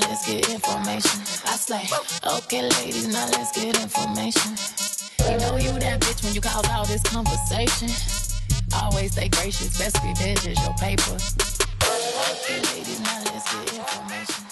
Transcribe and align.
now 0.00 0.08
let's 0.08 0.26
get 0.26 0.48
information. 0.50 1.20
I 1.46 1.56
say, 1.56 1.86
okay, 2.38 2.62
ladies, 2.62 3.08
now 3.08 3.28
let's 3.30 3.52
get 3.52 3.80
information. 3.80 4.56
You 5.30 5.38
know 5.38 5.56
you 5.56 5.78
that 5.80 6.00
bitch 6.00 6.24
when 6.24 6.34
you 6.34 6.40
cause 6.40 6.68
all 6.70 6.84
this 6.84 7.02
conversation. 7.02 7.88
Always 8.74 9.12
stay 9.12 9.28
gracious, 9.28 9.78
best 9.78 9.96
revenge 10.02 10.46
is 10.46 10.60
your 10.62 10.74
paper. 10.74 11.16
Okay, 12.32 12.60
ladies, 12.74 13.00
now 13.00 13.22
let's 13.24 13.52
get 13.54 13.78
information. 13.78 14.44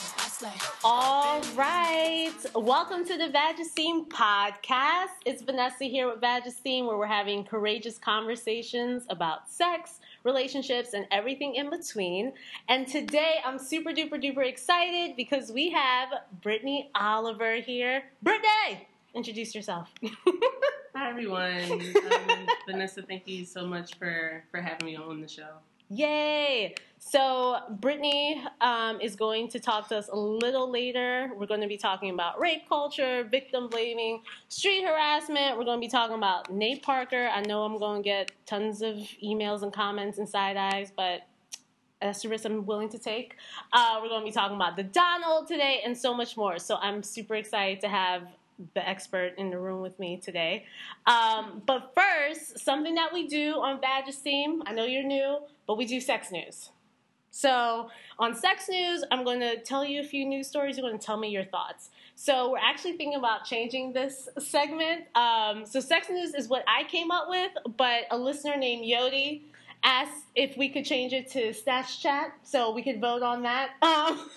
All 0.85 1.41
right. 1.55 2.33
Welcome 2.55 3.05
to 3.05 3.17
the 3.17 3.29
Vagicine 3.29 4.07
podcast. 4.07 5.15
It's 5.25 5.43
Vanessa 5.43 5.85
here 5.85 6.09
with 6.11 6.21
Vagicine, 6.21 6.87
where 6.87 6.97
we're 6.97 7.07
having 7.07 7.45
courageous 7.45 7.97
conversations 7.97 9.05
about 9.09 9.49
sex, 9.49 10.01
relationships, 10.25 10.95
and 10.95 11.07
everything 11.11 11.55
in 11.55 11.71
between. 11.71 12.33
And 12.69 12.87
today 12.87 13.37
I'm 13.45 13.59
super 13.59 13.91
duper 13.91 14.23
duper 14.23 14.47
excited 14.47 15.17
because 15.17 15.51
we 15.51 15.71
have 15.71 16.09
Brittany 16.43 16.91
Oliver 16.95 17.57
here. 17.57 18.05
Brittany! 18.23 18.89
Introduce 19.15 19.55
yourself. 19.55 19.91
Hi 20.95 21.11
everyone, 21.11 21.71
um, 22.13 22.47
Vanessa. 22.67 23.03
Thank 23.03 23.27
you 23.27 23.45
so 23.45 23.67
much 23.67 23.99
for 23.99 24.45
for 24.51 24.61
having 24.61 24.87
me 24.87 24.97
on 24.97 25.21
the 25.21 25.29
show. 25.29 25.49
Yay! 25.89 26.75
So, 26.99 27.59
Brittany 27.81 28.43
um, 28.61 29.01
is 29.01 29.17
going 29.17 29.49
to 29.49 29.61
talk 29.61 29.89
to 29.89 29.99
us 29.99 30.09
a 30.09 30.17
little 30.17 30.71
later. 30.71 31.31
We're 31.37 31.47
going 31.47 31.61
to 31.61 31.67
be 31.67 31.77
talking 31.77 32.11
about 32.11 32.41
rape 32.41 32.69
culture, 32.69 33.25
victim 33.31 33.69
blaming, 33.69 34.23
street 34.49 34.85
harassment. 34.85 35.59
We're 35.59 35.65
going 35.65 35.79
to 35.81 35.85
be 35.85 35.91
talking 35.91 36.17
about 36.17 36.51
Nate 36.51 36.83
Parker. 36.83 37.29
I 37.29 37.43
know 37.43 37.65
I'm 37.65 37.79
going 37.79 38.03
to 38.03 38.09
get 38.09 38.31
tons 38.47 38.83
of 38.83 38.95
emails 39.23 39.63
and 39.63 39.73
comments 39.73 40.19
and 40.19 40.29
side 40.29 40.57
eyes, 40.57 40.93
but 40.97 41.23
that's 42.01 42.23
the 42.23 42.29
risk 42.29 42.45
I'm 42.45 42.65
willing 42.65 42.89
to 42.91 42.99
take. 42.99 43.37
Uh, 43.73 43.99
we're 44.01 44.09
going 44.09 44.23
to 44.23 44.27
be 44.27 44.33
talking 44.33 44.57
about 44.57 44.77
the 44.77 44.85
Donald 44.85 45.49
today 45.49 45.83
and 45.85 45.99
so 45.99 46.15
much 46.15 46.37
more. 46.37 46.59
So, 46.59 46.77
I'm 46.77 47.03
super 47.03 47.35
excited 47.35 47.81
to 47.81 47.89
have 47.89 48.29
the 48.75 48.89
expert 48.89 49.35
in 49.39 49.51
the 49.51 49.59
room 49.59 49.81
with 49.83 49.99
me 49.99 50.17
today. 50.17 50.67
Um, 51.07 51.63
but 51.67 51.93
first, 51.95 52.59
something 52.59 52.95
that 52.95 53.13
we 53.13 53.27
do 53.27 53.55
on 53.55 53.81
Vagicine, 53.81 54.63
I 54.67 54.73
know 54.73 54.85
you're 54.85 55.03
new, 55.03 55.39
but 55.67 55.77
we 55.77 55.87
do 55.87 56.01
sex 56.01 56.31
news. 56.31 56.71
So 57.35 57.89
on 58.19 58.35
sex 58.35 58.69
news, 58.69 59.05
I'm 59.11 59.25
going 59.25 59.41
to 59.41 59.59
tell 59.63 59.85
you 59.85 60.01
a 60.01 60.05
few 60.05 60.27
news 60.27 60.49
stories. 60.49 60.77
You're 60.77 60.87
going 60.87 60.99
to 60.99 61.05
tell 61.05 61.17
me 61.17 61.31
your 61.31 61.45
thoughts. 61.45 61.89
So 62.15 62.51
we're 62.51 62.59
actually 62.59 62.93
thinking 62.93 63.15
about 63.15 63.47
changing 63.47 63.95
this 63.95 64.29
segment. 64.39 65.05
Um, 65.17 65.65
so 65.65 65.81
sex 65.81 66.11
news 66.11 66.35
is 66.35 66.49
what 66.49 66.63
I 66.69 66.85
came 66.85 67.11
up 67.11 67.29
with, 67.29 67.53
but 67.79 68.03
a 68.11 68.19
listener 68.19 68.57
named 68.57 68.85
Yodi 68.85 69.41
asked 69.83 70.25
if 70.35 70.57
we 70.57 70.69
could 70.69 70.85
change 70.85 71.13
it 71.13 71.31
to 71.33 71.53
Snatch 71.53 72.01
Chat, 72.03 72.33
so 72.43 72.73
we 72.73 72.83
could 72.83 73.01
vote 73.01 73.23
on 73.23 73.43
that. 73.43 73.71
Um, 73.83 74.31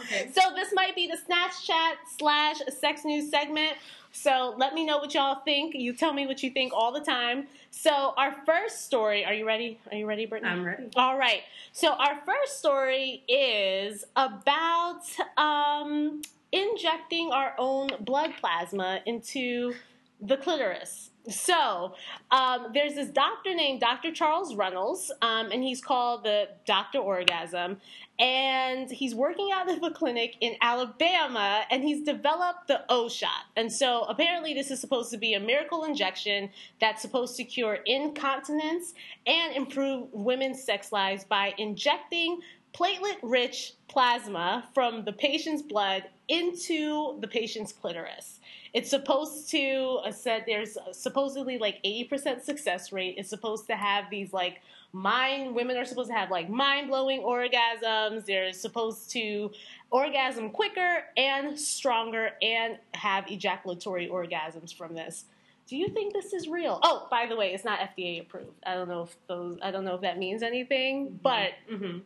Okay. 0.00 0.30
so 0.34 0.40
this 0.54 0.72
might 0.72 0.94
be 0.94 1.06
the 1.06 1.16
Snatch 1.16 1.66
Chat 1.66 1.98
slash 2.18 2.56
sex 2.78 3.04
news 3.04 3.30
segment. 3.30 3.76
So 4.12 4.54
let 4.58 4.74
me 4.74 4.84
know 4.84 4.98
what 4.98 5.14
y'all 5.14 5.40
think. 5.44 5.74
You 5.74 5.92
tell 5.92 6.12
me 6.12 6.26
what 6.26 6.42
you 6.42 6.50
think 6.50 6.72
all 6.72 6.92
the 6.92 7.00
time. 7.00 7.46
So 7.70 8.12
our 8.16 8.36
first 8.44 8.84
story, 8.84 9.24
are 9.24 9.32
you 9.34 9.46
ready? 9.46 9.78
Are 9.90 9.96
you 9.96 10.06
ready, 10.06 10.26
Brittany? 10.26 10.50
I'm 10.50 10.64
ready. 10.64 10.88
All 10.96 11.16
right. 11.16 11.42
So 11.72 11.92
our 11.92 12.20
first 12.26 12.58
story 12.58 13.22
is 13.28 14.04
about 14.16 15.02
um, 15.36 16.22
injecting 16.50 17.30
our 17.32 17.54
own 17.58 17.90
blood 18.00 18.32
plasma 18.40 19.00
into 19.06 19.74
the 20.20 20.36
clitoris. 20.36 21.09
So 21.28 21.94
um, 22.30 22.68
there's 22.72 22.94
this 22.94 23.08
doctor 23.08 23.54
named 23.54 23.80
Dr. 23.80 24.10
Charles 24.12 24.54
Runels, 24.54 25.10
um, 25.20 25.50
and 25.52 25.62
he's 25.62 25.82
called 25.82 26.24
the 26.24 26.48
Doctor 26.66 26.98
Orgasm, 26.98 27.78
and 28.18 28.90
he's 28.90 29.14
working 29.14 29.50
out 29.52 29.70
of 29.70 29.82
a 29.82 29.90
clinic 29.90 30.36
in 30.40 30.54
Alabama, 30.62 31.62
and 31.70 31.82
he's 31.82 32.02
developed 32.04 32.68
the 32.68 32.84
O 32.88 33.08
shot. 33.08 33.44
And 33.56 33.70
so 33.70 34.04
apparently, 34.04 34.54
this 34.54 34.70
is 34.70 34.80
supposed 34.80 35.10
to 35.10 35.18
be 35.18 35.34
a 35.34 35.40
miracle 35.40 35.84
injection 35.84 36.50
that's 36.80 37.02
supposed 37.02 37.36
to 37.36 37.44
cure 37.44 37.78
incontinence 37.84 38.94
and 39.26 39.54
improve 39.54 40.08
women's 40.12 40.62
sex 40.62 40.90
lives 40.90 41.24
by 41.24 41.54
injecting 41.58 42.40
platelet 42.72 43.18
rich 43.22 43.74
plasma 43.88 44.68
from 44.74 45.04
the 45.04 45.12
patient's 45.12 45.62
blood 45.62 46.04
into 46.28 47.18
the 47.20 47.28
patient's 47.28 47.72
clitoris. 47.72 48.39
It's 48.72 48.90
supposed 48.90 49.50
to, 49.50 50.00
I 50.04 50.10
said 50.10 50.44
there's 50.46 50.78
supposedly 50.92 51.58
like 51.58 51.82
80% 51.84 52.42
success 52.42 52.92
rate. 52.92 53.14
It's 53.18 53.28
supposed 53.28 53.66
to 53.66 53.76
have 53.76 54.04
these 54.10 54.32
like 54.32 54.60
mind, 54.92 55.54
women 55.54 55.76
are 55.76 55.84
supposed 55.84 56.10
to 56.10 56.16
have 56.16 56.30
like 56.30 56.48
mind 56.48 56.88
blowing 56.88 57.20
orgasms. 57.22 58.26
They're 58.26 58.52
supposed 58.52 59.10
to 59.10 59.50
orgasm 59.90 60.50
quicker 60.50 61.04
and 61.16 61.58
stronger 61.58 62.30
and 62.42 62.78
have 62.94 63.30
ejaculatory 63.30 64.08
orgasms 64.08 64.74
from 64.74 64.94
this. 64.94 65.24
Do 65.66 65.76
you 65.76 65.88
think 65.88 66.12
this 66.12 66.32
is 66.32 66.48
real? 66.48 66.80
Oh, 66.82 67.06
by 67.10 67.26
the 67.26 67.36
way, 67.36 67.54
it's 67.54 67.64
not 67.64 67.78
FDA 67.78 68.20
approved. 68.20 68.64
I 68.66 68.74
don't 68.74 68.88
know 68.88 69.02
if 69.02 69.16
those, 69.28 69.58
I 69.62 69.70
don't 69.70 69.84
know 69.84 69.94
if 69.94 70.00
that 70.00 70.18
means 70.18 70.42
anything, 70.42 71.18
but 71.22 71.52
hmm 71.68 71.98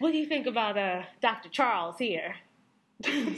what 0.00 0.12
do 0.12 0.18
you 0.18 0.24
think 0.26 0.46
about 0.46 0.78
uh, 0.78 1.02
Dr. 1.20 1.50
Charles 1.50 1.98
here? 1.98 2.34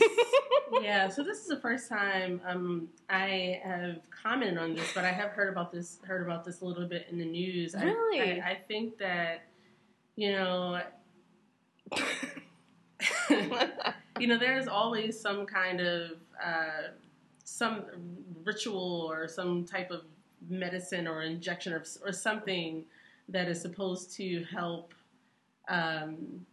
Yeah. 0.81 1.09
So 1.09 1.23
this 1.23 1.39
is 1.39 1.47
the 1.49 1.59
first 1.59 1.89
time 1.89 2.41
um, 2.47 2.89
I 3.11 3.61
have 3.63 3.99
commented 4.11 4.57
on 4.59 4.75
this, 4.75 4.91
but 4.95 5.05
I 5.05 5.13
have 5.13 5.31
heard 5.31 5.51
about 5.51 5.71
this 5.71 5.99
heard 6.07 6.23
about 6.27 6.45
this 6.45 6.63
a 6.63 6.65
little 6.65 6.87
bit 6.89 7.07
in 7.11 7.19
the 7.19 7.27
news. 7.27 7.75
I- 7.75 7.85
Really? 7.85 8.41
I, 8.41 8.51
I 8.53 8.59
think 8.67 8.97
that 8.99 9.43
you 10.17 10.33
know. 10.33 10.81
you 14.19 14.27
know, 14.27 14.39
there's 14.39 14.69
always 14.69 15.19
some 15.21 15.47
kind 15.47 15.81
of 15.81 16.13
uh, 16.43 16.89
some 17.45 17.85
ritual 18.45 19.09
or 19.11 19.29
some 19.29 19.65
type 19.65 19.91
of 19.91 20.03
medicine 20.49 21.07
or 21.07 21.23
injection 21.23 21.73
or, 21.73 21.85
or 22.05 22.13
something 22.13 22.85
that 23.29 23.49
is 23.49 23.61
supposed 23.61 24.15
to 24.17 24.45
help 24.45 24.95
um, 25.69 26.45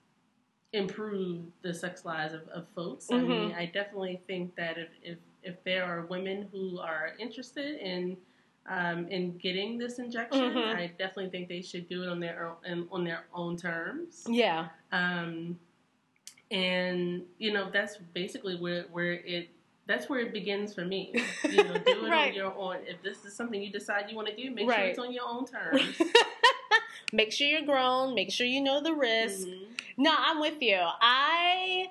improve 0.73 1.41
the 1.61 1.73
sex 1.73 2.05
lives 2.05 2.33
of, 2.33 2.47
of 2.49 2.65
folks. 2.75 3.11
I 3.11 3.17
mean, 3.17 3.53
I 3.53 3.65
definitely 3.65 4.21
think 4.27 4.55
that 4.55 4.77
if, 4.77 4.89
if 5.03 5.17
if 5.41 5.63
there 5.63 5.85
are 5.85 6.05
women 6.07 6.47
who 6.51 6.79
are 6.79 7.13
interested 7.19 7.77
in 7.79 8.17
um, 8.67 9.07
in 9.07 9.37
getting 9.37 9.77
this 9.79 9.97
injection, 9.99 10.41
Mhm. 10.53 10.75
I 10.75 10.87
definitely 10.87 11.29
think 11.29 11.47
they 11.49 11.61
should 11.61 11.87
do 11.89 12.03
it 12.03 12.09
on 12.09 12.19
their 12.19 12.55
own, 12.65 12.87
on 12.91 13.03
their 13.03 13.25
own 13.33 13.57
terms. 13.57 14.25
yeah. 14.29 14.67
Um, 14.91 15.57
and 16.51 17.23
you 17.37 17.53
know 17.53 17.69
that's 17.71 17.97
basically 18.13 18.55
where 18.55 18.83
where 18.91 19.13
it 19.13 19.49
that's 19.87 20.07
where 20.09 20.19
it 20.19 20.33
begins 20.33 20.73
for 20.73 20.85
me. 20.85 21.13
You 21.49 21.63
know, 21.63 21.73
do 21.85 22.05
it 22.05 22.09
Right. 22.09 22.29
on 22.29 22.33
your 22.35 22.53
own. 22.55 22.77
If 22.85 23.01
this 23.01 23.25
is 23.25 23.33
something 23.35 23.59
you 23.61 23.71
decide 23.71 24.05
you 24.09 24.15
want 24.15 24.27
to 24.27 24.35
do, 24.35 24.51
make 24.51 24.69
sure 24.69 24.79
it's 24.83 24.99
on 24.99 25.11
your 25.13 25.25
own 25.27 25.45
terms. 25.47 25.99
make 27.13 27.31
sure 27.31 27.47
you're 27.47 27.63
grown. 27.65 28.13
Make 28.13 28.31
sure 28.31 28.45
you 28.45 28.61
know 28.61 28.81
the 28.81 28.93
risk. 28.93 29.47
Mhm. 29.47 29.65
No, 29.99 30.11
I'm 30.17 30.39
with 30.39 30.61
you. 30.61 30.79
I, 30.79 31.87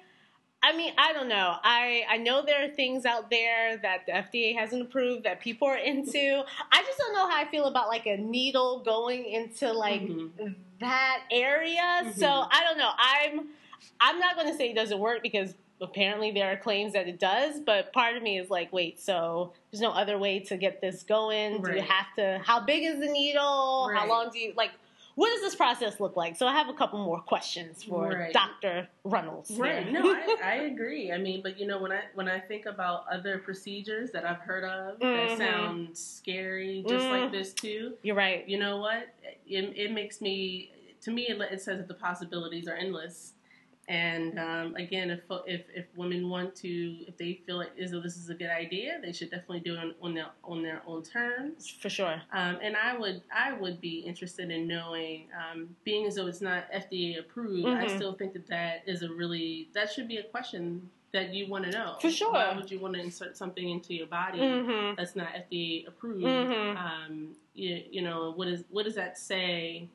I 0.62 0.74
mean, 0.74 0.94
I 0.96 1.12
don't 1.12 1.28
know. 1.28 1.56
I 1.62 2.04
I 2.08 2.16
know 2.16 2.42
there 2.44 2.64
are 2.64 2.68
things 2.74 3.04
out 3.04 3.28
there 3.30 3.76
that 3.76 4.06
the 4.06 4.12
FDA 4.12 4.56
hasn't 4.58 4.80
approved 4.80 5.24
that 5.24 5.40
people 5.40 5.68
are 5.68 5.76
into. 5.76 6.42
I 6.72 6.82
just 6.82 6.98
don't 6.98 7.12
know 7.12 7.28
how 7.28 7.36
I 7.36 7.44
feel 7.44 7.66
about 7.66 7.88
like 7.88 8.06
a 8.06 8.16
needle 8.16 8.80
going 8.80 9.26
into 9.26 9.70
like 9.72 10.00
Mhm. 10.00 10.54
that 10.80 11.24
area. 11.30 12.10
So 12.16 12.26
Mhm. 12.26 12.48
I 12.50 12.64
don't 12.64 12.78
know. 12.78 12.90
I'm 12.96 13.48
I'm 14.00 14.18
not 14.18 14.36
going 14.36 14.48
to 14.48 14.54
say 14.56 14.70
it 14.70 14.74
doesn't 14.74 14.98
work 14.98 15.22
because 15.22 15.54
apparently 15.80 16.30
there 16.32 16.50
are 16.50 16.56
claims 16.56 16.94
that 16.94 17.06
it 17.08 17.20
does. 17.20 17.60
But 17.60 17.92
part 17.92 18.16
of 18.16 18.22
me 18.22 18.38
is 18.38 18.48
like, 18.48 18.72
wait, 18.72 19.00
so 19.00 19.52
there's 19.70 19.82
no 19.82 19.90
other 19.90 20.16
way 20.18 20.40
to 20.40 20.56
get 20.56 20.80
this 20.80 21.02
going. 21.02 21.62
Do 21.62 21.72
you 21.74 21.82
have 21.82 22.06
to? 22.16 22.40
How 22.42 22.60
big 22.60 22.84
is 22.84 23.00
the 23.00 23.08
needle? 23.08 23.90
How 23.94 24.08
long 24.08 24.30
do 24.32 24.38
you 24.38 24.54
like? 24.56 24.70
What 25.18 25.30
does 25.30 25.40
this 25.40 25.56
process 25.56 25.98
look 25.98 26.16
like? 26.16 26.36
So 26.36 26.46
I 26.46 26.52
have 26.52 26.68
a 26.68 26.72
couple 26.72 27.04
more 27.04 27.20
questions 27.20 27.82
for 27.82 28.06
Right. 28.08 28.32
Dr. 28.32 28.86
Runels. 29.04 29.50
Right. 29.58 29.82
here. 29.88 30.00
No, 30.00 30.12
I, 30.14 30.36
I 30.44 30.54
agree. 30.66 31.10
I 31.10 31.18
mean, 31.18 31.42
but 31.42 31.58
you 31.58 31.66
know, 31.66 31.80
when 31.82 31.90
I 31.90 32.02
when 32.14 32.28
I 32.28 32.38
think 32.38 32.66
about 32.66 33.04
other 33.10 33.38
procedures 33.38 34.12
that 34.12 34.24
I've 34.24 34.38
heard 34.38 34.62
of 34.62 35.00
Mhm. 35.00 35.28
that 35.28 35.38
sound 35.38 35.98
scary, 35.98 36.84
just 36.88 37.04
Mm. 37.04 37.10
like 37.22 37.32
this 37.32 37.52
too. 37.52 37.94
You're 38.02 38.14
right. 38.14 38.48
You 38.48 38.60
know 38.60 38.76
what? 38.78 39.08
It, 39.44 39.76
it 39.76 39.90
makes 39.90 40.20
me. 40.20 40.70
To 41.00 41.10
me, 41.10 41.22
it, 41.26 41.40
it 41.50 41.60
says 41.62 41.78
that 41.78 41.88
the 41.88 41.94
possibilities 41.94 42.68
are 42.68 42.74
endless. 42.76 43.32
And 43.88 44.38
um, 44.38 44.76
again, 44.76 45.08
if, 45.10 45.20
if 45.46 45.62
if 45.74 45.86
women 45.96 46.28
want 46.28 46.54
to, 46.56 46.68
if 47.08 47.16
they 47.16 47.40
feel 47.46 47.56
like 47.56 47.72
as 47.80 47.90
though 47.92 48.00
this 48.02 48.18
is 48.18 48.28
a 48.28 48.34
good 48.34 48.50
idea, 48.50 49.00
they 49.02 49.12
should 49.12 49.30
definitely 49.30 49.60
do 49.60 49.74
it 49.76 49.78
on, 49.78 49.94
on 50.02 50.14
their 50.14 50.28
on 50.44 50.62
their 50.62 50.82
own 50.86 51.02
terms. 51.02 51.74
For 51.80 51.88
sure. 51.88 52.20
Um, 52.32 52.58
and 52.62 52.76
I 52.76 52.98
would 52.98 53.22
I 53.34 53.54
would 53.54 53.80
be 53.80 54.00
interested 54.00 54.50
in 54.50 54.68
knowing, 54.68 55.28
um, 55.34 55.74
being 55.84 56.06
as 56.06 56.16
though 56.16 56.26
it's 56.26 56.42
not 56.42 56.70
FDA 56.70 57.18
approved, 57.18 57.66
I 57.66 57.86
Mhm. 57.86 57.96
still 57.96 58.12
think 58.12 58.34
that 58.34 58.46
that 58.48 58.82
is 58.86 59.02
a 59.02 59.08
really 59.10 59.68
that 59.72 59.90
should 59.90 60.06
be 60.06 60.18
a 60.18 60.22
question 60.24 60.90
that 61.12 61.32
you 61.32 61.48
want 61.48 61.64
to 61.64 61.70
know. 61.70 61.96
For 62.02 62.10
sure. 62.10 62.30
Why 62.34 62.54
would 62.54 62.70
you 62.70 62.78
want 62.80 62.92
to 62.94 63.00
insert 63.00 63.38
something 63.38 63.70
into 63.70 63.94
your 63.94 64.06
body 64.08 64.38
Mm-hmm. 64.40 64.96
that's 64.98 65.16
not 65.16 65.28
FDA 65.28 65.86
approved? 65.88 66.24
Mhm. 66.26 66.76
Um, 66.76 67.34
you, 67.54 67.82
you 67.90 68.02
know 68.02 68.32
what 68.36 68.48
is 68.48 68.64
what 68.68 68.84
does 68.84 68.96
that 68.96 69.16
say? 69.16 69.88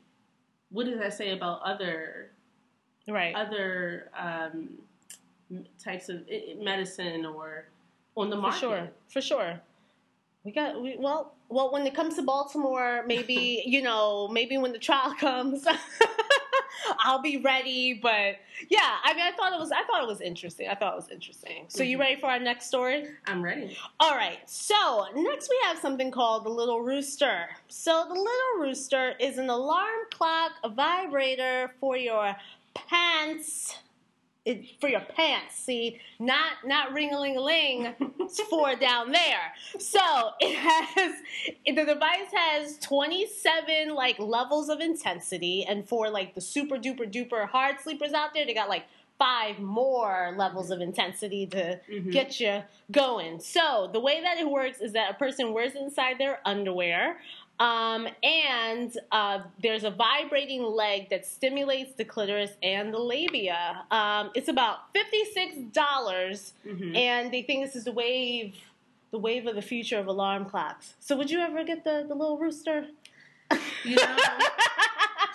What 0.71 0.87
does 0.87 0.97
that 0.97 1.13
say 1.13 1.29
about 1.29 1.61
other 1.61 2.31
Right. 3.07 3.35
other 3.35 4.09
um, 4.17 4.69
types 5.83 6.09
of 6.09 6.21
medicine 6.57 7.25
or 7.25 7.65
on 8.15 8.29
the 8.29 8.35
market. 8.37 8.59
for 8.59 8.61
sure, 8.61 8.89
for 9.09 9.21
sure. 9.21 9.59
We 10.45 10.51
got 10.51 10.81
we 10.81 10.95
well 10.97 11.33
well 11.49 11.71
when 11.71 11.85
it 11.87 11.93
comes 11.95 12.15
to 12.15 12.21
Baltimore, 12.21 13.03
maybe 13.07 13.63
you 13.65 13.81
know 13.81 14.27
maybe 14.27 14.57
when 14.57 14.71
the 14.71 14.79
trial 14.79 15.13
comes, 15.19 15.65
I'll 16.99 17.21
be 17.21 17.37
ready. 17.37 17.93
But 17.93 18.35
yeah, 18.69 18.97
I 19.03 19.13
mean, 19.13 19.23
I 19.23 19.31
thought 19.35 19.53
it 19.53 19.59
was 19.59 19.71
I 19.71 19.83
thought 19.83 20.03
it 20.03 20.07
was 20.07 20.19
interesting. 20.21 20.67
I 20.69 20.75
thought 20.75 20.93
it 20.93 20.97
was 20.97 21.09
interesting. 21.09 21.65
So 21.69 21.83
you 21.83 21.97
Mhm. 21.97 22.01
ready 22.01 22.19
for 22.19 22.27
our 22.27 22.39
next 22.39 22.67
story? 22.67 23.07
I'm 23.25 23.41
ready. 23.41 23.77
All 23.99 24.15
right. 24.15 24.39
So 24.49 25.05
next 25.15 25.49
we 25.49 25.57
have 25.65 25.77
something 25.79 26.11
called 26.11 26.43
the 26.45 26.49
Little 26.49 26.81
Rooster. 26.81 27.47
So 27.69 28.03
the 28.07 28.13
Little 28.13 28.59
Rooster 28.59 29.13
is 29.19 29.37
an 29.37 29.49
alarm 29.49 30.07
clock, 30.11 30.51
vibrator 30.75 31.73
for 31.79 31.95
your 31.95 32.35
pants. 32.73 33.77
It, 34.45 34.81
for 34.81 34.89
your 34.89 34.99
pants, 34.99 35.55
see, 35.55 36.01
not 36.19 36.51
not 36.65 36.91
ring 36.91 37.13
a 37.13 37.19
ling 37.19 37.37
a 37.37 37.39
ling. 37.41 37.93
It's 38.19 38.41
for 38.49 38.75
down 38.75 39.13
there. 39.13 39.53
So 39.79 40.01
it 40.41 40.57
has 40.57 41.13
the 41.65 41.85
device 41.85 42.27
has 42.35 42.77
27 42.79 43.95
like 43.95 44.19
levels 44.19 44.67
of 44.67 44.81
intensity, 44.81 45.63
and 45.65 45.87
for 45.87 46.09
like 46.09 46.35
the 46.35 46.41
super 46.41 46.75
duper 46.75 47.09
duper 47.09 47.47
hard 47.47 47.79
sleepers 47.79 48.11
out 48.11 48.33
there, 48.33 48.45
they 48.45 48.53
got 48.53 48.67
like 48.67 48.83
five 49.17 49.59
more 49.59 50.33
levels 50.35 50.71
of 50.71 50.81
intensity 50.81 51.45
to 51.45 51.79
Mhm. 51.89 52.11
get 52.11 52.41
you 52.41 52.63
going. 52.91 53.39
So 53.39 53.89
the 53.93 53.99
way 54.01 54.19
that 54.21 54.39
it 54.39 54.49
works 54.49 54.81
is 54.81 54.91
that 54.93 55.11
a 55.11 55.13
person 55.13 55.53
wears 55.53 55.75
it 55.75 55.81
inside 55.83 56.17
their 56.17 56.39
underwear. 56.45 57.21
Um, 57.59 58.07
and 58.23 58.97
uh, 59.11 59.39
there's 59.61 59.83
a 59.83 59.91
vibrating 59.91 60.63
leg 60.63 61.09
that 61.11 61.25
stimulates 61.25 61.93
the 61.95 62.03
clitoris 62.03 62.51
and 62.63 62.93
the 62.93 62.97
labia. 62.99 63.83
Um, 63.91 64.31
it's 64.35 64.47
about 64.49 64.91
fifty-six 64.93 65.57
dollars, 65.71 66.53
Mhm. 66.65 66.95
and 66.97 67.31
they 67.31 67.41
think 67.43 67.63
this 67.65 67.75
is 67.75 67.83
the 67.85 67.91
wave, 67.91 68.55
the 69.11 69.19
wave 69.19 69.45
of 69.47 69.55
the 69.55 69.61
future 69.61 69.99
of 69.99 70.07
alarm 70.07 70.45
clocks. 70.45 70.95
So, 70.99 71.15
would 71.15 71.29
you 71.29 71.39
ever 71.39 71.63
get 71.63 71.83
the 71.83 72.03
the 72.07 72.15
little 72.15 72.37
rooster? 72.37 72.87
You 73.85 73.97
know, 73.97 74.17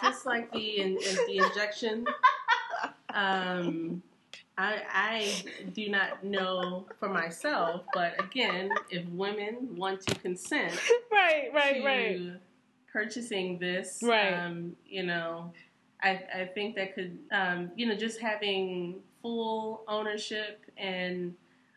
just 0.02 0.26
like 0.26 0.50
the 0.52 0.80
in, 0.80 0.88
in 0.96 1.16
the 1.26 1.38
injection. 1.38 2.06
Um, 3.14 4.02
I, 4.58 4.82
I 4.92 5.44
do 5.72 5.88
not 5.88 6.24
know 6.24 6.86
for 6.98 7.08
myself, 7.08 7.82
but 7.94 8.22
again, 8.22 8.70
if 8.90 9.06
women 9.10 9.76
want 9.76 10.00
to 10.08 10.14
consent 10.16 10.72
right, 11.12 11.48
right, 11.54 11.74
to 11.76 11.84
right. 11.86 12.32
purchasing 12.92 13.58
this, 13.58 14.00
Right. 14.02 14.32
um, 14.34 14.76
you 14.84 15.04
know, 15.04 15.52
I, 16.02 16.22
I 16.34 16.50
think 16.52 16.74
that 16.74 16.94
could, 16.94 17.16
um, 17.30 17.70
you 17.76 17.86
know, 17.86 17.94
just 17.94 18.18
having 18.20 18.96
full 19.22 19.82
ownership 19.88 20.60
and 20.76 21.34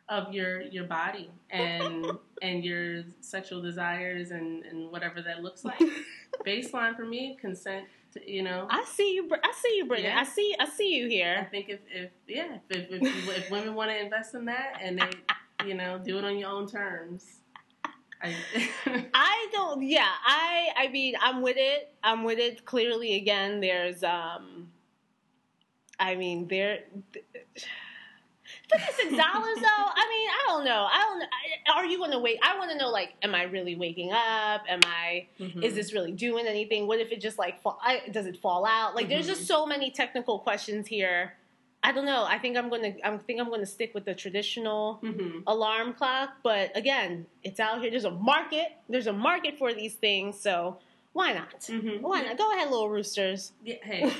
of 0.09 0.33
your 0.33 0.61
your 0.63 0.83
body 0.83 1.29
and 1.51 2.05
and 2.41 2.65
your 2.65 3.03
sexual 3.21 3.61
desires 3.61 4.31
and, 4.31 4.63
and 4.65 4.91
whatever 4.91 5.21
that 5.21 5.41
looks 5.43 5.63
like. 5.63 5.79
Baseline 6.45 6.95
for 6.95 7.05
me, 7.05 7.37
consent. 7.39 7.85
To, 8.13 8.31
you 8.31 8.43
know, 8.43 8.67
I 8.69 8.83
see 8.85 9.13
you. 9.13 9.29
I 9.31 9.53
see 9.53 9.77
you, 9.77 9.85
Brittany. 9.85 10.09
Yeah. 10.09 10.19
I 10.19 10.23
see. 10.23 10.55
I 10.59 10.65
see 10.67 10.95
you 10.95 11.07
here. 11.07 11.37
I 11.39 11.45
think 11.45 11.69
if, 11.69 11.79
if 11.89 12.11
yeah, 12.27 12.57
if 12.69 12.91
if, 12.91 13.01
if, 13.01 13.37
if 13.37 13.51
women 13.51 13.73
want 13.73 13.91
to 13.91 13.99
invest 13.99 14.35
in 14.35 14.45
that 14.45 14.79
and 14.81 14.99
they, 14.99 15.09
you 15.67 15.75
know, 15.75 15.97
do 15.97 16.17
it 16.17 16.25
on 16.25 16.37
your 16.37 16.49
own 16.49 16.67
terms. 16.67 17.25
I, 18.21 18.35
I 19.13 19.47
don't. 19.51 19.81
Yeah, 19.81 20.09
I. 20.25 20.69
I 20.77 20.87
mean, 20.89 21.15
I'm 21.21 21.41
with 21.41 21.57
it. 21.57 21.93
I'm 22.03 22.23
with 22.23 22.39
it. 22.39 22.65
Clearly, 22.65 23.15
again, 23.15 23.61
there's. 23.61 24.03
um 24.03 24.71
I 25.99 26.15
mean, 26.15 26.47
there. 26.47 26.79
Fifty-six 28.71 29.09
dollars, 29.09 29.55
though. 29.57 29.85
I 29.95 30.07
mean, 30.09 30.29
I 30.29 30.43
don't 30.47 30.65
know. 30.65 30.87
I 30.91 30.99
don't. 30.99 31.23
I, 31.23 31.79
are 31.79 31.85
you 31.85 31.97
going 31.97 32.11
to 32.11 32.19
wait? 32.19 32.39
I 32.43 32.57
want 32.57 32.71
to 32.71 32.77
know. 32.77 32.89
Like, 32.89 33.13
am 33.21 33.35
I 33.35 33.43
really 33.43 33.75
waking 33.75 34.11
up? 34.11 34.63
Am 34.69 34.79
I? 34.85 35.27
Mhm. 35.39 35.63
Is 35.63 35.75
this 35.75 35.93
really 35.93 36.11
doing 36.11 36.47
anything? 36.47 36.87
What 36.87 36.99
if 36.99 37.11
it 37.11 37.21
just 37.21 37.37
like 37.37 37.61
fall, 37.61 37.79
I, 37.83 38.01
does 38.11 38.25
it 38.25 38.37
fall 38.37 38.65
out? 38.65 38.95
Like, 38.95 39.09
there's 39.09 39.27
just 39.27 39.45
so 39.47 39.65
many 39.65 39.91
technical 39.91 40.39
questions 40.39 40.87
here. 40.87 41.33
I 41.83 41.91
don't 41.91 42.05
know. 42.05 42.23
I 42.25 42.37
think 42.37 42.57
I'm 42.57 42.69
gonna. 42.69 42.93
I 43.03 43.17
think 43.17 43.39
I'm 43.39 43.49
gonna 43.49 43.65
stick 43.65 43.93
with 43.95 44.05
the 44.05 44.13
traditional 44.13 44.99
Mhm. 45.03 45.43
alarm 45.47 45.93
clock. 45.93 46.29
But 46.43 46.75
again, 46.77 47.25
it's 47.43 47.59
out 47.59 47.81
here. 47.81 47.89
There's 47.89 48.05
a 48.05 48.11
market. 48.11 48.73
There's 48.87 49.07
a 49.07 49.13
market 49.13 49.57
for 49.57 49.73
these 49.73 49.95
things. 49.95 50.39
So 50.39 50.77
why 51.13 51.33
not? 51.33 51.59
Mhm. 51.61 52.01
Why 52.01 52.21
not? 52.21 52.37
Go 52.37 52.51
ahead, 52.53 52.69
little 52.69 52.87
roosters. 52.89 53.51
Yeah, 53.63 53.75
hey, 53.83 54.13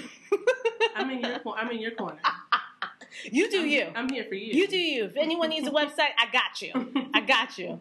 I'm 0.96 1.10
in 1.12 1.20
your 1.22 1.40
I'm 1.56 1.70
in 1.70 1.80
your 1.80 1.92
corner. 1.92 2.20
you 3.32 3.50
do 3.50 3.62
I'm, 3.62 3.68
you. 3.68 3.88
I'm 3.96 4.10
here 4.10 4.26
for 4.26 4.36
you. 4.36 4.54
You 4.54 4.68
do 4.68 4.78
you. 4.78 5.06
If 5.06 5.18
anyone 5.18 5.50
needs 5.50 5.68
a 5.68 5.72
website, 5.82 6.12
I 6.18 6.28
got 6.32 6.62
you. 6.62 7.10
I 7.14 7.22
got 7.22 7.58
you. 7.58 7.80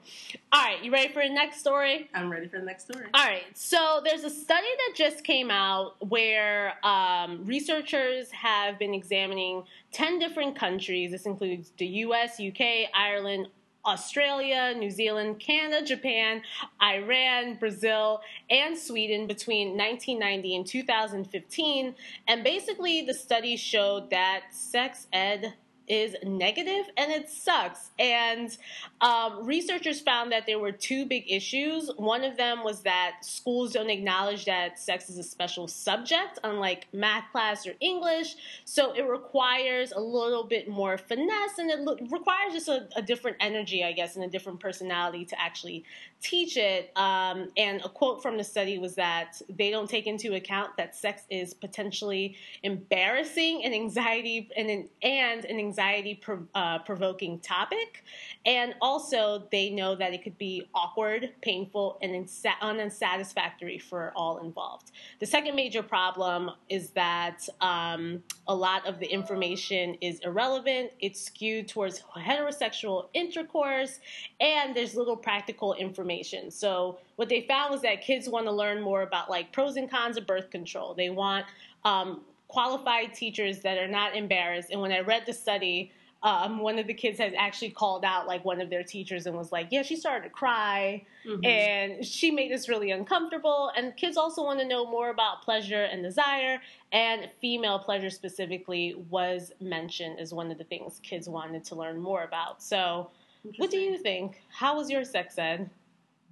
All 0.53 0.65
right, 0.65 0.83
you 0.83 0.93
ready 0.93 1.13
for 1.13 1.23
the 1.23 1.33
next 1.33 1.61
story? 1.61 2.09
I'm 2.15 2.31
ready 2.31 2.49
for 2.49 2.59
the 2.59 2.65
next 2.65 2.85
story. 2.85 3.07
All 3.15 3.25
right, 3.25 3.45
so 3.55 4.01
there's 4.05 4.25
a 4.25 4.31
study 4.31 4.67
that 4.79 4.95
just 4.97 5.25
came 5.25 5.51
out 5.51 5.95
where 6.09 6.75
um, 6.85 7.45
researchers 7.45 8.31
have 8.31 8.79
been 8.79 8.95
examining 8.95 9.65
10 9.93 10.19
different 10.19 10.57
countries. 10.57 11.11
This 11.11 11.27
includes 11.27 11.73
the 11.79 11.87
US, 11.87 12.41
UK, 12.41 12.91
Ireland, 12.95 13.49
Australia, 13.85 14.75
New 14.77 14.91
Zealand, 14.91 15.41
Canada, 15.41 15.85
Japan, 15.85 16.43
Iran, 16.83 17.57
Brazil, 17.57 18.21
and 18.51 18.77
Sweden 18.77 19.27
between 19.27 19.77
1990 19.77 20.57
and 20.57 20.67
2015. 20.67 21.95
And 22.29 22.45
basically, 22.45 23.03
the 23.03 23.15
study 23.15 23.57
showed 23.57 24.11
that 24.11 24.45
sex 24.51 25.07
ed 25.13 25.55
is 25.91 26.15
negative 26.23 26.89
and 26.97 27.11
it 27.11 27.29
sucks. 27.29 27.91
And 27.99 28.57
um, 29.01 29.45
researchers 29.45 30.01
found 30.01 30.31
that 30.31 30.47
there 30.47 30.61
were 30.61 30.71
two 30.71 31.05
big 31.05 31.25
issues. 31.29 31.91
One 31.97 32.23
of 32.23 32.37
them 32.37 32.63
was 32.63 32.83
that 32.83 33.17
schools 33.23 33.73
don't 33.73 33.91
acknowledge 33.91 34.45
that 34.45 34.79
sex 34.79 35.11
is 35.11 35.19
a 35.19 35.25
special 35.25 35.67
subject, 35.67 36.39
unlike 36.45 36.87
math 36.93 37.25
class 37.33 37.67
or 37.67 37.75
English. 37.81 38.37
So 38.65 38.93
it 38.93 39.03
requires 39.03 39.91
a 39.91 40.01
little 40.01 40.45
bit 40.45 40.69
more 40.69 40.97
finesse 40.97 41.59
and 41.59 41.71
it 41.71 41.81
lo- 41.81 41.99
requires 42.09 42.53
just 42.53 42.69
a, 42.69 42.89
a 42.95 43.03
different 43.03 43.39
energy, 43.41 43.83
I 43.83 43.91
guess, 43.91 44.15
and 44.15 44.25
a 44.25 44.29
different 44.29 44.61
personality 44.61 45.25
to 45.25 45.41
actually 45.41 45.85
teach 46.21 46.57
it. 46.57 46.93
Um, 46.97 47.49
and 47.57 47.81
a 47.83 47.89
quote 47.89 48.23
from 48.23 48.37
the 48.37 48.45
study 48.45 48.79
was 48.79 48.95
that 48.97 49.41
they 49.49 49.71
don't 49.71 49.89
take 49.89 50.07
into 50.07 50.35
account 50.35 50.77
that 50.77 50.95
sex 50.95 51.23
is 51.31 51.55
potentially 51.55 52.37
embarrassing 52.63 53.63
and 53.65 53.73
anxiety 53.75 54.51
and 54.57 54.69
an, 54.69 54.89
and 55.03 55.45
an 55.47 55.59
anxiety 55.59 56.15
pro, 56.15 56.47
uh, 56.55 56.79
provoking 56.81 57.39
topic. 57.39 58.05
And 58.45 58.75
also, 58.81 59.45
they 59.51 59.71
know 59.71 59.95
that 59.97 60.13
it 60.13 60.23
could 60.23 60.37
be 60.37 60.69
awkward, 60.75 61.31
painful, 61.41 61.99
and 62.03 62.13
insa- 62.13 62.61
unsatisfactory 62.61 63.79
for 63.79 64.13
all 64.15 64.39
involved. 64.39 64.93
The 65.21 65.27
second 65.27 65.57
major 65.57 65.83
problem 65.83 66.51
is 66.69 66.91
that 66.91 67.49
um, 67.61 68.23
a 68.47 68.55
lot 68.55 68.87
of 68.87 68.99
the 68.99 69.07
information 69.07 69.97
is 70.01 70.21
irrelevant. 70.21 70.91
It's 71.01 71.21
skewed 71.21 71.69
towards 71.69 72.03
heterosexual 72.15 73.09
intercourse, 73.15 74.01
and 74.41 74.75
there's 74.75 74.95
little 74.95 75.17
practical 75.17 75.75
information. 75.75 76.10
So, 76.51 76.99
what 77.17 77.29
they 77.29 77.43
found 77.43 77.71
was 77.71 77.83
that 77.83 78.03
kids 78.03 78.29
want 78.29 78.47
to 78.47 78.53
learn 78.53 78.81
more 78.83 79.03
about 79.03 79.31
like 79.31 79.53
pros 79.53 79.77
and 79.77 79.91
cons 79.91 80.17
of 80.17 80.27
birth 80.27 80.51
control. 80.51 80.95
They 80.95 81.11
want 81.11 81.47
um, 81.85 82.23
qualified 82.49 83.15
teachers 83.15 83.61
that 83.61 83.79
are 83.79 83.89
not 83.89 84.17
embarrassed. 84.17 84.71
And 84.71 84.81
when 84.81 84.93
I 84.93 85.01
read 85.01 85.25
the 85.25 85.33
study, 85.33 85.93
um, 86.23 86.59
one 86.59 86.79
of 86.79 86.87
the 86.87 86.95
kids 86.95 87.19
has 87.19 87.33
actually 87.39 87.71
called 87.71 88.05
out 88.05 88.27
like 88.27 88.45
one 88.45 88.61
of 88.61 88.69
their 88.69 88.83
teachers 88.83 89.27
and 89.27 89.37
was 89.37 89.53
like, 89.53 89.69
"Yeah, 89.71 89.83
she 89.83 89.97
started 89.97 90.25
to 90.25 90.31
cry, 90.31 91.03
Mhm. 91.25 91.47
and 91.47 92.05
she 92.05 92.31
made 92.31 92.53
us 92.53 92.69
really 92.69 92.91
uncomfortable." 92.91 93.71
And 93.77 93.97
kids 93.97 94.19
also 94.19 94.45
want 94.45 94.59
to 94.61 94.67
know 94.67 94.85
more 94.85 95.09
about 95.09 95.41
pleasure 95.43 95.85
and 95.85 96.03
desire, 96.03 96.61
and 96.93 97.31
female 97.41 97.79
pleasure 97.79 98.11
specifically 98.11 98.95
was 99.09 99.53
mentioned 99.61 100.21
as 100.21 100.35
one 100.35 100.51
of 100.51 100.59
the 100.59 100.65
things 100.65 101.01
kids 101.03 101.27
wanted 101.29 101.65
to 101.65 101.75
learn 101.75 101.99
more 101.99 102.25
about. 102.25 102.63
So, 102.63 103.11
what 103.57 103.71
do 103.71 103.79
you 103.79 103.97
think? 103.97 104.43
How 104.51 104.77
was 104.77 104.91
your 104.91 105.05
sex 105.05 105.39
ed, 105.39 105.71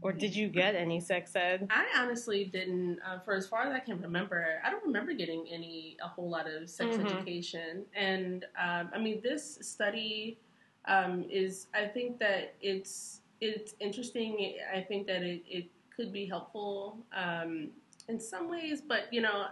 or 0.00 0.12
did 0.12 0.35
you 0.35 0.49
get 0.49 0.75
any 0.75 1.00
sex 1.00 1.35
ed? 1.35 1.67
I 1.71 1.87
honestly 1.97 2.45
didn't, 2.45 3.00
uh, 3.07 3.19
for 3.21 3.35
as 3.35 3.47
far 3.49 3.62
as 3.62 3.73
I 3.73 3.81
can 3.81 4.00
remember, 4.00 4.61
I 4.64 4.71
don't 4.71 4.85
remember 4.85 5.12
getting 5.12 5.47
any 5.50 5.97
a 6.02 6.09
whole 6.09 6.28
lot 6.31 6.47
of 6.49 6.71
sex 6.71 6.97
Mhm. 6.97 7.05
education. 7.05 7.85
And 7.95 8.45
um, 8.57 8.90
I 8.95 8.99
mean, 8.99 9.21
this 9.23 9.59
study 9.61 10.38
um, 10.85 11.25
is, 11.28 11.67
I 11.75 11.87
think 11.87 12.19
that 12.21 12.55
it's 12.61 13.21
it's 13.40 13.75
interesting. 13.78 14.57
I 14.75 14.81
think 14.81 15.07
that 15.07 15.23
it, 15.23 15.43
it 15.49 15.67
could 15.95 16.12
be 16.12 16.26
helpful 16.26 16.99
um, 17.12 17.71
in 18.09 18.19
some 18.19 18.49
ways, 18.49 18.81
but 18.81 19.12
you 19.12 19.21
know, 19.21 19.47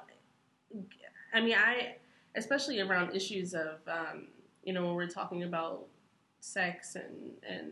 I 1.32 1.40
mean, 1.40 1.54
I 1.54 1.96
especially 2.36 2.80
around 2.80 3.14
issues 3.14 3.54
of 3.54 3.80
um, 3.86 4.28
you 4.64 4.72
know 4.72 4.84
when 4.86 4.94
we're 4.94 5.08
talking 5.08 5.42
about 5.44 5.86
sex 6.40 6.96
and 6.96 7.32
and 7.48 7.70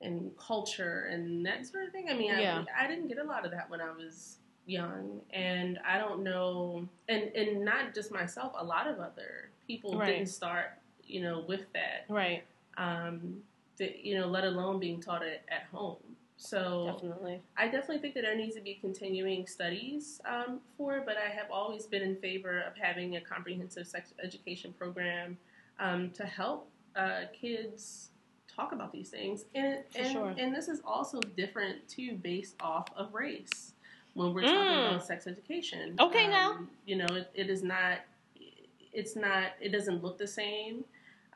and 0.00 0.30
culture 0.38 1.08
and 1.10 1.44
that 1.44 1.66
sort 1.66 1.84
of 1.86 1.92
thing. 1.92 2.06
I 2.08 2.14
mean, 2.14 2.28
Yeah. 2.28 2.64
I, 2.78 2.84
I 2.84 2.88
didn't 2.88 3.08
get 3.08 3.18
a 3.18 3.24
lot 3.24 3.44
of 3.44 3.50
that 3.50 3.68
when 3.68 3.80
I 3.80 3.90
was 3.90 4.38
young, 4.66 5.20
and 5.30 5.78
I 5.86 5.98
don't 5.98 6.22
know, 6.22 6.88
and 7.08 7.24
and 7.34 7.64
not 7.64 7.94
just 7.94 8.12
myself, 8.12 8.52
a 8.56 8.64
lot 8.64 8.86
of 8.86 9.00
other 9.00 9.50
people 9.66 9.98
Right. 9.98 10.06
didn't 10.06 10.28
start, 10.28 10.72
you 11.04 11.22
know, 11.22 11.44
with 11.48 11.64
that. 11.72 12.04
Right. 12.08 12.44
Um, 12.76 13.42
that, 13.78 14.04
you 14.04 14.18
know, 14.18 14.26
let 14.26 14.44
alone 14.44 14.78
being 14.78 15.00
taught 15.00 15.22
it 15.22 15.42
at 15.50 15.64
home. 15.72 15.96
So 16.36 16.92
Definitely. 16.92 17.40
I 17.56 17.64
definitely 17.66 17.98
think 17.98 18.14
that 18.14 18.22
there 18.22 18.36
needs 18.36 18.54
to 18.54 18.60
be 18.60 18.74
continuing 18.74 19.46
studies 19.46 20.20
um, 20.24 20.60
for 20.76 20.98
it, 20.98 21.06
but 21.06 21.16
I 21.16 21.28
have 21.28 21.50
always 21.50 21.86
been 21.86 22.02
in 22.02 22.14
favor 22.16 22.60
of 22.60 22.76
having 22.76 23.16
a 23.16 23.20
comprehensive 23.20 23.88
sex 23.88 24.14
education 24.22 24.72
program 24.78 25.36
um, 25.80 26.10
to 26.10 26.24
help 26.24 26.68
uh, 26.94 27.22
kids 27.32 28.10
talk 28.58 28.72
about 28.72 28.92
these 28.92 29.08
things. 29.10 29.44
And, 29.54 29.78
and, 29.94 30.12
sure. 30.12 30.34
and 30.36 30.54
this 30.54 30.68
is 30.68 30.80
also 30.84 31.20
different 31.20 31.88
too, 31.88 32.16
based 32.16 32.56
off 32.60 32.86
of 32.96 33.14
race 33.14 33.72
when 34.14 34.34
we're 34.34 34.42
Mm. 34.42 34.54
talking 34.54 34.86
about 34.86 35.06
sex 35.06 35.26
education. 35.26 35.94
Okay, 36.00 36.24
Um, 36.24 36.30
now. 36.30 36.58
You 36.86 36.96
know, 36.96 37.06
it, 37.14 37.30
it 37.34 37.48
is 37.50 37.62
not, 37.62 37.98
it's 38.92 39.14
not, 39.14 39.52
it 39.60 39.70
doesn't 39.70 40.02
look 40.02 40.18
the 40.18 40.26
same 40.26 40.84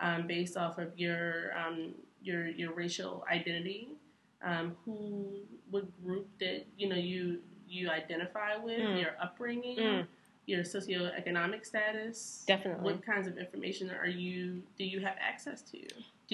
um, 0.01 0.27
based 0.27 0.57
off 0.57 0.79
of 0.79 0.99
your, 0.99 1.57
um, 1.57 1.95
your, 2.23 2.49
your 2.49 2.73
racial 2.73 3.25
identity 3.31 3.89
um, 4.45 4.75
who 4.85 5.37
what 5.71 5.85
group 6.05 6.27
that 6.41 6.67
you 6.77 6.89
know 6.89 6.97
you 6.97 7.39
you 7.69 7.89
identify 7.89 8.57
with, 8.57 8.81
Mm. 8.81 9.01
your 9.01 9.13
upbringing, 9.23 9.79
Mm. 9.79 10.07
your 10.47 10.63
socioeconomic 10.65 11.65
status. 11.65 12.43
Definitely. 12.49 12.83
What 12.85 13.07
kinds 13.07 13.29
of 13.29 13.39
information 13.39 13.89
are 13.93 14.09
you 14.09 14.63
do 14.77 14.85
you 14.85 14.99
have 14.99 15.15
access 15.21 15.63
to? 15.71 15.79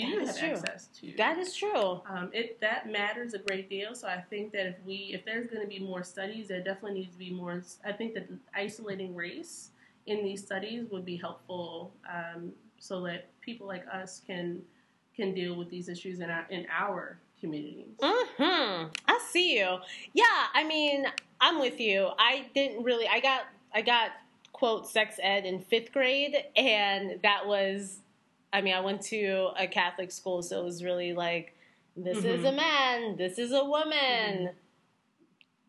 Do 0.02 0.07
That 0.07 0.21
you 0.21 0.26
have 0.26 0.38
true. 0.38 0.49
access 0.50 0.87
to? 1.00 1.12
That 1.17 1.38
is 1.38 1.55
true. 1.55 2.00
um, 2.09 2.31
it 2.33 2.61
that 2.61 2.90
matters 2.90 3.35
a 3.35 3.38
great 3.38 3.69
deal. 3.69 3.95
So 3.95 4.07
I 4.09 4.21
think 4.31 4.52
that 4.52 4.67
if 4.67 4.76
we 4.87 5.11
if 5.14 5.25
there's 5.25 5.47
going 5.47 5.62
to 5.62 5.69
be 5.69 5.78
more 5.78 6.02
studies, 6.02 6.49
there 6.49 6.61
definitely 6.62 7.00
needs 7.00 7.12
to 7.12 7.19
be 7.19 7.31
more. 7.31 7.62
I 7.85 7.93
think 7.93 8.14
that 8.14 8.28
isolating 8.55 9.14
race 9.14 9.71
in 10.07 10.25
these 10.25 10.43
studies 10.43 10.87
would 10.90 11.05
be 11.05 11.17
helpful, 11.17 11.93
um, 12.09 12.52
so 12.78 13.02
that 13.02 13.28
people 13.40 13.67
like 13.67 13.85
us 13.93 14.23
can 14.26 14.62
can 15.17 15.35
deal 15.35 15.55
with 15.57 15.69
these 15.71 15.88
issues 15.88 16.21
in 16.21 16.31
our 16.31 16.47
in 16.50 16.67
our 16.71 17.19
communities. 17.40 17.87
Hmm. 18.00 18.87
I 19.07 19.19
see 19.31 19.59
you. 19.59 19.78
Yeah. 20.12 20.25
I 20.55 20.64
mean, 20.64 21.07
I'm 21.40 21.61
with 21.61 21.78
you. 21.81 22.09
I 22.19 22.47
didn't 22.55 22.85
really. 22.85 23.07
I 23.09 23.21
got. 23.21 23.43
I 23.75 23.83
got 23.83 24.11
quote 24.52 24.88
sex 24.88 25.17
ed 25.23 25.45
in 25.45 25.61
fifth 25.61 25.93
grade, 25.93 26.37
and 26.57 27.21
that 27.23 27.47
was. 27.47 28.00
I 28.52 28.61
mean, 28.62 28.75
I 28.75 28.81
went 28.81 29.02
to 29.02 29.50
a 29.59 29.67
Catholic 29.67 30.11
school, 30.11 30.43
so 30.43 30.61
it 30.61 30.64
was 30.64 30.83
really 30.83 31.12
like, 31.12 31.55
this 31.97 32.19
is 32.25 32.45
Mhm. 32.45 32.49
a 32.49 32.52
man, 32.52 33.17
this 33.17 33.38
is 33.38 33.52
a 33.52 33.64
woman. 33.64 33.93
Mhm. 34.49 34.55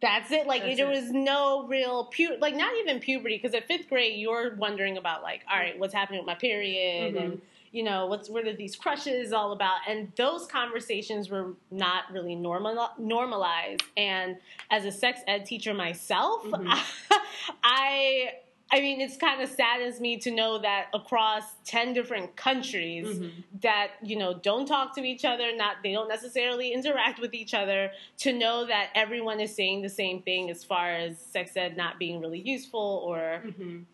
That's 0.02 0.32
it. 0.32 0.48
Like 0.48 0.62
That's 0.64 0.78
there 0.78 0.90
it. 0.90 0.96
was 0.96 1.12
no 1.12 1.68
real 1.68 2.06
pu- 2.06 2.38
like 2.40 2.56
not 2.56 2.72
even 2.78 3.00
puberty 3.02 3.36
because 3.36 3.54
at 3.54 3.68
fifth 3.68 3.90
grade 3.90 4.18
you're 4.18 4.56
wondering 4.56 4.98
about 4.98 5.24
like, 5.24 5.42
all 5.52 5.58
right, 5.58 5.78
what's 5.78 5.94
happening 5.94 6.20
with 6.22 6.28
my 6.28 6.36
period 6.36 7.16
Mhm. 7.16 7.22
and 7.22 7.42
you 7.72 7.84
know 7.84 8.08
what's 8.08 8.30
what 8.30 8.48
are 8.48 8.54
these 8.56 8.76
crushes 8.76 9.32
all 9.34 9.52
about 9.52 9.80
and 9.88 10.12
those 10.16 10.48
conversations 10.48 11.30
were 11.30 11.54
not 11.70 12.12
really 12.12 12.34
normal 12.34 12.90
normalized 12.98 13.84
and 13.96 14.38
as 14.72 14.86
a 14.86 14.92
sex 14.92 15.20
ed 15.28 15.46
teacher 15.46 15.72
myself 15.74 16.44
Mhm. 16.46 16.66
i 17.64 18.34
i 18.72 18.80
mean 18.80 19.02
it's 19.02 19.18
kind 19.18 19.42
of 19.42 19.50
saddens 19.50 20.00
me 20.00 20.18
to 20.18 20.32
know 20.32 20.60
that 20.60 20.88
across 20.94 21.44
10 21.66 21.94
different 21.94 22.36
countries 22.36 23.08
Mhm. 23.20 23.32
that 23.62 23.92
you 24.04 24.16
know 24.18 24.34
don't 24.34 24.66
talk 24.66 24.96
to 24.96 25.04
each 25.04 25.26
other 25.26 25.56
not 25.56 25.78
they 25.84 25.92
don't 25.94 26.08
necessarily 26.10 26.72
interact 26.74 27.20
with 27.20 27.34
each 27.34 27.54
other 27.54 27.92
to 28.18 28.34
know 28.34 28.66
that 28.66 28.90
everyone 28.96 29.40
is 29.40 29.56
saying 29.56 29.82
the 29.82 29.90
same 29.90 30.22
thing 30.22 30.50
as 30.50 30.64
far 30.64 30.92
as 30.92 31.18
sex 31.20 31.56
ed 31.58 31.76
not 31.78 31.98
being 32.00 32.20
really 32.20 32.40
useful 32.40 33.04
or 33.06 33.44
Mhm. 33.46 33.86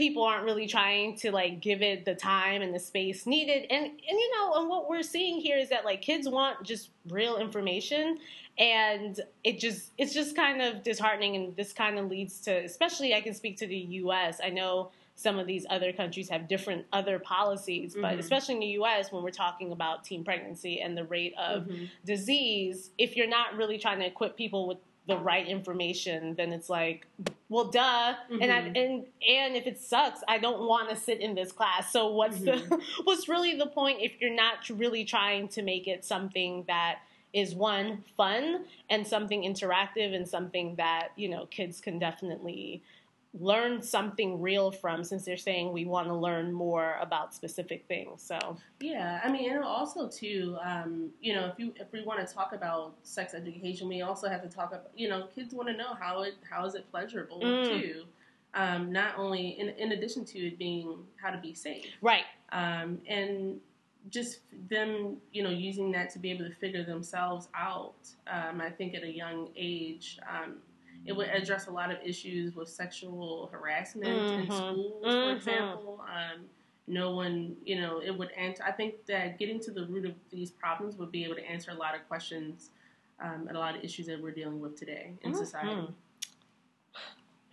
People 0.00 0.22
aren't 0.22 0.44
really 0.46 0.66
trying 0.66 1.14
to 1.14 1.30
like 1.30 1.60
give 1.60 1.82
it 1.82 2.06
the 2.06 2.14
time 2.14 2.62
and 2.62 2.74
the 2.74 2.78
space 2.78 3.26
needed 3.26 3.66
and 3.70 3.84
and 3.84 4.00
you 4.22 4.30
know 4.34 4.54
and 4.58 4.66
what 4.66 4.88
we're 4.88 5.02
seeing 5.02 5.38
here 5.38 5.58
is 5.58 5.68
that 5.68 5.84
like 5.84 6.00
kids 6.00 6.26
want 6.26 6.62
just 6.64 6.88
real 7.10 7.36
information 7.36 8.16
and 8.56 9.20
it 9.44 9.58
just 9.58 9.92
it's 9.98 10.14
just 10.14 10.34
kind 10.34 10.62
of 10.62 10.82
disheartening 10.82 11.36
and 11.36 11.54
this 11.54 11.74
kind 11.74 11.98
of 11.98 12.08
leads 12.08 12.40
to 12.40 12.50
especially 12.64 13.14
I 13.14 13.20
can 13.20 13.34
speak 13.34 13.58
to 13.58 13.66
the 13.66 13.76
US 13.76 14.40
I 14.42 14.48
know 14.48 14.90
some 15.16 15.38
of 15.38 15.46
these 15.46 15.66
other 15.68 15.92
countries 15.92 16.30
have 16.30 16.48
different 16.48 16.86
other 16.94 17.18
policies 17.18 17.94
but 17.94 18.16
Mhm. 18.16 18.20
especially 18.20 18.54
in 18.54 18.60
the 18.60 18.72
US 18.80 19.12
when 19.12 19.22
we're 19.22 19.30
talking 19.30 19.70
about 19.70 20.02
teen 20.02 20.24
pregnancy 20.24 20.80
and 20.80 20.96
the 20.96 21.04
rate 21.04 21.34
of 21.36 21.64
Mhm. 21.66 21.90
disease, 22.06 22.90
if 22.96 23.16
you're 23.18 23.26
not 23.38 23.54
really 23.54 23.76
trying 23.76 23.98
to 23.98 24.06
equip 24.06 24.34
people 24.34 24.66
with 24.66 24.78
the 25.06 25.18
right 25.18 25.46
information, 25.46 26.34
then 26.36 26.52
it's 26.52 26.70
like, 26.70 27.06
well, 27.50 27.66
duh. 27.66 28.14
And 28.30 28.50
I, 28.50 28.62
Mhm. 28.62 28.76
and 28.82 29.06
and 29.28 29.56
if 29.56 29.66
it 29.66 29.78
sucks, 29.80 30.20
I 30.28 30.38
don't 30.38 30.66
want 30.66 30.88
to 30.88 30.96
sit 30.96 31.20
in 31.20 31.34
this 31.34 31.52
class. 31.52 31.92
So 31.92 32.06
what's 32.12 32.40
the 32.40 32.56
what's 33.04 33.28
really 33.28 33.56
the 33.56 33.66
point 33.66 34.00
if 34.00 34.12
you're 34.20 34.32
not 34.34 34.68
really 34.70 35.04
trying 35.04 35.48
to 35.48 35.62
make 35.62 35.86
it 35.86 36.04
something 36.04 36.64
that 36.68 37.00
is 37.32 37.54
one 37.54 38.02
fun 38.16 38.64
and 38.88 39.06
something 39.06 39.42
interactive 39.42 40.14
and 40.14 40.26
something 40.26 40.76
that 40.76 41.08
you 41.16 41.28
know 41.28 41.46
kids 41.46 41.80
can 41.80 41.98
definitely 41.98 42.82
learn 43.38 43.80
something 43.80 44.40
real 44.40 44.72
from 44.72 45.04
since 45.04 45.24
they're 45.24 45.36
saying 45.36 45.72
we 45.72 45.84
want 45.84 46.08
to 46.08 46.14
learn 46.14 46.52
more 46.52 46.96
about 47.00 47.32
specific 47.32 47.84
things 47.86 48.20
so 48.20 48.56
Yeah, 48.80 49.20
I 49.22 49.30
mean, 49.30 49.52
and 49.52 49.62
also 49.62 50.08
too, 50.08 50.58
um, 50.62 51.10
you 51.20 51.34
know, 51.34 51.46
if 51.46 51.58
you 51.58 51.72
if 51.76 51.92
we 51.92 52.02
want 52.02 52.26
to 52.26 52.34
talk 52.34 52.52
about 52.54 52.94
sex 53.02 53.32
education, 53.34 53.86
we 53.88 54.02
also 54.02 54.28
have 54.28 54.42
to 54.42 54.48
talk 54.48 54.70
about, 54.70 54.90
you 54.96 55.08
know, 55.08 55.28
kids 55.34 55.54
want 55.54 55.68
to 55.68 55.76
know 55.76 55.94
how 55.94 56.22
it 56.22 56.34
how 56.48 56.64
is 56.66 56.74
it 56.74 56.90
pleasurable 56.90 57.40
Mm. 57.40 57.68
too. 57.68 58.04
Um, 58.54 58.90
not 58.90 59.16
only 59.16 59.50
in 59.60 59.68
in 59.70 59.92
addition 59.92 60.24
to 60.24 60.38
it 60.48 60.58
being 60.58 61.06
how 61.22 61.30
to 61.30 61.38
be 61.38 61.54
safe, 61.54 61.86
right 62.02 62.24
um, 62.50 63.00
and 63.06 63.60
just 64.08 64.40
them, 64.68 65.18
you 65.30 65.42
know, 65.44 65.50
using 65.50 65.92
that 65.92 66.10
to 66.10 66.18
be 66.18 66.30
able 66.30 66.46
to 66.46 66.54
figure 66.56 66.82
themselves 66.84 67.48
out. 67.54 68.08
Um, 68.26 68.60
I 68.60 68.70
think 68.70 68.94
at 68.94 69.02
a 69.04 69.12
young 69.12 69.50
age, 69.56 70.18
um, 70.28 70.56
it 71.06 71.12
would 71.16 71.28
address 71.28 71.66
a 71.66 71.70
lot 71.70 71.90
of 71.90 71.98
issues 72.04 72.54
with 72.54 72.68
sexual 72.68 73.48
harassment 73.52 74.08
in 74.30 74.46
Mhm. 74.46 74.52
schools, 74.56 75.04
Mhm. 75.04 75.24
for 75.24 75.32
example. 75.36 76.04
Um, 76.08 76.48
no 76.86 77.14
one, 77.14 77.56
you 77.64 77.80
know, 77.80 78.00
it 78.00 78.10
would 78.10 78.30
answer. 78.32 78.62
I 78.64 78.72
think 78.72 79.06
that 79.06 79.38
getting 79.38 79.60
to 79.60 79.70
the 79.70 79.86
root 79.86 80.04
of 80.06 80.14
these 80.30 80.50
problems 80.50 80.96
would 80.96 81.10
be 81.12 81.24
able 81.24 81.36
to 81.36 81.44
answer 81.44 81.70
a 81.70 81.74
lot 81.74 81.94
of 81.94 82.06
questions 82.08 82.70
um, 83.20 83.46
and 83.48 83.56
a 83.56 83.60
lot 83.60 83.76
of 83.76 83.84
issues 83.84 84.06
that 84.06 84.20
we're 84.20 84.30
dealing 84.32 84.60
with 84.60 84.76
today 84.78 85.12
in 85.22 85.32
Mhm. 85.32 85.36
society. 85.36 85.94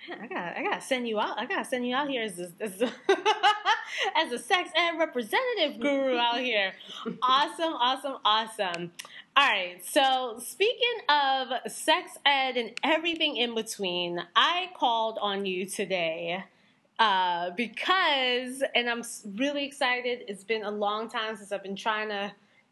Man, 0.09 0.21
I 0.21 0.27
got 0.27 0.57
I 0.57 0.63
gotta 0.63 0.81
send 0.81 1.07
you 1.07 1.19
out. 1.19 1.37
I 1.37 1.45
gotta 1.45 1.65
send 1.65 1.85
you 1.85 1.93
out 1.95 2.07
here 2.09 2.23
as 2.23 2.39
a, 2.39 2.49
as 2.61 2.81
a, 2.81 2.91
as 4.15 4.31
a 4.31 4.39
sex 4.39 4.69
ed 4.75 4.97
representative 4.97 5.79
guru 5.79 6.15
out 6.17 6.39
here. 6.39 6.73
Awesome, 7.21 7.73
awesome, 7.73 8.17
awesome. 8.23 8.91
All 9.37 9.43
right. 9.43 9.85
So 9.85 10.39
speaking 10.43 10.81
of 11.09 11.71
sex 11.71 12.17
ed 12.25 12.57
and 12.57 12.71
everything 12.83 13.37
in 13.37 13.53
between, 13.53 14.19
I 14.35 14.71
called 14.75 15.19
on 15.21 15.45
you 15.45 15.67
today 15.67 16.43
uh, 16.97 17.51
because, 17.51 18.63
and 18.73 18.89
I'm 18.89 19.03
really 19.35 19.63
excited. 19.63 20.23
It's 20.27 20.43
been 20.43 20.63
a 20.63 20.71
long 20.71 21.07
time 21.07 21.35
since 21.35 21.51
I've 21.51 21.61
been 21.61 21.75
trying 21.75 22.09
to 22.09 22.31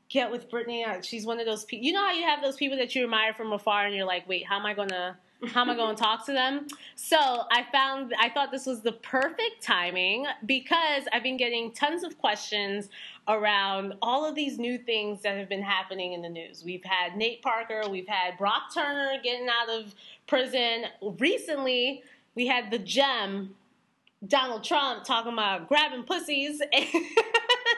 get 0.09 0.31
with 0.31 0.49
Brittany. 0.49 0.83
Uh, 0.83 1.01
She's 1.03 1.23
one 1.23 1.39
of 1.39 1.45
those 1.45 1.65
people. 1.65 1.85
You 1.85 1.93
know 1.93 2.03
how 2.03 2.13
you 2.13 2.23
have 2.23 2.41
those 2.41 2.55
people 2.55 2.79
that 2.79 2.95
you 2.95 3.03
admire 3.03 3.35
from 3.35 3.53
afar, 3.53 3.85
and 3.85 3.93
you're 3.93 4.07
like, 4.07 4.27
wait, 4.27 4.47
how 4.47 4.57
am 4.57 4.65
I 4.65 4.73
gonna? 4.73 5.19
How 5.47 5.61
am 5.61 5.69
I 5.69 5.75
going 5.75 5.95
to 5.95 6.01
talk 6.01 6.25
to 6.27 6.31
them? 6.31 6.65
So 6.95 7.17
I 7.19 7.65
found 7.71 8.13
I 8.19 8.29
thought 8.29 8.51
this 8.51 8.65
was 8.65 8.81
the 8.81 8.93
perfect 8.93 9.61
timing 9.61 10.25
because 10.45 11.03
I've 11.13 11.23
been 11.23 11.37
getting 11.37 11.71
tons 11.71 12.03
of 12.03 12.17
questions 12.17 12.89
around 13.27 13.93
all 14.01 14.25
of 14.25 14.35
these 14.35 14.57
new 14.59 14.77
things 14.77 15.21
that 15.23 15.37
have 15.37 15.49
been 15.49 15.63
happening 15.63 16.13
in 16.13 16.21
the 16.21 16.29
news. 16.29 16.63
We've 16.63 16.83
had 16.83 17.17
Nate 17.17 17.41
Parker, 17.41 17.83
we've 17.89 18.07
had 18.07 18.37
Brock 18.37 18.73
Turner 18.73 19.13
getting 19.23 19.47
out 19.49 19.69
of 19.69 19.95
prison. 20.27 20.85
Recently, 21.19 22.03
we 22.35 22.47
had 22.47 22.71
the 22.71 22.79
gem 22.79 23.55
Donald 24.27 24.63
Trump 24.63 25.03
talking 25.03 25.33
about 25.33 25.67
grabbing 25.67 26.03
pussies. 26.03 26.61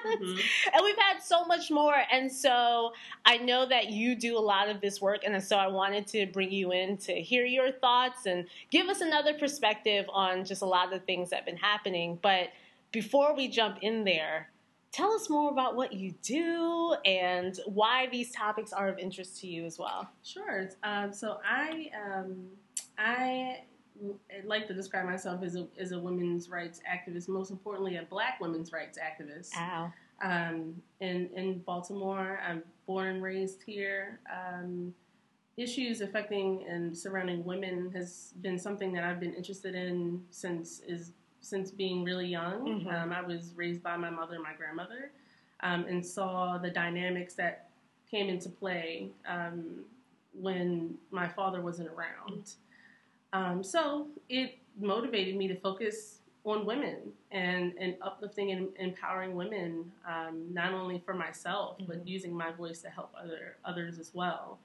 Mhm. 0.05 0.39
and 0.73 0.83
we've 0.83 0.97
had 0.97 1.21
so 1.21 1.43
much 1.45 1.69
more 1.71 1.95
and 2.11 2.31
so 2.31 2.93
i 3.25 3.37
know 3.37 3.65
that 3.65 3.89
you 3.89 4.15
do 4.15 4.37
a 4.37 4.39
lot 4.39 4.69
of 4.69 4.79
this 4.79 5.01
work 5.01 5.21
and 5.25 5.41
so 5.43 5.57
i 5.57 5.67
wanted 5.67 6.05
to 6.07 6.27
bring 6.27 6.51
you 6.51 6.71
in 6.71 6.95
to 6.97 7.13
hear 7.13 7.45
your 7.45 7.71
thoughts 7.71 8.25
and 8.25 8.45
give 8.69 8.87
us 8.87 9.01
another 9.01 9.33
perspective 9.33 10.05
on 10.09 10.45
just 10.45 10.61
a 10.61 10.65
lot 10.65 10.85
of 10.85 10.91
the 10.91 11.05
things 11.05 11.29
that 11.31 11.37
have 11.37 11.45
been 11.45 11.57
happening 11.57 12.17
but 12.21 12.49
before 12.91 13.35
we 13.35 13.47
jump 13.47 13.79
in 13.81 14.03
there 14.05 14.49
tell 14.97 15.13
us 15.13 15.29
more 15.29 15.51
about 15.51 15.75
what 15.75 15.93
you 15.93 16.11
do 16.23 16.95
and 17.05 17.59
why 17.67 18.07
these 18.11 18.31
topics 18.31 18.73
are 18.73 18.87
of 18.87 18.97
interest 18.97 19.39
to 19.39 19.47
you 19.47 19.63
as 19.63 19.77
well 19.77 20.09
Sure. 20.23 20.69
Um, 20.83 21.13
so 21.13 21.39
I 21.45 21.89
um, 22.05 22.47
I 22.97 23.61
like 24.45 24.67
to 24.67 24.73
describe 24.73 25.05
myself 25.05 25.43
as 25.43 25.55
a 25.55 25.67
as 25.79 25.91
a 25.91 25.99
women's 25.99 26.49
rights 26.49 26.81
activist. 26.89 27.29
Most 27.29 27.51
importantly, 27.51 27.97
a 27.97 28.03
Black 28.03 28.39
women's 28.41 28.71
rights 28.71 28.97
activist. 28.97 29.55
ow 29.55 29.91
Um, 30.21 30.81
in 30.99 31.29
in 31.35 31.59
Baltimore, 31.59 32.39
I'm 32.47 32.63
born 32.87 33.07
and 33.07 33.23
raised 33.23 33.61
here. 33.63 34.19
Um, 34.31 34.93
issues 35.57 36.01
affecting 36.01 36.65
and 36.67 36.95
surrounding 36.95 37.43
women 37.43 37.91
has 37.95 38.33
been 38.41 38.59
something 38.59 38.93
that 38.93 39.03
I've 39.03 39.19
been 39.19 39.33
interested 39.33 39.73
in 39.75 40.23
since 40.29 40.81
is 40.87 41.11
since 41.41 41.71
being 41.71 42.03
really 42.03 42.27
young. 42.27 42.81
Mhm. 42.81 42.93
Um, 42.93 43.11
I 43.13 43.21
was 43.21 43.53
raised 43.55 43.81
by 43.83 43.97
my 43.97 44.09
mother 44.09 44.35
and 44.35 44.43
my 44.43 44.53
grandmother, 44.53 45.11
um, 45.61 45.85
and 45.85 46.05
saw 46.05 46.57
the 46.57 46.69
dynamics 46.69 47.33
that 47.35 47.69
came 48.09 48.29
into 48.29 48.49
play 48.49 49.09
um, 49.25 49.85
when 50.33 50.97
my 51.11 51.27
father 51.27 51.61
wasn't 51.61 51.89
around. 51.89 52.55
Um, 53.33 53.63
so 53.63 54.07
it 54.29 54.57
motivated 54.79 55.35
me 55.35 55.47
to 55.47 55.55
focus 55.55 56.19
on 56.45 56.65
women 56.65 57.11
and, 57.31 57.73
and 57.77 57.97
uplifting 58.01 58.51
and 58.51 58.69
empowering 58.77 59.35
women, 59.35 59.91
um, 60.07 60.53
not 60.53 60.73
only 60.73 60.99
for 60.99 61.13
myself, 61.13 61.77
but 61.87 61.97
Mhm. 61.97 62.07
using 62.07 62.33
my 62.33 62.51
voice 62.51 62.81
to 62.83 62.89
help 62.89 63.13
other 63.17 63.57
others 63.65 63.99
as 63.99 64.13
well. 64.13 64.57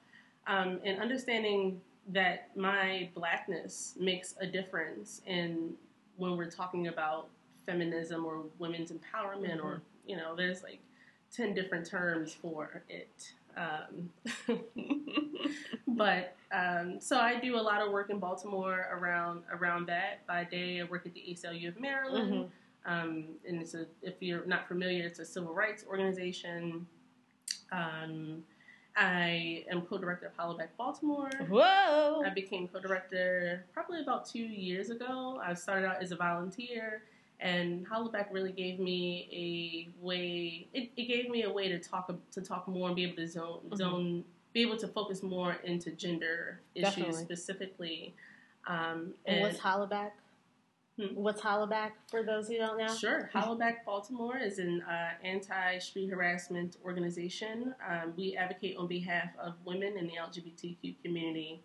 Um, 0.47 0.79
and 0.85 1.01
understanding 1.01 1.81
that 2.07 2.55
my 2.55 3.09
blackness 3.13 3.95
makes 3.99 4.35
a 4.39 4.45
difference 4.47 5.21
in 5.25 5.77
when 6.17 6.37
we're 6.37 6.49
talking 6.49 6.87
about 6.87 7.29
feminism 7.65 8.25
or 8.25 8.43
women's 8.59 8.91
empowerment 8.91 9.63
or 9.63 9.81
you 10.05 10.17
know 10.17 10.35
there's 10.35 10.63
like 10.63 10.79
10 11.35 11.53
different 11.53 11.85
terms 11.85 12.33
for 12.33 12.83
it 12.89 13.33
um, 13.55 14.09
but 15.87 16.35
um, 16.51 16.99
so 16.99 17.17
i 17.17 17.39
do 17.39 17.55
a 17.55 17.61
lot 17.61 17.81
of 17.81 17.91
work 17.91 18.09
in 18.09 18.19
baltimore 18.19 18.87
around 18.91 19.43
around 19.51 19.87
that. 19.87 20.25
By 20.27 20.43
day 20.43 20.81
i 20.81 20.83
work 20.83 21.05
at 21.05 21.13
the 21.13 21.23
aclu 21.29 21.67
of 21.67 21.79
maryland 21.79 22.49
um, 22.85 23.25
and 23.47 23.61
it's 23.61 23.73
a 23.73 23.85
if 24.01 24.15
you're 24.19 24.45
not 24.45 24.67
familiar 24.67 25.05
it's 25.05 25.19
a 25.19 25.25
civil 25.25 25.53
rights 25.53 25.85
organization. 25.87 26.85
Um, 27.71 28.43
i 28.95 29.63
am 29.71 29.81
co-director 29.81 30.27
of 30.27 30.37
hollaback 30.37 30.69
baltimore 30.77 31.29
Whoa. 31.49 32.23
I 32.25 32.29
became 32.29 32.67
co-director 32.67 33.65
probably 33.73 34.01
about 34.01 34.25
two 34.25 34.39
years 34.39 34.89
ago. 34.89 35.41
I 35.43 35.53
started 35.55 35.85
out 35.87 36.01
as 36.01 36.11
a 36.11 36.15
volunteer, 36.15 37.03
and 37.39 37.85
Hollaback 37.85 38.27
really 38.31 38.51
gave 38.53 38.79
me 38.79 39.27
a 39.33 40.05
way. 40.05 40.67
It, 40.73 40.91
it 40.95 41.07
gave 41.07 41.29
me 41.29 41.43
a 41.43 41.51
way 41.51 41.67
to 41.67 41.79
talk 41.79 42.09
to 42.31 42.41
talk 42.41 42.67
more 42.67 42.87
and 42.87 42.95
be 42.95 43.03
able 43.03 43.17
to 43.17 43.27
zone 43.27 43.59
Mhm. 43.69 43.77
zone 43.77 44.23
be 44.53 44.61
able 44.61 44.77
to 44.77 44.87
focus 44.87 45.21
more 45.23 45.53
into 45.63 45.91
gender 45.91 46.61
issues 46.75 46.95
Definitely. 46.95 47.23
specifically. 47.25 48.13
Um, 48.67 49.13
And 49.25 49.41
what's 49.41 49.59
Hollowback? 49.59 50.11
Hmm? 50.99 51.15
What's 51.15 51.41
Hollaback 51.41 51.91
for 52.09 52.21
those 52.23 52.47
who 52.47 52.57
don't 52.57 52.77
know? 52.77 52.93
Sure. 52.93 53.29
Hollaback 53.33 53.77
Baltimore 53.85 54.37
is 54.37 54.59
an 54.59 54.83
uh, 54.83 55.11
anti 55.23 55.79
street 55.79 56.09
harassment 56.09 56.77
organization. 56.85 57.73
Um, 57.89 58.13
we 58.15 58.35
advocate 58.35 58.77
on 58.77 58.87
behalf 58.87 59.29
of 59.41 59.53
women 59.65 59.97
in 59.97 60.05
the 60.05 60.13
LGBTQ 60.13 60.95
community, 61.03 61.63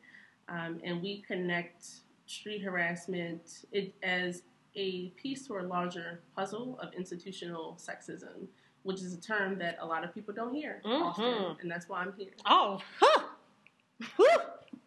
um, 0.49 0.80
and 0.82 1.02
we 1.02 1.20
connect 1.26 1.85
street 2.26 2.62
harassment 2.62 3.64
it, 3.73 3.94
as 4.02 4.42
a 4.76 5.08
piece 5.11 5.47
to 5.47 5.58
a 5.58 5.62
larger 5.62 6.20
puzzle 6.35 6.78
of 6.80 6.94
institutional 6.94 7.76
sexism, 7.78 8.47
which 8.82 9.02
is 9.02 9.12
a 9.12 9.20
term 9.20 9.58
that 9.58 9.76
a 9.80 9.87
lot 9.87 10.04
of 10.04 10.14
people 10.14 10.32
don't 10.32 10.54
hear 10.54 10.80
often, 10.87 11.25
Mhm. 11.25 11.61
and 11.61 11.70
that's 11.70 11.87
why 11.88 12.00
I'm 12.00 12.14
here. 12.16 12.32
Oh, 12.47 12.80
huh. 12.99 13.25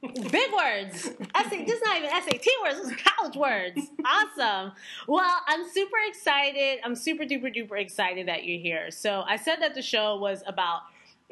Big 0.01 0.51
words. 0.51 1.03
SA, 1.03 1.50
this 1.50 1.75
is 1.75 1.81
not 1.84 1.98
even 1.98 2.10
SAT 2.10 2.46
words, 2.63 2.79
is 2.79 2.93
college 3.03 3.36
words. 3.36 3.81
Awesome. 4.03 4.72
Well, 5.08 5.38
I'm 5.48 5.70
super 5.70 5.98
excited. 6.08 6.79
I'm 6.84 6.96
super 6.96 7.24
duper 7.24 7.55
duper 7.55 7.79
excited 7.79 8.27
that 8.27 8.43
you're 8.43 8.60
here. 8.60 8.89
So 8.89 9.24
I 9.27 9.36
said 9.36 9.58
that 9.62 9.75
the 9.75 9.81
show 9.81 10.17
was 10.17 10.43
about 10.48 10.81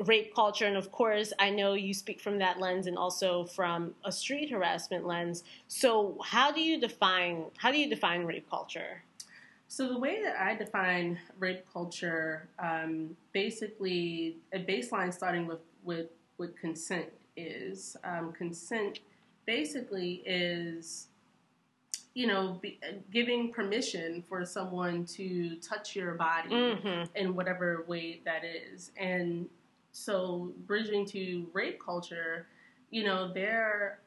rape 0.05 0.35
culture, 0.35 0.65
and 0.65 0.77
of 0.77 0.91
course, 0.91 1.33
I 1.39 1.49
know 1.49 1.73
you 1.73 1.95
speak 1.95 2.21
from 2.21 2.37
that 2.39 2.59
lens 2.59 2.85
and 2.85 2.95
also 2.95 3.45
from 3.45 3.95
a 4.05 4.11
street 4.11 4.51
harassment 4.51 5.05
lens. 5.05 5.43
So 5.67 6.17
how 6.23 6.51
do 6.51 6.61
you 6.61 6.79
define 6.79 7.45
how 7.57 7.71
do 7.71 7.79
you 7.79 7.89
define 7.89 8.23
rape 8.25 8.49
culture? 8.49 9.03
So 9.67 9.87
the 9.87 9.99
way 9.99 10.21
that 10.21 10.39
I 10.39 10.55
define 10.55 11.19
rape 11.39 11.65
culture, 11.73 12.47
um, 12.59 13.15
basically 13.33 14.37
a 14.53 14.59
baseline 14.59 15.11
starting 15.11 15.47
with 15.47 15.59
with, 15.83 16.07
with 16.37 16.55
consent 16.55 17.09
is 17.47 17.95
um, 18.03 18.31
consent. 18.33 18.99
Basically, 19.45 20.21
is 20.25 21.07
you 22.13 22.27
know 22.27 22.59
be, 22.61 22.79
giving 23.11 23.51
permission 23.51 24.23
for 24.27 24.45
someone 24.45 25.05
to 25.05 25.55
touch 25.57 25.95
your 25.95 26.13
body 26.15 26.49
Mm-hmm. 26.49 27.15
in 27.15 27.35
whatever 27.35 27.85
way 27.87 28.21
that 28.25 28.43
is, 28.43 28.91
and 28.97 29.47
so 29.91 30.51
bridging 30.67 31.05
to 31.07 31.47
rape 31.53 31.79
culture, 31.83 32.47
you 32.91 33.03
know 33.03 33.31
there 33.33 33.99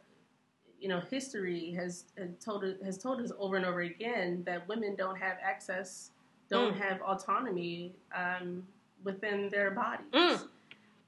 you 0.81 0.89
know, 0.89 0.99
history 0.99 1.71
has, 1.77 2.07
has 2.19 2.31
told 2.45 2.65
has 2.85 2.99
told 2.99 3.21
us 3.21 3.31
over 3.39 3.55
and 3.57 3.65
over 3.65 3.83
again 3.83 4.43
that 4.45 4.67
women 4.67 4.97
don't 4.97 5.17
have 5.17 5.37
access, 5.41 6.11
don't 6.51 6.75
Mm. 6.75 6.81
have 6.81 7.01
autonomy 7.03 7.93
um, 8.13 8.67
within 9.05 9.49
their 9.51 9.71
bodies. 9.71 10.07
Mm. 10.13 10.49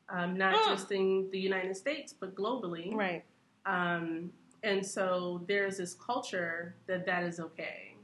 Um, 0.09 0.37
not 0.37 0.55
Mm. 0.55 0.65
just 0.69 0.93
in 0.93 1.31
the 1.31 1.39
United 1.39 1.77
States, 1.77 2.13
but 2.13 2.35
globally. 2.35 2.95
Right. 2.95 3.25
Um, 3.67 4.33
and 4.63 4.85
so 4.85 5.43
there's 5.49 5.79
this 5.79 5.95
culture 5.95 6.75
that 6.87 7.07
that 7.07 7.25
is 7.25 7.41
okay. 7.41 7.97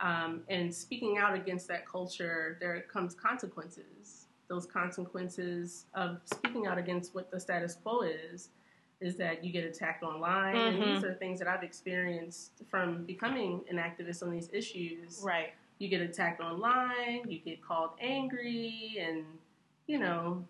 Um, 0.00 0.44
and 0.48 0.72
speaking 0.74 1.18
out 1.18 1.34
against 1.34 1.66
that 1.68 1.86
culture, 1.86 2.56
there 2.60 2.80
comes 2.82 3.14
consequences. 3.14 4.26
Those 4.48 4.66
consequences 4.66 5.86
of 5.94 6.20
speaking 6.24 6.66
out 6.66 6.78
against 6.78 7.14
what 7.14 7.30
the 7.30 7.40
status 7.40 7.74
quo 7.76 8.02
is, 8.02 8.50
is 9.00 9.16
that 9.16 9.44
you 9.44 9.52
get 9.52 9.64
attacked 9.64 10.02
online. 10.02 10.54
Mhm. 10.54 10.68
And 10.68 10.82
these 10.82 11.04
are 11.04 11.14
things 11.14 11.38
that 11.40 11.48
I've 11.48 11.62
experienced 11.62 12.62
from 12.68 13.04
becoming 13.04 13.64
an 13.68 13.76
activist 13.76 14.22
on 14.22 14.30
these 14.30 14.48
issues. 14.52 15.20
Right. 15.24 15.52
You 15.78 15.88
get 15.88 16.00
attacked 16.00 16.40
online, 16.40 17.28
you 17.28 17.38
get 17.40 17.60
called 17.62 17.90
angry, 18.00 18.96
and, 19.00 19.24
you 19.86 19.98
know, 19.98 20.46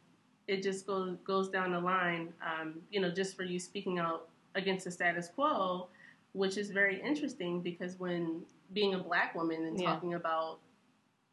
it 0.48 0.62
just 0.62 0.86
goes, 0.86 1.16
goes 1.24 1.48
down 1.48 1.72
the 1.72 1.80
line, 1.80 2.32
um, 2.44 2.74
you 2.90 3.00
know, 3.00 3.10
just 3.10 3.36
for 3.36 3.42
you 3.44 3.58
speaking 3.58 3.98
out 3.98 4.28
against 4.54 4.84
the 4.84 4.90
status 4.90 5.28
quo, 5.34 5.88
which 6.32 6.56
is 6.56 6.70
very 6.70 7.00
interesting 7.00 7.60
because 7.60 7.98
when 7.98 8.42
being 8.72 8.94
a 8.94 8.98
black 8.98 9.34
woman 9.34 9.64
and 9.64 9.80
Yeah. 9.80 9.90
talking 9.90 10.14
about 10.14 10.58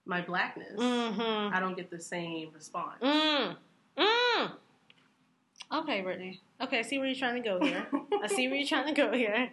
my 0.05 0.21
blackness, 0.21 0.79
Mm-hmm. 0.79 1.53
I 1.53 1.59
don't 1.59 1.75
get 1.75 1.89
the 1.89 1.99
same 1.99 2.49
response. 2.53 3.01
Mm. 3.01 3.55
Mm. 3.97 4.51
Okay, 5.73 6.01
Brittany. 6.01 6.41
Okay, 6.59 6.79
I 6.79 6.81
see 6.81 6.97
where 6.97 7.07
you're 7.07 7.15
trying 7.15 7.41
to 7.41 7.47
go 7.47 7.63
here. 7.63 7.85
I 8.21 8.27
see 8.27 8.47
where 8.47 8.57
you're 8.57 8.67
trying 8.67 8.87
to 8.87 8.93
go 8.93 9.11
here. 9.13 9.49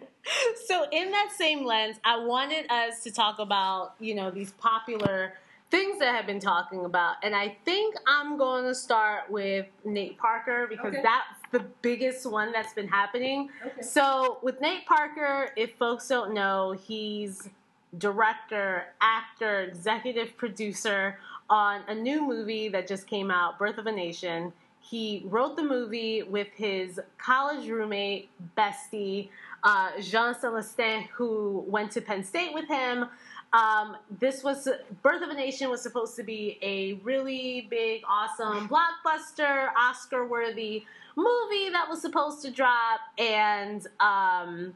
So, 0.67 0.85
in 0.91 1.11
that 1.11 1.31
same 1.37 1.63
lens, 1.65 1.97
I 2.03 2.17
wanted 2.23 2.69
us 2.69 3.03
to 3.03 3.11
talk 3.11 3.39
about, 3.39 3.95
you 3.99 4.15
know, 4.15 4.29
these 4.29 4.51
popular 4.51 5.33
things 5.71 5.99
that 5.99 6.15
I've 6.15 6.25
been 6.25 6.39
talking 6.39 6.85
about. 6.85 7.15
And 7.23 7.35
I 7.35 7.55
think 7.63 7.95
I'm 8.07 8.37
going 8.37 8.65
to 8.65 8.73
start 8.73 9.29
with 9.29 9.67
Nate 9.85 10.17
Parker 10.17 10.65
because 10.67 10.93
Okay. 10.93 11.01
that's 11.03 11.51
the 11.51 11.59
biggest 11.81 12.25
one 12.25 12.51
that's 12.51 12.73
been 12.73 12.87
happening. 12.87 13.49
Okay. 13.65 13.81
So, 13.81 14.39
with 14.41 14.59
Nate 14.61 14.85
Parker, 14.87 15.49
if 15.55 15.75
folks 15.77 16.07
don't 16.07 16.33
know, 16.33 16.71
he's 16.71 17.49
director, 17.97 18.85
actor, 19.01 19.61
executive 19.61 20.35
producer 20.37 21.19
on 21.49 21.81
a 21.87 21.95
new 21.95 22.25
movie 22.27 22.69
that 22.69 22.87
just 22.87 23.07
came 23.07 23.29
out, 23.31 23.57
Birth 23.59 23.77
of 23.77 23.87
a 23.87 23.91
Nation. 23.91 24.53
He 24.79 25.23
wrote 25.25 25.55
the 25.55 25.63
movie 25.63 26.23
with 26.23 26.47
his 26.55 26.99
college 27.19 27.67
roommate, 27.67 28.29
bestie, 28.57 29.29
uh, 29.63 29.89
Jean 30.01 30.33
Celestin, 30.33 31.03
who 31.09 31.63
went 31.67 31.91
to 31.91 32.01
Penn 32.01 32.23
State 32.23 32.53
with 32.53 32.67
him. 32.67 33.05
Um, 33.51 33.97
this 34.19 34.43
was 34.43 34.67
Birth 35.01 35.23
of 35.23 35.29
a 35.29 35.33
Nation 35.33 35.69
was 35.69 35.81
supposed 35.81 36.15
to 36.17 36.23
be 36.23 36.59
a 36.61 36.93
really 37.03 37.67
big, 37.69 38.01
awesome, 38.07 38.69
blockbuster, 38.69 39.69
Oscar-worthy 39.75 40.85
movie 41.15 41.69
that 41.71 41.87
was 41.89 42.01
supposed 42.01 42.41
to 42.43 42.51
drop, 42.51 42.99
and 43.17 43.87
um, 43.99 44.75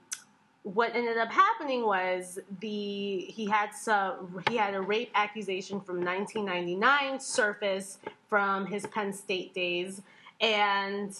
what 0.63 0.95
ended 0.95 1.17
up 1.17 1.31
happening 1.31 1.85
was 1.85 2.39
the 2.61 3.19
he 3.19 3.45
had 3.45 3.71
some 3.71 4.41
he 4.49 4.57
had 4.57 4.73
a 4.73 4.81
rape 4.81 5.11
accusation 5.13 5.79
from 5.79 6.03
1999 6.03 7.19
surface 7.19 7.99
from 8.29 8.65
his 8.65 8.87
Penn 8.87 9.13
State 9.13 9.53
days, 9.53 10.01
and 10.41 11.15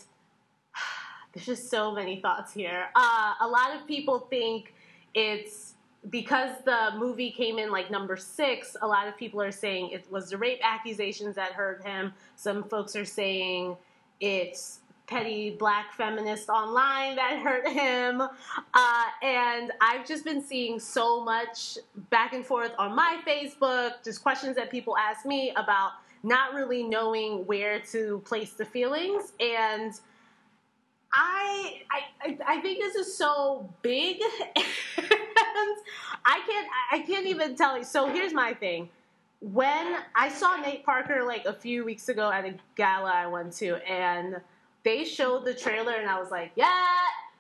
there's 1.33 1.45
just 1.45 1.69
so 1.69 1.91
many 1.91 2.19
thoughts 2.19 2.53
here. 2.53 2.85
Uh, 2.95 3.33
a 3.41 3.47
lot 3.47 3.75
of 3.75 3.85
people 3.87 4.19
think 4.29 4.73
it's 5.13 5.72
because 6.09 6.51
the 6.65 6.91
movie 6.97 7.31
came 7.31 7.57
in 7.59 7.71
like 7.71 7.89
number 7.89 8.17
six. 8.17 8.75
A 8.81 8.87
lot 8.87 9.07
of 9.07 9.17
people 9.17 9.41
are 9.41 9.51
saying 9.51 9.91
it 9.91 10.05
was 10.11 10.29
the 10.29 10.37
rape 10.37 10.59
accusations 10.61 11.35
that 11.35 11.53
hurt 11.53 11.85
him. 11.85 12.13
Some 12.35 12.63
folks 12.63 12.95
are 12.95 13.05
saying 13.05 13.77
it's 14.19 14.79
petty 15.07 15.51
black 15.51 15.93
feminist 15.93 16.49
online 16.49 17.15
that 17.15 17.39
hurt 17.43 17.67
him. 17.67 18.21
Uh, 18.21 19.05
and 19.21 19.71
I've 19.81 20.05
just 20.05 20.25
been 20.25 20.41
seeing 20.41 20.79
so 20.79 21.23
much 21.23 21.77
back 22.09 22.33
and 22.33 22.45
forth 22.45 22.71
on 22.77 22.95
my 22.95 23.21
Facebook, 23.25 24.03
just 24.03 24.23
questions 24.23 24.55
that 24.55 24.71
people 24.71 24.97
ask 24.97 25.25
me 25.25 25.51
about 25.51 25.91
not 26.23 26.53
really 26.53 26.83
knowing 26.83 27.45
where 27.45 27.79
to 27.91 28.21
place 28.25 28.53
the 28.53 28.65
feelings. 28.65 29.33
And 29.39 29.93
I, 31.13 31.81
I 31.91 32.37
I 32.47 32.61
think 32.61 32.79
this 32.79 32.95
is 32.95 33.15
so 33.15 33.69
big, 33.81 34.17
and 34.57 34.65
I 36.25 36.41
can't 36.47 36.67
I 36.91 36.99
can't 37.05 37.27
even 37.27 37.55
tell 37.55 37.77
you. 37.77 37.83
So 37.83 38.07
here's 38.09 38.33
my 38.33 38.53
thing. 38.53 38.89
When 39.39 39.97
I 40.15 40.29
saw 40.29 40.55
Nate 40.57 40.85
Parker 40.85 41.23
like 41.23 41.45
a 41.45 41.53
few 41.53 41.83
weeks 41.85 42.09
ago 42.09 42.31
at 42.31 42.45
a 42.45 42.55
gala 42.75 43.11
I 43.11 43.27
went 43.27 43.53
to, 43.57 43.75
and 43.89 44.37
they 44.83 45.05
showed 45.05 45.45
the 45.45 45.53
trailer, 45.53 45.93
and 45.93 46.09
I 46.09 46.19
was 46.19 46.31
like, 46.31 46.51
yeah, 46.55 46.87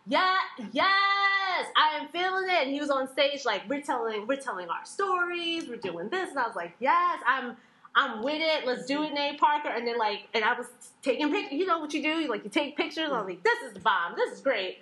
yeah, 0.05 0.35
yes, 0.71 1.65
I 1.75 1.97
am 1.99 2.09
feeling 2.09 2.49
it. 2.49 2.63
And 2.63 2.71
he 2.71 2.79
was 2.79 2.89
on 2.89 3.07
stage 3.11 3.45
like, 3.45 3.67
we're 3.67 3.81
telling 3.81 4.27
we're 4.27 4.35
telling 4.35 4.69
our 4.69 4.85
stories, 4.85 5.67
we're 5.67 5.77
doing 5.77 6.09
this, 6.09 6.29
and 6.29 6.39
I 6.39 6.45
was 6.45 6.55
like, 6.55 6.73
yes, 6.79 7.19
I'm 7.25 7.57
I'm 7.95 8.23
with 8.23 8.41
it. 8.41 8.65
Let's 8.65 8.85
do 8.85 9.03
it, 9.03 9.13
Nate 9.13 9.39
Parker. 9.39 9.69
And 9.69 9.87
then 9.87 9.97
like, 9.97 10.27
and 10.33 10.43
I 10.43 10.57
was 10.57 10.67
taking 11.01 11.31
pictures. 11.31 11.53
You 11.59 11.65
know 11.65 11.79
what 11.79 11.93
you 11.93 12.01
do? 12.01 12.09
You, 12.09 12.27
like 12.27 12.43
you 12.43 12.49
take 12.49 12.75
pictures. 12.75 13.09
I 13.11 13.17
was 13.17 13.27
like, 13.27 13.43
this 13.43 13.59
is 13.67 13.73
the 13.73 13.79
bomb. 13.79 14.13
This 14.15 14.33
is 14.33 14.41
great. 14.41 14.79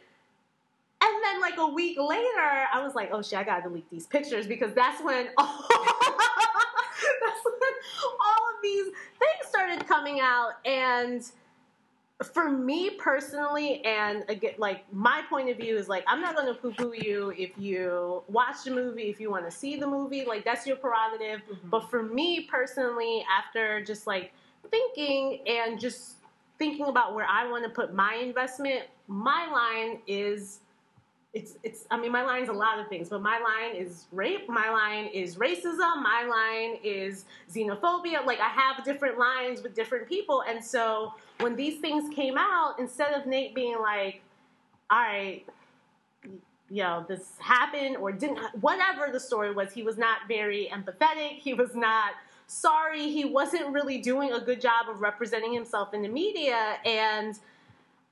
And 1.04 1.12
then 1.24 1.42
like 1.42 1.58
a 1.58 1.68
week 1.68 1.98
later, 2.00 2.68
I 2.74 2.82
was 2.84 2.94
like, 2.94 3.10
oh 3.12 3.22
shit, 3.22 3.40
I 3.40 3.44
gotta 3.44 3.64
delete 3.64 3.90
these 3.90 4.06
pictures 4.06 4.46
because 4.46 4.74
that's 4.74 5.04
when 5.04 5.30
all, 5.38 5.66
that's 5.70 7.44
when 7.44 7.74
all 8.22 8.50
of 8.50 8.62
these 8.62 8.86
things 8.86 9.50
started 9.50 9.88
coming 9.88 10.20
out 10.22 10.54
and 10.64 11.24
for 12.24 12.50
me 12.50 12.92
personally, 12.92 13.84
and 13.86 14.24
again, 14.30 14.54
like 14.58 14.92
my 14.94 15.22
point 15.30 15.50
of 15.50 15.58
view 15.58 15.78
is 15.78 15.88
like 15.90 16.04
I'm 16.08 16.22
not 16.22 16.36
going 16.36 16.48
to 16.48 16.54
poo-poo 16.54 16.94
you 16.94 17.34
if 17.38 17.52
you 17.58 18.24
watch 18.28 18.64
the 18.66 18.72
movie, 18.72 19.10
if 19.10 19.20
you 19.20 19.32
want 19.32 19.46
to 19.46 19.52
see 19.52 19.76
the 19.76 19.88
movie, 19.88 20.26
like 20.26 20.46
that's 20.46 20.68
your 20.68 20.76
prerogative. 20.76 21.42
Mhm. 21.50 21.70
But 21.70 21.90
for 21.90 22.04
me 22.04 22.42
personally, 22.42 23.26
after 23.30 23.84
just 23.84 24.08
like 24.08 24.34
thinking 24.70 25.40
and 25.48 25.80
just 25.80 26.18
thinking 26.60 26.88
about 26.88 27.16
where 27.16 27.26
I 27.26 27.50
want 27.50 27.64
to 27.64 27.70
put 27.70 27.94
my 27.94 28.16
investment, 28.16 28.84
my 29.08 29.48
line 29.52 30.00
is. 30.08 30.60
It's, 31.34 31.58
it's, 31.64 31.86
I 31.90 31.98
mean, 31.98 32.12
my 32.12 32.24
line 32.24 32.44
is 32.44 32.50
a 32.50 32.54
lot 32.54 32.78
of 32.78 32.90
things, 32.90 33.08
but 33.08 33.22
my 33.22 33.40
line 33.40 33.74
is 33.74 34.08
rape, 34.12 34.50
my 34.50 34.70
line 34.70 35.06
is 35.14 35.38
racism, 35.38 36.04
my 36.04 36.26
line 36.26 36.78
is 36.84 37.24
xenophobia. 37.50 38.26
Like, 38.26 38.42
I 38.42 38.50
have 38.50 38.84
different 38.84 39.18
lines 39.18 39.62
with 39.64 39.74
different 39.74 40.10
people. 40.10 40.44
And 40.46 40.62
so 40.62 41.14
when 41.42 41.56
these 41.56 41.80
things 41.80 42.14
came 42.14 42.38
out, 42.38 42.76
instead 42.80 43.14
of 43.14 43.26
Nate 43.26 43.54
being 43.54 43.78
like, 43.80 44.22
all 44.90 45.00
right, 45.00 45.44
you 46.70 46.84
know, 46.84 47.06
this 47.08 47.34
happened 47.40 47.98
or 47.98 48.12
didn't, 48.12 48.40
whatever 48.62 49.10
the 49.12 49.20
story 49.20 49.54
was, 49.54 49.74
he 49.74 49.84
was 49.84 49.98
not 49.98 50.20
very 50.28 50.70
empathetic. 50.72 51.38
He 51.38 51.54
was 51.54 51.76
not 51.76 52.14
sorry. 52.48 53.10
He 53.10 53.26
wasn't 53.26 53.68
really 53.68 53.98
doing 53.98 54.32
a 54.32 54.40
good 54.40 54.62
job 54.62 54.90
of 54.90 55.02
representing 55.02 55.54
himself 55.54 55.94
in 55.94 56.02
the 56.02 56.08
media. 56.08 56.78
And 56.86 57.38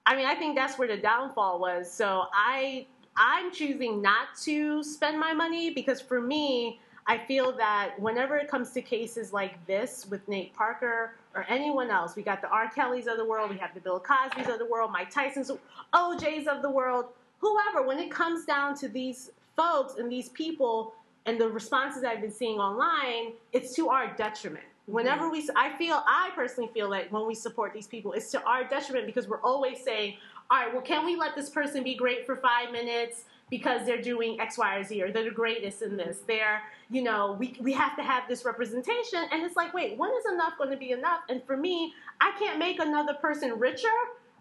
I 0.06 0.16
mean, 0.16 0.26
I 0.26 0.36
think 0.36 0.56
that's 0.56 0.78
where 0.78 0.88
the 0.88 0.98
downfall 0.98 1.60
was. 1.60 1.92
So 1.92 2.26
I, 2.34 2.86
I'm 3.16 3.52
choosing 3.52 4.02
not 4.02 4.28
to 4.44 4.84
spend 4.84 5.20
my 5.20 5.34
money 5.34 5.70
because 5.70 6.02
for 6.02 6.20
me, 6.22 6.80
I 7.08 7.18
feel 7.18 7.52
that 7.58 8.00
whenever 8.00 8.38
it 8.38 8.48
comes 8.48 8.72
to 8.72 8.82
cases 8.82 9.34
like 9.34 9.66
this 9.66 10.06
with 10.10 10.28
Nate 10.28 10.54
Parker 10.54 11.16
or 11.36 11.46
anyone 11.50 11.90
else, 11.90 12.16
we 12.16 12.24
got 12.24 12.42
the 12.42 12.50
R. 12.50 12.70
Kellys 12.70 13.08
of 13.08 13.18
the 13.18 13.26
world, 13.26 13.50
we 13.50 13.58
have 13.58 13.74
the 13.74 13.80
Bill 13.80 14.00
Cosby's 14.00 14.48
of 14.48 14.60
the 14.60 14.66
world, 14.66 14.92
Mike 14.92 15.10
Tyson's, 15.10 15.52
OJ's 15.94 16.48
of 16.48 16.62
the 16.62 16.70
world, 16.70 17.06
whoever, 17.40 17.86
when 17.86 18.00
it 18.00 18.12
comes 18.12 18.46
down 18.46 18.76
to 18.78 18.88
these 18.88 19.32
folks 19.56 19.96
and 19.98 20.12
these 20.12 20.30
people 20.30 20.94
and 21.26 21.40
the 21.40 21.50
responses 21.50 22.04
I've 22.04 22.22
been 22.22 22.32
seeing 22.32 22.60
online, 22.60 23.34
it's 23.54 23.76
to 23.76 23.90
our 23.90 24.16
detriment. 24.16 24.64
Mm-hmm. 24.64 24.94
Whenever 24.94 25.30
we, 25.30 25.48
I 25.56 25.76
feel, 25.78 26.04
I 26.06 26.32
personally 26.36 26.70
feel 26.74 26.90
that 26.92 27.12
when 27.12 27.28
we 27.28 27.36
support 27.36 27.74
these 27.74 27.88
people, 27.88 28.14
it's 28.14 28.32
to 28.32 28.44
our 28.44 28.64
detriment 28.64 29.06
because 29.06 29.28
we're 29.28 29.42
always 29.42 29.84
saying, 29.84 30.16
all 30.52 30.60
right, 30.60 30.74
well, 30.74 30.82
can 30.82 31.06
we 31.06 31.16
let 31.16 31.36
this 31.36 31.50
person 31.50 31.84
be 31.84 31.96
great 31.96 32.26
for 32.26 32.36
five 32.38 32.72
minutes 32.72 33.26
because 33.50 33.86
they're 33.86 34.02
doing 34.02 34.40
X, 34.40 34.58
Y, 34.58 34.76
or 34.76 34.84
Z, 34.84 35.02
or 35.02 35.12
they're 35.12 35.24
the 35.24 35.32
greatest 35.32 35.82
in 35.82 35.98
this? 35.98 36.20
They're, 36.28 36.62
you 36.90 37.02
know, 37.02 37.36
we, 37.40 37.56
we 37.60 37.74
have 37.74 37.96
to 37.98 38.04
have 38.04 38.24
this 38.28 38.46
representation. 38.46 39.26
And 39.32 39.44
it's 39.44 39.56
like, 39.56 39.74
wait, 39.74 39.98
when 39.98 40.12
is 40.12 40.32
enough 40.32 40.58
going 40.58 40.72
to 40.72 40.78
be 40.78 40.92
enough? 40.92 41.22
And 41.30 41.44
for 41.44 41.58
me, 41.58 41.94
I 42.22 42.32
can't 42.40 42.60
make 42.60 42.80
another 42.80 43.14
person 43.16 43.58
richer. 43.58 43.88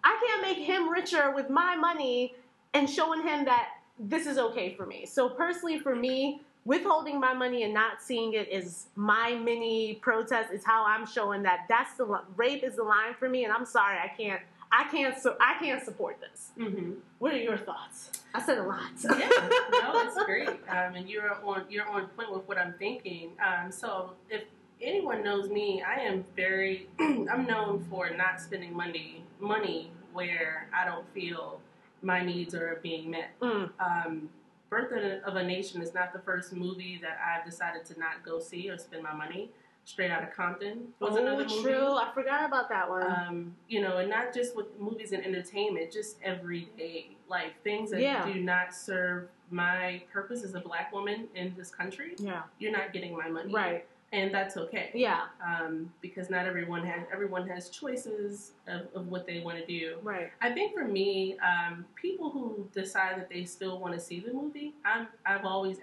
I 0.05 0.19
can't 0.27 0.43
make 0.43 0.65
him 0.65 0.89
richer 0.89 1.33
with 1.35 1.51
my 1.51 1.77
money 1.77 2.35
and 2.75 2.89
showing 2.89 3.23
him 3.23 3.45
that 3.47 3.69
this 3.99 4.27
is 4.27 4.39
okay 4.39 4.75
for 4.75 4.87
me. 4.87 5.07
So 5.07 5.29
personally, 5.29 5.79
for 5.79 5.97
me, 5.97 6.43
withholding 6.65 7.19
my 7.19 7.33
money 7.33 7.63
and 7.63 7.73
not 7.73 8.03
seeing 8.03 8.35
it 8.35 8.49
is 8.49 8.87
my 8.95 9.35
mini 9.35 9.95
protest. 10.03 10.53
Is 10.53 10.65
how 10.65 10.85
I'm 10.85 11.07
showing 11.07 11.43
that 11.45 11.61
that's 11.69 11.95
the 11.95 12.21
rape 12.37 12.63
is 12.63 12.77
the 12.77 12.83
line 12.83 13.15
for 13.19 13.29
me. 13.29 13.45
And 13.45 13.53
I'm 13.53 13.65
sorry, 13.65 13.97
I 13.99 14.09
can't, 14.09 14.41
I 14.71 14.85
can't, 14.91 15.17
so 15.19 15.37
I 15.41 15.57
can't 15.59 15.83
support 15.83 16.19
this. 16.21 16.51
Mm-hmm. 16.59 16.93
What 17.19 17.33
are 17.33 17.39
your 17.39 17.57
thoughts? 17.57 18.11
I 18.35 18.43
said 18.43 18.59
a 18.59 18.63
lot. 18.63 18.91
yeah, 19.03 19.29
no, 19.73 19.93
it's 20.07 20.23
great. 20.25 20.49
Um, 20.49 20.95
and 20.95 21.09
you're 21.09 21.33
on 21.45 21.65
you're 21.71 21.89
on 21.89 22.07
point 22.09 22.33
with 22.33 22.47
what 22.47 22.59
I'm 22.59 22.75
thinking. 22.79 23.33
Um, 23.45 23.73
so 23.73 24.13
if 24.29 24.43
anyone 24.83 25.25
knows 25.25 25.49
me, 25.49 25.83
I 25.83 26.01
am 26.01 26.25
very 26.37 26.89
I'm 27.01 27.47
known 27.47 27.85
for 27.91 28.11
not 28.11 28.41
spending 28.41 28.75
money 28.77 29.25
money 29.41 29.91
where 30.13 30.69
I 30.75 30.85
don't 30.85 31.07
feel 31.15 31.61
my 32.03 32.23
needs 32.23 32.55
are 32.55 32.79
being 32.83 33.11
met. 33.11 33.31
Mm. 33.41 33.71
Um, 33.81 34.29
Birth 34.71 34.93
of 34.93 34.99
a- 35.03 35.23
of 35.27 35.37
a 35.37 35.43
Nation 35.43 35.81
is 35.81 35.95
not 35.95 36.13
the 36.13 36.19
first 36.19 36.53
movie 36.53 36.99
that 37.01 37.19
I've 37.27 37.51
decided 37.51 37.87
to 37.87 37.99
not 37.99 38.23
go 38.23 38.39
see 38.39 38.69
or 38.69 38.77
spend 38.77 39.03
my 39.03 39.15
money. 39.15 39.51
Straight 39.89 40.11
Outta 40.11 40.27
Compton 40.27 40.89
was 41.01 41.17
another 41.17 41.47
oh, 41.49 41.49
movie. 41.49 41.63
true. 41.63 41.95
I 41.97 42.11
forgot 42.13 42.45
about 42.45 42.69
that 42.69 42.91
one. 42.91 43.11
Um, 43.11 43.55
you 43.69 43.81
know, 43.81 43.97
and 43.97 44.11
not 44.11 44.35
just 44.35 44.55
with 44.55 44.67
movies 44.79 45.13
and 45.13 45.25
entertainment, 45.25 45.91
just 45.91 46.19
everyday 46.23 47.17
life 47.27 47.53
things 47.65 47.91
that 47.93 48.03
Yeah. 48.03 48.23
do 48.31 48.39
not 48.39 48.75
serve 48.75 49.29
my 49.51 50.03
purpose 50.13 50.45
as 50.45 50.55
a 50.55 50.61
black 50.61 50.93
woman 50.93 51.27
in 51.35 51.55
this 51.57 51.71
country. 51.71 52.17
yeah. 52.19 52.43
You're 52.59 52.71
not 52.71 52.93
getting 52.93 53.17
my 53.17 53.29
money, 53.31 53.51
Right. 53.51 53.87
And 54.13 54.33
that's 54.33 54.59
okay. 54.59 54.91
Yeah. 54.95 55.23
Um, 55.43 55.91
because 56.03 56.29
not 56.29 56.45
everyone 56.45 56.85
has 56.87 57.07
everyone 57.11 57.47
has 57.49 57.71
choices 57.71 58.53
of, 58.67 58.89
of 58.95 59.09
what 59.09 59.27
they 59.27 59.41
want 59.41 59.57
to 59.59 59.65
do. 59.67 59.99
Right. 60.03 60.31
I 60.43 60.51
think 60.53 60.75
for 60.75 60.85
me, 60.85 61.39
um, 61.39 61.87
people 61.95 62.29
who 62.31 62.69
decide 62.75 63.17
that 63.19 63.31
they 63.31 63.45
still 63.45 63.79
want 63.79 63.95
to 63.95 64.01
see 64.01 64.21
the 64.21 64.33
movie, 64.35 64.75
I'm 64.85 65.09
I've 65.25 65.47
always 65.47 65.79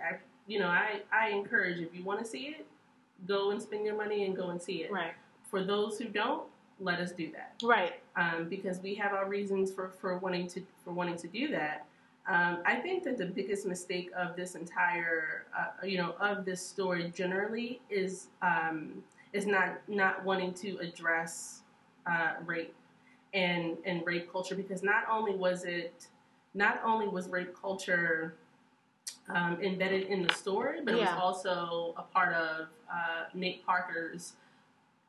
you 0.48 0.60
know 0.60 0.68
I 0.68 1.02
I 1.12 1.30
encourage 1.30 1.80
if 1.80 1.94
you 1.94 2.04
want 2.04 2.20
to 2.20 2.26
see 2.26 2.56
it, 2.58 2.66
go 3.28 3.52
and 3.52 3.62
spend 3.62 3.86
your 3.86 3.96
money 3.96 4.26
and 4.26 4.36
go 4.36 4.50
and 4.50 4.62
see 4.62 4.84
it. 4.84 4.92
Right. 4.92 5.14
For 5.50 5.64
those 5.64 5.98
who 5.98 6.06
don't, 6.06 6.44
let 6.80 7.00
us 7.00 7.12
do 7.14 7.32
that 7.32 7.56
Right. 7.64 7.94
um, 8.18 8.50
because 8.50 8.80
we 8.80 8.96
have 8.96 9.14
our 9.14 9.30
reasons 9.30 9.72
for, 9.72 9.92
for 10.02 10.18
wanting 10.18 10.48
to 10.50 10.62
for 10.84 10.92
wanting 10.92 11.16
to 11.18 11.28
do 11.28 11.48
that. 11.50 11.86
Um, 12.28 12.58
I 12.66 12.76
think 12.76 13.04
that 13.04 13.18
the 13.18 13.28
biggest 13.28 13.66
mistake 13.68 14.10
of 14.18 14.36
this 14.36 14.56
entire, 14.56 15.46
uh, 15.58 15.86
you 15.86 15.98
know, 15.98 16.16
of 16.20 16.44
this 16.44 16.66
story 16.66 17.12
generally 17.16 17.82
is 17.90 18.28
um, 18.42 19.04
is 19.32 19.46
not 19.46 19.78
not 19.88 20.26
wanting 20.26 20.54
to 20.56 20.78
address 20.80 21.62
uh, 22.06 22.34
rape 22.46 22.74
and 23.34 23.78
and 23.86 24.06
rape 24.06 24.32
culture 24.32 24.56
because 24.56 24.84
not 24.84 25.04
only 25.10 25.36
was 25.36 25.64
it 25.66 26.08
not 26.54 26.82
only 26.84 27.08
was 27.08 27.28
rape 27.30 27.56
culture 27.60 28.36
um, 29.30 29.58
embedded 29.62 30.04
in 30.08 30.22
the 30.26 30.34
story, 30.34 30.80
but 30.84 30.94
it 30.94 30.98
Yeah. 31.00 31.16
was 31.16 31.22
also 31.24 31.94
a 31.98 32.04
part 32.04 32.34
of 32.34 32.68
uh, 32.92 33.26
Nate 33.34 33.66
Parker's 33.66 34.34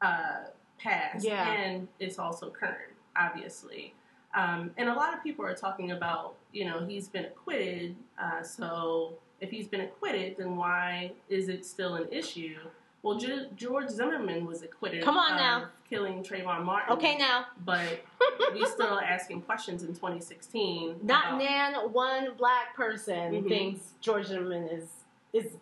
uh, 0.00 0.44
past, 0.78 1.24
Yeah. 1.24 1.50
and 1.50 1.88
it's 1.98 2.18
also 2.18 2.50
current, 2.50 2.92
obviously. 3.16 3.94
Um, 4.34 4.72
and 4.76 4.88
a 4.88 4.94
lot 4.94 5.14
of 5.14 5.22
people 5.22 5.44
are 5.44 5.54
talking 5.54 5.92
about, 5.92 6.34
you 6.52 6.64
know, 6.66 6.84
he's 6.86 7.08
been 7.08 7.24
acquitted. 7.24 7.96
Uh, 8.20 8.42
so 8.42 9.14
if 9.40 9.50
he's 9.50 9.66
been 9.68 9.80
acquitted, 9.82 10.36
then 10.38 10.56
why 10.56 11.12
is 11.28 11.48
it 11.48 11.64
still 11.64 11.94
an 11.94 12.08
issue? 12.10 12.58
Well, 13.06 13.18
Ge- 13.18 13.46
George 13.54 13.88
Zimmerman 13.88 14.46
was 14.46 14.62
acquitted. 14.62 15.04
Come 15.04 15.16
on 15.16 15.34
of 15.34 15.38
now. 15.38 15.68
killing 15.88 16.24
Trayvon 16.24 16.64
Martin. 16.64 16.92
Okay, 16.96 17.16
now. 17.16 17.46
but 17.64 18.04
we 18.52 18.66
still 18.76 18.98
asking 18.98 19.42
questions 19.42 19.82
in 19.84 19.90
2016. 19.94 20.96
Not 21.04 21.26
about- 21.34 21.38
nan 21.38 21.74
one 21.92 22.34
black 22.36 22.74
person 22.74 23.32
Mhm. 23.44 23.48
thinks 23.48 23.92
George 24.00 24.26
Zimmerman 24.26 24.64
is 24.68 24.88
is 25.32 25.52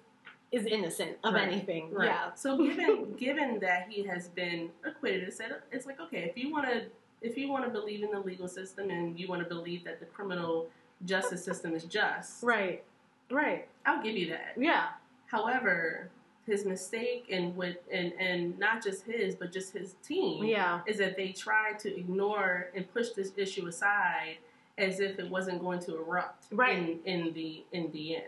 is 0.52 0.64
innocent 0.64 1.18
of 1.22 1.34
Right. 1.34 1.46
anything. 1.48 1.92
Right. 1.92 2.06
Yeah. 2.06 2.32
So 2.34 2.56
given 2.56 3.12
given 3.18 3.58
that 3.60 3.88
he 3.90 4.04
has 4.04 4.28
been 4.28 4.70
acquitted, 4.82 5.24
it's, 5.24 5.38
it's 5.70 5.84
like 5.84 6.00
okay, 6.00 6.22
if 6.24 6.38
you 6.42 6.50
want 6.50 6.66
to 6.66 6.86
if 7.20 7.36
you 7.36 7.48
want 7.50 7.64
to 7.66 7.70
believe 7.70 8.02
in 8.02 8.10
the 8.10 8.20
legal 8.20 8.48
system 8.48 8.88
and 8.88 9.20
you 9.20 9.28
want 9.28 9.42
to 9.42 9.48
believe 9.48 9.84
that 9.84 10.00
the 10.00 10.06
criminal 10.06 10.68
justice 11.04 11.44
system 11.44 11.74
is 11.74 11.84
just, 11.84 12.42
Right. 12.42 12.82
Right. 13.30 13.68
I'll 13.84 14.02
give 14.02 14.16
you 14.16 14.30
that. 14.30 14.54
Yeah. 14.56 14.88
However, 15.26 16.08
his 16.46 16.64
mistake 16.64 17.26
and 17.30 17.56
with 17.56 17.76
and 17.90 18.12
and 18.18 18.58
not 18.58 18.82
just 18.82 19.04
his 19.04 19.34
but 19.34 19.50
just 19.52 19.72
his 19.72 19.94
team 20.06 20.44
Yeah. 20.44 20.80
is 20.86 20.98
that 20.98 21.16
they 21.16 21.32
tried 21.32 21.78
to 21.80 21.96
ignore 21.96 22.68
and 22.74 22.90
push 22.92 23.10
this 23.10 23.32
issue 23.36 23.66
aside 23.66 24.36
as 24.76 25.00
if 25.00 25.18
it 25.18 25.28
wasn't 25.30 25.60
going 25.60 25.80
to 25.80 25.96
erupt 25.96 26.46
Right. 26.52 26.76
in 26.78 27.00
in 27.04 27.32
the 27.32 27.64
in 27.72 27.90
the 27.92 28.16
end. 28.16 28.24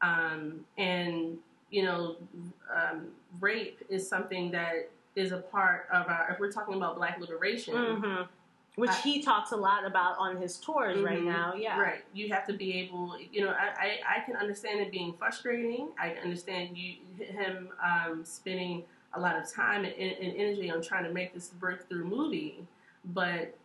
Um, 0.00 0.64
and 0.78 1.38
you 1.70 1.82
know, 1.82 2.16
um, 2.72 3.08
rape 3.40 3.80
is 3.88 4.08
something 4.08 4.50
that 4.52 4.90
is 5.16 5.32
a 5.32 5.38
part 5.38 5.86
of 5.92 6.06
our. 6.08 6.28
If 6.32 6.38
we're 6.38 6.52
talking 6.52 6.74
about 6.74 6.96
Black 6.96 7.18
liberation, 7.20 7.74
Mm-hmm. 7.74 8.22
Which 8.76 8.90
I- 8.90 8.94
he 9.00 9.22
talks 9.22 9.52
a 9.52 9.56
lot 9.56 9.84
about 9.84 10.18
on 10.18 10.36
his 10.36 10.58
tours 10.58 11.00
right 11.00 11.18
Mhm. 11.20 11.24
now. 11.26 11.54
Yeah, 11.54 11.80
Right. 11.80 12.04
You 12.12 12.28
have 12.32 12.46
to 12.48 12.52
be 12.52 12.78
able, 12.80 13.16
you 13.20 13.44
know, 13.44 13.50
I, 13.52 13.98
I, 14.06 14.16
I 14.16 14.20
can 14.20 14.36
understand 14.36 14.80
it 14.80 14.90
being 14.90 15.12
frustrating. 15.14 15.90
I 15.98 16.10
understand 16.14 16.76
you 16.76 16.96
him 17.18 17.68
um, 17.82 18.24
spending 18.24 18.84
a 19.12 19.20
lot 19.20 19.36
of 19.36 19.50
time 19.52 19.84
and, 19.84 19.94
and 19.94 20.36
energy 20.36 20.70
on 20.70 20.82
trying 20.82 21.04
to 21.04 21.12
make 21.12 21.32
this 21.32 21.48
breakthrough 21.50 22.04
movie, 22.04 22.66
but 23.04 23.56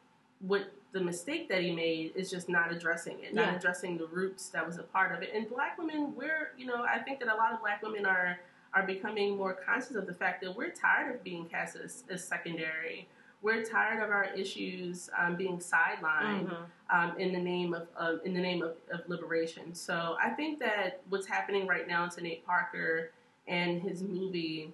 what 0.42 0.72
the 0.92 1.00
mistake 1.02 1.50
that 1.50 1.62
he 1.62 1.72
made 1.72 2.12
is 2.16 2.30
just 2.30 2.48
not 2.50 2.72
addressing 2.72 3.20
it, 3.24 3.34
not 3.34 3.48
Yeah. 3.48 3.56
addressing 3.56 3.98
the 3.98 4.06
roots 4.08 4.50
that 4.50 4.66
was 4.66 4.78
a 4.78 4.84
part 4.84 5.12
of 5.12 5.22
it. 5.24 5.32
And 5.34 5.50
black 5.50 5.78
women, 5.78 6.16
we're, 6.16 6.52
you 6.58 6.66
know, 6.68 6.84
I 6.84 7.00
think 7.00 7.20
that 7.20 7.30
a 7.30 7.36
lot 7.36 7.52
of 7.52 7.60
black 7.62 7.82
women 7.82 8.06
are 8.06 8.40
are 8.72 8.84
becoming 8.84 9.36
more 9.36 9.56
conscious 9.56 9.96
of 9.96 10.06
the 10.06 10.14
fact 10.14 10.44
that 10.44 10.56
we're 10.56 10.70
tired 10.70 11.16
of 11.16 11.24
being 11.24 11.44
cast 11.50 11.76
as, 11.76 12.04
as 12.12 12.24
secondary. 12.24 13.08
We're 13.42 13.64
tired 13.64 14.04
of 14.04 14.10
our 14.10 14.26
issues 14.36 15.10
um, 15.18 15.36
being 15.38 15.60
sidelined 15.60 16.50
Mhm. 16.50 16.66
um, 16.90 17.18
in 17.18 17.32
the 17.32 17.40
name 17.40 17.74
of, 17.74 17.88
of 17.96 18.20
in 18.26 18.34
the 18.34 18.42
name 18.42 18.62
of, 18.62 18.76
of 18.92 19.08
liberation. 19.08 19.74
So 19.74 20.18
I 20.22 20.30
think 20.32 20.60
that 20.60 21.02
what's 21.10 21.26
happening 21.28 21.66
right 21.66 21.88
now 21.88 22.08
to 22.08 22.22
Nate 22.22 22.46
Parker 22.46 23.12
and 23.48 23.82
his 23.82 24.04
movie, 24.04 24.74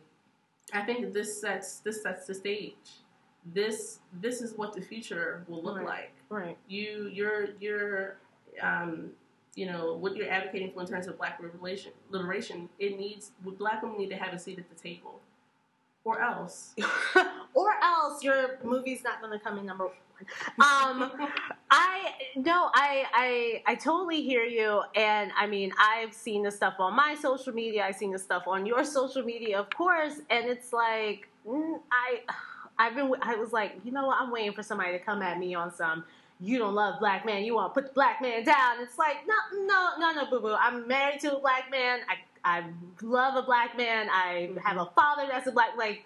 I 0.73 0.81
think 0.81 1.13
this 1.13 1.39
sets 1.39 1.79
this 1.79 2.01
sets 2.01 2.25
the 2.25 2.33
stage. 2.33 2.75
This 3.53 3.99
this 4.21 4.41
is 4.41 4.57
what 4.57 4.73
the 4.73 4.81
future 4.81 5.43
will 5.47 5.61
look 5.61 5.77
Right. 5.77 5.85
like. 5.85 6.13
Right. 6.29 6.57
You 6.67 7.09
you're 7.13 7.49
you're 7.59 8.17
um, 8.61 9.11
you 9.53 9.67
know 9.67 9.93
what 9.93 10.15
you're 10.15 10.29
advocating 10.29 10.71
for 10.71 10.81
in 10.81 10.87
terms 10.87 11.05
of 11.07 11.17
black 11.17 11.39
liberation. 11.39 11.91
Liberation. 12.09 12.67
It 12.79 12.97
needs 12.97 13.31
black 13.43 13.83
women 13.83 13.99
need 13.99 14.09
to 14.09 14.15
have 14.17 14.33
a 14.33 14.39
seat 14.39 14.57
at 14.57 14.67
the 14.69 14.75
table, 14.75 15.21
or 16.05 16.21
else. 16.21 16.73
or 17.53 17.73
else 17.83 18.23
your 18.23 18.59
movie's 18.63 19.03
not 19.03 19.19
going 19.21 19.37
to 19.37 19.43
come 19.43 19.57
in 19.57 19.65
number 19.65 19.85
one. 19.85 19.93
Um, 20.59 21.11
I 21.71 22.13
no, 22.37 22.69
I 22.73 23.05
I 23.13 23.63
I 23.65 23.75
totally 23.75 24.21
hear 24.21 24.43
you, 24.43 24.81
and 24.95 25.31
I 25.37 25.45
mean 25.45 25.73
I've 25.77 26.13
seen 26.13 26.43
the 26.43 26.51
stuff 26.51 26.75
on 26.79 26.95
my 26.95 27.15
social 27.15 27.51
media. 27.51 27.83
I've 27.83 27.97
seen 27.97 28.11
the 28.11 28.19
stuff 28.19 28.43
on 28.47 28.65
your 28.65 28.85
social 28.85 29.23
media, 29.23 29.59
of 29.59 29.69
course, 29.71 30.21
and 30.29 30.45
it's 30.45 30.71
like 30.71 31.27
mm, 31.45 31.79
I 31.91 32.21
I've 32.79 32.95
been 32.95 33.11
I 33.21 33.35
was 33.35 33.51
like 33.51 33.73
you 33.83 33.91
know 33.91 34.07
what 34.07 34.21
I'm 34.21 34.31
waiting 34.31 34.53
for 34.53 34.63
somebody 34.63 34.93
to 34.93 34.99
come 34.99 35.21
at 35.21 35.37
me 35.37 35.53
on 35.53 35.73
some. 35.73 36.05
You 36.39 36.59
don't 36.59 36.75
love 36.75 36.99
black 36.99 37.25
man. 37.25 37.43
You 37.43 37.55
want 37.55 37.73
to 37.73 37.81
put 37.81 37.89
the 37.89 37.93
black 37.93 38.21
man 38.21 38.45
down. 38.45 38.81
It's 38.81 38.97
like 38.97 39.17
no, 39.27 39.65
no, 39.65 39.89
no, 39.99 40.13
no, 40.13 40.29
boo 40.29 40.39
boo. 40.39 40.55
I'm 40.57 40.87
married 40.87 41.19
to 41.21 41.35
a 41.35 41.39
black 41.41 41.69
man. 41.69 41.99
I 42.07 42.15
I 42.45 42.63
love 43.01 43.35
a 43.35 43.41
black 43.41 43.75
man. 43.75 44.07
I 44.09 44.51
have 44.63 44.77
a 44.77 44.85
father 44.95 45.23
that's 45.29 45.47
a 45.47 45.51
black 45.51 45.71
like. 45.77 46.05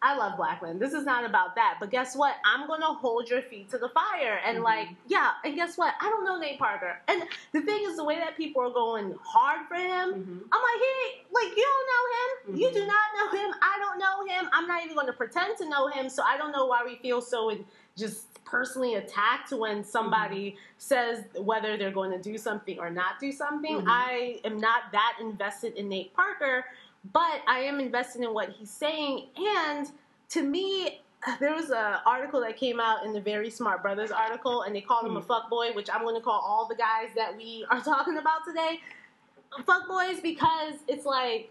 I 0.00 0.16
love 0.16 0.36
black 0.36 0.62
men. 0.62 0.78
This 0.78 0.92
is 0.92 1.04
not 1.04 1.24
about 1.24 1.56
that. 1.56 1.78
But 1.80 1.90
guess 1.90 2.14
what? 2.14 2.36
I'm 2.44 2.68
gonna 2.68 2.86
hold 2.86 3.28
your 3.28 3.42
feet 3.42 3.68
to 3.70 3.78
the 3.78 3.88
fire. 3.88 4.38
And 4.44 4.58
Mhm. 4.58 4.62
like, 4.62 4.88
yeah, 5.08 5.32
and 5.44 5.56
guess 5.56 5.76
what? 5.76 5.92
I 6.00 6.08
don't 6.08 6.22
know 6.24 6.38
Nate 6.38 6.56
Parker. 6.56 7.00
And 7.08 7.24
the 7.50 7.62
thing 7.62 7.82
is 7.84 7.96
the 7.96 8.04
way 8.04 8.16
that 8.20 8.36
people 8.36 8.62
are 8.62 8.70
going 8.70 9.18
hard 9.24 9.66
for 9.66 9.74
him, 9.74 10.14
Mhm. 10.14 10.48
I'm 10.52 10.62
like, 10.62 10.80
he 10.80 11.24
like 11.32 11.56
you 11.56 11.64
don't 11.64 11.86
know 11.92 12.04
him. 12.16 12.60
You 12.60 12.68
Mhm. 12.68 12.74
do 12.74 12.86
not 12.86 13.06
know 13.16 13.38
him. 13.40 13.54
I 13.60 13.78
don't 13.80 13.98
know 13.98 14.24
him. 14.32 14.48
I'm 14.52 14.68
not 14.68 14.84
even 14.84 14.94
gonna 14.94 15.12
pretend 15.12 15.56
to 15.58 15.68
know 15.68 15.88
him. 15.88 16.08
So 16.08 16.22
I 16.22 16.36
don't 16.36 16.52
know 16.52 16.66
why 16.66 16.84
we 16.84 16.94
feel 16.96 17.20
so 17.20 17.48
in, 17.48 17.66
just 17.96 18.26
personally 18.50 18.94
attacked 18.94 19.52
when 19.52 19.84
somebody 19.84 20.56
says 20.78 21.24
whether 21.36 21.76
they're 21.76 21.90
going 21.90 22.10
to 22.10 22.18
do 22.18 22.38
something 22.38 22.78
or 22.78 22.90
not 22.90 23.18
do 23.20 23.30
something. 23.30 23.82
Mhm. 23.82 23.84
I 23.86 24.40
am 24.44 24.58
not 24.58 24.92
that 24.92 25.18
invested 25.20 25.74
in 25.74 25.88
Nate 25.88 26.14
Parker 26.14 26.64
but 27.12 27.42
I 27.46 27.60
am 27.60 27.80
invested 27.80 28.22
in 28.22 28.34
what 28.34 28.50
he's 28.50 28.70
saying. 28.70 29.28
And 29.36 29.90
to 30.30 30.42
me, 30.42 31.00
there 31.40 31.54
was 31.54 31.70
an 31.70 31.96
article 32.04 32.40
that 32.40 32.56
came 32.56 32.80
out 32.80 33.04
in 33.04 33.12
the 33.12 33.20
Very 33.20 33.50
Smart 33.50 33.82
Brothas 33.82 34.12
article, 34.12 34.62
and 34.62 34.74
they 34.74 34.80
called 34.80 35.06
him 35.06 35.16
a 35.16 35.22
fuckboy, 35.22 35.74
which 35.74 35.88
I'm 35.92 36.02
going 36.02 36.14
to 36.16 36.20
call 36.20 36.40
all 36.40 36.66
the 36.66 36.74
guys 36.74 37.10
that 37.14 37.36
we 37.36 37.64
are 37.70 37.80
talking 37.82 38.18
about 38.18 38.44
today 38.46 38.80
fuckboys 39.66 40.22
because 40.22 40.74
it's 40.88 41.06
like 41.06 41.50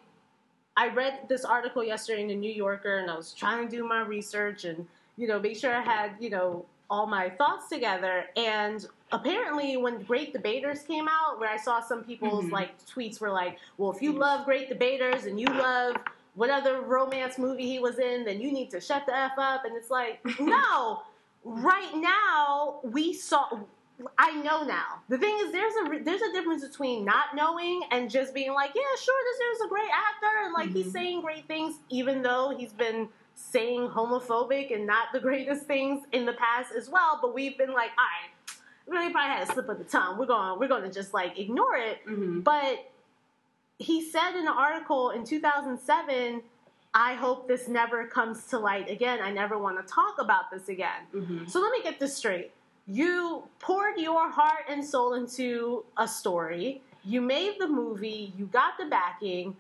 I 0.76 0.90
read 0.90 1.22
this 1.28 1.44
article 1.44 1.84
yesterday 1.84 2.22
in 2.22 2.28
the 2.28 2.36
New 2.36 2.52
Yorker, 2.52 3.00
and 3.00 3.10
I 3.10 3.16
was 3.16 3.34
trying 3.34 3.68
to 3.68 3.76
do 3.76 3.88
my 3.88 4.02
research 4.02 4.66
and 4.66 4.86
you 5.18 5.28
know 5.28 5.40
make 5.40 5.58
sure 5.58 5.74
I 5.74 5.82
had 5.82 6.12
you 6.20 6.30
know 6.30 6.66
all 6.90 7.06
my 7.08 7.30
thoughts 7.30 7.68
together. 7.70 8.26
And 8.36 8.86
apparently, 9.12 9.78
when 9.78 10.04
Great 10.04 10.34
Debaters 10.34 10.82
came 10.84 11.08
out, 11.08 11.40
where 11.40 11.50
I 11.50 11.58
saw 11.58 11.82
some 11.82 12.04
people's 12.04 12.46
Mhm. 12.46 12.52
like 12.52 12.86
tweets 12.86 13.20
were 13.20 13.32
like, 13.32 13.58
"Well, 13.78 13.92
if 13.92 14.02
you 14.02 14.14
love 14.14 14.46
Great 14.46 14.70
Debaters 14.70 15.26
and 15.26 15.40
you 15.40 15.48
love 15.48 15.98
what 16.36 16.50
other 16.50 16.82
romance 16.82 17.38
movie 17.38 17.66
he 17.66 17.80
was 17.80 18.00
in, 18.00 18.24
then 18.26 18.40
you 18.40 18.52
need 18.52 18.70
to 18.72 18.80
shut 18.80 19.06
the 19.06 19.16
f 19.16 19.34
up." 19.38 19.66
And 19.66 19.76
it's 19.76 19.90
like, 19.90 20.20
no, 20.40 21.02
right 21.44 21.96
now 21.96 22.80
we 22.84 23.14
saw. 23.14 23.50
I 24.20 24.32
know 24.44 24.64
now. 24.64 25.02
The 25.10 25.18
thing 25.18 25.36
is, 25.40 25.52
there's 25.52 25.74
a 25.74 26.04
there's 26.04 26.22
a 26.22 26.32
difference 26.32 26.64
between 26.66 27.04
not 27.04 27.34
knowing 27.36 27.82
and 27.90 28.12
just 28.12 28.32
being 28.34 28.54
like, 28.54 28.72
yeah, 28.76 28.82
sure, 29.02 29.16
this 29.26 29.58
is 29.58 29.66
a 29.66 29.68
great 29.68 29.90
actor, 29.90 30.46
and 30.46 30.54
like 30.54 30.70
he's 30.70 30.88
Mhm. 30.88 30.92
saying 30.94 31.22
great 31.22 31.48
things, 31.48 31.80
even 31.90 32.22
though 32.22 32.50
he's 32.56 32.74
been 32.74 33.10
saying 33.40 33.88
homophobic 33.90 34.74
and 34.74 34.88
not 34.88 35.10
the 35.14 35.20
greatest 35.20 35.66
things 35.68 36.04
in 36.12 36.26
the 36.26 36.34
past 36.34 36.72
as 36.76 36.90
well. 36.90 37.20
But 37.22 37.34
we've 37.36 37.58
been 37.58 37.72
like, 37.72 37.92
all 37.98 38.06
right, 38.06 38.58
really 38.88 39.12
probably 39.12 39.30
had 39.32 39.48
a 39.48 39.52
slip 39.54 39.70
of 39.70 39.78
the 39.78 39.84
tongue. 39.84 40.18
We're 40.18 40.26
going 40.26 40.60
we're 40.60 40.68
going 40.68 40.84
to 40.84 40.92
just 40.92 41.14
like 41.14 41.38
ignore 41.38 41.76
it. 41.78 42.06
Mhm. 42.06 42.44
But 42.44 42.92
he 43.80 44.02
said 44.02 44.32
in 44.32 44.48
an 44.48 44.48
article 44.48 45.12
in 45.12 45.24
2007, 45.24 46.42
I 46.96 47.14
hope 47.14 47.48
this 47.48 47.68
never 47.68 48.08
comes 48.08 48.48
to 48.48 48.58
light 48.58 48.90
again. 48.90 49.20
I 49.22 49.30
never 49.32 49.58
want 49.58 49.78
to 49.86 49.94
talk 49.94 50.16
about 50.20 50.50
this 50.50 50.68
again. 50.68 51.06
Mhm. 51.14 51.50
So 51.50 51.60
let 51.60 51.72
me 51.72 51.84
get 51.84 52.00
this 52.00 52.16
straight. 52.18 52.52
You 52.88 53.44
poured 53.60 54.00
your 54.00 54.32
heart 54.32 54.64
and 54.68 54.84
soul 54.84 55.14
into 55.14 55.86
a 55.96 56.08
story. 56.08 56.82
You 57.04 57.22
made 57.22 57.60
the 57.60 57.68
movie. 57.68 58.34
You 58.36 58.48
got 58.48 58.78
the 58.80 58.86
backing. 58.86 59.56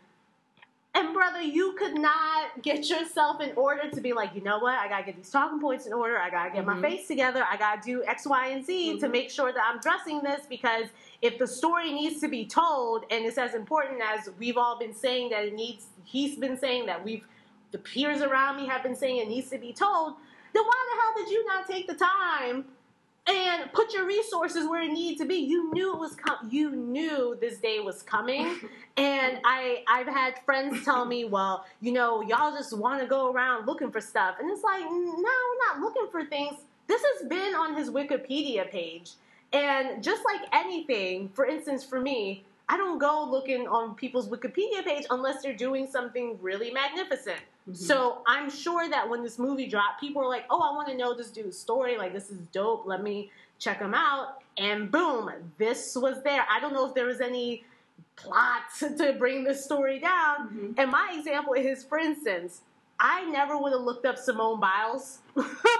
And 0.97 1.13
brother, 1.13 1.41
you 1.43 1.73
could 1.73 1.93
not 1.93 2.59
get 2.63 2.89
yourself 2.89 3.39
in 3.39 3.51
order 3.55 3.87
to 3.87 4.01
be 4.01 4.13
like, 4.13 4.33
you 4.33 4.41
know 4.41 4.57
what? 4.57 4.73
I 4.79 4.87
gotta 4.87 5.03
get 5.05 5.15
these 5.15 5.29
talking 5.29 5.59
points 5.59 5.85
in 5.85 5.93
order. 5.93 6.17
I 6.17 6.31
gotta 6.31 6.49
get 6.49 6.65
my 6.65 6.73
Mhm. 6.73 6.81
face 6.81 7.07
together. 7.07 7.45
I 7.47 7.55
gotta 7.55 7.81
do 7.81 8.03
X, 8.03 8.25
Y, 8.25 8.47
and 8.47 8.65
Z 8.65 8.99
to 9.01 9.07
Mhm. 9.07 9.11
make 9.11 9.29
sure 9.29 9.51
that 9.51 9.63
I'm 9.63 9.79
dressing 9.79 10.21
this 10.21 10.47
because 10.47 10.87
if 11.21 11.37
the 11.37 11.45
story 11.45 11.91
needs 11.93 12.19
to 12.21 12.27
be 12.27 12.47
told 12.47 13.05
and 13.11 13.25
it's 13.25 13.37
as 13.37 13.53
important 13.53 14.01
as 14.01 14.31
we've 14.39 14.57
all 14.57 14.79
been 14.79 14.95
saying 14.95 15.29
that 15.29 15.43
it 15.45 15.53
needs, 15.53 15.85
he's 16.03 16.35
been 16.35 16.57
saying 16.57 16.87
that 16.87 17.03
we've, 17.03 17.27
the 17.71 17.77
peers 17.77 18.21
around 18.23 18.57
me 18.57 18.65
have 18.65 18.81
been 18.81 18.95
saying 18.95 19.17
it 19.17 19.27
needs 19.27 19.51
to 19.51 19.59
be 19.59 19.73
told, 19.73 20.15
then 20.53 20.63
why 20.63 20.89
the 20.89 21.01
hell 21.01 21.13
did 21.25 21.31
you 21.31 21.45
not 21.45 21.67
take 21.67 21.85
the 21.85 21.93
time 21.93 22.65
and 23.27 23.71
put 23.73 23.93
your 23.93 24.05
resources 24.05 24.67
where 24.67 24.81
it 24.81 24.91
needed 24.91 25.17
to 25.19 25.25
be? 25.25 25.35
You 25.35 25.71
knew 25.73 25.93
it 25.93 25.99
was 25.99 26.15
com- 26.15 26.49
you 26.49 26.71
knew 26.71 27.37
this 27.39 27.57
day 27.57 27.79
was 27.79 28.01
coming, 28.01 28.59
and 28.97 29.39
I 29.43 29.83
I've 29.87 30.07
had 30.07 30.39
friends 30.45 30.83
tell 30.85 31.05
me, 31.05 31.25
well, 31.25 31.65
you 31.81 31.91
know, 31.91 32.21
y'all 32.21 32.51
just 32.55 32.75
want 32.77 33.01
to 33.01 33.07
go 33.07 33.31
around 33.31 33.67
looking 33.67 33.91
for 33.91 34.01
stuff, 34.01 34.35
and 34.39 34.49
it's 34.49 34.63
like, 34.63 34.81
no, 34.81 34.89
we're 34.89 35.67
not 35.67 35.79
looking 35.81 36.07
for 36.11 36.25
things. 36.25 36.55
This 36.87 37.01
has 37.01 37.27
been 37.27 37.53
on 37.53 37.75
his 37.75 37.89
Wikipedia 37.89 38.69
page, 38.69 39.11
and 39.53 40.03
just 40.03 40.23
like 40.25 40.41
anything, 40.53 41.29
for 41.29 41.45
instance, 41.45 41.83
for 41.83 41.99
me. 41.99 42.43
I 42.69 42.75
don't 42.75 42.99
go 42.99 43.25
looking 43.31 43.65
on 43.65 43.95
people's 43.95 44.27
Wikipedia 44.27 44.83
page 44.83 45.05
unless 45.09 45.41
they're 45.41 45.55
doing 45.55 45.87
something 45.87 46.37
really 46.41 46.69
magnificent. 46.69 47.39
So 47.73 48.21
I'm 48.25 48.49
sure 48.49 48.89
that 48.89 49.09
when 49.09 49.23
this 49.23 49.37
movie 49.37 49.67
dropped, 49.67 49.99
people 49.99 50.21
were 50.21 50.27
like, 50.27 50.45
"Oh, 50.49 50.61
I 50.61 50.75
want 50.75 50.87
to 50.89 50.95
know 50.95 51.13
this 51.13 51.29
dude's 51.31 51.57
story. 51.57 51.97
Like, 51.97 52.13
this 52.13 52.29
is 52.29 52.37
dope. 52.51 52.85
Let 52.85 53.03
me 53.03 53.31
check 53.59 53.79
him 53.79 53.93
out." 53.93 54.41
And 54.57 54.91
boom, 54.91 55.29
this 55.57 55.95
was 55.95 56.23
there. 56.23 56.45
I 56.49 56.59
don't 56.59 56.73
know 56.73 56.87
if 56.87 56.93
there 56.95 57.05
was 57.05 57.21
any 57.21 57.63
plot 58.15 58.61
to 58.79 59.13
bring 59.17 59.43
this 59.43 59.63
story 59.63 59.99
down. 59.99 60.49
Mhm. 60.49 60.73
And 60.77 60.91
my 60.91 61.13
example 61.17 61.53
is, 61.53 61.83
for 61.83 61.97
instance, 61.97 62.61
I 62.99 63.25
never 63.25 63.57
would 63.57 63.73
have 63.73 63.81
looked 63.81 64.05
up 64.05 64.17
Simone 64.17 64.59
Biles 64.59 65.19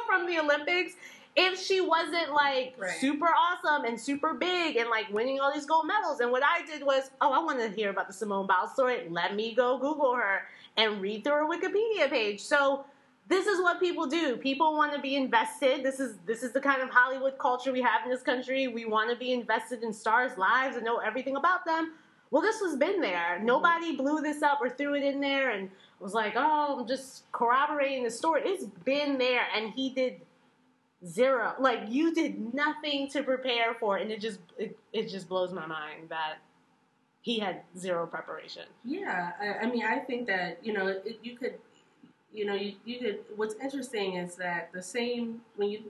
from 0.07 0.27
the 0.27 0.39
Olympics 0.39 0.93
if 1.37 1.63
she 1.63 1.79
wasn't 1.81 2.33
like 2.33 2.73
Right. 2.77 2.91
super 2.99 3.27
awesome 3.27 3.85
and 3.85 3.99
super 3.99 4.33
big 4.33 4.75
and 4.75 4.89
like 4.89 5.07
winning 5.13 5.39
all 5.39 5.53
these 5.53 5.67
gold 5.67 5.85
medals. 5.87 6.19
And 6.19 6.31
what 6.31 6.43
I 6.43 6.65
did 6.65 6.83
was, 6.83 7.11
oh, 7.21 7.31
I 7.31 7.39
want 7.43 7.59
to 7.59 7.69
hear 7.69 7.91
about 7.91 8.07
the 8.07 8.13
Simone 8.13 8.47
Biles 8.47 8.73
story. 8.73 9.07
Let 9.09 9.35
me 9.35 9.53
go 9.53 9.77
Google 9.77 10.15
her 10.15 10.47
and 10.75 10.99
read 10.99 11.23
through 11.23 11.33
her 11.33 11.45
Wikipedia 11.47 12.09
page. 12.09 12.41
So 12.41 12.85
this 13.29 13.45
is 13.45 13.61
what 13.61 13.79
people 13.79 14.07
do. 14.07 14.35
People 14.37 14.75
want 14.75 14.93
to 14.93 14.99
be 14.99 15.15
invested. 15.15 15.83
This 15.83 15.99
is 15.99 16.15
this 16.25 16.41
is 16.41 16.53
the 16.53 16.61
kind 16.61 16.81
of 16.81 16.89
Hollywood 16.89 17.37
culture 17.37 17.71
we 17.71 17.81
have 17.81 18.03
in 18.03 18.09
this 18.09 18.23
country. 18.23 18.67
We 18.67 18.85
want 18.85 19.11
to 19.11 19.15
be 19.15 19.31
invested 19.31 19.83
in 19.83 19.93
stars' 19.93 20.37
lives 20.37 20.75
and 20.75 20.83
know 20.83 20.97
everything 20.97 21.35
about 21.35 21.65
them. 21.65 21.93
Well, 22.31 22.41
this 22.41 22.59
has 22.61 22.75
been 22.75 22.99
there. 22.99 23.35
Mm-hmm. 23.35 23.45
Nobody 23.45 23.95
blew 23.95 24.21
this 24.21 24.41
up 24.41 24.59
or 24.59 24.69
threw 24.69 24.95
it 24.95 25.03
in 25.03 25.19
there 25.19 25.51
and 25.51 25.69
was 25.99 26.13
like, 26.13 26.33
"Oh, 26.35 26.79
I'm 26.79 26.87
just 26.87 27.29
corroborating 27.31 28.03
the 28.03 28.09
story." 28.09 28.41
It's 28.45 28.65
been 28.65 29.17
there, 29.17 29.45
and 29.55 29.71
he 29.73 29.89
did 29.91 30.21
zero. 31.05 31.53
Like 31.59 31.81
you 31.89 32.13
did 32.13 32.53
nothing 32.53 33.09
to 33.09 33.23
prepare 33.23 33.73
for, 33.79 33.97
it, 33.97 34.03
and 34.03 34.11
it 34.11 34.21
just 34.21 34.39
it, 34.57 34.77
it 34.93 35.09
just 35.09 35.27
blows 35.29 35.51
my 35.53 35.65
mind 35.65 36.09
that 36.09 36.35
he 37.21 37.39
had 37.39 37.61
zero 37.77 38.05
preparation. 38.07 38.63
Yeah, 38.85 39.31
I, 39.41 39.65
I 39.65 39.69
mean, 39.69 39.83
I 39.85 39.99
think 39.99 40.27
that 40.27 40.59
you 40.63 40.73
know, 40.73 40.87
it, 40.87 41.19
you 41.23 41.37
could, 41.37 41.55
you 42.33 42.45
know, 42.45 42.53
you, 42.53 42.73
you 42.85 42.99
could. 42.99 43.19
What's 43.35 43.55
interesting 43.55 44.15
is 44.15 44.35
that 44.35 44.71
the 44.73 44.81
same 44.81 45.41
when 45.55 45.69
you 45.69 45.83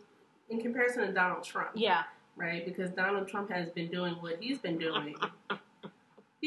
in 0.50 0.60
comparison 0.62 1.06
to 1.06 1.12
Donald 1.14 1.44
Trump, 1.44 1.72
Yeah. 1.76 2.04
right? 2.38 2.64
Because 2.66 2.90
Donald 2.92 3.28
Trump 3.28 3.52
has 3.52 3.70
been 3.70 3.90
doing 3.90 4.14
what 4.22 4.38
he's 4.40 4.60
been 4.60 4.78
doing, 4.78 5.16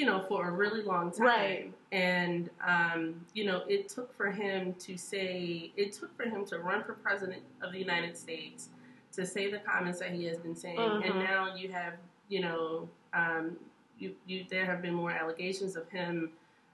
you 0.01 0.07
know, 0.07 0.25
for 0.31 0.49
a 0.49 0.51
really 0.51 0.83
long 0.83 1.13
time. 1.13 1.27
Right. 1.27 1.73
And, 1.93 2.49
um, 2.67 3.21
you 3.35 3.45
know, 3.45 3.65
it 3.69 3.91
took 3.91 4.17
for 4.17 4.31
him 4.31 4.73
to 4.79 4.97
say, 4.97 5.73
it 5.77 5.93
took 5.93 6.17
for 6.17 6.23
him 6.23 6.47
to 6.47 6.59
run 6.59 6.83
for 6.85 6.95
president 6.95 7.43
of 7.61 7.73
the 7.73 7.79
United 7.79 8.17
States, 8.17 8.71
to 9.13 9.27
say 9.27 9.51
the 9.51 9.59
comments 9.59 9.99
that 9.99 10.13
he 10.13 10.25
has 10.25 10.39
been 10.39 10.57
saying. 10.57 10.79
Mhm. 10.79 11.05
And 11.05 11.19
now 11.19 11.55
you 11.55 11.71
have, 11.73 11.99
you 12.31 12.41
know, 12.41 12.89
um, 13.13 13.59
you, 13.99 14.17
you, 14.27 14.47
there 14.49 14.65
have 14.65 14.81
been 14.81 14.95
more 14.95 15.11
allegations 15.11 15.77
of 15.77 15.87
him, 15.91 16.33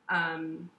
um, 0.08 0.70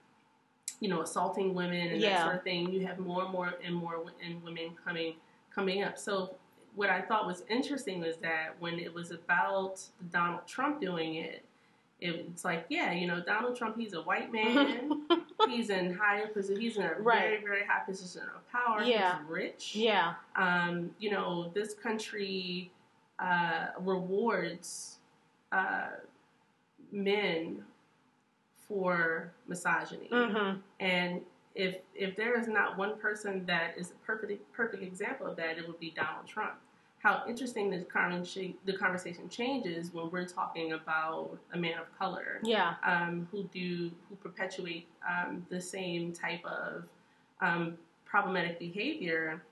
you 0.80 0.88
know, 0.88 1.02
assaulting 1.02 1.52
women 1.52 1.88
and 1.88 2.00
Yeah. 2.00 2.14
that 2.14 2.24
sort 2.24 2.36
of 2.36 2.42
thing. 2.44 2.72
You 2.72 2.86
have 2.86 2.98
more 2.98 3.24
and 3.24 3.30
more 3.30 3.52
and 3.62 3.74
more 3.74 4.02
and 4.24 4.42
women 4.42 4.74
coming 4.82 5.16
coming 5.50 5.82
up. 5.82 5.98
So 5.98 6.34
what 6.76 6.88
I 6.88 7.02
thought 7.02 7.26
was 7.26 7.44
interesting 7.50 8.00
was 8.00 8.16
that 8.18 8.58
when 8.58 8.78
it 8.78 8.94
was 8.94 9.10
about 9.10 9.82
Donald 10.10 10.46
Trump 10.46 10.80
doing 10.80 11.16
it, 11.16 11.44
it's 12.00 12.44
like, 12.44 12.66
yeah, 12.68 12.92
you 12.92 13.06
know, 13.06 13.20
Donald 13.20 13.56
Trump, 13.56 13.76
he's 13.76 13.92
a 13.94 14.02
white 14.02 14.32
man. 14.38 15.02
he's 15.48 15.70
in 15.70 15.94
higher 15.94 16.28
position. 16.28 16.60
He's 16.60 16.76
in 16.76 16.84
a 16.84 16.94
very, 17.02 17.40
very 17.42 17.64
high 17.66 17.84
position 17.84 18.22
of 18.34 18.48
power. 18.50 18.82
Yeah. 18.82 19.18
He's 19.18 19.28
rich. 19.28 19.74
yeah. 19.74 20.14
Um, 20.36 20.90
you 20.98 21.10
know, 21.10 21.50
this 21.54 21.74
country 21.74 22.70
uh, 23.18 23.68
rewards 23.80 24.98
uh, 25.52 25.88
men 26.92 27.64
for 28.68 29.32
misogyny. 29.46 30.08
Mm-hmm. 30.12 30.60
And 30.80 31.22
if 31.54 31.76
if 31.94 32.14
there 32.16 32.38
is 32.38 32.46
not 32.46 32.78
one 32.78 32.96
person 32.98 33.44
that 33.46 33.74
is 33.76 33.90
a 33.90 34.06
perfect 34.06 34.52
perfect 34.52 34.82
example 34.82 35.26
of 35.26 35.36
that, 35.36 35.58
it 35.58 35.66
would 35.66 35.80
be 35.80 35.90
Donald 35.96 36.26
Trump. 36.26 36.54
How 37.00 37.22
interesting 37.28 37.70
the 37.70 37.82
conversation 37.84 38.54
the 38.64 38.72
conversation 38.76 39.28
changes 39.28 39.92
when 39.92 40.10
we're 40.10 40.26
talking 40.26 40.72
about 40.72 41.38
a 41.52 41.56
man 41.58 41.78
of 41.78 41.96
color 41.98 42.40
Yeah. 42.42 42.74
um, 42.84 43.28
who 43.30 43.44
do 43.44 43.90
who 44.08 44.16
perpetuate 44.16 44.86
um, 45.08 45.46
the 45.48 45.60
same 45.60 46.12
type 46.12 46.44
of 46.44 46.84
um, 47.40 47.78
problematic 48.04 48.58
behavior. 48.58 49.42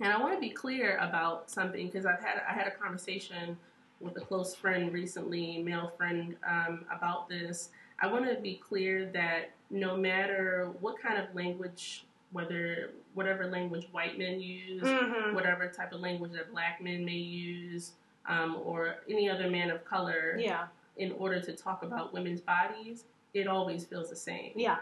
And 0.00 0.12
I 0.12 0.18
want 0.20 0.34
to 0.34 0.40
be 0.40 0.50
clear 0.50 0.98
about 0.98 1.50
something 1.50 1.86
because 1.86 2.04
I've 2.04 2.20
had 2.20 2.42
I 2.48 2.52
had 2.52 2.66
a 2.66 2.72
conversation 2.72 3.56
with 4.00 4.16
a 4.16 4.20
close 4.20 4.54
friend 4.54 4.92
recently, 4.92 5.62
male 5.62 5.92
friend, 5.96 6.36
um, 6.46 6.84
about 6.94 7.28
this. 7.28 7.70
I 8.00 8.08
want 8.08 8.28
to 8.28 8.34
be 8.40 8.56
clear 8.56 9.06
that 9.12 9.52
no 9.70 9.96
matter 9.96 10.68
what 10.80 11.00
kind 11.00 11.16
of 11.16 11.34
language, 11.34 12.04
whether 12.34 12.90
whatever 13.14 13.46
language 13.46 13.86
white 13.92 14.18
men 14.18 14.40
use, 14.40 14.82
Mm-hmm. 14.82 15.34
whatever 15.36 15.68
type 15.68 15.92
of 15.92 16.00
language 16.00 16.32
that 16.32 16.50
black 16.50 16.82
men 16.82 17.04
may 17.04 17.12
use, 17.12 17.92
um, 18.26 18.60
or 18.64 18.96
any 19.08 19.30
other 19.30 19.48
man 19.48 19.70
of 19.70 19.84
color, 19.84 20.36
Yeah. 20.38 20.66
in 20.96 21.12
order 21.12 21.40
to 21.40 21.52
talk 21.52 21.82
about 21.84 22.12
women's 22.12 22.40
bodies, 22.40 23.04
it 23.34 23.46
always 23.46 23.84
feels 23.84 24.10
the 24.10 24.16
same. 24.16 24.52
Yeah. 24.56 24.78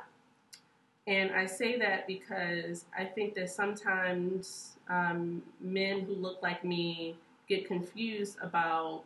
And 1.06 1.30
I 1.34 1.44
say 1.46 1.78
that 1.78 2.06
because 2.06 2.86
I 2.98 3.04
think 3.04 3.34
that 3.34 3.50
sometimes 3.50 4.76
um, 4.88 5.42
men 5.60 6.00
who 6.02 6.14
look 6.14 6.40
like 6.42 6.64
me 6.64 7.16
get 7.48 7.66
confused 7.66 8.38
about 8.40 9.02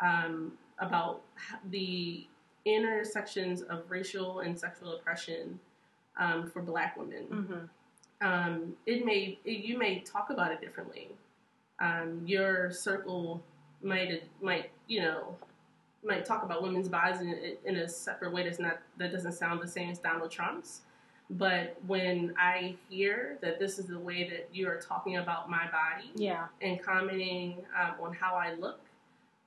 um, 0.00 0.52
about 0.78 1.22
the 1.70 2.26
intersections 2.66 3.62
of 3.62 3.90
racial 3.90 4.40
and 4.40 4.58
sexual 4.58 4.92
oppression 4.96 5.58
um, 6.16 6.50
for 6.50 6.62
Black 6.62 6.96
women. 6.96 7.24
Mm-hmm. 7.30 8.26
Um, 8.26 8.72
it 8.86 9.04
may 9.04 9.38
it, 9.44 9.64
you 9.64 9.78
may 9.78 10.00
talk 10.00 10.30
about 10.30 10.50
it 10.52 10.60
differently. 10.60 11.10
Um, 11.80 12.22
your 12.24 12.70
circle 12.70 13.42
might 13.82 14.22
might 14.40 14.70
you 14.86 15.02
know 15.02 15.36
might 16.04 16.24
talk 16.24 16.42
about 16.42 16.62
women's 16.62 16.88
bodies 16.88 17.20
in, 17.20 17.56
in 17.64 17.76
a 17.76 17.88
separate 17.88 18.32
way 18.32 18.44
that's 18.44 18.58
not 18.58 18.78
that 18.98 19.12
doesn't 19.12 19.32
sound 19.32 19.60
the 19.60 19.68
same 19.68 19.90
as 19.90 19.98
Donald 19.98 20.30
Trump's. 20.30 20.82
But 21.28 21.76
when 21.86 22.34
I 22.38 22.76
hear 22.88 23.36
that 23.42 23.58
this 23.58 23.80
is 23.80 23.86
the 23.86 23.98
way 23.98 24.28
that 24.30 24.48
you 24.52 24.68
are 24.68 24.80
talking 24.80 25.16
about 25.16 25.50
my 25.50 25.64
body 25.72 26.12
Yeah. 26.14 26.46
and 26.62 26.80
commenting 26.80 27.64
um, 27.76 27.94
on 28.00 28.14
how 28.14 28.36
I 28.36 28.54
look, 28.54 28.78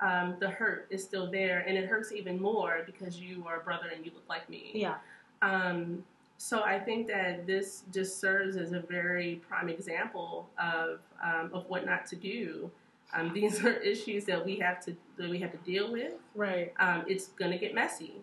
um, 0.01 0.35
the 0.41 0.49
hurt 0.49 0.87
is 0.89 1.01
still 1.01 1.31
there, 1.31 1.63
and 1.65 1.77
it 1.77 1.87
hurts 1.87 2.11
even 2.11 2.41
more 2.41 2.83
because 2.85 3.17
you 3.21 3.45
are 3.47 3.61
a 3.61 3.63
brother 3.63 3.87
and 3.95 4.05
you 4.05 4.11
look 4.13 4.27
like 4.27 4.49
me. 4.49 4.71
Yeah. 4.73 4.95
Um, 5.41 6.03
so 6.41 6.63
I 6.63 6.79
think 6.79 7.07
that 7.07 7.45
this 7.45 7.83
just 7.91 8.19
serves 8.21 8.55
as 8.55 8.71
a 8.71 8.79
very 8.79 9.41
prime 9.49 9.67
example 9.67 10.49
of 10.57 10.99
um, 11.21 11.51
of 11.53 11.69
what 11.69 11.85
not 11.85 12.05
to 12.07 12.15
do. 12.15 12.71
Um, 13.13 13.31
these 13.33 13.63
are 13.63 13.73
issues 13.73 14.23
that 14.25 14.43
we 14.43 14.55
have 14.57 14.83
to 14.85 14.95
that 15.17 15.29
we 15.29 15.37
have 15.39 15.51
to 15.51 15.57
deal 15.57 15.91
with. 15.91 16.13
Right. 16.33 16.73
Um, 16.79 17.03
it's 17.07 17.27
going 17.27 17.51
to 17.51 17.57
get 17.57 17.75
messy. 17.75 18.13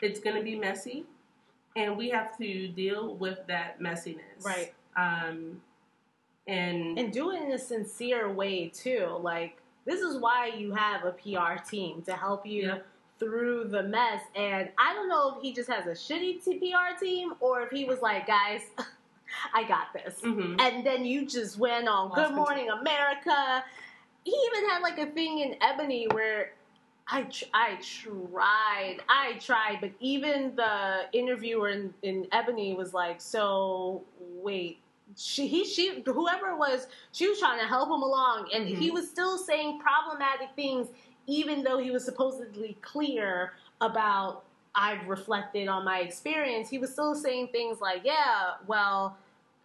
It's 0.00 0.18
going 0.18 0.34
to 0.34 0.42
be 0.42 0.58
messy, 0.58 1.04
and 1.76 1.96
we 1.96 2.08
have 2.08 2.36
to 2.38 2.68
deal 2.68 3.16
with 3.16 3.38
that 3.48 3.78
messiness. 3.80 4.44
Right. 4.44 4.72
Um, 4.96 5.60
and, 6.48 6.98
And 6.98 7.12
do 7.12 7.30
it 7.32 7.42
in 7.42 7.52
a 7.52 7.58
sincere 7.58 8.32
way 8.32 8.68
too. 8.68 9.18
Like 9.20 9.58
this 9.84 10.00
is 10.00 10.16
why 10.18 10.46
you 10.46 10.72
have 10.72 11.04
a 11.04 11.12
PR 11.12 11.62
team 11.62 12.00
to 12.02 12.14
help 12.14 12.46
you 12.46 12.68
Yeah. 12.68 12.78
Through 13.26 13.64
the 13.68 13.82
mess. 13.84 14.20
And 14.34 14.68
I 14.78 14.92
don't 14.94 15.08
know 15.08 15.36
if 15.36 15.42
he 15.42 15.52
just 15.52 15.70
has 15.70 15.86
a 15.86 15.90
shitty 15.90 16.42
TPR 16.44 16.98
team 16.98 17.34
or 17.40 17.62
if 17.62 17.70
he 17.70 17.84
was 17.84 18.00
like, 18.02 18.26
guys, 18.26 18.62
I 19.54 19.62
got 19.64 19.92
this. 19.92 20.20
Mhm. 20.22 20.60
And 20.60 20.84
then 20.84 21.04
you 21.04 21.26
just 21.26 21.58
went 21.58 21.88
on 21.88 22.08
Lost 22.08 22.16
Good 22.16 22.26
control. 22.26 22.44
Morning 22.46 22.68
America. 22.70 23.64
He 24.24 24.32
even 24.32 24.68
had 24.70 24.82
like 24.82 24.98
a 24.98 25.06
thing 25.06 25.38
in 25.40 25.56
Ebony 25.60 26.06
where 26.12 26.52
I 27.08 27.22
tr- 27.24 27.44
I 27.52 27.78
tried, 27.82 28.98
I 29.08 29.34
tried, 29.40 29.78
but 29.80 29.90
even 30.00 30.54
the 30.56 31.02
interviewer 31.12 31.68
in, 31.70 31.92
in 32.02 32.26
Ebony 32.30 32.74
was 32.74 32.94
like, 32.94 33.20
"So 33.20 34.02
wait, 34.40 34.78
she 35.16 35.48
he 35.48 35.64
she 35.64 36.02
whoever 36.06 36.50
it 36.50 36.56
was, 36.58 36.86
she 37.10 37.28
was 37.28 37.40
trying 37.40 37.58
to 37.58 37.66
help 37.66 37.88
him 37.88 38.02
along, 38.02 38.48
and 38.54 38.68
he 38.68 38.90
Mhm. 38.90 38.94
was 38.94 39.10
still 39.10 39.36
saying 39.36 39.80
problematic 39.80 40.50
things, 40.54 40.88
even 41.38 41.62
though 41.64 41.78
he 41.78 41.90
was 41.90 42.04
supposedly 42.04 42.76
clear 42.82 43.52
about." 43.80 44.44
I've 44.74 45.06
reflected 45.06 45.68
on 45.68 45.84
my 45.84 45.98
experience. 46.00 46.70
He 46.70 46.78
was 46.78 46.90
still 46.96 47.14
saying 47.14 47.48
things 47.48 47.82
like, 47.82 48.00
"Yeah, 48.04 48.54
well, 48.66 49.18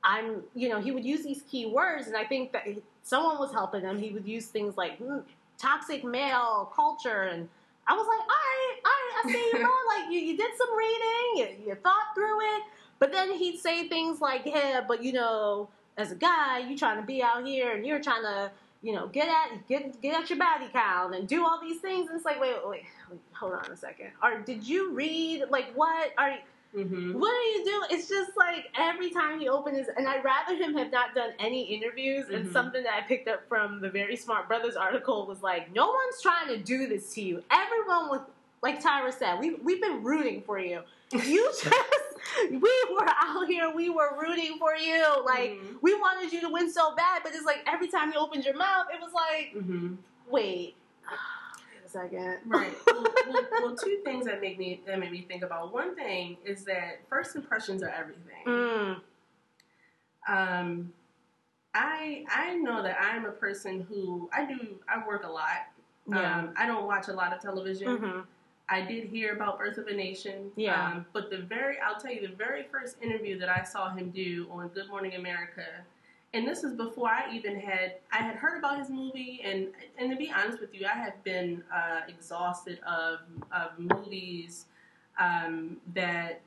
I'm," 0.04 0.44
you 0.54 0.68
know, 0.70 0.80
he 0.82 0.92
would 0.92 1.06
use 1.06 1.24
these 1.24 1.44
key 1.52 1.66
words, 1.66 2.08
and 2.08 2.18
I 2.18 2.26
think 2.26 2.52
that 2.52 2.66
someone 3.04 3.38
was 3.40 3.54
helping 3.54 3.84
him. 3.88 3.96
He 4.00 4.10
would 4.16 4.28
use 4.28 4.48
things 4.48 4.76
like 4.76 5.00
"Mm, 5.00 5.24
toxic 5.58 6.04
male 6.04 6.72
culture, 6.76 7.22
and 7.32 7.48
I 7.88 7.94
was 8.00 8.06
like, 8.06 8.20
"All 8.20 8.44
right, 8.52 8.76
all 8.88 8.98
right, 9.02 9.14
I 9.20 9.32
see 9.32 9.46
you, 9.54 9.58
bro. 9.64 9.74
Like 9.96 10.06
you, 10.14 10.20
you 10.20 10.36
did 10.44 10.52
some 10.58 10.72
reading, 10.84 11.28
you, 11.38 11.48
you 11.68 11.76
thought 11.76 12.08
through 12.14 12.40
it." 12.42 12.64
But 13.00 13.14
then 13.14 13.32
he'd 13.32 13.60
say 13.60 13.88
things 13.88 14.20
like, 14.20 14.42
"Yeah, 14.46 14.84
but 14.86 15.02
you 15.06 15.14
know, 15.14 15.70
as 15.96 16.12
a 16.12 16.16
guy, 16.16 16.60
you're 16.68 16.78
trying 16.78 17.00
to 17.00 17.08
be 17.14 17.24
out 17.24 17.46
here, 17.46 17.72
and 17.76 17.86
you're 17.86 18.04
trying 18.10 18.24
to." 18.24 18.52
You 18.82 18.94
know, 18.94 19.08
get 19.08 19.28
at 19.28 19.68
get 19.68 20.02
get 20.02 20.22
at 20.22 20.30
your 20.30 20.40
body 20.40 20.68
count 20.72 21.16
and 21.16 21.28
do 21.28 21.44
all 21.44 21.60
these 21.62 21.80
things. 21.82 22.08
And 22.10 22.16
it's 22.16 22.26
like, 22.26 22.40
wait, 22.40 22.54
wait, 22.64 22.84
wait, 23.10 23.20
hold 23.34 23.54
on 23.54 23.72
a 23.72 23.76
second. 23.76 24.12
Or 24.24 24.40
did 24.40 24.68
you 24.68 24.92
read 24.92 25.46
like 25.50 25.74
what 25.76 26.12
are 26.18 26.30
you, 26.32 26.38
Mhm. 26.76 27.14
what 27.16 27.34
are 27.34 27.42
you 27.58 27.66
doing? 27.66 27.88
It's 27.92 28.08
just 28.08 28.38
like 28.38 28.70
every 28.78 29.10
time 29.10 29.40
he 29.40 29.50
opens 29.50 29.78
his, 29.80 29.88
and 29.98 30.08
I'd 30.08 30.24
rather 30.24 30.56
him 30.56 30.76
have 30.76 30.92
not 30.92 31.16
done 31.16 31.32
any 31.40 31.64
interviews. 31.64 32.30
And 32.30 32.48
Mhm. 32.50 32.54
something 32.54 32.84
that 32.84 32.94
I 32.94 33.02
picked 33.02 33.28
up 33.28 33.48
from 33.48 33.80
the 33.82 33.90
Very 33.90 34.16
Smart 34.16 34.48
Brothas 34.48 34.78
article 34.80 35.26
was 35.26 35.42
like, 35.42 35.74
no 35.74 35.88
one's 35.88 36.22
trying 36.22 36.48
to 36.50 36.58
do 36.58 36.86
this 36.88 37.14
to 37.16 37.22
you. 37.22 37.44
Everyone 37.50 38.12
with, 38.12 38.22
like 38.62 38.82
Tyra 38.84 39.12
said, 39.14 39.40
we 39.40 39.56
we've 39.56 39.82
been 39.82 40.04
rooting 40.04 40.42
for 40.44 40.60
you. 40.60 40.82
You 41.14 41.46
just, 41.64 41.66
we 42.52 42.60
were 42.92 43.08
out 43.08 43.48
here, 43.48 43.72
we 43.74 43.90
were 43.90 44.18
rooting 44.20 44.58
for 44.58 44.76
you. 44.76 45.04
Like 45.26 45.52
Mhm. 45.52 45.78
we 45.82 45.94
wanted 45.96 46.32
you 46.34 46.42
to 46.42 46.50
win 46.50 46.72
so 46.72 46.96
bad, 46.96 47.22
but 47.24 47.34
it's 47.36 47.46
like 47.46 47.64
every 47.68 47.88
time 47.88 48.12
you 48.14 48.20
opened 48.20 48.46
your 48.46 48.56
mouth, 48.56 48.88
it 48.94 49.00
was 49.02 49.14
like, 49.14 49.54
Mhm. 49.56 49.98
wait, 50.30 50.76
wait 51.10 51.86
a 51.86 51.90
second, 51.90 52.40
Right. 52.46 52.74
Well, 52.88 53.04
well, 53.28 53.46
well, 53.62 53.76
two 53.76 54.00
things 54.04 54.26
that 54.26 54.42
make 54.42 54.58
me 54.58 54.82
that 54.86 55.00
make 55.00 55.12
me 55.12 55.22
think 55.28 55.44
about. 55.44 55.74
One 55.74 55.96
thing 55.96 56.38
is 56.46 56.64
that 56.66 57.00
first 57.10 57.36
impressions 57.36 57.84
are 57.84 57.90
everything. 57.90 58.44
Mm, 58.46 59.02
Um, 60.28 60.94
I 61.74 62.26
I 62.30 62.56
know 62.56 62.82
that 62.84 62.98
I'm 63.00 63.26
a 63.26 63.32
person 63.32 63.82
who 63.82 64.30
I 64.34 64.46
do 64.46 64.80
I 64.90 65.06
work 65.08 65.24
a 65.24 65.30
lot. 65.30 65.68
yeah, 66.10 66.40
Um, 66.40 66.54
I 66.58 66.66
don't 66.66 66.86
watch 66.86 67.08
a 67.08 67.14
lot 67.14 67.34
of 67.34 67.42
television. 67.42 67.98
hmm 67.98 68.20
I 68.70 68.82
did 68.82 69.06
hear 69.06 69.34
about 69.34 69.58
Birth 69.58 69.78
of 69.78 69.88
a 69.88 69.94
Nation. 69.94 70.52
Yeah. 70.56 70.86
Um, 70.88 71.06
but 71.14 71.30
the 71.30 71.38
very 71.40 71.78
I'll 71.80 72.00
tell 72.00 72.12
you 72.12 72.28
the 72.28 72.36
very 72.36 72.64
first 72.72 72.98
interview 73.02 73.40
that 73.40 73.50
I 73.50 73.64
saw 73.64 73.90
him 73.94 74.10
do 74.12 74.48
on 74.52 74.68
Good 74.70 74.90
Morning 74.90 75.16
America. 75.16 75.66
And 76.34 76.46
this 76.46 76.64
is 76.64 76.74
before 76.74 77.08
I 77.10 77.34
even 77.34 77.58
had 77.60 77.96
I 78.12 78.18
had 78.18 78.36
heard 78.36 78.58
about 78.58 78.80
his 78.80 78.90
movie 78.90 79.42
and 79.44 79.70
and 79.98 80.12
to 80.12 80.18
be 80.18 80.32
honest 80.32 80.60
with 80.60 80.74
you, 80.74 80.86
I 80.86 80.98
have 80.98 81.24
been 81.24 81.64
uh, 81.74 82.02
exhausted 82.10 82.80
of 82.86 83.20
of 83.52 83.72
movies 83.80 84.66
um, 85.20 85.78
that 85.96 86.42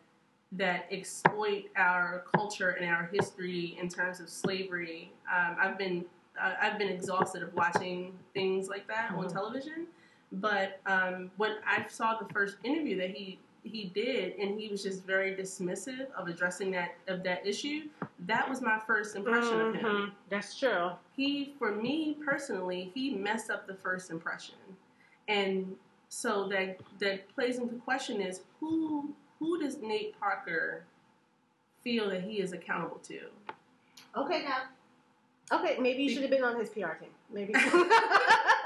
that 0.52 0.86
exploit 0.90 1.64
our 1.76 2.24
culture 2.34 2.70
and 2.70 2.90
our 2.90 3.08
history 3.12 3.78
in 3.80 3.88
terms 3.88 4.20
of 4.20 4.28
slavery. 4.28 5.10
Um, 5.34 5.56
I've 5.58 5.78
been 5.78 6.04
uh, 6.40 6.52
I've 6.60 6.78
been 6.78 6.88
exhausted 6.90 7.42
of 7.42 7.54
watching 7.54 8.12
things 8.34 8.68
like 8.68 8.86
that 8.88 9.12
on 9.12 9.24
Mhm. 9.24 9.32
television. 9.32 9.86
But 10.32 10.80
um, 10.86 11.30
when 11.36 11.56
I 11.66 11.86
saw 11.88 12.18
the 12.18 12.32
first 12.32 12.56
interview 12.64 12.96
that 12.98 13.10
he 13.10 13.38
he 13.62 13.90
did, 13.94 14.38
and 14.38 14.58
he 14.58 14.68
was 14.68 14.82
just 14.82 15.04
very 15.04 15.34
dismissive 15.34 16.10
of 16.12 16.28
addressing 16.28 16.70
that 16.70 16.94
of 17.08 17.22
that 17.24 17.46
issue. 17.46 17.88
That 18.26 18.48
was 18.48 18.62
my 18.62 18.78
first 18.86 19.16
impression 19.16 19.60
of 19.60 19.74
him. 19.74 19.84
Mhm. 19.84 20.12
That's 20.28 20.58
true. 20.58 20.90
He, 21.14 21.54
for 21.58 21.74
me 21.74 22.16
personally, 22.24 22.90
he 22.94 23.14
messed 23.14 23.50
up 23.50 23.66
the 23.66 23.74
first 23.74 24.10
impression, 24.10 24.54
and 25.28 25.76
so 26.08 26.48
that 26.48 26.78
that 27.00 27.28
plays 27.34 27.58
into 27.58 27.74
question 27.76 28.20
is 28.20 28.42
who 28.60 29.14
who 29.38 29.60
does 29.60 29.78
Nate 29.78 30.18
Parker 30.18 30.84
feel 31.82 32.08
that 32.10 32.22
he 32.22 32.40
is 32.40 32.52
accountable 32.52 32.98
to? 32.98 33.20
Okay, 34.16 34.42
now. 34.42 34.62
Okay, 35.52 35.76
maybe 35.80 36.04
you 36.04 36.10
should 36.10 36.22
have 36.22 36.30
been 36.30 36.44
on 36.44 36.58
his 36.58 36.70
PR 36.70 36.92
team. 36.92 37.10
Maybe. 37.32 37.52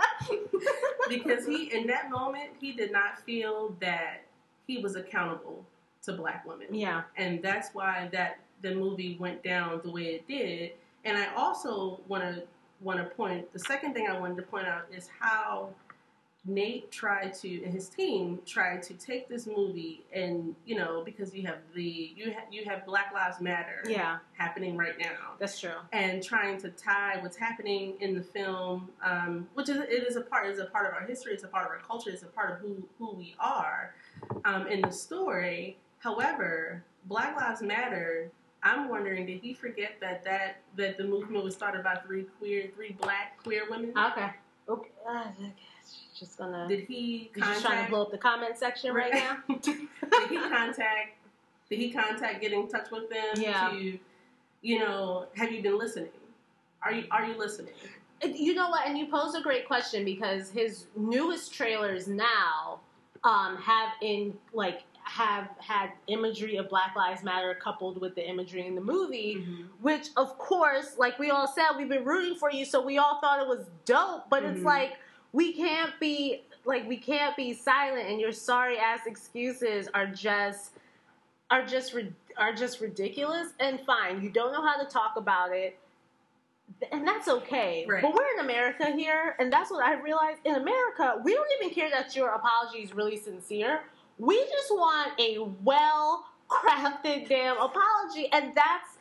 because 1.08 1.46
he 1.46 1.74
in 1.74 1.86
that 1.86 2.10
moment 2.10 2.50
he 2.60 2.72
did 2.72 2.92
not 2.92 3.18
feel 3.24 3.76
that 3.80 4.22
he 4.66 4.78
was 4.78 4.96
accountable 4.96 5.64
to 6.02 6.12
black 6.12 6.46
women 6.46 6.66
yeah. 6.70 7.02
and 7.16 7.42
that's 7.42 7.70
why 7.72 8.08
that 8.12 8.38
the 8.62 8.74
movie 8.74 9.16
went 9.18 9.42
down 9.42 9.80
the 9.84 9.90
way 9.90 10.14
it 10.14 10.28
did 10.28 10.72
and 11.04 11.16
i 11.16 11.26
also 11.34 12.00
want 12.08 12.22
to 12.22 12.42
want 12.80 12.98
to 12.98 13.04
point 13.16 13.50
the 13.52 13.58
second 13.58 13.94
thing 13.94 14.06
i 14.08 14.18
wanted 14.18 14.36
to 14.36 14.42
point 14.42 14.66
out 14.66 14.86
is 14.92 15.08
how 15.18 15.68
nate 16.46 16.90
tried 16.90 17.32
to 17.32 17.62
and 17.64 17.72
his 17.72 17.88
team 17.88 18.38
tried 18.44 18.82
to 18.82 18.92
take 18.94 19.28
this 19.28 19.46
movie 19.46 20.04
and 20.12 20.54
you 20.66 20.76
know 20.76 21.02
because 21.02 21.34
you 21.34 21.46
have 21.46 21.56
the 21.74 22.12
you 22.14 22.30
have 22.30 22.44
you 22.50 22.64
have 22.66 22.84
black 22.84 23.12
lives 23.14 23.40
matter 23.40 23.82
Yeah, 23.88 24.18
happening 24.34 24.76
right 24.76 24.98
now 24.98 25.36
that's 25.38 25.58
true. 25.58 25.70
and 25.92 26.22
trying 26.22 26.58
to 26.60 26.68
tie 26.70 27.16
what's 27.22 27.36
happening 27.36 27.94
in 28.00 28.14
the 28.14 28.22
film, 28.22 28.90
um, 29.02 29.48
which 29.54 29.68
is 29.70 29.78
it 29.78 30.06
is 30.06 30.16
a 30.16 30.20
part 30.20 30.46
is 30.48 30.58
a 30.58 30.66
part 30.66 30.86
of 30.86 30.92
our 30.94 31.06
history, 31.06 31.32
it's 31.32 31.44
a 31.44 31.48
part 31.48 31.64
of 31.64 31.70
our 31.70 31.78
culture, 31.78 32.10
it's 32.10 32.22
a 32.22 32.26
part 32.26 32.52
of 32.52 32.58
who 32.58 32.86
who 32.98 33.14
we 33.14 33.34
are 33.40 33.94
um, 34.44 34.66
in 34.66 34.82
the 34.82 34.92
story. 34.92 35.78
However, 35.98 36.84
Black 37.06 37.36
Lives 37.36 37.62
Matter. 37.62 38.30
I'm 38.66 38.88
wondering, 38.88 39.26
did 39.26 39.40
he 39.42 39.52
forget 39.52 39.92
that 40.00 40.24
that 40.24 40.56
that 40.76 40.96
the 40.96 41.04
movement 41.04 41.44
was 41.44 41.54
started 41.54 41.84
by 41.84 41.96
three 41.96 42.24
queer, 42.38 42.70
three 42.74 42.92
black 42.98 43.36
queer 43.42 43.64
women? 43.68 43.92
Okay. 43.96 44.30
Okay. 44.70 44.88
Uh, 45.06 45.24
just 46.18 46.38
gonna. 46.38 46.66
Did 46.68 46.80
he 46.80 47.30
You're 47.34 47.44
just 47.46 47.64
trying 47.64 47.84
to 47.84 47.90
blow 47.90 48.02
up 48.02 48.10
the 48.10 48.18
comment 48.18 48.56
section 48.56 48.94
right 48.94 49.12
now. 49.12 49.38
did 49.62 49.66
he 50.30 50.38
contact? 50.38 51.16
Did 51.70 51.78
he 51.78 51.90
contact? 51.92 52.40
Get 52.40 52.52
in 52.52 52.68
touch 52.68 52.90
with 52.90 53.08
them 53.10 53.34
Yeah. 53.36 53.70
to, 53.70 53.98
you 54.62 54.78
know, 54.78 55.26
have 55.36 55.50
you 55.52 55.62
been 55.62 55.78
listening? 55.78 56.10
Are 56.82 56.92
you 56.92 57.04
are 57.10 57.24
you 57.26 57.36
listening? 57.36 57.74
You 58.22 58.54
know 58.54 58.68
what? 58.70 58.86
And 58.86 58.96
you 58.96 59.06
pose 59.06 59.34
a 59.34 59.40
great 59.42 59.66
question 59.66 60.04
because 60.04 60.50
his 60.50 60.86
newest 60.96 61.52
trailers 61.52 62.06
now 62.06 62.80
um, 63.24 63.56
have 63.56 63.90
in 64.02 64.34
like 64.52 64.82
have 65.02 65.48
had 65.58 65.90
imagery 66.06 66.56
of 66.56 66.68
Black 66.70 66.94
Lives 66.96 67.22
Matter 67.22 67.54
coupled 67.62 68.00
with 68.00 68.14
the 68.14 68.26
imagery 68.26 68.66
in 68.66 68.74
the 68.74 68.80
movie, 68.80 69.44
which 69.82 70.08
of 70.16 70.38
course, 70.38 70.94
like 70.96 71.18
we 71.18 71.30
all 71.30 71.46
said, 71.46 71.64
we've 71.76 71.88
been 71.90 72.04
rooting 72.04 72.36
for 72.38 72.50
you, 72.50 72.64
so 72.64 72.80
we 72.80 72.96
all 72.98 73.20
thought 73.20 73.40
it 73.40 73.46
was 73.48 73.66
dope. 73.84 74.30
But 74.30 74.44
it's 74.44 74.60
Mhm. 74.60 74.64
like 74.64 74.92
we 75.34 75.52
can't 75.52 75.92
be 76.00 76.44
like 76.64 76.88
we 76.88 76.96
can't 76.96 77.36
be 77.36 77.52
silent, 77.52 78.08
and 78.08 78.20
your 78.20 78.32
sorry 78.32 78.78
ass 78.78 79.00
excuses 79.06 79.88
are 79.92 80.06
just 80.06 80.70
are 81.50 81.66
just 81.66 81.94
are 82.38 82.54
just 82.54 82.80
ridiculous 82.80 83.48
and 83.60 83.80
fine. 83.84 84.22
You 84.22 84.30
don't 84.30 84.52
know 84.52 84.62
how 84.62 84.82
to 84.82 84.88
talk 84.88 85.16
about 85.16 85.52
it 85.52 85.78
and 86.92 87.06
that's 87.06 87.28
okay. 87.28 87.84
Right. 87.88 88.02
But 88.02 88.14
we're 88.14 88.38
in 88.38 88.44
America 88.44 88.90
here, 88.90 89.36
and 89.38 89.52
that's 89.52 89.70
what 89.70 89.84
I 89.84 90.00
realized. 90.00 90.40
In 90.44 90.54
America, 90.54 91.20
we 91.22 91.34
don't 91.34 91.48
even 91.60 91.74
care 91.74 91.90
that 91.90 92.16
your 92.16 92.30
apology 92.30 92.78
is 92.78 92.94
really 92.94 93.16
sincere. 93.16 93.82
We 94.18 94.38
just 94.38 94.70
want 94.70 95.12
a 95.20 95.38
well 95.62 96.26
crafted 96.48 97.28
damn 97.28 97.56
apology, 97.58 98.28
and 98.32 98.54
that's. 98.54 98.93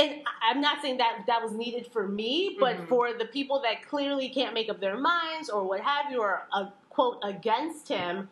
And 0.00 0.22
I'm 0.42 0.62
not 0.62 0.80
saying 0.82 0.96
that 0.98 1.24
that 1.26 1.42
was 1.42 1.52
needed 1.52 1.86
for 1.88 2.08
me, 2.08 2.56
but 2.58 2.76
Mhm. 2.76 2.88
for 2.88 3.12
the 3.12 3.26
people 3.26 3.60
that 3.60 3.86
clearly 3.86 4.30
can't 4.30 4.54
make 4.54 4.70
up 4.70 4.80
their 4.80 4.96
minds 4.96 5.50
or 5.50 5.62
what 5.64 5.80
have 5.82 6.10
you, 6.10 6.22
or 6.22 6.46
a 6.52 6.72
quote 6.88 7.18
against 7.22 7.88
him, 7.88 8.30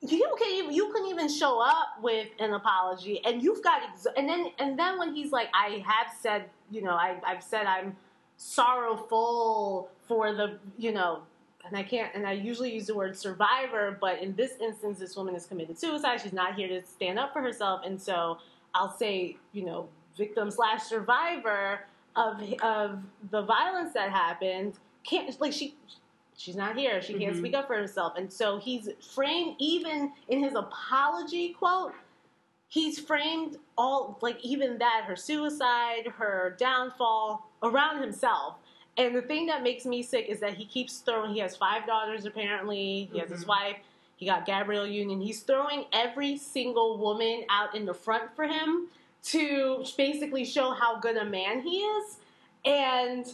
you 0.00 0.36
can 0.38 0.52
even 0.52 0.72
you 0.72 0.92
couldn't 0.92 1.08
even 1.08 1.28
show 1.28 1.60
up 1.60 2.00
with 2.02 2.28
an 2.38 2.52
apology, 2.54 3.24
and 3.24 3.42
you've 3.42 3.62
got 3.62 3.82
ex- 3.82 4.06
and 4.16 4.28
then 4.28 4.52
and 4.60 4.78
then 4.78 4.98
when 4.98 5.14
he's 5.14 5.32
like, 5.32 5.48
I 5.54 5.82
have 5.86 6.08
said, 6.20 6.50
you 6.70 6.82
know, 6.82 6.92
I, 6.94 7.18
I've 7.26 7.42
said 7.42 7.66
I'm 7.66 7.96
sorrowful 8.36 9.90
for 10.06 10.32
the, 10.34 10.58
you 10.78 10.92
know, 10.92 11.22
and 11.66 11.76
I 11.76 11.82
can't, 11.82 12.14
and 12.14 12.26
I 12.26 12.32
usually 12.32 12.72
use 12.72 12.86
the 12.86 12.94
word 12.94 13.16
survivor, 13.16 13.96
but 14.00 14.20
in 14.22 14.36
this 14.36 14.52
instance, 14.60 14.98
this 15.00 15.16
woman 15.16 15.34
has 15.34 15.46
committed 15.46 15.78
suicide. 15.78 16.20
She's 16.20 16.32
not 16.32 16.54
here 16.54 16.68
to 16.68 16.84
stand 16.86 17.18
up 17.18 17.32
for 17.32 17.42
herself, 17.42 17.80
and 17.84 18.00
so 18.00 18.38
I'll 18.74 18.96
say, 18.96 19.36
you 19.52 19.64
know, 19.64 19.88
victim 20.16 20.50
slash 20.50 20.82
survivor 20.82 21.80
of 22.16 22.40
of 22.62 23.02
the 23.30 23.42
violence 23.42 23.92
that 23.94 24.10
happened. 24.10 24.74
Can't 25.04 25.38
like 25.40 25.52
she 25.52 25.74
she's 26.36 26.56
not 26.56 26.76
here. 26.76 27.00
She 27.00 27.14
can't 27.14 27.34
Mhm. 27.34 27.38
speak 27.38 27.54
up 27.54 27.66
for 27.66 27.76
herself. 27.76 28.16
And 28.16 28.30
so 28.32 28.58
he's 28.58 28.90
framed 29.14 29.56
even 29.58 30.12
in 30.28 30.42
his 30.42 30.54
apology 30.54 31.50
quote, 31.50 31.94
he's 32.68 32.98
framed 32.98 33.56
all 33.78 34.18
like 34.20 34.42
even 34.44 34.78
that, 34.78 35.04
her 35.06 35.16
suicide, 35.16 36.06
her 36.16 36.54
downfall 36.58 37.48
around 37.62 38.00
himself. 38.02 38.56
And 38.98 39.14
the 39.14 39.22
thing 39.22 39.46
that 39.46 39.62
makes 39.62 39.84
me 39.84 40.02
sick 40.02 40.26
is 40.28 40.40
that 40.40 40.54
he 40.54 40.64
keeps 40.64 40.98
throwing 40.98 41.32
he 41.32 41.40
has 41.40 41.56
five 41.56 41.86
daughters 41.86 42.24
apparently, 42.24 43.08
he 43.12 43.18
has 43.18 43.30
his 43.30 43.44
Mhm. 43.44 43.48
wife, 43.48 43.76
he 44.16 44.24
got 44.26 44.46
Gabrielle 44.46 44.86
Union. 44.86 45.20
He's 45.20 45.42
throwing 45.42 45.86
every 45.92 46.36
single 46.38 46.96
woman 46.96 47.44
out 47.50 47.74
in 47.74 47.84
the 47.84 47.92
front 47.94 48.34
for 48.34 48.46
him 48.46 48.88
to 49.26 49.84
basically 49.96 50.44
show 50.44 50.70
how 50.70 50.98
good 51.00 51.16
a 51.16 51.24
man 51.24 51.60
he 51.60 51.78
is. 51.78 52.18
And 52.64 53.26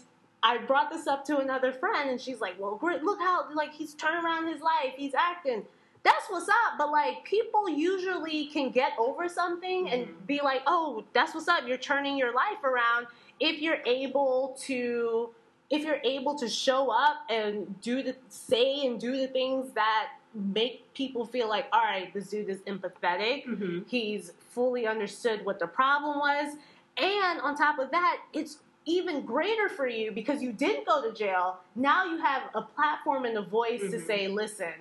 I 0.42 0.58
brought 0.58 0.90
this 0.90 1.06
up 1.06 1.24
to 1.26 1.38
another 1.38 1.72
friend, 1.72 2.10
and 2.10 2.20
she's 2.20 2.40
like, 2.40 2.58
"Well! 2.58 2.78
Look 2.80 3.20
how 3.20 3.46
like 3.54 3.72
he's 3.72 3.94
turned 3.94 4.24
around 4.24 4.48
his 4.48 4.60
life. 4.60 4.94
He's 4.96 5.14
acting. 5.14 5.64
That's 6.02 6.26
what's 6.28 6.48
up." 6.48 6.78
But 6.78 6.90
like, 6.90 7.24
people 7.24 7.68
usually 7.68 8.46
can 8.46 8.70
get 8.70 8.92
over 8.98 9.28
something 9.28 9.88
and 9.88 10.06
mm-hmm. 10.06 10.24
be 10.26 10.40
like, 10.42 10.62
"Oh, 10.66 11.04
that's 11.12 11.34
what's 11.34 11.48
up. 11.48 11.66
You're 11.66 11.78
turning 11.78 12.16
your 12.16 12.34
life 12.34 12.62
around." 12.64 13.06
If 13.40 13.60
you're 13.60 13.82
able 13.86 14.56
to, 14.66 15.30
if 15.70 15.84
you're 15.84 16.00
able 16.04 16.38
to 16.38 16.48
show 16.48 16.90
up 16.90 17.26
and 17.28 17.80
do 17.80 18.02
the 18.02 18.16
say 18.28 18.86
and 18.86 19.00
do 19.00 19.16
the 19.16 19.26
things 19.28 19.72
that 19.72 20.10
make 20.34 20.92
people 20.94 21.24
feel 21.26 21.48
like, 21.48 21.66
"All 21.72 21.82
right, 21.82 22.12
this 22.14 22.28
dude 22.30 22.48
is 22.48 22.58
empathetic." 22.60 23.46
Mm-hmm. 23.46 23.80
He's 23.86 24.32
fully 24.50 24.86
understood 24.86 25.44
what 25.44 25.58
the 25.58 25.66
problem 25.66 26.18
was. 26.18 26.56
And 26.96 27.40
on 27.40 27.56
top 27.56 27.78
of 27.78 27.90
that, 27.90 28.18
it's 28.32 28.58
even 28.84 29.24
greater 29.24 29.68
for 29.68 29.86
you 29.86 30.10
because 30.12 30.42
you 30.42 30.52
didn't 30.52 30.86
go 30.86 31.02
to 31.08 31.14
jail. 31.16 31.58
Now 31.76 32.04
you 32.04 32.18
have 32.18 32.42
a 32.54 32.62
platform 32.62 33.24
and 33.24 33.36
a 33.38 33.42
voice 33.42 33.80
to 33.80 33.96
Mhm. 33.98 34.06
say, 34.06 34.28
listen, 34.28 34.74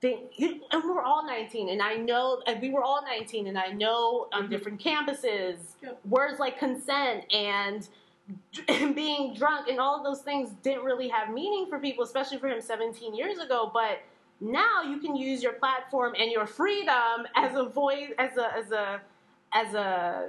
they, 0.00 0.18
you, 0.36 0.60
and 0.70 0.84
we're 0.84 1.00
all 1.02 1.24
19, 1.26 1.70
and 1.70 1.80
I 1.80 1.94
know, 1.94 2.42
and 2.46 2.60
we 2.60 2.68
were 2.70 2.82
all 2.82 3.00
19, 3.02 3.46
and 3.46 3.56
I 3.56 3.68
know 3.68 4.28
on 4.32 4.46
Mhm. 4.46 4.50
different 4.50 4.80
campuses, 4.80 5.56
Yep. 5.82 6.00
words 6.06 6.38
like 6.38 6.58
consent 6.58 7.24
and 7.32 7.88
and 8.68 8.94
being 8.96 9.34
drunk 9.34 9.68
and 9.68 9.78
all 9.78 9.94
of 9.98 10.02
those 10.02 10.22
things 10.22 10.48
didn't 10.62 10.82
really 10.82 11.08
have 11.08 11.28
meaning 11.28 11.66
for 11.66 11.78
people, 11.78 12.02
especially 12.02 12.38
for 12.38 12.48
him 12.48 12.58
17 12.58 13.14
years 13.14 13.38
ago. 13.38 13.70
But 13.72 14.00
now 14.44 14.82
you 14.82 14.98
can 14.98 15.16
use 15.16 15.42
your 15.42 15.54
platform 15.54 16.14
and 16.18 16.30
your 16.30 16.46
freedom 16.46 17.26
as 17.34 17.54
a 17.56 17.64
voice, 17.64 18.10
as 18.18 18.36
a 18.36 18.52
as 18.56 18.70
a 18.70 19.00
as 19.52 19.74
a 19.74 20.28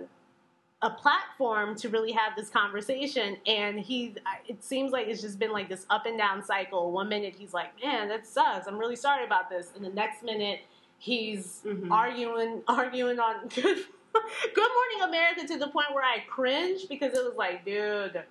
a 0.82 0.90
platform 0.90 1.76
to 1.76 1.90
really 1.90 2.12
have 2.12 2.36
this 2.36 2.50
conversation. 2.50 3.38
And 3.48 3.80
he, 3.80 4.14
it 4.48 4.64
seems 4.64 4.92
like 4.92 5.08
it's 5.08 5.22
just 5.22 5.40
been 5.40 5.52
like 5.52 5.68
this 5.70 5.86
up 5.90 6.06
and 6.06 6.18
down 6.18 6.44
cycle. 6.44 6.92
One 6.92 7.10
minute 7.10 7.34
he's 7.38 7.54
like, 7.54 7.72
"Man, 7.84 8.08
that 8.10 8.26
sucks. 8.28 8.68
I'm 8.68 8.78
really 8.78 8.96
sorry 8.96 9.26
about 9.26 9.50
this," 9.50 9.72
and 9.76 9.84
the 9.84 9.90
next 9.90 10.24
minute 10.24 10.60
he's 11.00 11.62
Mhm. 11.66 11.92
arguing 11.92 12.62
arguing 12.68 13.20
on 13.20 13.48
good 13.56 13.86
Good 14.54 14.70
Morning 14.74 15.10
America 15.10 15.46
to 15.48 15.58
the 15.58 15.68
point 15.68 15.88
where 15.94 16.04
I 16.04 16.20
cringe 16.30 16.88
because 16.88 17.14
it 17.14 17.22
was 17.26 17.36
like, 17.36 17.66
dude, 17.66 18.24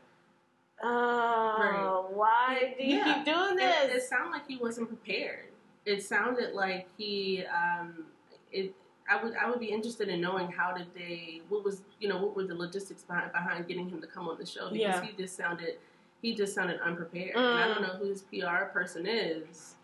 oh, 0.82 2.06
why 2.12 2.74
do 2.78 2.84
you 2.86 2.96
Yeah. 2.96 3.04
keep 3.16 3.24
doing 3.26 3.58
It, 3.58 3.90
it 3.96 4.02
sounded 4.02 4.30
like 4.30 4.46
he 4.48 4.56
wasn't 4.56 4.88
prepared. 4.88 5.48
It 5.86 6.02
sounded 6.02 6.54
like 6.54 6.88
he. 6.96 7.44
Um, 7.46 8.04
it. 8.52 8.74
I 9.10 9.22
would. 9.22 9.34
I 9.36 9.50
would 9.50 9.60
be 9.60 9.66
interested 9.66 10.08
in 10.08 10.20
knowing 10.20 10.48
how 10.50 10.72
did 10.72 10.86
they. 10.94 11.42
What 11.48 11.64
was 11.64 11.82
you 12.00 12.08
know 12.08 12.18
what 12.18 12.34
were 12.34 12.44
the 12.46 12.54
logistics 12.54 13.02
behind 13.02 13.32
behind 13.32 13.68
getting 13.68 13.88
him 13.88 14.00
to 14.00 14.06
come 14.06 14.28
on 14.28 14.38
the 14.38 14.46
show 14.46 14.70
because 14.70 14.80
Yeah. 14.80 15.02
he 15.02 15.12
just 15.16 15.36
sounded. 15.36 15.78
He 16.22 16.34
just 16.34 16.54
sounded 16.54 16.80
unprepared, 16.80 17.36
and 17.36 17.58
I 17.60 17.66
don't 17.68 17.78
Mm. 17.78 17.88
know 17.88 17.94
who 17.98 18.06
his 18.08 18.22
PR 18.22 18.64
person 18.72 19.06
is. 19.06 19.74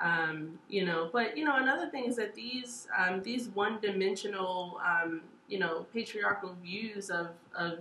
Um, 0.00 0.58
you 0.70 0.86
know, 0.86 1.10
but 1.12 1.36
you 1.36 1.44
know, 1.44 1.56
another 1.56 1.88
thing 1.90 2.06
is 2.06 2.16
that 2.16 2.34
these 2.34 2.88
um, 2.96 3.22
these 3.22 3.48
one 3.50 3.78
dimensional, 3.80 4.80
um, 4.84 5.20
you 5.48 5.58
know, 5.58 5.86
patriarchal 5.92 6.56
views 6.62 7.10
of 7.10 7.28
of 7.54 7.80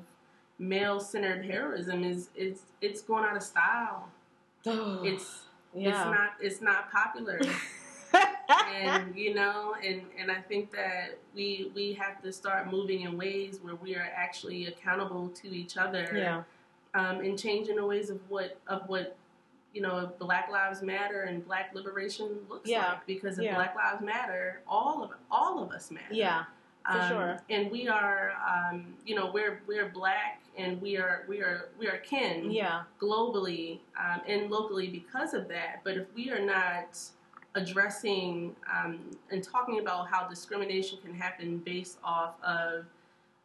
male 0.59 0.99
centered 0.99 1.45
heroism 1.45 2.03
is 2.03 2.29
it's 2.35 2.63
it's 2.81 3.01
going 3.01 3.23
out 3.23 3.37
of 3.37 3.43
style. 3.43 4.09
It's 5.05 5.45
yeah. 5.73 5.89
it's 5.89 5.97
not 6.17 6.29
it's 6.39 6.61
not 6.61 6.91
popular. 6.91 7.39
and 8.73 9.15
you 9.15 9.33
know, 9.33 9.75
and 9.85 10.01
and 10.19 10.31
I 10.31 10.41
think 10.41 10.71
that 10.71 11.17
we 11.33 11.71
we 11.75 11.93
have 11.93 12.21
to 12.23 12.31
start 12.31 12.69
moving 12.69 13.01
in 13.01 13.17
ways 13.17 13.59
where 13.61 13.75
we 13.75 13.95
are 13.95 14.09
actually 14.15 14.67
accountable 14.67 15.29
to 15.29 15.47
each 15.55 15.77
other. 15.77 16.09
yeah. 16.13 16.43
Um, 16.93 17.21
and 17.21 17.39
changing 17.39 17.77
the 17.77 17.85
ways 17.85 18.09
of 18.09 18.19
what 18.29 18.57
of 18.67 18.87
what 18.89 19.15
you 19.73 19.81
know 19.81 20.11
Black 20.19 20.49
Lives 20.51 20.81
Matter 20.81 21.21
and 21.21 21.45
Black 21.45 21.73
liberation 21.73 22.39
looks 22.49 22.69
Yeah. 22.69 22.89
like. 22.89 23.05
Because 23.07 23.37
if 23.39 23.45
Yeah. 23.45 23.55
Black 23.55 23.75
Lives 23.75 24.01
Matter, 24.03 24.61
all 24.67 25.03
of 25.03 25.11
all 25.29 25.63
of 25.63 25.71
us 25.71 25.89
matter. 25.89 26.13
Yeah. 26.13 26.43
for 26.85 26.97
Um, 26.99 27.07
sure. 27.09 27.39
And 27.49 27.71
we 27.71 27.87
are, 27.87 28.33
um, 28.45 28.95
you 29.05 29.15
know, 29.15 29.31
we're 29.31 29.61
we're 29.67 29.87
black, 29.87 30.40
and 30.57 30.81
we 30.81 30.97
are 30.97 31.25
we 31.27 31.39
are 31.41 31.69
we 31.79 31.87
are 31.87 31.97
kin 31.97 32.51
Yeah. 32.51 32.83
globally 32.99 33.79
um, 33.99 34.21
and 34.27 34.49
locally 34.49 34.87
because 34.87 35.33
of 35.33 35.47
that. 35.49 35.81
But 35.83 35.97
if 35.97 36.07
we 36.15 36.29
are 36.31 36.39
not 36.43 36.99
addressing 37.55 38.55
um, 38.71 38.99
and 39.29 39.43
talking 39.43 39.79
about 39.79 40.07
how 40.09 40.27
discrimination 40.27 40.97
can 41.03 41.13
happen 41.13 41.57
based 41.59 41.97
off 42.03 42.35
of 42.43 42.85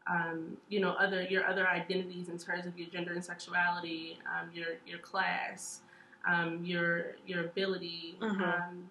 um, 0.08 0.56
you 0.68 0.80
know 0.80 0.90
other 0.92 1.22
your 1.22 1.44
other 1.46 1.66
identities 1.68 2.28
in 2.28 2.38
terms 2.38 2.66
of 2.66 2.78
your 2.78 2.88
gender 2.88 3.12
and 3.12 3.24
sexuality, 3.24 4.18
um, 4.26 4.48
your 4.54 4.76
your 4.86 4.98
class, 4.98 5.80
um, 6.28 6.64
your 6.64 7.16
your 7.26 7.44
ability. 7.46 8.16
Mhm. 8.20 8.40
Um, 8.42 8.88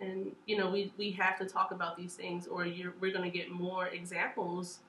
and 0.00 0.36
you 0.46 0.58
know 0.58 0.70
we, 0.70 0.92
we 0.98 1.10
have 1.12 1.38
to 1.38 1.46
talk 1.46 1.70
about 1.72 1.96
these 1.96 2.14
things, 2.14 2.46
or 2.46 2.66
you're, 2.66 2.92
we're 3.00 3.12
going 3.12 3.30
to 3.30 3.34
get 3.38 3.50
more 3.50 3.86
examples, 3.88 4.80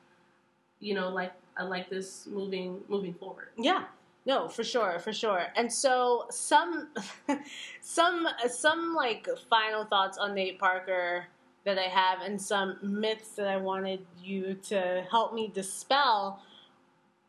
you 0.80 0.93
know, 0.93 1.09
like 1.09 1.34
I 1.57 1.63
like 1.63 1.89
this 1.89 2.28
moving 2.28 2.82
moving 2.88 3.13
forward. 3.13 3.49
Yeah. 3.57 3.86
No, 4.25 4.49
for 4.49 4.63
sure, 4.63 4.99
for 4.99 5.13
sure. 5.13 5.47
And 5.55 5.71
so 5.71 6.25
some 6.30 6.89
some 7.82 8.28
some 8.49 8.93
like 8.93 9.28
final 9.49 9.86
thoughts 9.86 10.17
on 10.17 10.36
Nate 10.36 10.59
Parker 10.59 11.25
that 11.65 11.78
I 11.78 11.84
have 11.84 12.21
and 12.21 12.41
some 12.41 12.78
myths 12.82 13.30
that 13.32 13.47
I 13.47 13.57
wanted 13.57 14.05
you 14.21 14.55
to 14.63 15.05
help 15.09 15.34
me 15.34 15.51
dispel. 15.53 16.41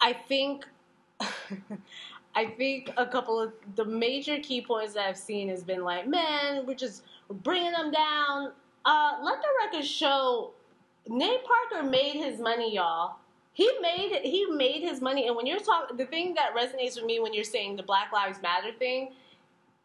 I 0.00 0.12
think 0.12 0.66
I 2.34 2.46
think 2.46 2.90
a 2.96 3.06
couple 3.06 3.40
of 3.40 3.52
the 3.76 3.84
major 3.84 4.38
key 4.38 4.60
points 4.60 4.94
that 4.94 5.08
I've 5.08 5.16
seen 5.16 5.48
has 5.48 5.64
been 5.64 5.82
like, 5.82 6.06
man, 6.06 6.66
we're 6.66 6.74
just 6.74 7.02
bringing 7.42 7.72
them 7.72 7.90
down. 7.90 8.52
Uh, 8.84 9.18
let 9.22 9.40
the 9.40 9.48
record 9.64 9.84
show 9.84 10.52
Nate 11.08 11.40
Parker 11.44 11.88
made 11.88 12.16
his 12.16 12.38
money, 12.40 12.74
y'all. 12.74 13.16
He 13.58 13.68
made 13.82 14.20
he 14.22 14.46
made 14.46 14.82
his 14.82 15.00
money, 15.00 15.26
and 15.26 15.34
when 15.34 15.44
you're 15.44 15.58
talking, 15.58 15.96
the 15.96 16.06
thing 16.06 16.34
that 16.34 16.54
resonates 16.54 16.94
with 16.94 17.04
me 17.04 17.18
when 17.18 17.34
you're 17.34 17.42
saying 17.42 17.74
the 17.74 17.82
Black 17.82 18.12
Lives 18.12 18.40
Matter 18.40 18.70
thing, 18.78 19.14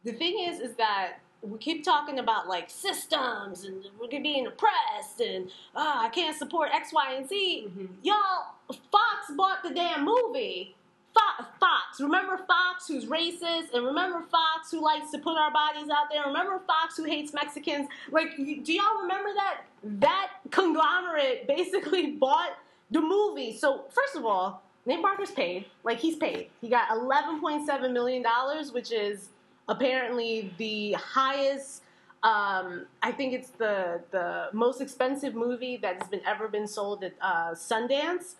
the 0.04 0.12
thing 0.12 0.46
is, 0.48 0.60
is 0.60 0.76
that 0.76 1.14
we 1.42 1.58
keep 1.58 1.84
talking 1.84 2.20
about 2.20 2.48
like 2.48 2.70
systems 2.70 3.64
and 3.64 3.84
we're 4.00 4.22
being 4.22 4.46
oppressed, 4.46 5.22
and 5.22 5.50
ah, 5.76 6.04
I 6.04 6.10
can't 6.10 6.38
support 6.38 6.70
X, 6.72 6.94
Y, 6.94 7.16
and 7.18 7.28
Z. 7.28 7.68
Y'all, 8.04 8.54
Fox 8.92 9.32
bought 9.36 9.64
the 9.64 9.72
damn 9.72 10.06
movie. 10.06 10.76
Fox, 11.16 11.50
Fox, 11.60 12.00
remember 12.00 12.38
Fox 12.46 12.88
who's 12.88 13.06
racist, 13.06 13.74
and 13.74 13.84
remember 13.84 14.22
Fox 14.30 14.70
who 14.70 14.84
likes 14.84 15.10
to 15.10 15.18
put 15.18 15.36
our 15.36 15.52
bodies 15.52 15.90
out 15.90 16.12
there. 16.12 16.24
Remember 16.28 16.62
Fox 16.68 16.96
who 16.96 17.06
hates 17.06 17.34
Mexicans. 17.34 17.88
Like, 18.12 18.38
do 18.38 18.72
y'all 18.72 19.02
remember 19.02 19.30
that? 19.34 19.62
That 19.84 20.30
conglomerate 20.52 21.48
basically 21.48 22.12
bought 22.20 22.52
the 22.94 23.02
movie. 23.02 23.58
So 23.58 23.86
first 23.90 24.16
of 24.16 24.26
all, 24.26 24.62
Nate 24.86 25.02
Parker's 25.02 25.32
paid. 25.32 25.66
Like 25.84 26.00
he's 26.00 26.16
paid. 26.16 26.50
He 26.62 26.70
got 26.70 26.92
eleven 26.92 27.40
point 27.42 27.66
seven 27.66 27.92
million 27.94 28.22
dollars, 28.22 28.72
which 28.72 28.92
is 28.92 29.30
apparently 29.68 30.54
the 30.58 30.94
highest. 30.94 31.82
Um, 32.24 32.86
I 33.02 33.12
think 33.12 33.34
it's 33.34 33.50
the 33.50 34.02
the 34.12 34.50
most 34.54 34.80
expensive 34.82 35.36
movie 35.36 35.78
that's 35.78 36.08
been 36.08 36.22
ever 36.26 36.48
been 36.48 36.68
sold 36.68 37.04
at 37.04 37.14
uh, 37.22 37.52
Sundance. 37.52 38.36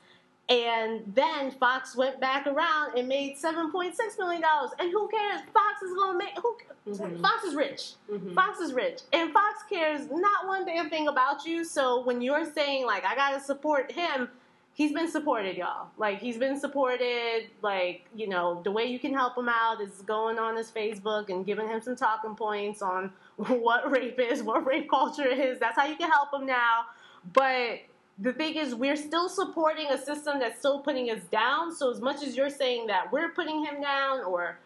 And 0.50 1.04
then 1.16 1.52
Fox 1.52 1.96
went 1.96 2.20
back 2.20 2.48
around 2.48 2.98
and 2.98 3.08
made 3.08 3.38
seven 3.38 3.72
point 3.72 3.96
six 3.96 4.18
million 4.18 4.42
dollars. 4.42 4.72
And 4.80 4.92
who 4.92 5.08
cares? 5.08 5.42
Fox 5.54 5.82
is 5.82 5.94
gonna 5.98 6.18
make 6.18 6.34
who? 6.42 6.58
Mhm. 6.88 7.22
Fox 7.22 7.44
is 7.46 7.56
rich. 7.56 7.94
Mhm. 8.12 8.36
Fox 8.36 8.60
is 8.60 8.74
rich, 8.74 9.00
and 9.14 9.32
Fox 9.32 9.64
cares 9.70 10.10
not 10.12 10.46
one 10.48 10.66
damn 10.66 10.90
thing 10.90 11.08
about 11.08 11.46
you. 11.46 11.64
So 11.64 12.02
when 12.04 12.22
you're 12.22 12.44
saying 12.46 12.86
like 12.86 13.06
I 13.06 13.16
gotta 13.16 13.40
support 13.40 13.90
him, 13.94 14.28
he's 14.74 14.92
been 14.92 15.10
supported, 15.10 15.58
y'all. 15.58 15.88
Like 15.98 16.20
he's 16.20 16.38
been 16.38 16.60
supported. 16.60 17.48
Like 17.62 18.06
you 18.16 18.28
know 18.28 18.62
the 18.64 18.72
way 18.72 18.86
you 18.86 19.00
can 19.00 19.14
help 19.14 19.38
him 19.38 19.50
out 19.50 19.82
is 19.82 20.02
going 20.02 20.40
on 20.40 20.58
his 20.58 20.72
Facebook 20.72 21.30
and 21.30 21.46
giving 21.46 21.68
him 21.68 21.82
some 21.82 21.96
talking 21.96 22.36
points 22.36 22.82
on 22.82 23.12
what 23.38 23.92
rape 23.92 24.20
is, 24.20 24.44
what 24.44 24.66
rape 24.66 24.90
culture 24.90 25.28
is. 25.28 25.60
That's 25.60 25.78
how 25.78 25.86
you 25.86 25.96
can 25.96 26.10
help 26.10 26.34
him 26.34 26.46
now. 26.46 26.86
But 27.32 27.82
the 28.20 28.34
thing 28.34 28.56
is, 28.56 28.76
we're 28.76 28.96
still 28.96 29.30
supporting 29.30 29.88
a 29.88 29.98
system 29.98 30.40
that's 30.40 30.60
still 30.60 30.80
putting 30.80 31.10
us 31.10 31.24
down. 31.32 31.76
So 31.76 31.90
as 31.92 32.00
much 32.00 32.22
as 32.24 32.36
you're 32.36 32.50
saying 32.50 32.88
that 32.88 33.12
we're 33.12 33.30
putting 33.30 33.64
him 33.66 33.82
down, 33.82 34.24
or 34.24 34.60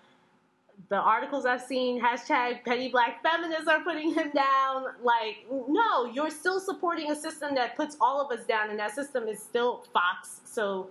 the 0.90 0.96
articles 0.96 1.46
I've 1.46 1.62
seen, 1.62 2.02
hashtag 2.02 2.64
petty 2.64 2.90
black 2.90 3.22
feminists 3.22 3.68
are 3.68 3.82
putting 3.82 4.14
him 4.14 4.32
down. 4.34 4.86
Like, 5.04 5.46
no, 5.68 6.06
you're 6.06 6.30
still 6.30 6.60
supporting 6.60 7.12
a 7.12 7.16
system 7.16 7.56
that 7.56 7.76
puts 7.76 7.98
all 8.00 8.22
of 8.22 8.38
us 8.38 8.46
down, 8.46 8.70
and 8.70 8.80
that 8.80 8.96
system 8.96 9.28
is 9.28 9.40
still 9.42 9.84
Fox. 9.94 10.42
So, 10.46 10.90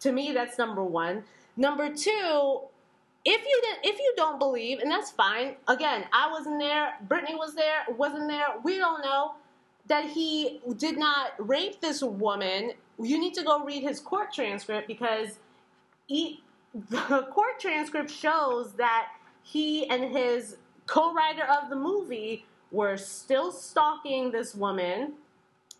to 0.00 0.12
me, 0.12 0.32
that's 0.32 0.58
number 0.58 0.84
one. 0.84 1.24
Number 1.56 1.88
two, 1.88 2.60
if 3.24 3.42
you 3.44 3.60
didn't, 3.62 3.94
if 3.94 3.98
you 3.98 4.12
don't 4.16 4.38
believe, 4.38 4.78
and 4.80 4.90
that's 4.90 5.10
fine. 5.10 5.56
Again, 5.66 6.04
I 6.12 6.30
wasn't 6.30 6.60
there. 6.60 6.94
Brittany 7.08 7.34
was 7.34 7.54
there. 7.54 7.84
Wasn't 7.96 8.28
there. 8.28 8.46
We 8.62 8.78
don't 8.78 9.02
know 9.02 9.34
that 9.88 10.04
he 10.04 10.60
did 10.76 10.98
not 10.98 11.32
rape 11.38 11.80
this 11.80 12.02
woman. 12.02 12.72
You 13.00 13.18
need 13.18 13.34
to 13.34 13.42
go 13.42 13.64
read 13.64 13.82
his 13.82 14.00
court 14.00 14.32
transcript 14.32 14.86
because 14.86 15.38
he, 16.06 16.42
the 16.90 17.26
court 17.30 17.58
transcript 17.60 18.10
shows 18.10 18.72
that 18.74 19.08
he 19.50 19.88
and 19.88 20.04
his 20.14 20.56
co-writer 20.86 21.44
of 21.44 21.70
the 21.70 21.76
movie 21.76 22.44
were 22.70 22.98
still 22.98 23.50
stalking 23.50 24.30
this 24.30 24.54
woman. 24.54 25.14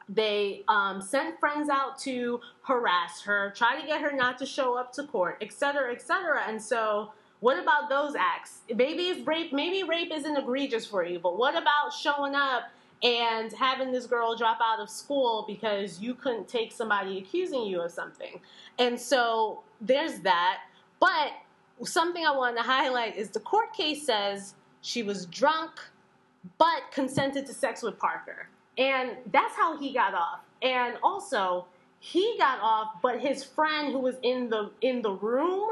They 0.09 0.63
um, 0.69 1.03
sent 1.03 1.39
friends 1.39 1.69
out 1.69 1.99
to 2.01 2.41
harass 2.63 3.21
her, 3.23 3.53
try 3.55 3.79
to 3.79 3.87
get 3.87 4.01
her 4.01 4.11
not 4.11 4.39
to 4.39 4.47
show 4.47 4.79
up 4.79 4.93
to 4.95 5.05
court, 5.05 5.37
etc., 5.43 5.93
etc. 5.93 6.45
And 6.49 6.61
so, 6.61 7.13
what 7.41 7.59
about 7.59 7.91
those 7.91 8.15
acts? 8.19 8.61
Maybe 8.75 9.09
if 9.09 9.29
rape, 9.29 9.53
maybe 9.53 9.87
rape 9.87 10.11
isn't 10.13 10.37
egregious 10.37 10.87
for 10.87 11.05
you, 11.05 11.19
but 11.19 11.39
what 11.39 11.55
about 11.55 11.93
showing 11.93 12.35
up 12.35 12.71
and 13.03 13.53
having 13.53 13.93
this 13.93 14.07
girl 14.07 14.35
drop 14.35 14.59
out 14.63 14.81
of 14.81 14.89
school 14.89 15.45
because 15.47 16.01
you 16.01 16.15
couldn't 16.15 16.49
take 16.49 16.73
somebody 16.73 17.19
accusing 17.19 17.65
you 17.65 17.83
of 17.83 17.93
something? 17.93 18.41
And 18.79 18.99
so 18.99 19.63
there's 19.83 20.21
that. 20.21 20.61
But 21.01 21.33
something 21.85 22.25
I 22.25 22.37
wanted 22.37 22.57
to 22.57 22.63
highlight 22.63 23.17
is 23.17 23.31
the 23.31 23.41
court 23.41 23.73
case 23.73 24.05
says 24.05 24.55
she 24.81 25.03
was 25.03 25.27
drunk 25.27 25.81
but 26.57 26.83
consented 26.93 27.47
to 27.47 27.55
sex 27.55 27.83
with 27.83 27.99
Parker. 27.99 28.49
And 28.77 29.13
that's 29.33 29.55
how 29.57 29.77
he 29.79 29.93
got 29.93 30.15
off. 30.15 30.41
And 30.63 30.97
also, 31.03 31.67
he 32.01 32.37
got 32.39 32.61
off, 32.61 32.95
but 33.03 33.21
his 33.21 33.43
friend 33.43 33.93
who 33.93 33.99
was 33.99 34.17
in 34.23 34.49
the 34.49 34.71
in 34.81 35.03
the 35.03 35.11
room 35.11 35.71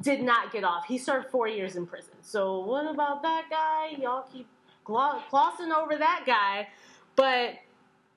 did 0.00 0.22
not 0.22 0.52
get 0.52 0.64
off. 0.64 0.86
He 0.86 0.98
served 0.98 1.28
four 1.30 1.48
years 1.48 1.76
in 1.76 1.86
prison. 1.86 2.14
So 2.22 2.60
what 2.60 2.86
about 2.90 3.22
that 3.22 3.46
guy? 3.50 4.00
Y'all 4.00 4.26
keep 4.32 4.46
glo- 4.84 5.20
glossing 5.30 5.72
over 5.72 5.96
that 5.96 6.24
guy. 6.26 6.68
But 7.16 7.54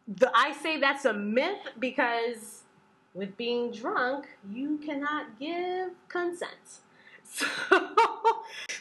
the, 0.08 0.32
I 0.34 0.54
say 0.54 0.80
that's 0.80 1.06
a 1.06 1.14
myth 1.14 1.60
because 1.80 2.64
with 3.14 3.36
being 3.38 3.72
drunk, 3.72 4.28
you 4.52 4.78
cannot 4.78 5.40
give 5.40 5.92
consent. 6.08 6.80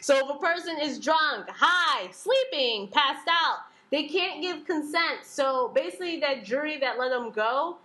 So, 0.02 0.16
if 0.16 0.36
a 0.36 0.38
person 0.40 0.78
is 0.80 0.98
drunk, 0.98 1.48
high, 1.50 2.10
sleeping, 2.10 2.88
passed 2.88 3.28
out, 3.28 3.58
they 3.90 4.04
can't 4.04 4.40
give 4.40 4.64
consent. 4.64 5.24
So 5.24 5.70
basically, 5.74 6.20
that 6.20 6.44
jury 6.44 6.78
that 6.78 6.98
let 6.98 7.12
him 7.12 7.30
go, 7.30 7.76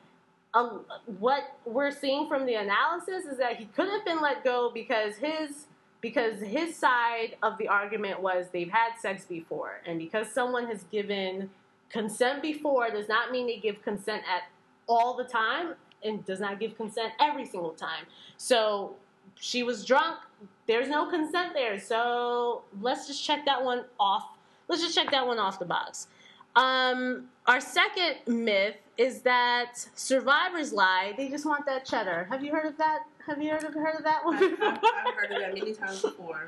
um, 0.53 0.86
what 1.20 1.57
we're 1.66 1.91
seeing 1.91 2.28
from 2.28 2.45
the 2.45 2.55
analysis 2.55 3.26
is 3.26 3.38
that 3.38 3.57
he 3.57 3.66
could 3.66 3.89
have 3.89 4.05
been 4.05 4.22
let 4.22 4.43
go 4.43 4.72
because 4.74 5.18
his 5.18 5.66
because 6.01 6.39
his 6.39 6.76
side 6.76 7.36
of 7.41 7.57
the 7.57 7.68
argument 7.68 8.22
was 8.22 8.45
they've 8.53 8.70
had 8.70 8.91
sex 8.99 9.26
before, 9.26 9.82
and 9.86 9.97
because 9.97 10.32
someone 10.32 10.68
has 10.68 10.84
given 10.91 11.49
consent 11.89 12.41
before 12.43 12.89
does 12.91 13.09
not 13.09 13.32
mean 13.32 13.47
they 13.47 13.57
give 13.57 13.82
consent 13.82 14.24
at 14.32 14.43
all 14.88 15.18
the 15.18 15.24
time, 15.24 15.74
and 16.03 16.24
does 16.26 16.39
not 16.39 16.59
give 16.59 16.78
consent 16.78 17.11
every 17.20 17.45
single 17.45 17.72
time. 17.72 18.05
So 18.38 18.95
she 19.39 19.63
was 19.63 19.86
drunk. 19.86 20.19
There's 20.67 20.89
no 20.89 21.09
consent 21.09 21.53
there. 21.53 21.79
So 21.79 22.63
let's 22.81 23.07
just 23.07 23.23
check 23.23 23.45
that 23.45 23.63
one 23.63 23.86
off. 23.99 24.25
Let's 24.67 24.81
just 24.81 24.95
check 24.95 25.11
that 25.11 25.25
one 25.25 25.38
off 25.39 25.59
the 25.59 25.65
box. 25.65 26.07
Um, 26.55 27.25
our 27.47 27.59
second 27.59 28.15
myth 28.27 28.77
is 28.97 29.21
that 29.21 29.86
survivors 29.93 30.71
lie. 30.73 31.13
They 31.17 31.27
just 31.27 31.45
want 31.45 31.65
that 31.65 31.86
cheddar. 31.86 32.27
Have 32.31 32.43
you 32.43 32.51
heard 32.51 32.65
of 32.65 32.77
that? 32.77 32.99
Have 33.27 33.41
you 33.41 33.51
heard 33.51 33.63
of 33.63 33.73
heard 33.73 33.95
of 33.95 34.03
that 34.03 34.25
one? 34.25 34.38
I've, 34.38 34.53
I've, 34.61 34.79
I've 35.07 35.13
heard 35.15 35.31
of 35.31 35.39
that 35.41 35.53
many 35.53 35.73
times 35.73 36.01
before. 36.01 36.47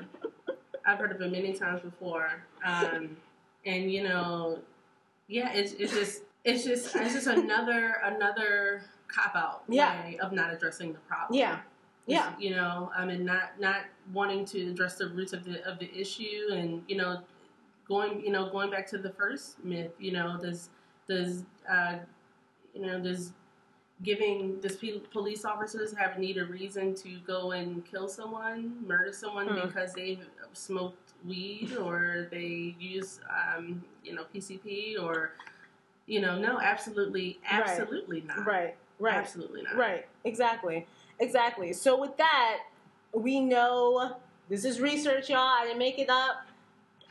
I've 0.86 0.98
heard 0.98 1.12
of 1.12 1.20
it 1.20 1.30
many 1.30 1.52
times 1.52 1.82
before. 1.82 2.30
Um, 2.64 3.16
and 3.66 3.92
you 3.92 4.02
know, 4.08 4.58
yeah, 5.28 5.52
it's 5.52 5.72
it's 5.74 5.92
just 5.92 6.22
it's 6.44 6.64
just 6.64 6.96
it's 6.96 7.12
just 7.14 7.26
another 7.26 7.96
another 8.04 8.82
cop 9.08 9.36
out 9.36 9.62
Yeah. 9.68 10.00
way 10.02 10.18
of 10.22 10.32
not 10.32 10.52
addressing 10.52 10.92
the 10.94 10.98
problem. 11.00 11.38
yeah, 11.38 11.58
yeah, 12.08 12.32
you 12.38 12.50
know 12.50 12.90
i 12.96 13.04
mean 13.04 13.24
not 13.24 13.60
not 13.60 13.82
wanting 14.12 14.44
to 14.44 14.70
address 14.70 14.96
the 14.96 15.08
roots 15.08 15.32
of 15.32 15.44
the 15.44 15.62
of 15.70 15.78
the 15.78 15.90
issue 15.94 16.48
and 16.52 16.82
you 16.88 16.96
know 16.96 17.20
going 17.86 18.20
you 18.24 18.30
know 18.30 18.50
going 18.50 18.70
back 18.70 18.86
to 18.86 18.98
the 18.98 19.10
first 19.10 19.62
myth 19.64 19.92
you 19.98 20.12
know 20.12 20.38
does 20.40 20.70
does 21.06 21.44
uh 21.70 21.96
you 22.74 22.82
know 22.86 22.98
does 23.00 23.32
giving 24.02 24.60
does 24.60 24.76
police 25.12 25.44
officers 25.44 25.92
have 25.92 26.18
need 26.18 26.36
a 26.38 26.44
reason 26.44 26.94
to 26.94 27.18
go 27.26 27.52
and 27.52 27.84
kill 27.84 28.08
someone 28.08 28.76
murder 28.86 29.12
someone 29.12 29.48
Hmm. 29.48 29.66
because 29.66 29.92
they've 29.94 30.24
smoked 30.52 31.12
weed 31.26 31.76
or 31.76 32.28
they 32.30 32.74
use 32.78 33.20
um 33.30 33.82
you 34.04 34.14
know 34.14 34.24
pcp 34.34 35.02
or 35.02 35.32
you 36.06 36.20
know 36.20 36.38
no 36.38 36.60
absolutely 36.60 37.38
Right. 37.50 37.60
absolutely 37.60 38.20
not 38.22 38.46
right, 38.46 38.76
right. 38.98 39.16
absolutely 39.16 39.62
not 39.62 39.76
Right, 39.76 40.06
exactly. 40.24 40.86
Exactly. 41.20 41.72
So 41.72 42.00
with 42.00 42.16
that, 42.16 42.58
we 43.12 43.40
know 43.40 44.16
this 44.48 44.64
is 44.64 44.80
research, 44.80 45.30
y'all. 45.30 45.40
I 45.40 45.64
didn't 45.64 45.78
make 45.78 45.98
it 45.98 46.08
up. 46.08 46.46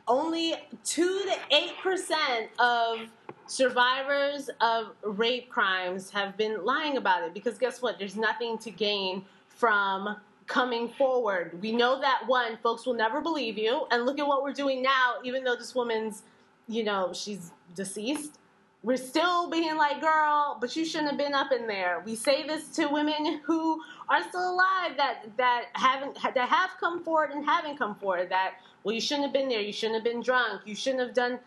Only 0.07 0.55
2 0.85 1.25
to 1.25 1.55
8% 1.83 2.47
of 2.59 3.09
survivors 3.47 4.49
of 4.61 4.91
rape 5.03 5.49
crimes 5.49 6.09
have 6.11 6.37
been 6.37 6.63
lying 6.63 6.97
about 6.97 7.23
it 7.23 7.33
because 7.33 7.57
guess 7.57 7.81
what? 7.81 7.99
There's 7.99 8.15
nothing 8.15 8.57
to 8.59 8.71
gain 8.71 9.25
from 9.49 10.17
coming 10.45 10.87
forward. 10.87 11.61
We 11.61 11.73
know 11.73 11.99
that 11.99 12.21
one, 12.25 12.57
folks 12.63 12.85
will 12.85 12.93
never 12.93 13.19
believe 13.19 13.57
you. 13.57 13.85
And 13.91 14.05
look 14.05 14.19
at 14.19 14.25
what 14.25 14.43
we're 14.43 14.53
doing 14.53 14.81
now, 14.81 15.15
even 15.23 15.43
though 15.43 15.55
this 15.55 15.75
woman's, 15.75 16.23
you 16.67 16.83
know, 16.83 17.11
she's 17.13 17.51
deceased 17.75 18.39
we're 18.83 18.97
still 18.97 19.49
being 19.49 19.75
like, 19.75 19.99
girl, 20.01 20.57
but 20.61 20.75
you 20.75 20.85
shouldn't 20.85 21.09
have 21.09 21.17
been 21.17 21.33
up 21.33 21.51
in 21.51 21.67
there. 21.67 22.01
We 22.05 22.15
say 22.15 22.45
this 22.45 22.69
to 22.75 22.87
women 22.87 23.41
who 23.43 23.81
are 24.07 24.23
still 24.29 24.53
alive 24.53 24.95
that 24.97 25.23
that 25.37 25.65
haven't 25.73 26.17
that 26.21 26.49
have 26.49 26.71
come 26.79 27.03
forward 27.03 27.31
and 27.31 27.43
haven't 27.43 27.77
come 27.77 27.95
forward. 27.95 28.29
That 28.29 28.53
well, 28.83 28.93
you 28.93 29.01
shouldn't 29.01 29.25
have 29.25 29.33
been 29.33 29.49
there. 29.49 29.61
You 29.61 29.73
shouldn't 29.73 29.95
have 29.95 30.03
been 30.03 30.21
drunk. 30.21 30.61
You 30.65 30.75
shouldn't 30.75 31.01
have 31.01 31.13
done 31.13 31.39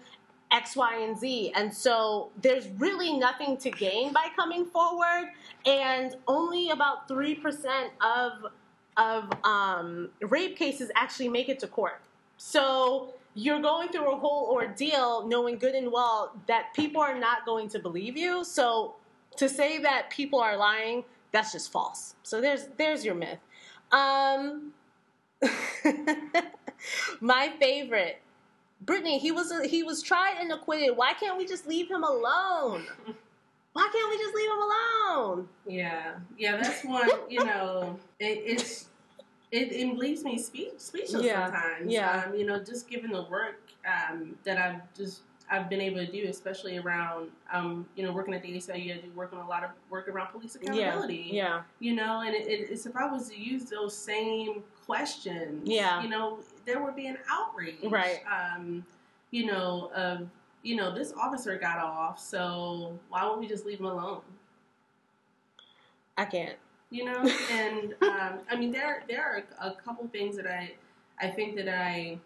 X, 0.51 0.75
Y, 0.75 0.97
and 1.03 1.17
Z. 1.17 1.53
And 1.55 1.73
so 1.73 2.31
there's 2.43 2.69
really 2.79 3.17
nothing 3.17 3.57
to 3.59 3.71
gain 3.71 4.13
by 4.13 4.27
coming 4.35 4.65
forward, 4.67 5.31
and 5.65 6.17
only 6.27 6.71
about 6.71 7.07
three 7.07 7.37
percent 7.37 7.93
of 8.01 8.47
of 8.97 9.31
um, 9.45 10.11
rape 10.21 10.57
cases 10.57 10.91
actually 10.97 11.29
make 11.29 11.49
it 11.49 11.61
to 11.61 11.69
court. 11.69 12.01
So 12.37 13.15
you're 13.35 13.61
going 13.61 13.89
through 13.91 14.13
a 14.13 14.17
whole 14.17 14.49
ordeal 14.51 15.27
knowing 15.27 15.59
good 15.59 15.75
and 15.75 15.91
well 15.91 16.33
that 16.47 16.75
people 16.75 17.01
are 17.01 17.19
not 17.19 17.47
going 17.47 17.69
to 17.71 17.79
believe 17.79 18.17
you. 18.17 18.45
So 18.45 18.95
to 19.37 19.49
say 19.49 19.79
that 19.79 20.11
people 20.11 20.41
are 20.41 20.57
lying, 20.57 21.05
that's 21.33 21.53
just 21.53 21.71
false. 21.71 22.15
So 22.23 22.41
there's 22.41 22.69
there's 22.77 23.05
your 23.05 23.15
myth. 23.15 23.39
Um, 23.93 24.73
my 27.21 27.53
favorite, 27.61 28.21
Brittany. 28.81 29.19
He 29.19 29.31
was 29.31 29.53
he 29.67 29.83
was 29.83 30.03
tried 30.03 30.37
and 30.41 30.53
acquitted. 30.53 30.97
Why 30.97 31.13
can't 31.15 31.39
we 31.39 31.47
just 31.47 31.67
leave 31.67 31.91
him 31.91 32.03
alone? 32.03 32.87
Why 33.73 33.89
can't 33.93 34.11
we 34.11 34.19
just 34.19 34.35
leave 34.35 34.51
him 34.51 34.59
alone? 34.59 35.49
Yeah, 35.67 36.15
yeah, 36.37 36.57
that's 36.57 36.85
one. 36.85 37.09
You 37.29 37.45
know, 37.45 37.99
it, 38.19 38.43
it's 38.45 38.87
it, 39.53 39.73
it 39.73 39.97
leaves 39.97 40.23
me 40.25 40.39
speech, 40.39 40.75
speechless 40.79 41.25
Yeah, 41.25 41.47
sometimes. 41.47 41.93
yeah. 41.93 42.25
Um, 42.27 42.35
you 42.35 42.47
know, 42.47 42.63
just 42.63 42.89
given 42.89 43.11
the 43.11 43.23
work 43.25 43.61
um, 43.87 44.37
that 44.45 44.59
I've 44.59 44.81
just 44.95 45.23
I've 45.53 45.69
been 45.69 45.81
able 45.81 45.97
to 46.05 46.11
do, 46.11 46.27
especially 46.29 46.79
around 46.79 47.31
um, 47.53 47.85
you 47.97 48.05
know 48.05 48.13
working 48.13 48.35
at 48.35 48.43
the 48.43 48.53
ACLU, 48.57 48.97
I 48.99 49.01
do 49.01 49.11
work 49.17 49.33
on 49.33 49.41
a 49.41 49.49
lot 49.49 49.65
of 49.65 49.71
work 49.91 50.07
around 50.09 50.29
police 50.29 50.55
accountability. 50.55 51.31
Yeah, 51.33 51.45
yeah. 51.45 51.63
You 51.81 51.95
know, 51.97 52.21
and 52.21 52.35
it, 52.35 52.47
it, 52.47 52.71
it's 52.71 52.87
if 52.87 52.95
I 52.97 53.07
was 53.11 53.29
to 53.31 53.37
use 53.41 53.65
those 53.65 53.97
same 53.97 54.63
questions, 54.87 55.69
Yeah. 55.69 56.01
you 56.03 56.09
know, 56.09 56.39
there 56.67 56.83
would 56.83 56.95
be 56.95 57.07
an 57.09 57.19
outrage, 57.31 57.77
Right. 57.83 58.21
Um, 58.31 58.85
you 59.33 59.47
know, 59.47 59.91
of 59.95 60.29
you 60.63 60.77
know, 60.77 60.95
this 60.95 61.13
officer 61.21 61.57
got 61.59 61.79
off, 61.79 62.21
so 62.21 62.97
why 63.09 63.25
won't 63.25 63.41
we 63.41 63.49
just 63.49 63.65
leave 63.67 63.81
him 63.81 63.87
alone? 63.87 64.21
I 66.19 66.27
can't. 66.27 66.57
You 66.91 67.05
know? 67.05 67.21
And 67.51 67.95
um, 68.03 68.41
i 68.51 68.57
mean 68.57 68.71
there 68.73 69.05
there 69.09 69.23
are 69.23 69.43
a 69.71 69.75
couple 69.75 70.07
things 70.09 70.37
that 70.37 70.47
i 70.47 70.73
i 71.21 71.29
think 71.29 71.57
that 71.57 71.69
i 71.69 72.19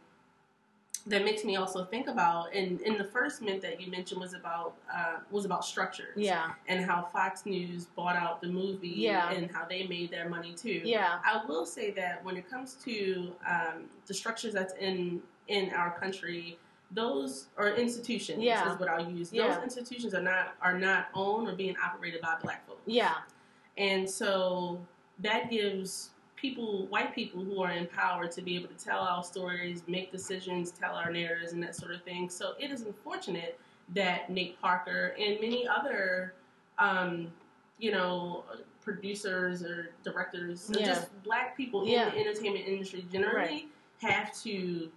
that 1.07 1.23
makes 1.23 1.45
me 1.45 1.57
also 1.57 1.85
think 1.85 2.07
about. 2.09 2.55
And 2.55 2.81
in 2.81 2.97
the 2.97 3.05
first 3.05 3.43
myth 3.43 3.61
that 3.61 3.79
you 3.79 3.91
mentioned 3.91 4.21
was 4.23 4.33
about 4.33 4.75
uh, 4.91 5.17
was 5.31 5.45
about 5.45 5.63
structures. 5.63 6.17
Yeah, 6.17 6.53
and 6.67 6.83
how 6.83 7.09
fox 7.13 7.45
news 7.45 7.85
bought 7.95 8.17
out 8.17 8.41
the 8.41 8.49
movie 8.49 8.89
Yeah. 8.89 9.31
and 9.31 9.51
how 9.51 9.67
they 9.67 9.87
made 9.87 10.11
their 10.11 10.29
money 10.31 10.55
too. 10.55 10.81
Yeah, 10.83 11.19
i 11.23 11.43
will 11.47 11.67
say 11.67 11.91
that 11.93 12.25
when 12.25 12.37
it 12.39 12.49
comes 12.49 12.75
to 12.87 13.33
um, 13.47 13.85
the 14.07 14.15
structures 14.15 14.55
that's 14.55 14.73
in 14.81 15.21
in 15.49 15.71
our 15.75 15.91
country 15.99 16.59
those 16.91 17.49
or 17.59 17.69
institutions 17.75 18.43
Yeah. 18.43 18.73
is 18.73 18.79
what 18.81 18.89
i'll 18.89 19.07
use. 19.11 19.31
Yeah. 19.33 19.53
those 19.55 19.63
institutions 19.65 20.15
are 20.15 20.23
not 20.23 20.55
are 20.63 20.79
not 20.79 21.09
owned 21.13 21.49
or 21.49 21.55
being 21.55 21.77
operated 21.85 22.23
by 22.23 22.37
black 22.43 22.67
folks. 22.67 22.81
Yeah, 22.87 23.15
and 23.79 24.09
so 24.09 24.81
that 25.21 25.51
gives 25.51 26.11
people, 26.37 26.87
white 26.89 27.15
people 27.15 27.43
who 27.43 27.63
are 27.63 27.71
in 27.71 27.87
power, 27.87 28.27
to 28.29 28.43
be 28.43 28.57
able 28.57 28.69
to 28.69 28.85
tell 28.85 29.01
our 29.01 29.23
stories, 29.25 29.83
make 29.87 30.13
decisions, 30.13 30.71
tell 30.71 30.95
our 30.95 31.11
narratives, 31.11 31.53
and 31.53 31.63
that 31.63 31.75
sort 31.75 31.93
of 31.95 32.03
thing. 32.03 32.29
So 32.29 32.53
it 32.59 32.71
is 32.71 32.83
unfortunate 32.83 33.59
that 33.95 34.31
Nate 34.31 34.61
Parker 34.61 35.15
and 35.19 35.41
many 35.41 35.67
other, 35.67 36.35
um, 36.79 37.33
you 37.79 37.93
know, 37.93 38.45
producers 38.83 39.63
or 39.63 39.91
directors, 40.03 40.71
Yeah. 40.75 40.85
just 40.87 41.23
black 41.23 41.57
people 41.57 41.87
Yeah. 41.87 42.09
in 42.09 42.15
the 42.15 42.21
entertainment 42.21 42.67
industry 42.67 43.07
generally 43.11 43.69
have 44.03 44.35
to 44.43 44.91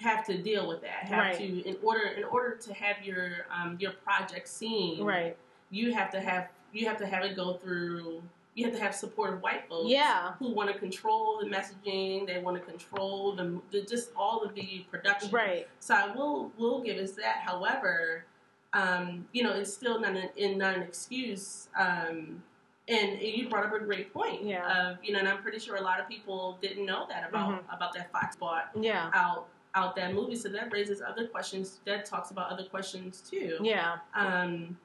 have 0.00 0.26
to 0.26 0.36
deal 0.36 0.66
with 0.68 0.82
that. 0.82 1.04
Have 1.04 1.18
Right. 1.18 1.38
to 1.38 1.68
in 1.68 1.78
order 1.82 2.08
in 2.08 2.24
order 2.24 2.56
to 2.56 2.74
have 2.74 3.02
your 3.04 3.46
um, 3.50 3.78
your 3.80 3.92
project 3.92 4.48
seen 4.48 5.02
right. 5.02 5.36
you 5.70 5.94
have 5.94 6.10
to 6.10 6.20
have 6.20 6.48
you 6.74 6.86
have 6.86 6.98
to 6.98 7.06
have 7.06 7.24
it 7.24 7.36
go 7.36 7.54
through 7.54 8.22
you 8.56 8.64
have 8.64 8.74
to 8.74 8.80
have 8.80 8.94
supportive 8.94 9.42
white 9.42 9.68
folks 9.68 9.90
Yeah, 9.90 10.34
who 10.38 10.52
want 10.54 10.72
to 10.72 10.78
control 10.78 11.40
the 11.40 11.46
messaging 11.46 12.26
they 12.26 12.38
want 12.40 12.56
to 12.56 12.62
control 12.62 13.34
the, 13.34 13.60
the 13.72 13.82
just 13.82 14.10
all 14.16 14.42
of 14.44 14.54
the 14.54 14.84
production. 14.90 15.30
Right. 15.30 15.66
so 15.80 15.94
i 15.94 16.14
will 16.14 16.52
will 16.58 16.80
give 16.82 16.98
us 16.98 17.12
that. 17.12 17.38
However 17.44 18.24
um, 18.72 19.26
you 19.32 19.42
know 19.42 19.52
it's 19.52 19.72
still 19.72 20.00
not 20.00 20.16
an, 20.16 20.28
in 20.36 20.58
not 20.58 20.76
an 20.76 20.82
excuse 20.82 21.68
um, 21.78 22.42
and 22.88 23.20
you 23.20 23.48
brought 23.48 23.66
up 23.66 23.72
a 23.74 23.78
great 23.84 24.12
point 24.12 24.42
Yeah. 24.44 24.90
of 24.90 24.98
you 25.02 25.12
know 25.12 25.18
and 25.20 25.28
i'm 25.28 25.42
pretty 25.42 25.58
sure 25.58 25.76
a 25.76 25.80
lot 25.80 25.98
of 26.00 26.08
people 26.08 26.58
didn't 26.60 26.84
know 26.84 27.06
that 27.08 27.28
about 27.28 27.50
Mm-hmm. 27.50 27.74
about 27.74 27.92
that 27.94 28.10
fox 28.12 28.36
bought 28.36 28.70
Yeah, 28.78 29.10
out 29.14 29.46
out 29.76 29.96
that 29.96 30.14
movie. 30.14 30.36
So 30.36 30.48
that 30.50 30.72
raises 30.72 31.02
other 31.02 31.26
questions 31.26 31.80
that 31.84 32.04
talks 32.04 32.30
about 32.30 32.52
other 32.52 32.62
questions 32.62 33.20
too. 33.28 33.58
Yeah, 33.60 33.96
um, 34.14 34.76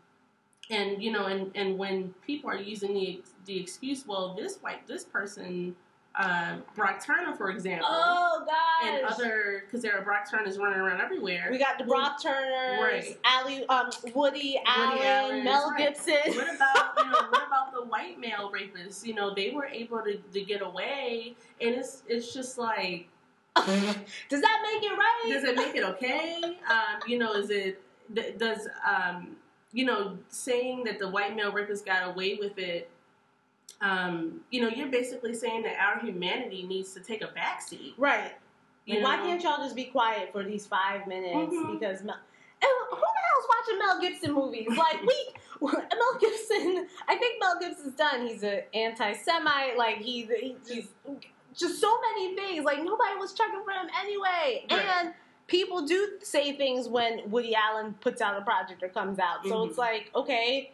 and 0.70 1.02
you 1.02 1.12
know, 1.12 1.26
and, 1.26 1.52
and 1.56 1.78
when 1.78 2.14
people 2.26 2.50
are 2.50 2.58
using 2.58 2.94
the 2.94 3.22
the 3.46 3.60
excuse, 3.60 4.06
well, 4.08 4.36
this 4.36 4.58
white 4.58 4.86
this 4.88 5.04
person, 5.04 5.76
uh, 6.16 6.58
Brock 6.76 7.04
Turner, 7.06 7.36
for 7.36 7.50
example, 7.50 7.88
Oh 7.90 8.46
and 8.84 9.06
other 9.06 9.64
because 9.66 9.82
there 9.82 9.98
are 9.98 10.02
Brock 10.04 10.30
Turners 10.30 10.58
running 10.58 10.80
around 10.80 11.02
everywhere. 11.02 11.48
we 11.52 11.58
got 11.58 11.78
the 11.78 11.84
Brock 11.86 12.22
Turners, 12.22 12.80
Right. 12.82 13.18
Ali, 13.26 13.66
um, 13.68 13.90
Woody, 14.14 14.60
Allen, 14.66 15.00
Allen, 15.04 15.44
Mel 15.44 15.70
right. 15.72 15.78
Gibson. 15.78 16.36
What 16.36 16.56
about 16.56 16.94
you 16.98 17.06
know 17.12 17.28
what 17.30 17.48
about 17.48 17.74
the 17.74 17.84
white 17.84 18.20
male 18.20 18.52
rapists? 18.52 19.06
You 19.06 19.14
know, 19.16 19.34
they 19.34 19.52
were 19.52 19.66
able 19.66 20.02
to, 20.04 20.18
to 20.18 20.42
get 20.42 20.62
away, 20.62 21.36
and 21.62 21.76
it's 21.76 22.04
it's 22.08 22.34
just 22.34 22.58
like, 22.58 23.08
Does 23.56 24.42
that 24.42 24.60
make 24.64 24.84
it 24.84 24.96
right? 24.96 25.26
does 25.30 25.44
it 25.44 25.56
make 25.56 25.76
it 25.76 25.84
okay? 25.84 26.40
Um, 26.70 27.00
you 27.08 27.18
know, 27.18 27.34
is 27.34 27.50
it 27.50 27.82
does 28.38 28.68
um, 28.88 29.36
you 29.72 29.86
know 29.86 30.18
saying 30.30 30.84
that 30.86 31.00
the 31.00 31.10
white 31.10 31.36
male 31.36 31.52
rapist 31.52 31.86
got 31.86 32.10
away 32.10 32.36
with 32.40 32.58
it? 32.58 32.90
Um, 33.82 34.42
you 34.52 34.62
know, 34.62 34.68
you're 34.68 34.90
basically 34.90 35.34
saying 35.34 35.64
that 35.64 35.76
our 35.80 36.00
humanity 36.00 36.64
needs 36.64 36.94
to 36.96 37.00
take 37.00 37.22
a 37.22 37.28
backseat. 37.28 37.94
right. 37.98 38.34
Like, 38.88 39.04
why 39.04 39.18
can't 39.18 39.42
y'all 39.44 39.58
just 39.64 39.76
be 39.76 39.84
quiet 39.86 40.32
for 40.32 40.44
these 40.44 40.66
five 40.66 41.06
minutes? 41.06 41.54
Mhm. 41.54 41.80
Because 41.80 42.02
Mel, 42.02 42.18
who 42.60 42.68
the 42.90 42.96
hell's 42.96 43.48
watching 43.48 43.78
Mel 43.78 44.02
Gibson 44.02 44.34
movies? 44.34 44.68
Like 44.76 45.00
we, 45.04 45.30
Mel 45.62 46.18
Gibson. 46.20 46.88
I 47.08 47.16
think 47.16 47.40
Mel 47.40 47.60
Gibson's 47.60 47.94
done. 47.94 48.26
He's 48.28 48.42
an 48.42 48.62
anti-Semite. 48.74 49.78
Like 49.78 49.98
he's, 49.98 50.28
he's 50.68 50.88
just 51.56 51.80
so 51.80 52.00
many 52.02 52.36
things. 52.36 52.66
Like 52.66 52.80
nobody 52.84 53.16
was 53.20 53.34
checking 53.34 53.62
for 53.64 53.72
him 53.72 53.88
anyway. 54.02 54.66
Right. 54.72 54.82
And 55.02 55.14
people 55.50 55.86
do 55.86 56.12
say 56.22 56.54
things 56.56 56.88
when 56.88 57.30
Woody 57.30 57.54
Allen 57.56 57.96
puts 58.00 58.22
out 58.22 58.38
a 58.40 58.42
project 58.46 58.82
or 58.84 58.90
comes 58.90 59.20
out. 59.20 59.44
So 59.44 59.56
Mhm. 59.56 59.70
it's 59.70 59.78
like, 59.78 60.12
okay, 60.16 60.72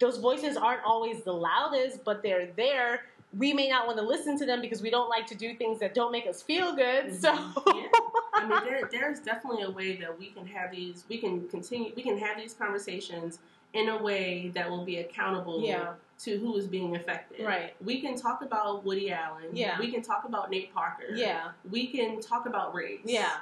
those 0.00 0.16
voices 0.16 0.56
aren't 0.56 0.82
always 0.84 1.22
the 1.22 1.32
loudest, 1.32 2.02
but 2.04 2.22
they're 2.22 2.46
there. 2.56 3.04
We 3.36 3.52
may 3.52 3.68
not 3.68 3.86
want 3.86 3.98
to 3.98 4.04
listen 4.04 4.38
to 4.38 4.46
them 4.46 4.60
because 4.60 4.80
we 4.82 4.90
don't 4.90 5.08
like 5.08 5.26
to 5.26 5.34
do 5.34 5.54
things 5.54 5.78
that 5.80 5.92
don't 5.94 6.10
make 6.12 6.26
us 6.26 6.42
feel 6.42 6.74
good. 6.74 7.14
So, 7.20 7.32
Yeah. 7.32 7.86
I 8.34 8.46
mean, 8.46 8.64
there, 8.64 8.88
there's 8.90 9.20
definitely 9.20 9.62
a 9.62 9.70
way 9.70 9.96
that 9.96 10.18
we 10.18 10.26
can 10.30 10.46
have 10.46 10.70
these, 10.70 11.04
we 11.08 11.18
can 11.18 11.48
continue, 11.48 11.92
we 11.94 12.02
can 12.02 12.16
have 12.18 12.36
these 12.36 12.54
conversations 12.54 13.38
in 13.72 13.88
a 13.88 14.00
way 14.02 14.48
that 14.54 14.70
will 14.70 14.84
be 14.84 14.98
accountable 14.98 15.60
Yeah. 15.62 15.94
to 16.20 16.38
who 16.38 16.56
is 16.56 16.66
being 16.68 16.94
affected. 16.94 17.44
Right. 17.44 17.74
We 17.84 18.00
can 18.00 18.14
talk 18.16 18.40
about 18.42 18.84
Woody 18.84 19.10
Allen. 19.12 19.48
Yeah. 19.52 19.78
We 19.80 19.90
can 19.90 20.00
talk 20.00 20.24
about 20.24 20.48
Nate 20.50 20.72
Parker. 20.72 21.12
yeah, 21.14 21.50
We 21.68 21.88
can 21.88 22.20
talk 22.20 22.46
about 22.46 22.72
race. 22.74 23.00
yeah, 23.04 23.38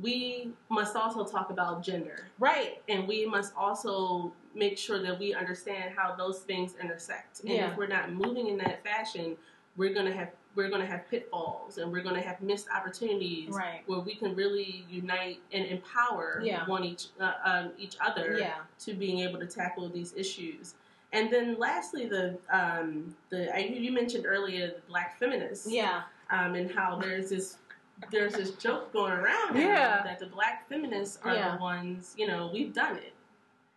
We 0.00 0.50
must 0.68 0.96
also 0.96 1.24
talk 1.24 1.50
about 1.50 1.82
gender. 1.82 2.26
right, 2.38 2.80
And 2.88 3.06
we 3.08 3.26
must 3.26 3.52
also 3.56 4.32
make 4.54 4.78
sure 4.78 5.00
that 5.02 5.18
we 5.18 5.34
understand 5.34 5.94
how 5.96 6.14
those 6.14 6.40
things 6.40 6.74
intersect. 6.80 7.40
And 7.40 7.50
Yeah. 7.50 7.70
if 7.70 7.76
we're 7.76 7.86
not 7.86 8.12
moving 8.12 8.46
in 8.48 8.58
that 8.58 8.82
fashion, 8.84 9.36
we're 9.76 9.94
gonna 9.94 10.12
have 10.12 10.30
we're 10.54 10.70
gonna 10.70 10.86
have 10.86 11.08
pitfalls 11.08 11.78
and 11.78 11.92
we're 11.92 12.02
gonna 12.02 12.20
have 12.20 12.40
missed 12.40 12.66
opportunities 12.74 13.50
right, 13.54 13.82
where 13.86 14.00
we 14.00 14.16
can 14.16 14.34
really 14.34 14.84
unite 14.90 15.38
and 15.52 15.64
empower 15.66 16.40
Yeah. 16.42 16.66
one 16.66 16.82
each 16.84 17.08
uh, 17.20 17.34
um, 17.44 17.72
each 17.78 17.96
other 18.00 18.36
yeah, 18.38 18.54
to 18.80 18.94
being 18.94 19.20
able 19.20 19.38
to 19.38 19.46
tackle 19.46 19.88
these 19.88 20.12
issues. 20.16 20.74
And 21.12 21.32
then 21.32 21.58
lastly, 21.58 22.06
the 22.06 22.38
um, 22.50 23.14
the 23.30 23.54
I, 23.54 23.60
you 23.60 23.92
mentioned 23.92 24.26
earlier 24.26 24.66
the 24.68 24.80
black 24.88 25.18
feminists, 25.18 25.70
yeah, 25.70 26.02
um, 26.30 26.54
and 26.56 26.68
how 26.70 26.96
there's 26.96 27.30
this 27.30 27.58
there's 28.10 28.34
this 28.34 28.52
joke 28.52 28.92
going 28.92 29.12
around 29.12 29.54
now 29.54 29.60
Yeah. 29.60 30.02
that 30.04 30.18
the 30.18 30.26
black 30.26 30.68
feminists 30.68 31.18
are 31.24 31.34
Yeah. 31.34 31.56
the 31.56 31.62
ones 31.62 32.14
you 32.16 32.26
know 32.26 32.50
we've 32.52 32.72
done 32.72 32.96
it. 32.96 33.12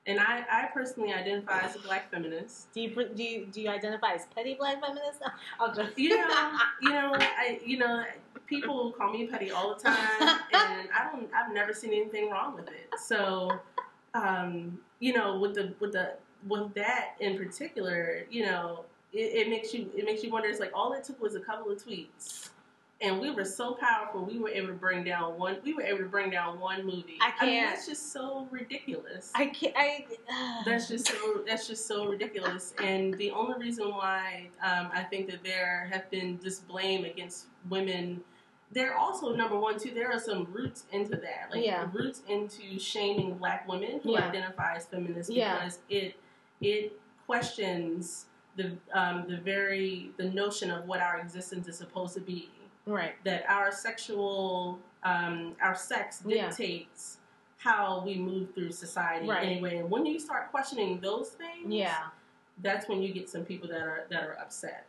And 0.07 0.19
I, 0.19 0.43
I 0.51 0.69
personally 0.73 1.13
identify 1.13 1.59
as 1.59 1.75
a 1.75 1.79
black 1.79 2.09
feminist. 2.09 2.73
Do 2.73 2.81
you 2.81 2.89
do 3.13 3.23
you, 3.23 3.45
do 3.45 3.61
you 3.61 3.69
identify 3.69 4.13
as 4.13 4.25
petty 4.35 4.55
black 4.55 4.81
feminist? 4.81 5.21
I'll 5.59 5.71
just 5.75 5.95
You 5.95 6.17
know, 6.17 6.57
you 6.81 6.89
know, 6.89 7.13
I, 7.15 7.59
you 7.63 7.77
know, 7.77 8.03
people 8.47 8.93
call 8.93 9.11
me 9.13 9.27
petty 9.27 9.51
all 9.51 9.75
the 9.75 9.79
time, 9.79 9.99
and 10.53 10.89
I 10.89 11.09
don't, 11.11 11.29
I've 11.35 11.53
never 11.53 11.71
seen 11.71 11.93
anything 11.93 12.31
wrong 12.31 12.55
with 12.55 12.67
it. 12.69 12.89
So, 12.99 13.51
um, 14.15 14.79
you 14.99 15.13
know, 15.13 15.37
with 15.39 15.53
the, 15.53 15.73
with 15.79 15.91
the, 15.93 16.13
with 16.47 16.73
that 16.73 17.15
in 17.19 17.37
particular, 17.37 18.25
you 18.31 18.43
know, 18.45 18.85
it, 19.13 19.45
it 19.45 19.49
makes 19.49 19.71
you, 19.71 19.87
it 19.95 20.03
makes 20.05 20.23
you 20.23 20.31
wonder. 20.31 20.49
It's 20.49 20.59
like 20.59 20.71
all 20.73 20.93
it 20.93 21.03
took 21.03 21.21
was 21.21 21.35
a 21.35 21.39
couple 21.39 21.71
of 21.71 21.77
tweets, 21.83 22.49
and 23.01 23.19
we 23.19 23.31
were 23.31 23.45
so 23.45 23.73
powerful. 23.73 24.23
We 24.23 24.37
were 24.37 24.49
able 24.49 24.67
to 24.67 24.73
bring 24.73 25.03
down 25.03 25.37
one. 25.39 25.57
We 25.63 25.73
were 25.73 25.81
able 25.81 25.99
to 25.99 26.05
bring 26.05 26.29
down 26.29 26.59
one 26.59 26.85
movie. 26.85 27.17
I 27.21 27.31
can't- 27.31 27.69
that's 27.75 27.87
just 27.87 28.11
so 28.13 28.47
ridiculous. 28.51 29.31
I 29.35 29.47
can't. 29.47 29.73
I, 29.75 30.05
That's 30.65 30.87
just 30.87 31.07
so. 31.07 31.43
That's 31.47 31.67
just 31.67 31.87
so 31.87 32.05
ridiculous. 32.07 32.73
And 32.83 33.13
the 33.15 33.31
only 33.31 33.57
reason 33.59 33.89
why 33.89 34.49
um, 34.63 34.89
I 34.93 35.03
think 35.03 35.29
that 35.31 35.43
there 35.43 35.87
have 35.91 36.09
been 36.11 36.39
this 36.43 36.59
blame 36.59 37.03
against 37.05 37.47
women, 37.69 38.21
there 38.71 38.95
also 38.95 39.35
number 39.35 39.59
one 39.59 39.79
too. 39.79 39.91
There 39.93 40.11
are 40.11 40.19
some 40.19 40.45
roots 40.51 40.83
into 40.91 41.15
that, 41.17 41.49
like 41.51 41.65
Yeah. 41.65 41.87
roots 41.91 42.21
into 42.29 42.79
shaming 42.79 43.33
Black 43.35 43.67
women 43.67 43.99
who 44.03 44.11
Yeah. 44.13 44.27
identify 44.27 44.75
as 44.75 44.85
feminists 44.85 45.31
Yeah. 45.33 45.55
because 45.55 45.79
it 45.89 46.15
it 46.61 46.99
questions 47.25 48.27
the 48.57 48.77
um, 48.93 49.25
the 49.27 49.37
very 49.37 50.11
the 50.17 50.25
notion 50.25 50.69
of 50.69 50.87
what 50.87 50.99
our 51.01 51.19
existence 51.19 51.67
is 51.67 51.77
supposed 51.77 52.13
to 52.13 52.21
be. 52.21 52.49
Right. 52.85 53.13
That 53.23 53.45
our 53.49 53.71
sexual 53.71 54.79
um, 55.03 55.55
our 55.61 55.73
sex 55.75 56.21
Yeah. 56.25 56.47
dictates 56.49 57.17
how 57.57 58.03
we 58.05 58.15
move 58.15 58.53
through 58.53 58.71
society 58.71 59.27
Right. 59.27 59.43
anyway. 59.47 59.77
And 59.77 59.89
when 59.89 60.05
you 60.05 60.19
start 60.19 60.51
questioning 60.51 60.99
those 60.99 61.29
things, 61.29 61.71
Yeah. 61.71 62.05
that's 62.59 62.87
when 62.87 63.01
you 63.01 63.11
get 63.13 63.29
some 63.29 63.43
people 63.45 63.67
that 63.69 63.81
are 63.81 64.05
that 64.09 64.23
are 64.23 64.37
upset. 64.39 64.85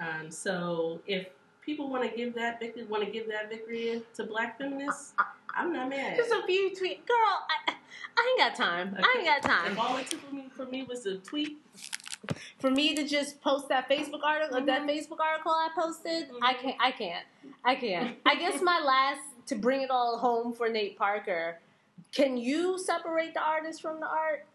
Um, 0.00 0.30
so 0.30 1.00
if 1.06 1.28
people 1.62 1.88
want 1.88 2.08
to 2.10 2.14
give 2.14 2.34
that 2.34 2.60
victory, 2.60 2.84
want 2.84 3.04
to 3.04 3.10
give 3.10 3.26
that 3.28 3.48
victory 3.48 4.02
to 4.14 4.24
Black 4.24 4.58
feminists, 4.58 5.14
I'm 5.54 5.72
not 5.72 5.88
mad. 5.88 6.16
Just 6.16 6.32
a 6.32 6.42
few 6.46 6.70
tweets, 6.70 7.06
girl. 7.06 7.46
I, 7.68 7.74
I 8.16 8.28
ain't 8.30 8.38
got 8.38 8.54
time. 8.56 8.96
I 8.98 9.14
ain't 9.18 9.26
got 9.26 9.42
time. 9.42 9.72
If 9.72 9.78
all 9.78 9.96
it 9.96 10.08
took 10.08 10.20
for 10.20 10.34
me, 10.34 10.48
for 10.54 10.66
me 10.66 10.82
was 10.82 11.06
a 11.06 11.16
tweet, 11.18 11.58
for 12.58 12.70
me 12.70 12.94
to 12.94 13.06
just 13.06 13.40
post 13.40 13.68
that 13.68 13.88
Facebook 13.88 14.22
article, 14.24 14.60
that 14.64 14.82
Mhm. 14.82 14.88
Facebook 14.88 15.20
article 15.20 15.52
I 15.52 15.68
posted, 15.74 16.30
I 16.42 16.54
Mhm. 16.54 16.58
can't. 16.60 16.76
I 16.80 16.90
can't. 16.92 17.26
I 17.64 17.74
can't. 17.74 18.18
I 18.26 18.34
guess 18.36 18.60
my 18.62 18.78
last 18.80 19.22
to 19.46 19.54
bring 19.54 19.82
it 19.82 19.90
all 19.90 20.18
home 20.18 20.52
for 20.52 20.68
Nate 20.68 20.96
Parker. 20.96 21.58
Can 22.12 22.36
you 22.36 22.78
separate 22.78 23.34
the 23.34 23.42
artist 23.42 23.82
from 23.82 24.00
the 24.00 24.06
art? 24.06 24.46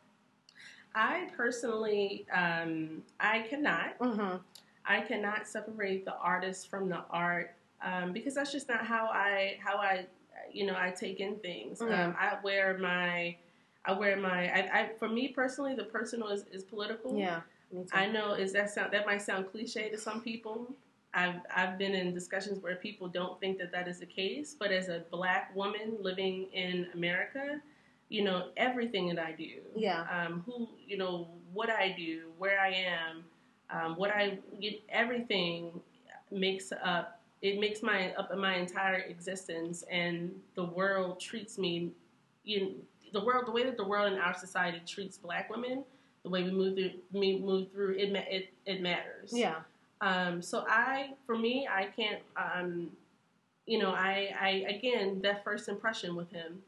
I 0.95 1.29
personally, 1.37 2.25
um, 2.31 3.03
I 3.19 3.41
cannot. 3.41 3.97
Mm-hmm. 3.99 4.37
I 4.85 5.01
cannot 5.01 5.47
separate 5.47 6.05
the 6.05 6.15
artist 6.15 6.67
from 6.69 6.89
the 6.89 7.03
art 7.11 7.53
um, 7.81 8.11
because 8.11 8.33
that's 8.35 8.51
just 8.51 8.67
not 8.67 8.85
how 8.85 9.05
I 9.07 9.57
how 9.63 9.77
I 9.77 10.07
you 10.51 10.65
know 10.65 10.75
I 10.75 10.89
take 10.91 11.19
in 11.19 11.37
things. 11.39 11.79
Mhm. 11.79 11.97
Um, 11.97 12.15
I 12.19 12.39
wear 12.43 12.77
my 12.77 13.37
I 13.85 13.93
wear 13.93 14.17
my 14.17 14.49
I, 14.51 14.79
I 14.81 14.89
for 14.97 15.07
me 15.07 15.27
personally 15.27 15.75
the 15.75 15.83
personal 15.85 16.29
is, 16.29 16.45
is 16.51 16.63
political. 16.63 17.15
Yeah. 17.17 17.41
I 17.93 18.07
know 18.07 18.33
is 18.33 18.53
that 18.53 18.69
sound 18.69 18.93
that 18.93 19.05
might 19.05 19.21
sound 19.21 19.51
cliche 19.51 19.89
to 19.89 19.97
some 19.97 20.21
people. 20.21 20.73
I've 21.13 21.35
I've 21.55 21.77
been 21.77 21.93
in 21.93 22.13
discussions 22.13 22.61
where 22.61 22.75
people 22.75 23.07
don't 23.07 23.39
think 23.39 23.57
that 23.59 23.71
that 23.71 23.87
is 23.87 23.99
the 23.99 24.05
case, 24.05 24.55
but 24.57 24.71
as 24.71 24.89
a 24.89 25.03
black 25.11 25.55
woman 25.55 25.97
living 26.01 26.47
in 26.53 26.87
America, 26.93 27.61
you 28.09 28.23
know 28.23 28.49
everything 28.57 29.07
that 29.09 29.19
I 29.19 29.31
do, 29.33 29.61
Yeah. 29.75 30.05
um, 30.11 30.41
who 30.45 30.67
you 30.85 30.97
know 30.97 31.29
what 31.53 31.69
I 31.69 31.93
do, 31.97 32.31
where 32.37 32.59
I 32.59 32.69
am, 32.73 33.23
um, 33.69 33.95
what 33.97 34.11
I 34.11 34.37
get, 34.61 34.81
everything 34.89 35.79
makes 36.31 36.71
up. 36.83 37.21
It 37.41 37.59
makes 37.59 37.81
my 37.81 38.13
up 38.15 38.35
my 38.37 38.55
entire 38.57 38.99
existence, 38.99 39.83
and 39.89 40.31
the 40.55 40.65
world 40.65 41.19
treats 41.19 41.57
me. 41.57 41.91
You, 42.43 42.75
the 43.13 43.23
world, 43.23 43.45
the 43.47 43.51
way 43.51 43.63
that 43.63 43.77
the 43.77 43.83
world 43.87 44.11
and 44.11 44.21
our 44.21 44.33
society 44.33 44.81
treats 44.85 45.17
Black 45.17 45.49
women, 45.49 45.83
the 46.29 46.33
way 46.33 46.43
we 46.43 46.51
move 46.51 46.75
through, 46.75 46.91
we 47.11 47.39
move 47.39 47.71
through 47.71 47.95
it, 47.97 48.11
ma- 48.11 48.19
it, 48.29 48.53
it 48.65 48.81
matters. 48.81 49.31
Yeah. 49.33 49.55
Um, 50.01 50.41
so 50.41 50.65
I, 50.69 51.11
for 51.25 51.37
me, 51.37 51.67
I 51.69 51.85
can't. 51.85 52.21
Um, 52.37 52.91
you 53.65 53.77
know, 53.77 53.91
I, 53.91 54.29
I 54.39 54.49
again 54.69 55.21
that 55.23 55.43
first 55.43 55.67
impression 55.67 56.15
with 56.15 56.31
him, 56.31 56.61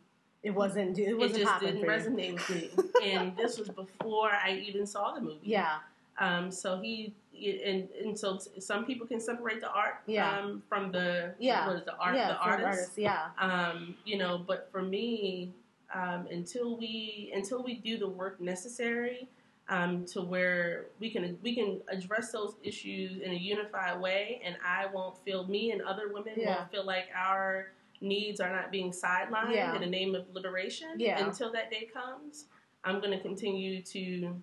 It 0.44 0.52
wasn't. 0.52 0.98
It 1.00 1.10
it 1.10 1.18
wasn't 1.18 1.44
just 1.44 1.60
didn't 1.62 1.84
resonate 1.84 2.34
with 2.34 2.50
me. 2.50 2.70
and 3.04 3.36
this 3.38 3.58
was 3.58 3.70
before 3.70 4.32
I 4.32 4.62
even 4.68 4.86
saw 4.86 5.14
the 5.14 5.22
movie. 5.22 5.40
Yeah. 5.44 5.78
Um, 6.20 6.52
so 6.52 6.80
he 6.80 7.16
and 7.34 7.88
and 8.04 8.20
so 8.20 8.38
some 8.60 8.86
people 8.86 9.08
can 9.08 9.20
separate 9.20 9.62
the 9.62 9.72
art 9.72 10.02
Yeah. 10.06 10.38
um, 10.40 10.62
from 10.70 10.92
the 10.92 11.34
Yeah. 11.40 11.66
what 11.68 11.78
is 11.78 11.86
the 11.86 11.96
art 11.96 12.16
yeah. 12.16 12.28
the 12.28 12.34
for 12.36 12.66
artist. 12.66 12.92
Yeah. 12.98 13.30
Um, 13.40 13.96
you 14.06 14.18
know, 14.18 14.44
but 14.46 14.70
for 14.72 14.84
me, 14.84 15.54
um, 15.96 16.28
until 16.30 16.78
we 16.78 17.32
until 17.34 17.64
we 17.64 17.76
do 17.76 17.98
the 17.98 18.08
work 18.08 18.40
necessary 18.40 19.28
um, 19.72 20.06
to 20.08 20.22
where 20.22 20.86
we 21.00 21.10
can 21.10 21.38
we 21.42 21.56
can 21.56 21.82
address 21.88 22.32
those 22.32 22.56
issues 22.62 23.22
in 23.22 23.32
a 23.32 23.36
unified 23.36 24.00
way, 24.00 24.42
and 24.46 24.56
I 24.66 24.86
won't 24.94 25.18
feel 25.26 25.48
me 25.48 25.72
and 25.72 25.82
other 25.82 26.10
women 26.14 26.34
Yeah. 26.38 26.58
won't 26.58 26.72
feel 26.72 26.86
like 26.86 27.06
our 27.16 27.72
needs 28.02 28.40
are 28.42 28.52
not 28.52 28.70
being 28.72 28.92
sidelined 28.92 29.54
Yeah. 29.56 29.74
in 29.74 29.82
the 29.82 29.88
name 29.88 30.14
of 30.14 30.30
liberation. 30.34 31.00
Yeah. 31.00 31.26
Until 31.26 31.52
that 31.54 31.72
day 31.72 31.86
comes, 31.92 32.46
I'm 32.84 33.00
going 33.00 33.12
to 33.12 33.20
continue 33.22 33.82
to 33.84 34.36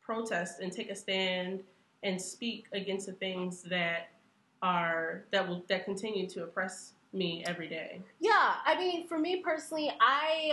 protest 0.00 0.60
and 0.60 0.72
take 0.72 0.90
a 0.90 0.94
stand 0.94 1.64
and 2.04 2.20
speak 2.20 2.66
against 2.72 3.06
the 3.06 3.12
things 3.14 3.62
that 3.64 4.10
are 4.62 5.24
that 5.32 5.48
will 5.48 5.64
that 5.68 5.84
continue 5.84 6.28
to 6.28 6.44
oppress 6.44 6.92
me 7.12 7.42
every 7.46 7.68
day. 7.68 8.00
Yeah, 8.20 8.54
I 8.64 8.76
mean, 8.78 9.08
for 9.08 9.18
me 9.18 9.40
personally, 9.42 9.90
I 10.00 10.52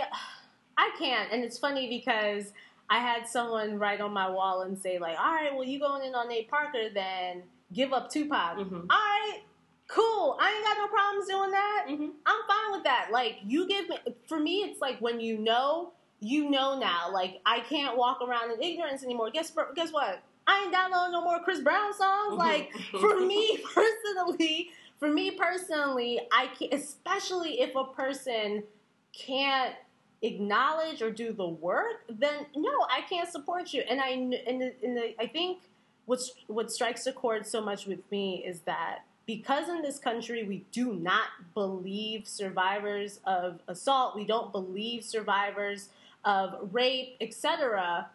I 0.76 0.90
can't, 0.98 1.30
and 1.32 1.44
it's 1.44 1.58
funny 1.58 1.88
because 1.88 2.52
I 2.90 2.98
had 2.98 3.28
someone 3.28 3.78
write 3.78 4.00
on 4.00 4.12
my 4.12 4.28
wall 4.28 4.62
and 4.62 4.76
say 4.76 4.98
like, 4.98 5.16
"All 5.18 5.32
right, 5.32 5.54
well, 5.54 5.64
you 5.64 5.78
going 5.78 6.04
in 6.04 6.14
on 6.14 6.28
Nate 6.28 6.50
Parker, 6.50 6.90
then 6.92 7.44
give 7.72 7.92
up 7.92 8.10
Tupac." 8.10 8.58
Mm-hmm. 8.58 8.74
All 8.74 8.86
right, 8.88 9.38
cool. 9.86 10.36
I 10.40 10.52
ain't 10.52 10.64
got 10.64 10.76
no 10.76 10.88
problems 10.88 11.28
doing 11.28 11.50
that. 11.52 11.86
Mm-hmm. 11.88 12.08
I'm 12.26 12.40
fine 12.48 12.72
with 12.72 12.84
that. 12.84 13.08
Like, 13.12 13.36
you 13.46 13.68
give 13.68 13.88
me. 13.88 13.96
For 14.28 14.40
me, 14.40 14.64
it's 14.64 14.80
like 14.80 14.98
when 15.00 15.20
you 15.20 15.38
know, 15.38 15.92
you 16.18 16.50
know 16.50 16.78
now. 16.78 17.12
Like, 17.12 17.40
I 17.46 17.60
can't 17.60 17.96
walk 17.96 18.20
around 18.20 18.50
in 18.50 18.60
ignorance 18.60 19.04
anymore. 19.04 19.30
Guess 19.30 19.52
guess 19.76 19.92
what? 19.92 20.20
I 20.48 20.62
ain't 20.64 20.72
downloading 20.72 21.12
no 21.12 21.22
more 21.22 21.38
Chris 21.44 21.60
Brown 21.60 21.94
songs. 21.94 22.36
Like, 22.36 22.72
for 23.00 23.20
me 23.20 23.60
personally, 23.72 24.70
for 24.98 25.08
me 25.08 25.30
personally, 25.30 26.20
I 26.32 26.48
can 26.58 26.68
especially 26.72 27.60
if 27.60 27.76
a 27.76 27.84
person 27.84 28.64
can't 29.12 29.74
acknowledge 30.22 31.02
or 31.02 31.10
do 31.10 31.32
the 31.32 31.48
work, 31.48 32.04
then 32.08 32.46
no, 32.56 32.70
I 32.90 33.02
can't 33.08 33.30
support 33.30 33.72
you. 33.72 33.82
And 33.88 34.00
I 34.00 34.08
and 34.08 34.32
the, 34.32 34.74
and 34.82 34.96
the, 34.96 35.14
I 35.20 35.26
think 35.26 35.62
what's 36.06 36.32
what 36.46 36.70
strikes 36.70 37.06
a 37.06 37.12
chord 37.12 37.46
so 37.46 37.60
much 37.60 37.86
with 37.86 38.00
me 38.10 38.42
is 38.44 38.60
that 38.60 39.00
because 39.26 39.68
in 39.68 39.82
this 39.82 39.98
country 39.98 40.42
we 40.42 40.64
do 40.72 40.92
not 40.94 41.28
believe 41.54 42.26
survivors 42.26 43.20
of 43.24 43.60
assault, 43.68 44.16
we 44.16 44.24
don't 44.24 44.52
believe 44.52 45.04
survivors 45.04 45.88
of 46.24 46.68
rape, 46.72 47.16
etc. 47.20 48.08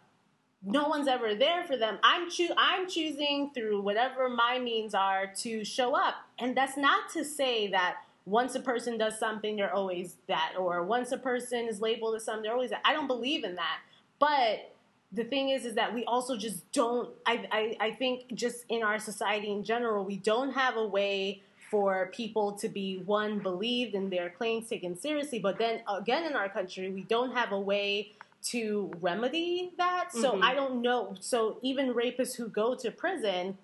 No 0.62 0.88
one's 0.88 1.08
ever 1.08 1.34
there 1.34 1.64
for 1.64 1.76
them. 1.76 1.98
I'm 2.02 2.30
choo- 2.30 2.54
I'm 2.56 2.88
choosing 2.88 3.50
through 3.54 3.80
whatever 3.80 4.28
my 4.28 4.58
means 4.58 4.94
are 4.94 5.26
to 5.38 5.64
show 5.64 5.96
up, 5.96 6.14
and 6.38 6.56
that's 6.56 6.76
not 6.76 7.10
to 7.14 7.24
say 7.24 7.68
that 7.68 7.98
once 8.26 8.54
a 8.56 8.60
person 8.60 8.98
does 8.98 9.18
something, 9.18 9.56
they're 9.56 9.72
always 9.72 10.16
that, 10.26 10.54
or 10.58 10.82
once 10.82 11.12
a 11.12 11.16
person 11.18 11.68
is 11.68 11.80
labeled 11.80 12.16
as 12.16 12.24
something, 12.24 12.42
they're 12.42 12.52
always 12.52 12.70
that. 12.70 12.82
I 12.84 12.92
don't 12.92 13.06
believe 13.06 13.44
in 13.44 13.54
that, 13.54 13.78
but 14.18 14.72
the 15.12 15.22
thing 15.22 15.50
is 15.50 15.64
is 15.64 15.74
that 15.76 15.94
we 15.94 16.04
also 16.04 16.36
just 16.36 16.70
don't 16.72 17.10
I, 17.24 17.46
I, 17.52 17.76
I 17.86 17.90
think 17.92 18.34
just 18.34 18.64
in 18.68 18.82
our 18.82 18.98
society 18.98 19.52
in 19.52 19.62
general 19.62 20.04
we 20.04 20.16
don't 20.16 20.52
have 20.52 20.76
a 20.76 20.84
way 20.84 21.42
for 21.70 22.10
people 22.12 22.50
to 22.54 22.68
be 22.68 22.98
one 23.06 23.38
believed 23.38 23.94
and 23.94 24.10
their 24.12 24.30
claims 24.30 24.68
taken 24.68 24.98
seriously 24.98 25.38
but 25.38 25.58
then 25.58 25.80
again 25.88 26.24
in 26.24 26.34
our 26.34 26.48
country 26.48 26.90
we 26.90 27.02
don't 27.02 27.32
have 27.36 27.52
a 27.52 27.58
way 27.58 28.12
to 28.42 28.90
remedy 29.00 29.70
that 29.78 30.12
so 30.12 30.32
Mhm. 30.32 30.42
i 30.42 30.54
don't 30.54 30.82
know 30.82 31.14
so 31.20 31.58
even 31.62 31.94
rapists 31.94 32.34
who 32.34 32.48
go 32.48 32.74
to 32.74 32.90
prison 32.90 33.56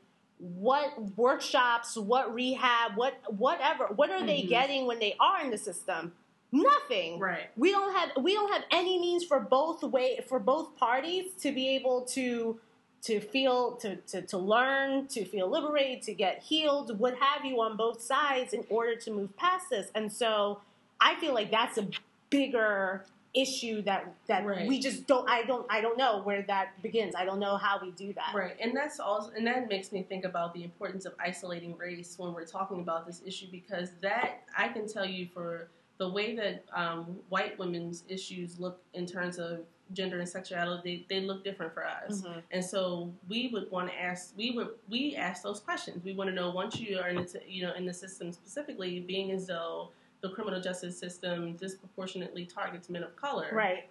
what 0.42 1.16
workshops 1.16 1.96
what 1.96 2.34
rehab 2.34 2.96
what 2.96 3.14
whatever 3.32 3.86
what 3.94 4.10
are 4.10 4.26
they 4.26 4.42
Mhm. 4.42 4.48
getting 4.48 4.86
when 4.86 4.98
they 4.98 5.14
are 5.20 5.40
in 5.40 5.50
the 5.52 5.56
system 5.58 6.12
nothing 6.50 7.20
Right. 7.20 7.48
we 7.56 7.70
don't 7.70 7.94
have 7.94 8.10
we 8.22 8.34
don't 8.34 8.52
have 8.52 8.64
any 8.72 8.98
means 8.98 9.24
for 9.24 9.38
both 9.38 9.84
way 9.84 10.18
for 10.28 10.40
both 10.40 10.76
parties 10.76 11.32
to 11.42 11.52
be 11.52 11.68
able 11.76 12.02
to 12.06 12.58
to 13.02 13.20
feel 13.20 13.76
to, 13.76 13.96
to 13.96 14.22
to 14.22 14.36
learn 14.38 15.06
to 15.08 15.24
feel 15.24 15.48
liberated 15.48 16.02
to 16.02 16.12
get 16.14 16.42
healed 16.42 16.98
what 16.98 17.14
have 17.18 17.44
you 17.44 17.60
on 17.60 17.76
both 17.76 18.00
sides 18.02 18.52
in 18.52 18.64
order 18.68 18.96
to 18.96 19.12
move 19.12 19.36
past 19.36 19.70
this 19.70 19.90
and 19.94 20.12
so 20.12 20.60
i 21.00 21.14
feel 21.20 21.34
like 21.34 21.52
that's 21.52 21.78
a 21.78 21.86
bigger 22.30 23.04
issue 23.34 23.80
that 23.82 24.12
that 24.26 24.44
Right. 24.44 24.68
we 24.68 24.78
just 24.78 25.06
don't 25.06 25.28
i 25.28 25.42
don't 25.42 25.66
i 25.70 25.80
don't 25.80 25.96
know 25.96 26.20
where 26.22 26.42
that 26.42 26.80
begins 26.82 27.14
i 27.14 27.24
don't 27.24 27.38
know 27.38 27.56
how 27.56 27.78
we 27.80 27.90
do 27.92 28.12
that 28.12 28.34
Right, 28.34 28.56
and 28.60 28.76
that's 28.76 29.00
also, 29.00 29.30
and 29.34 29.46
that 29.46 29.68
makes 29.68 29.90
me 29.90 30.02
think 30.02 30.24
about 30.24 30.52
the 30.52 30.62
importance 30.64 31.06
of 31.06 31.14
isolating 31.18 31.76
race 31.78 32.14
when 32.18 32.34
we're 32.34 32.44
talking 32.44 32.80
about 32.80 33.06
this 33.06 33.22
issue 33.24 33.46
because 33.50 33.90
that 34.02 34.42
I 34.56 34.68
can 34.68 34.86
tell 34.86 35.06
you 35.06 35.28
for 35.32 35.68
the 35.98 36.08
way 36.08 36.34
that 36.36 36.64
um, 36.74 37.16
white 37.30 37.58
women's 37.58 38.04
issues 38.08 38.58
look 38.58 38.80
in 38.92 39.06
terms 39.06 39.38
of 39.38 39.60
gender 39.94 40.18
and 40.18 40.28
sexuality, 40.28 41.06
they, 41.08 41.20
they 41.20 41.24
look 41.26 41.44
different 41.44 41.72
for 41.74 41.86
us, 41.86 42.22
Mhm. 42.22 42.42
and 42.50 42.64
so 42.64 43.12
we 43.28 43.48
would 43.52 43.70
want 43.70 43.88
to 43.90 43.94
ask, 44.00 44.32
we 44.36 44.50
would 44.52 44.70
we 44.88 45.16
ask 45.16 45.42
those 45.42 45.60
questions. 45.60 46.02
We 46.04 46.12
want 46.14 46.28
to 46.28 46.34
know 46.34 46.50
once 46.50 46.78
you 46.80 46.98
are 46.98 47.08
in 47.08 47.16
the, 47.16 47.40
you 47.46 47.62
know 47.66 47.72
in 47.74 47.84
the 47.86 47.92
system 47.94 48.32
specifically, 48.32 49.00
being 49.00 49.30
as 49.32 49.46
though 49.46 49.90
the 50.22 50.30
criminal 50.30 50.60
justice 50.60 50.98
system 50.98 51.54
disproportionately 51.56 52.46
targets 52.46 52.88
men 52.88 53.02
of 53.02 53.14
color, 53.16 53.48
right 53.52 53.88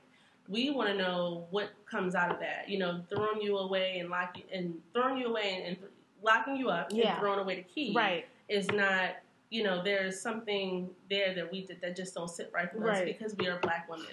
we 0.49 0.69
want 0.71 0.89
to 0.89 0.95
know 0.97 1.45
what 1.51 1.69
comes 1.89 2.15
out 2.15 2.31
of 2.31 2.39
that. 2.39 2.67
You 2.67 2.79
know, 2.79 3.01
throwing 3.09 3.41
you 3.41 3.57
away 3.59 3.99
and 3.99 4.09
locking 4.09 4.43
and 4.51 4.73
throwing 4.91 5.17
you 5.19 5.27
away 5.27 5.53
and, 5.55 5.67
and 5.67 5.77
locking 6.23 6.57
you 6.57 6.69
up 6.69 6.89
Yeah. 6.91 7.11
and 7.11 7.19
throwing 7.19 7.39
away 7.39 7.55
the 7.57 7.61
key 7.63 7.93
right 7.95 8.25
is 8.49 8.67
not. 8.71 9.11
You 9.51 9.63
know, 9.63 9.83
there's 9.83 10.19
something 10.19 10.89
there 11.09 11.35
that 11.35 11.51
we 11.51 11.65
did 11.65 11.81
that 11.81 11.95
just 11.97 12.15
don't 12.15 12.29
sit 12.29 12.49
right 12.53 12.73
with 12.73 12.87
us 12.87 13.01
because 13.03 13.35
we 13.37 13.47
are 13.49 13.59
black 13.59 13.87
women. 13.89 14.07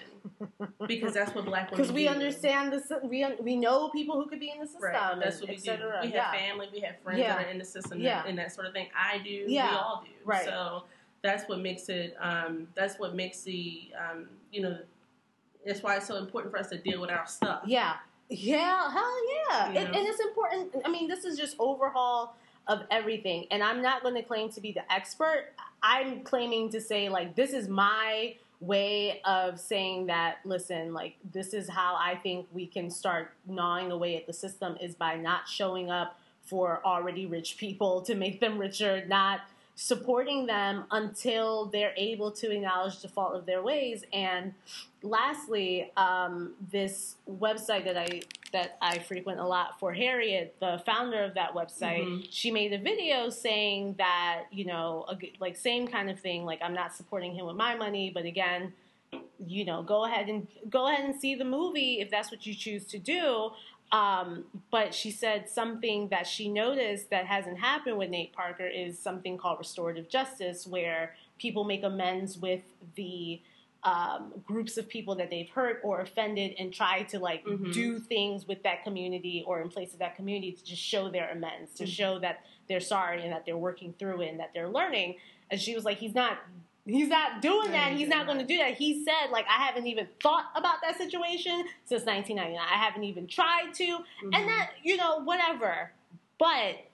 because 0.85 1.13
that's 1.13 1.33
what 1.33 1.45
black 1.45 1.71
women. 1.71 1.77
because 1.81 1.93
we 1.93 2.03
do. 2.03 2.09
understand 2.09 2.73
this 2.73 2.91
we 3.03 3.25
we 3.39 3.55
know 3.55 3.87
people 3.89 4.21
who 4.21 4.27
could 4.29 4.39
be 4.41 4.51
in 4.51 4.59
the 4.59 4.65
system 4.67 4.83
Right, 4.83 5.19
that's 5.19 5.39
and 5.39 5.47
what 5.49 5.57
we 5.57 5.63
do. 5.63 5.71
We 5.71 5.91
have 5.91 6.13
yeah. 6.13 6.31
family, 6.33 6.67
we 6.73 6.81
have 6.81 6.99
friends 7.03 7.19
Yeah. 7.19 7.37
that 7.37 7.47
are 7.47 7.49
in 7.49 7.57
the 7.57 7.65
system, 7.65 7.99
Yeah. 8.01 8.23
and 8.27 8.37
that 8.37 8.51
sort 8.53 8.67
of 8.67 8.73
thing. 8.73 8.87
I 8.95 9.17
do. 9.19 9.29
Yeah. 9.47 9.69
We 9.71 9.75
all 9.77 10.03
do. 10.05 10.11
Right. 10.25 10.43
So 10.45 10.83
that's 11.21 11.47
what 11.49 11.59
makes 11.59 11.89
it. 11.89 12.15
Um, 12.19 12.67
that's 12.75 12.99
what 12.99 13.15
makes 13.15 13.41
the. 13.41 13.89
Um, 13.97 14.27
you 14.51 14.61
know, 14.61 14.77
that's 15.65 15.83
why 15.83 15.97
it's 15.97 16.07
so 16.07 16.17
important 16.17 16.51
for 16.51 16.59
us 16.59 16.69
to 16.69 16.77
deal 16.77 17.01
with 17.01 17.09
our 17.09 17.27
stuff. 17.27 17.61
Yeah. 17.65 17.95
Yeah, 18.31 18.91
hell 18.91 19.15
yeah. 19.49 19.73
Know? 19.73 19.79
and 19.79 20.07
it's 20.07 20.19
important. 20.19 20.75
I 20.85 20.89
mean, 20.89 21.07
this 21.07 21.25
is 21.25 21.37
just 21.37 21.55
overhaul 21.57 22.35
of 22.67 22.83
everything. 22.91 23.47
And 23.49 23.63
I'm 23.63 23.81
not 23.81 24.03
going 24.03 24.13
to 24.13 24.21
claim 24.21 24.49
to 24.51 24.61
be 24.61 24.71
the 24.71 24.89
expert. 24.93 25.47
I'm 25.81 26.21
claiming 26.21 26.69
to 26.69 26.79
say, 26.79 27.09
like, 27.09 27.35
this 27.35 27.51
is 27.51 27.67
my 27.67 28.35
way 28.59 29.21
of 29.25 29.59
saying 29.59 30.05
that, 30.07 30.37
listen, 30.45 30.93
like, 30.93 31.15
this 31.33 31.53
is 31.53 31.67
how 31.67 31.95
I 31.95 32.15
think 32.21 32.47
we 32.53 32.67
can 32.67 32.91
start 32.91 33.31
gnawing 33.47 33.91
away 33.91 34.15
at 34.15 34.27
the 34.27 34.33
system 34.33 34.77
is 34.79 34.93
by 34.93 35.15
not 35.15 35.47
showing 35.47 35.89
up 35.89 36.19
for 36.43 36.81
already 36.85 37.25
rich 37.25 37.57
people 37.57 38.01
to 38.03 38.15
make 38.15 38.39
them 38.39 38.59
richer, 38.59 39.03
not 39.07 39.41
supporting 39.83 40.45
them 40.45 40.83
until 40.91 41.67
they're 41.67 41.93
able 41.95 42.29
to 42.31 42.51
acknowledge 42.51 42.99
the 43.01 43.07
fault 43.07 43.33
of 43.33 43.45
their 43.45 43.61
ways. 43.63 44.03
And 44.11 44.53
lastly, 45.03 45.89
um, 45.95 46.53
this 46.69 47.15
website 47.29 47.85
that 47.85 47.97
I 47.97 48.21
that 48.51 48.77
I 48.81 48.97
frequent 48.97 49.39
a 49.39 49.45
lot 49.45 49.79
for 49.79 49.93
Harriet, 49.93 50.55
the 50.59 50.81
founder 50.85 51.23
of 51.23 51.35
that 51.35 51.53
website, 51.53 52.03
Mhm. 52.03 52.27
she 52.31 52.49
made 52.51 52.73
a 52.73 52.79
video 52.79 53.29
saying 53.29 53.93
that 53.99 54.45
you 54.51 54.65
know, 54.65 55.05
a 55.07 55.17
like 55.39 55.55
same 55.55 55.87
kind 55.87 56.09
of 56.09 56.19
thing. 56.19 56.43
Like 56.45 56.59
I'm 56.61 56.73
not 56.73 56.93
supporting 56.93 57.33
him 57.33 57.45
with 57.45 57.55
my 57.55 57.75
money, 57.75 58.09
but 58.09 58.25
again, 58.25 58.73
you 59.47 59.63
know, 59.63 59.81
go 59.81 60.03
ahead 60.03 60.27
and 60.27 60.45
go 60.69 60.87
ahead 60.87 61.05
and 61.05 61.15
see 61.15 61.35
the 61.35 61.45
movie 61.45 62.01
if 62.01 62.09
that's 62.09 62.31
what 62.31 62.45
you 62.45 62.53
choose 62.53 62.83
to 62.87 62.99
do. 62.99 63.51
Um, 63.91 64.45
but 64.69 64.93
she 64.93 65.09
said 65.11 65.49
something 65.49 66.09
that 66.09 66.27
she 66.27 66.47
noticed 66.47 67.09
that 67.09 67.25
hasn't 67.25 67.59
happened 67.59 67.97
with 67.97 68.09
Nate 68.11 68.33
Parker 68.33 68.67
is 68.67 68.99
something 68.99 69.37
called 69.37 69.57
restorative 69.57 70.07
justice, 70.09 70.67
where 70.67 71.15
people 71.39 71.63
make 71.63 71.83
amends 71.83 72.37
with 72.37 72.61
the 72.95 73.41
um, 73.83 74.33
groups 74.45 74.77
of 74.77 74.89
people 74.89 75.15
that 75.15 75.29
they've 75.29 75.49
hurt 75.49 75.79
or 75.85 76.01
offended 76.01 76.53
and 76.59 76.73
try 76.73 77.01
to 77.03 77.17
like 77.17 77.45
Mhm. 77.45 77.71
do 77.71 77.97
things 77.97 78.45
with 78.45 78.61
that 78.63 78.83
community 78.83 79.41
or 79.47 79.61
in 79.61 79.69
place 79.69 79.93
of 79.93 79.99
that 79.99 80.17
community 80.17 80.51
to 80.51 80.63
just 80.65 80.81
show 80.81 81.07
their 81.09 81.29
amends, 81.29 81.73
to 81.75 81.85
Mhm. 81.85 81.87
show 81.87 82.19
that 82.19 82.43
they're 82.67 82.81
sorry 82.81 83.23
and 83.23 83.31
that 83.31 83.45
they're 83.45 83.57
working 83.57 83.93
through 83.93 84.21
it 84.21 84.27
and 84.31 84.39
that 84.41 84.51
they're 84.53 84.67
learning. 84.69 85.15
And 85.49 85.61
she 85.61 85.75
was 85.75 85.85
like, 85.85 85.97
he's 85.97 86.13
not. 86.13 86.39
He's 86.89 87.07
not 87.07 87.41
doing 87.41 87.71
that. 87.71 87.93
He's 87.93 88.07
not 88.07 88.25
going 88.25 88.39
to 88.39 88.45
do 88.45 88.57
that. 88.57 88.73
He 88.75 89.03
said, 89.03 89.31
like, 89.31 89.45
I 89.47 89.63
haven't 89.65 89.87
even 89.87 90.07
thought 90.21 90.45
about 90.55 90.77
that 90.81 90.97
situation 90.97 91.63
since 91.85 92.05
1999. 92.05 92.57
I 92.59 92.77
haven't 92.77 93.03
even 93.03 93.27
tried 93.27 93.73
to. 93.75 93.85
Mhm. 93.85 94.03
And 94.23 94.49
that, 94.49 94.71
you 94.83 94.97
know, 94.97 95.19
whatever. 95.19 95.91
But 96.37 96.85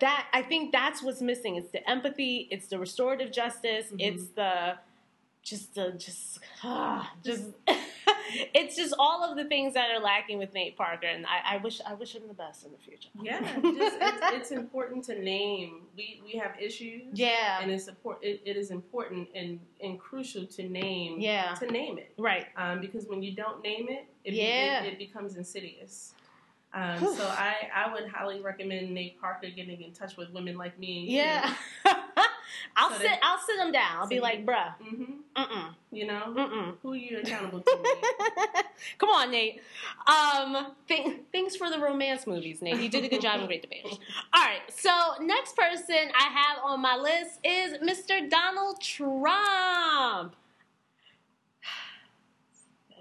that, 0.00 0.26
I 0.32 0.42
think 0.42 0.72
that's 0.72 1.02
what's 1.02 1.20
missing. 1.20 1.56
It's 1.56 1.70
the 1.70 1.88
empathy, 1.88 2.48
it's 2.50 2.68
the 2.68 2.78
restorative 2.78 3.32
justice, 3.32 3.86
Mhm. 3.90 3.96
it's 3.98 4.28
the, 4.28 4.78
just 5.42 5.74
the, 5.74 5.92
just, 5.98 6.38
ah, 6.62 7.12
just, 7.24 7.44
it's 8.54 8.76
just 8.76 8.94
all 8.98 9.24
of 9.28 9.36
the 9.36 9.44
things 9.44 9.74
that 9.74 9.90
are 9.90 10.00
lacking 10.00 10.38
with 10.38 10.54
Nate 10.54 10.76
Parker. 10.76 11.06
And 11.06 11.26
I, 11.26 11.54
I 11.54 11.56
wish, 11.58 11.80
I 11.86 11.94
wish 11.94 12.14
him 12.14 12.22
the 12.28 12.34
best 12.34 12.64
in 12.64 12.70
the 12.72 12.78
future. 12.78 13.08
Yeah, 13.20 13.40
just, 13.62 13.96
it's, 14.00 14.18
it's 14.22 14.50
important 14.52 15.04
to 15.06 15.20
name. 15.20 15.82
We 15.96 16.20
we 16.24 16.38
have 16.38 16.52
issues. 16.60 17.02
yeah. 17.12 17.60
and 17.60 17.70
it's 17.70 17.88
important. 17.88 18.24
It, 18.24 18.40
it 18.44 18.56
is 18.56 18.70
important 18.70 19.28
and, 19.34 19.58
and 19.82 19.98
crucial 19.98 20.46
to 20.46 20.62
name. 20.68 21.20
Yeah. 21.20 21.54
to 21.54 21.66
name 21.66 21.98
it. 21.98 22.12
Right. 22.18 22.46
Um, 22.56 22.80
because 22.80 23.06
when 23.06 23.22
you 23.22 23.32
don't 23.34 23.62
name 23.62 23.88
it, 23.88 24.06
it, 24.24 24.34
Yeah. 24.34 24.84
it, 24.84 24.92
it 24.92 24.98
becomes 24.98 25.36
insidious. 25.36 26.14
Um, 26.74 27.00
so 27.00 27.26
I, 27.28 27.68
I 27.74 27.92
would 27.92 28.08
highly 28.08 28.40
recommend 28.40 28.94
Nate 28.94 29.20
Parker 29.20 29.48
getting 29.54 29.82
in 29.82 29.92
touch 29.92 30.16
with 30.16 30.30
women 30.30 30.56
like 30.56 30.78
me. 30.78 31.04
Yeah. 31.08 31.52
I'll 32.76 32.90
So 32.90 32.96
sit. 32.98 33.04
that- 33.04 33.20
I'll 33.22 33.38
sit 33.38 33.56
them 33.56 33.72
down. 33.72 33.96
I'll 33.98 34.06
be 34.08 34.16
so 34.16 34.22
like, 34.22 34.40
you- 34.40 34.44
bruh. 34.46 34.74
Mhm. 34.82 35.18
Mm 35.36 35.74
You 35.90 36.06
know, 36.06 36.22
mm. 36.28 36.50
Mm 36.50 36.76
who 36.82 36.92
are 36.92 36.96
you 36.96 37.18
accountable 37.18 37.60
to? 37.60 37.76
Come 38.98 39.08
on, 39.10 39.30
Nate. 39.30 39.62
Um, 40.06 40.74
th- 40.88 41.20
thanks 41.32 41.56
for 41.56 41.70
the 41.70 41.78
romance 41.78 42.26
movies, 42.26 42.60
Nate. 42.62 42.80
You 42.80 42.88
did 42.88 43.04
a 43.04 43.08
good 43.08 43.20
job 43.22 43.40
in 43.40 43.46
Great 43.46 43.62
Debate. 43.62 43.84
All 44.34 44.42
right. 44.42 44.60
So 44.70 44.90
next 45.20 45.56
person 45.56 46.10
I 46.18 46.24
have 46.24 46.58
on 46.64 46.80
my 46.80 46.96
list 46.96 47.38
is 47.44 47.74
Mr. 47.78 48.28
Donald 48.28 48.80
Trump. 48.80 50.34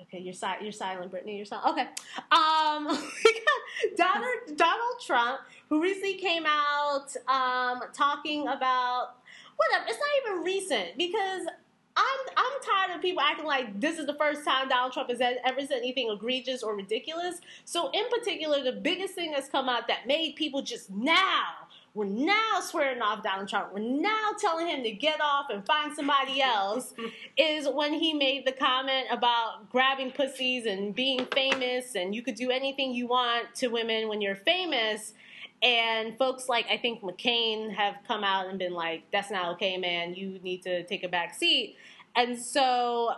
Okay, 0.03 0.19
you're 0.19 0.33
si- 0.33 0.45
you're 0.61 0.73
silent, 0.73 1.09
Brittany. 1.09 1.37
You're 1.37 1.45
silent. 1.45 1.69
Okay. 1.69 1.87
Um, 2.31 2.85
Donald 3.95 4.57
Donald 4.57 4.95
Trump, 5.05 5.39
who 5.69 5.81
recently 5.81 6.15
came 6.15 6.43
out 6.45 7.15
um, 7.29 7.81
talking 7.93 8.47
about 8.49 9.20
whatever. 9.69 9.89
It's 9.89 9.99
not 9.99 10.33
even 10.33 10.43
recent 10.45 10.97
because 10.97 11.47
I'm 11.95 12.19
I'm 12.37 12.61
tired 12.61 12.95
of 12.95 13.01
people 13.01 13.21
acting 13.21 13.45
like 13.45 13.79
this 13.79 13.99
is 13.99 14.05
the 14.05 14.15
first 14.15 14.45
time 14.45 14.69
Donald 14.69 14.93
Trump 14.93 15.09
has 15.09 15.21
ever 15.21 15.61
said 15.61 15.77
anything 15.77 16.09
egregious 16.09 16.63
or 16.63 16.75
ridiculous. 16.75 17.41
So, 17.65 17.89
in 17.91 18.07
particular, 18.09 18.63
the 18.63 18.71
biggest 18.71 19.13
thing 19.13 19.31
that's 19.31 19.49
come 19.49 19.67
out 19.67 19.87
that 19.87 20.07
made 20.07 20.35
people 20.35 20.61
just 20.61 20.89
now 20.89 21.67
we're 21.93 22.05
now 22.05 22.61
swearing 22.61 23.01
off 23.01 23.21
Donald 23.21 23.49
Trump. 23.49 23.73
We're 23.73 23.79
now 23.79 24.31
telling 24.39 24.67
him 24.67 24.81
to 24.83 24.91
get 24.91 25.19
off 25.19 25.49
and 25.49 25.65
find 25.65 25.93
somebody 25.93 26.41
else. 26.41 26.93
is 27.37 27.67
when 27.67 27.93
he 27.93 28.13
made 28.13 28.45
the 28.45 28.53
comment 28.53 29.07
about 29.11 29.69
grabbing 29.69 30.11
pussies 30.11 30.65
and 30.65 30.95
being 30.95 31.25
famous, 31.33 31.95
and 31.95 32.15
you 32.15 32.21
could 32.21 32.35
do 32.35 32.49
anything 32.49 32.93
you 32.93 33.07
want 33.07 33.53
to 33.55 33.67
women 33.67 34.07
when 34.07 34.21
you're 34.21 34.35
famous. 34.35 35.13
And 35.61 36.17
folks 36.17 36.49
like 36.49 36.65
I 36.69 36.77
think 36.77 37.01
McCain 37.01 37.73
have 37.73 37.95
come 38.07 38.23
out 38.23 38.47
and 38.47 38.57
been 38.57 38.73
like, 38.73 39.03
"That's 39.11 39.29
not 39.31 39.53
okay, 39.53 39.77
man. 39.77 40.15
You 40.15 40.39
need 40.43 40.63
to 40.63 40.83
take 40.83 41.03
a 41.03 41.07
back 41.07 41.35
seat." 41.35 41.75
And 42.15 42.37
so 42.37 43.13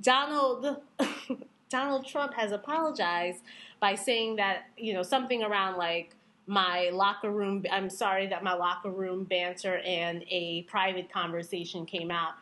Donald 0.00 0.82
Donald 1.70 2.06
Trump 2.06 2.34
has 2.34 2.52
apologized 2.52 3.42
by 3.80 3.94
saying 3.94 4.36
that 4.36 4.64
you 4.76 4.92
know 4.92 5.02
something 5.02 5.42
around 5.42 5.76
like 5.76 6.14
my 6.46 6.90
locker 6.92 7.30
room. 7.30 7.64
I'm 7.70 7.90
sorry 7.90 8.26
that 8.28 8.42
my 8.42 8.54
locker 8.54 8.90
room 8.90 9.24
banter 9.24 9.78
and 9.78 10.24
a 10.30 10.62
private 10.62 11.10
conversation 11.12 11.86
came 11.86 12.10
out. 12.10 12.32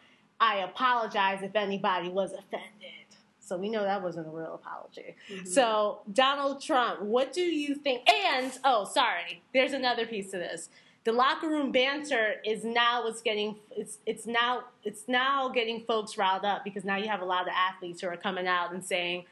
I 0.41 0.59
apologize 0.59 1.43
if 1.43 1.57
anybody 1.57 2.09
was 2.09 2.33
offended. 2.33 3.06
So 3.47 3.57
we 3.57 3.69
know 3.69 3.85
that 3.85 4.03
wasn't 4.03 4.27
a 4.27 4.31
real 4.31 4.55
apology. 4.55 5.15
Mm-hmm. 5.31 5.47
So 5.47 6.01
Donald 6.13 6.61
Trump, 6.61 7.03
what 7.03 7.33
do 7.33 7.43
you 7.43 7.77
think? 7.77 8.09
And 8.11 8.53
oh, 8.65 8.85
sorry, 8.85 9.43
there's 9.55 9.73
another 9.73 10.05
piece 10.05 10.31
to 10.33 10.39
this. 10.39 10.69
The 11.05 11.13
locker 11.13 11.49
room 11.49 11.71
banter 11.71 12.35
is 12.45 12.65
now 12.65 13.05
what's 13.05 13.23
getting 13.23 13.55
it's 13.71 13.99
it's 14.07 14.27
now 14.27 14.65
it's 14.83 15.05
now 15.07 15.49
getting 15.49 15.85
folks 15.85 16.19
riled 16.19 16.45
up 16.45 16.65
because 16.65 16.85
now 16.85 16.97
you 16.97 17.07
have 17.09 17.21
a 17.21 17.25
lot 17.25 17.43
of 17.43 17.55
athletes 17.55 18.01
who 18.01 18.09
are 18.09 18.17
coming 18.17 18.49
out 18.49 18.73
and 18.73 18.85
saying 18.85 19.25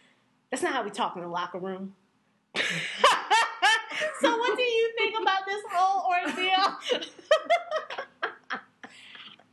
that's 0.50 0.62
not 0.62 0.72
how 0.72 0.84
we 0.84 0.90
talk 0.90 1.16
in 1.16 1.22
the 1.22 1.28
locker 1.28 1.58
room. 1.58 1.96
so 2.54 2.62
what 4.38 4.56
do 4.56 4.62
you 4.62 4.92
think 4.96 5.16
about 5.20 5.44
this 5.46 5.62
whole 5.72 6.12
ordeal? 6.12 7.02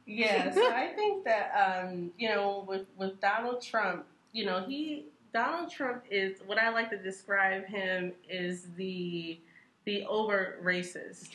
yeah, 0.05 0.53
so 0.53 0.72
I 0.72 0.89
think 0.95 1.26
that 1.26 1.51
um, 1.55 2.12
you 2.20 2.30
know 2.30 2.64
with 2.68 2.86
with 2.97 3.20
Donald 3.20 3.64
Trump, 3.64 4.05
you 4.32 4.46
know, 4.46 4.64
he 4.66 5.06
Donald 5.34 5.72
Trump 5.72 6.04
is 6.10 6.40
what 6.46 6.58
I 6.58 6.70
like 6.70 6.90
to 6.90 6.98
describe 6.98 7.66
him 7.66 8.14
is 8.30 8.68
the 8.76 9.40
the 9.86 10.06
over 10.06 10.58
racist. 10.64 11.30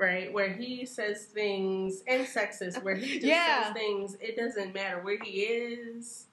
Right, 0.00 0.32
where 0.32 0.52
he 0.52 0.86
says 0.86 1.24
things 1.24 2.04
and 2.06 2.24
sexist, 2.24 2.84
where 2.84 2.94
he 2.94 3.14
just 3.14 3.26
yeah. 3.26 3.64
says 3.64 3.72
things, 3.72 4.16
it 4.20 4.36
doesn't 4.36 4.72
matter 4.72 5.00
where 5.02 5.18
he 5.20 5.40
is. 5.40 6.26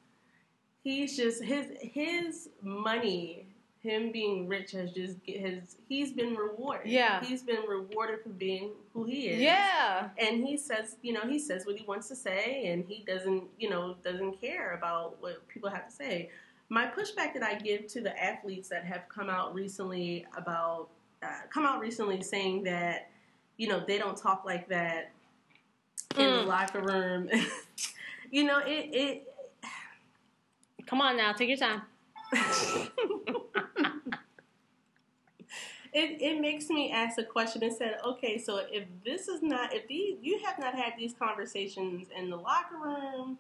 He's 0.84 1.18
just 1.18 1.44
his 1.44 1.66
his 1.80 2.50
money, 2.62 3.45
him 3.86 4.12
being 4.12 4.48
rich 4.48 4.72
has 4.72 4.92
just 4.92 5.18
his 5.26 5.78
he's 5.88 6.12
been 6.12 6.36
rewarded. 6.36 6.92
Yeah, 6.92 7.24
he's 7.24 7.44
been 7.44 7.62
rewarded 7.68 8.22
for 8.24 8.30
being 8.30 8.72
who 8.94 9.04
he 9.04 9.28
is. 9.28 9.42
Yeah, 9.42 10.10
and 10.18 10.46
he 10.46 10.58
says, 10.58 10.98
you 11.04 11.14
know, 11.14 11.22
he 11.22 11.38
says 11.38 11.66
what 11.66 11.78
he 11.78 11.86
wants 11.86 12.08
to 12.10 12.16
say, 12.16 12.66
and 12.66 12.84
he 12.88 13.04
doesn't, 13.06 13.44
you 13.60 13.70
know, 13.70 13.96
doesn't 14.04 14.42
care 14.42 14.74
about 14.74 15.22
what 15.22 15.48
people 15.48 15.70
have 15.70 15.88
to 15.88 15.94
say. 15.94 16.32
My 16.70 16.88
pushback 16.88 17.34
that 17.36 17.44
I 17.44 17.56
give 17.56 17.86
to 17.88 18.02
the 18.02 18.22
athletes 18.22 18.68
that 18.70 18.84
have 18.84 19.04
come 19.08 19.30
out 19.30 19.54
recently 19.54 20.26
about 20.36 20.90
uh, 21.22 21.28
come 21.50 21.66
out 21.66 21.80
recently 21.80 22.24
saying 22.24 22.64
that, 22.64 23.10
you 23.58 23.68
know, 23.68 23.84
they 23.86 24.00
don't 24.00 24.18
talk 24.18 24.44
like 24.46 24.68
that 24.70 25.12
in 26.18 26.26
mm. 26.26 26.42
the 26.42 26.48
locker 26.48 26.82
room. 26.82 27.30
you 28.32 28.44
know, 28.44 28.60
it 28.66 28.90
it. 28.92 29.34
Come 30.88 31.02
on 31.02 31.18
now, 31.18 31.34
take 31.34 31.50
your 31.50 31.58
time. 31.58 31.84
it, 35.96 36.22
it 36.22 36.42
makes 36.42 36.70
me 36.70 36.92
ask 36.92 37.18
a 37.18 37.24
question 37.24 37.64
and 37.64 37.74
said, 37.74 37.98
okay, 38.06 38.38
so 38.38 38.62
if 38.70 38.84
this 39.06 39.30
is 39.30 39.42
not, 39.42 39.74
if 39.74 39.88
these, 39.88 40.18
you 40.22 40.38
have 40.46 40.60
not 40.60 40.76
had 40.76 40.92
these 41.00 41.14
conversations 41.18 42.08
in 42.16 42.30
the 42.30 42.36
locker 42.36 42.76
room, 42.84 43.38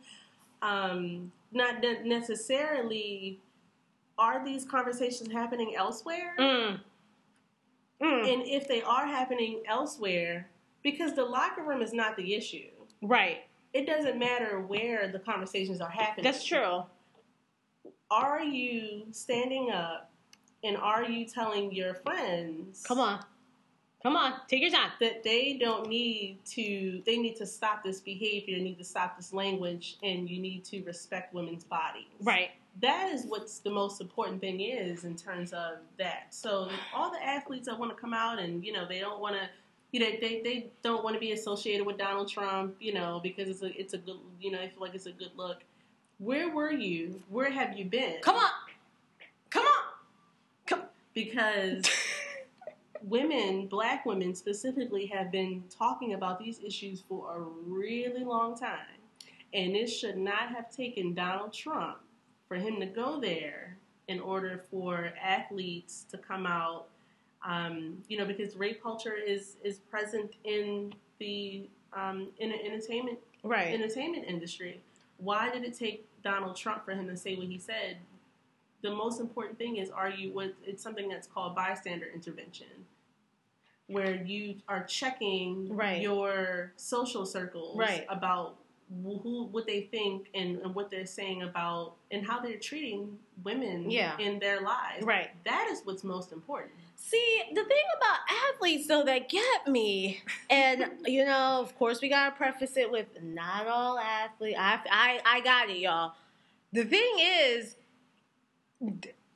um, 0.61 1.33
not 1.51 1.83
necessarily, 2.05 3.41
are 4.17 4.43
these 4.43 4.63
conversations 4.63 5.29
happening 5.33 5.75
elsewhere? 5.75 6.33
Mm. 6.39 6.79
Mm. 8.01 8.33
And 8.33 8.47
if 8.47 8.69
they 8.69 8.81
are 8.81 9.05
happening 9.05 9.61
elsewhere, 9.67 10.47
because 10.81 11.13
the 11.13 11.25
locker 11.25 11.61
room 11.61 11.81
is 11.81 11.91
not 11.91 12.15
the 12.15 12.35
issue. 12.35 12.69
Right. 13.01 13.39
It 13.73 13.85
doesn't 13.85 14.17
matter 14.17 14.61
where 14.61 15.11
the 15.11 15.19
conversations 15.19 15.81
are 15.81 15.89
happening. 15.89 16.23
That's 16.23 16.45
true. 16.45 16.83
Are 18.09 18.41
you 18.41 19.07
standing 19.11 19.71
up 19.71 20.09
and 20.65 20.75
are 20.77 21.03
you 21.03 21.25
telling 21.25 21.71
your 21.73 21.93
friends? 21.93 22.83
Come 22.85 22.99
on. 22.99 23.23
Come 24.05 24.15
on, 24.15 24.33
take 24.47 24.61
your 24.61 24.69
time. 24.69 24.91
That 24.99 25.23
they 25.23 25.57
don't 25.59 25.89
need 25.89 26.37
to, 26.51 27.01
they 27.07 27.17
need 27.17 27.35
to 27.37 27.45
stop 27.47 27.83
this 27.83 27.99
behavior, 27.99 28.55
they 28.55 28.63
need 28.63 28.77
to 28.77 28.83
stop 28.83 29.17
this 29.17 29.33
language, 29.33 29.97
and 30.03 30.29
you 30.29 30.39
need 30.39 30.63
to 30.65 30.83
respect 30.83 31.33
women's 31.33 31.63
bodies. 31.63 32.05
Right. 32.21 32.51
That 32.81 33.11
is 33.11 33.25
what's 33.25 33.57
the 33.59 33.71
most 33.71 34.01
important 34.01 34.41
thing 34.41 34.61
is 34.61 35.05
in 35.05 35.15
terms 35.15 35.53
of 35.53 35.77
that. 35.97 36.27
So 36.29 36.69
all 36.93 37.09
the 37.09 37.25
athletes 37.25 37.67
that 37.67 37.79
want 37.79 37.95
to 37.95 37.99
come 37.99 38.13
out 38.13 38.37
and, 38.37 38.63
you 38.63 38.73
know, 38.73 38.87
they 38.87 38.99
don't 38.99 39.19
want 39.19 39.37
to, 39.37 39.49
you 39.91 39.99
know, 40.01 40.11
they, 40.21 40.41
they 40.43 40.67
don't 40.83 41.03
want 41.03 41.15
to 41.15 41.19
be 41.19 41.31
associated 41.31 41.83
with 41.83 41.97
Donald 41.97 42.29
Trump, 42.29 42.75
you 42.79 42.93
know, 42.93 43.19
because 43.23 43.49
it's 43.49 43.63
a, 43.63 43.79
it's 43.79 43.95
a 43.95 43.97
good, 43.97 44.17
you 44.39 44.51
know, 44.51 44.59
I 44.59 44.67
feel 44.67 44.81
like 44.81 44.93
it's 44.93 45.07
a 45.07 45.13
good 45.13 45.31
look. 45.35 45.63
Where 46.19 46.51
were 46.53 46.71
you? 46.71 47.23
Where 47.29 47.49
have 47.49 47.75
you 47.75 47.85
been? 47.85 48.21
Come 48.21 48.35
on. 48.35 48.51
Because 51.15 51.89
women, 53.01 53.67
black 53.67 54.05
women 54.05 54.35
specifically, 54.35 55.07
have 55.07 55.31
been 55.31 55.63
talking 55.69 56.13
about 56.13 56.39
these 56.39 56.59
issues 56.59 57.01
for 57.07 57.35
a 57.35 57.39
really 57.39 58.23
long 58.23 58.55
time. 58.57 58.99
And 59.53 59.75
it 59.75 59.87
should 59.87 60.17
not 60.17 60.49
have 60.49 60.69
taken 60.69 61.13
Donald 61.13 61.53
Trump 61.53 61.97
for 62.47 62.57
him 62.57 62.79
to 62.79 62.85
go 62.85 63.19
there 63.19 63.77
in 64.07 64.19
order 64.19 64.61
for 64.69 65.11
athletes 65.21 66.05
to 66.11 66.17
come 66.17 66.45
out. 66.45 66.87
Um, 67.47 68.03
you 68.07 68.17
know, 68.17 68.25
because 68.25 68.55
rape 68.55 68.81
culture 68.81 69.13
is 69.15 69.57
is 69.63 69.77
present 69.77 70.31
in 70.43 70.93
the 71.19 71.69
um, 71.93 72.29
in 72.39 72.49
the 72.49 72.65
entertainment 72.65 73.19
right. 73.43 73.73
entertainment 73.73 74.25
industry. 74.27 74.81
Why 75.17 75.49
did 75.49 75.63
it 75.63 75.77
take 75.77 76.07
Donald 76.23 76.55
Trump 76.55 76.83
for 76.83 76.91
him 76.91 77.07
to 77.07 77.15
say 77.15 77.35
what 77.35 77.47
he 77.47 77.57
said 77.57 77.97
the 78.85 78.95
most 78.95 79.19
important 79.19 79.57
thing 79.57 79.77
is 79.77 79.89
are 79.89 80.09
you 80.09 80.31
what 80.31 80.53
it's 80.63 80.83
something 80.83 81.09
that's 81.09 81.27
called 81.27 81.55
bystander 81.55 82.05
intervention 82.13 82.67
where 83.87 84.15
you 84.23 84.55
are 84.67 84.83
checking 84.83 85.75
right. 85.75 86.01
your 86.01 86.71
social 86.75 87.25
circles 87.25 87.77
right. 87.77 88.05
about 88.09 88.57
who 89.03 89.47
what 89.51 89.65
they 89.65 89.81
think 89.81 90.27
and, 90.35 90.59
and, 90.59 90.75
what 90.75 90.91
they're 90.91 91.07
saying 91.07 91.41
about 91.41 91.93
and 92.11 92.25
how 92.25 92.39
they're 92.39 92.57
treating 92.57 93.17
women 93.43 93.89
yeah. 93.89 94.15
in 94.19 94.37
their 94.37 94.61
lives. 94.61 95.03
Right. 95.03 95.29
That 95.43 95.67
is 95.71 95.81
what's 95.85 96.03
most 96.03 96.31
important. 96.31 96.73
See, 96.95 97.41
the 97.49 97.63
thing 97.63 97.83
about 97.97 98.19
athletes 98.53 98.87
though 98.87 99.03
that 99.03 99.27
get 99.27 99.67
me, 99.67 100.21
and 100.51 100.85
you 101.05 101.25
know, 101.25 101.59
of 101.61 101.75
course 101.77 101.99
we 102.01 102.09
gotta 102.09 102.35
preface 102.35 102.77
it 102.77 102.91
with 102.91 103.07
not 103.23 103.65
all 103.65 103.97
athletes. 103.97 104.57
I, 104.59 104.79
I, 104.91 105.19
I 105.25 105.41
got 105.41 105.69
it, 105.69 105.77
y'all. 105.77 106.13
The 106.71 106.83
thing 106.83 107.15
is, 107.19 107.75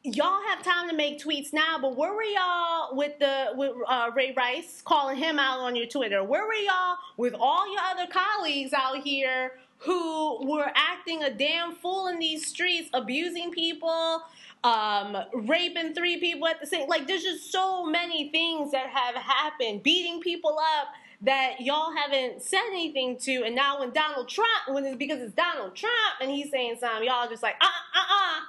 y'all 0.04 0.42
have 0.48 0.64
time 0.64 0.90
to 0.90 0.96
make 0.96 1.20
tweets 1.20 1.52
now, 1.54 1.78
but 1.80 1.96
where 1.96 2.14
were 2.14 2.24
y'all 2.24 2.96
with 2.96 3.20
the 3.20 3.48
with 3.56 3.74
uh, 3.88 4.12
Ray 4.16 4.34
Rice 4.36 4.82
calling 4.84 5.18
him 5.18 5.40
out 5.40 5.60
on 5.60 5.76
your 5.76 5.88
Twitter? 5.88 6.24
Where 6.24 6.46
were 6.46 6.54
y'all 6.54 6.98
with 7.18 7.34
all 7.40 7.72
your 7.72 7.82
other 7.82 8.08
colleagues 8.12 8.74
out 8.74 9.04
here 9.04 9.54
who 9.80 10.46
were 10.46 10.72
acting 10.76 11.24
a 11.24 11.30
damn 11.30 11.76
fool 11.76 12.08
in 12.08 12.20
these 12.20 12.46
streets, 12.46 12.90
abusing 12.94 13.52
people, 13.52 14.22
um, 14.64 15.18
raping 15.34 15.94
three 15.94 16.20
people 16.20 16.48
at 16.48 16.60
the 16.60 16.68
same? 16.68 16.88
Like, 16.88 17.08
there's 17.08 17.24
just 17.24 17.52
so 17.52 17.86
many 17.86 18.30
things 18.30 18.72
that 18.72 18.88
have 18.88 19.16
happened, 19.16 19.84
beating 19.84 20.22
people 20.22 20.58
up 20.80 20.88
that 21.22 21.60
y'all 21.60 21.92
haven't 21.94 22.42
said 22.42 22.62
anything 22.70 23.18
to, 23.18 23.44
and 23.44 23.54
now 23.54 23.82
when 23.82 23.92
Donald 23.92 24.30
Trump, 24.30 24.70
when 24.70 24.86
it's 24.86 24.96
because 24.96 25.20
it's 25.20 25.34
Donald 25.34 25.76
Trump 25.76 26.16
and 26.22 26.32
he's 26.32 26.50
saying 26.50 26.78
something, 26.80 27.06
y'all 27.06 27.28
just 27.28 27.44
like, 27.44 27.56
uh, 27.60 27.66
uh, 27.66 28.00
uh 28.00 28.40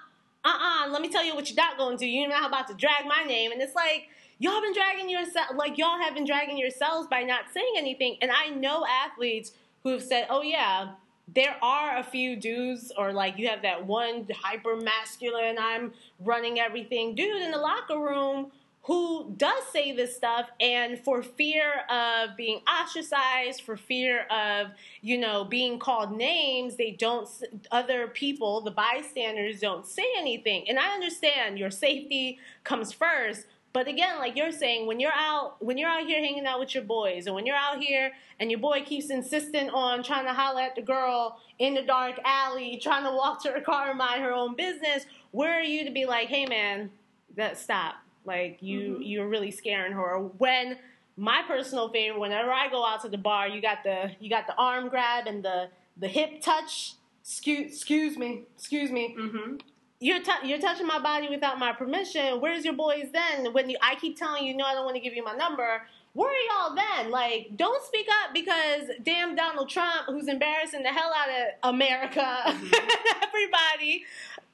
uh-uh, 0.45 0.91
let 0.91 1.03
me 1.03 1.09
tell 1.09 1.25
you 1.25 1.35
what 1.35 1.49
you're 1.49 1.57
not 1.57 1.77
going 1.77 1.97
to 1.99 2.05
do. 2.05 2.09
You're 2.09 2.29
not 2.29 2.49
about 2.49 2.69
to 2.69 2.75
drag 2.75 3.07
my 3.07 3.25
name. 3.25 3.53
And 3.53 3.61
it's 3.61 3.75
like, 3.75 4.09
y'all 4.39 4.61
been 4.63 4.73
dragging 4.73 5.11
yourself, 5.11 5.49
like 5.55 5.77
y'all 5.77 5.99
have 5.99 6.15
been 6.15 6.25
dragging 6.25 6.57
yourselves 6.57 7.07
by 7.09 7.23
not 7.23 7.45
saying 7.53 7.75
anything. 7.77 8.17
And 8.23 8.31
I 8.31 8.49
know 8.49 8.87
athletes 8.87 9.53
who 9.83 9.91
have 9.91 10.03
said, 10.03 10.27
oh 10.31 10.43
yeah, 10.43 10.93
there 11.33 11.57
are 11.63 11.99
a 11.99 12.03
few 12.03 12.37
dudes, 12.37 12.91
or 12.97 13.13
like 13.13 13.39
you 13.39 13.49
have 13.49 13.63
that 13.63 13.87
one 13.87 14.27
hyper 14.35 14.77
masculine, 14.77 15.57
I'm 15.61 15.93
running 16.19 16.59
everything 16.59 17.15
dude 17.15 17.43
in 17.43 17.51
the 17.51 17.59
locker 17.59 17.99
room 17.99 18.51
who 18.91 19.33
does 19.37 19.63
say 19.73 19.93
this 19.93 20.17
stuff 20.17 20.51
and 20.59 20.99
for 20.99 21.23
fear 21.23 21.83
of 21.89 22.37
being 22.37 22.61
ostracized 22.67 23.61
for 23.61 23.77
fear 23.77 24.27
of 24.33 24.73
you 25.01 25.17
know 25.17 25.45
being 25.45 25.79
called 25.79 26.11
names 26.11 26.75
they 26.75 26.91
don't 26.91 27.29
other 27.71 28.09
people 28.09 28.61
the 28.63 28.71
bystanders 28.73 29.61
don't 29.61 29.87
say 29.87 30.07
anything. 30.19 30.69
And 30.69 30.77
i 30.77 30.93
understand 30.93 31.57
your 31.57 31.71
safety 31.71 32.41
comes 32.65 32.93
first 32.93 33.47
but 33.73 33.87
again 33.87 34.19
like 34.19 34.37
you're 34.37 34.51
saying 34.51 34.89
when 34.89 34.99
you're 34.99 35.13
out 35.15 35.65
when 35.65 35.79
you're 35.79 35.89
out 35.89 36.05
here 36.05 36.19
hanging 36.19 36.45
out 36.45 36.59
with 36.59 36.75
your 36.75 36.83
boys 36.83 37.27
and 37.27 37.35
when 37.37 37.47
you're 37.47 37.55
out 37.55 37.81
here 37.81 38.11
and 38.41 38.51
your 38.51 38.59
boy 38.59 38.83
keeps 38.85 39.09
insisting 39.09 39.71
on 39.71 40.03
trying 40.03 40.25
to 40.25 40.33
holler 40.33 40.63
at 40.63 40.75
the 40.75 40.83
girl 40.83 41.39
in 41.61 41.75
the 41.75 41.83
dark 41.83 42.19
alley 42.25 42.77
trying 42.83 43.05
to 43.05 43.13
walk 43.13 43.41
to 43.41 43.53
her 43.53 43.61
car 43.61 43.91
and 43.91 43.99
mind 43.99 44.21
her 44.21 44.33
own 44.33 44.57
business 44.57 45.07
where 45.31 45.57
are 45.57 45.63
you 45.63 45.85
to 45.85 45.93
be 45.93 46.07
like 46.07 46.27
hey 46.27 46.45
man 46.45 46.91
that 47.37 47.57
stop 47.57 47.95
Like 48.25 48.59
you, 48.61 48.97
Mhm. 49.01 49.09
you're 49.09 49.29
really 49.29 49.51
scaring 49.51 49.93
her. 49.93 50.19
When 50.19 50.79
my 51.17 51.43
personal 51.47 51.89
favorite, 51.89 52.19
whenever 52.21 52.53
I 52.53 52.69
go 52.69 52.85
out 52.85 53.03
to 53.03 53.09
the 53.09 53.19
bar, 53.19 53.49
you 53.49 53.61
got 53.61 53.83
the 53.83 54.13
you 54.21 54.29
got 54.31 54.47
the 54.47 54.55
arm 54.57 54.89
grab 54.89 55.27
and 55.27 55.43
the 55.45 55.69
the 55.97 56.09
hip 56.09 56.41
touch. 56.41 56.95
Excuse, 57.23 57.73
excuse 57.73 58.17
me, 58.17 58.43
excuse 58.57 58.91
me. 58.91 59.15
Mm-hmm. 59.19 59.57
You're 60.01 60.23
tou- 60.23 60.47
you're 60.47 60.59
touching 60.59 60.87
my 60.87 60.99
body 60.99 61.29
without 61.29 61.59
my 61.59 61.73
permission. 61.73 62.41
Where's 62.41 62.65
your 62.65 62.75
boys 62.75 63.09
then? 63.13 63.53
When 63.53 63.69
you, 63.69 63.77
I 63.83 63.95
keep 63.97 64.17
telling 64.19 64.45
you, 64.45 64.57
no, 64.57 64.65
I 64.65 64.73
don't 64.75 64.85
want 64.85 64.97
to 64.97 65.01
give 65.01 65.13
you 65.15 65.23
my 65.23 65.35
number. 65.35 65.83
Where 66.15 66.31
are 66.31 66.69
y'all 66.69 66.75
then? 66.75 67.11
Like, 67.11 67.51
don't 67.57 67.85
speak 67.85 68.07
up 68.25 68.33
because 68.35 68.89
damn 69.05 69.37
Donald 69.37 69.69
Trump, 69.69 70.07
who's 70.07 70.27
embarrassing 70.27 70.83
the 70.83 70.89
hell 70.89 71.13
out 71.15 71.29
of 71.29 71.75
America, 71.75 72.25
everybody, 73.23 74.05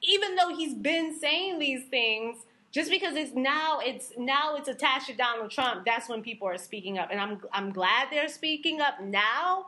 even 0.01 0.35
though 0.35 0.49
he's 0.55 0.73
been 0.73 1.17
saying 1.17 1.59
these 1.59 1.85
things, 1.85 2.37
just 2.77 2.91
because 2.91 3.15
it's 3.15 3.33
now 3.33 3.79
it's 3.83 4.11
now 4.17 4.55
it's 4.55 4.67
attached 4.67 5.07
to 5.07 5.15
Donald 5.15 5.49
Trump, 5.49 5.83
that's 5.83 6.07
when 6.07 6.21
people 6.21 6.47
are 6.47 6.59
speaking 6.59 6.99
up, 6.99 7.09
and 7.11 7.19
I'm 7.19 7.41
I'm 7.51 7.71
glad 7.71 8.09
they're 8.11 8.27
speaking 8.29 8.81
up 8.81 9.01
now. 9.01 9.65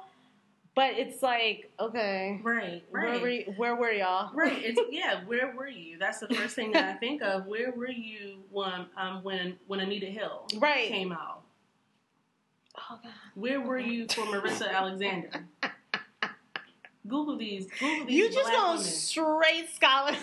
But 0.76 0.92
it's 0.94 1.24
like, 1.24 1.72
okay, 1.80 2.40
Right, 2.44 2.84
where 2.92 3.04
right. 3.04 3.22
were 3.22 3.28
y- 3.28 3.46
where 3.58 3.76
were 3.76 3.92
y'all? 3.92 4.30
Right. 4.34 4.60
It's 4.64 4.80
yeah. 4.92 5.26
Where 5.26 5.54
were 5.58 5.68
you? 5.68 5.98
That's 5.98 6.20
the 6.20 6.28
first 6.28 6.56
thing 6.56 6.72
that 6.74 6.86
I 6.88 6.94
think 7.00 7.24
of. 7.24 7.48
Where 7.48 7.72
were 7.72 7.90
you 7.90 8.38
when 8.52 8.86
um 8.96 9.24
when 9.24 9.58
when 9.66 9.80
Anita 9.80 10.06
Hill 10.06 10.46
Right. 10.58 10.88
came 10.88 11.12
out? 11.12 11.42
Oh, 12.78 13.00
God. 13.04 13.12
Where 13.34 13.60
were 13.60 13.80
you 13.80 14.08
for 14.08 14.22
Marissa 14.22 14.72
Alexander? 14.72 15.32
Google 17.08 17.38
these. 17.38 17.68
Google 17.80 18.06
these. 18.06 18.16
You 18.16 18.32
just 18.32 18.52
go 18.52 18.78
straight 18.78 19.70
scholar. 19.74 20.16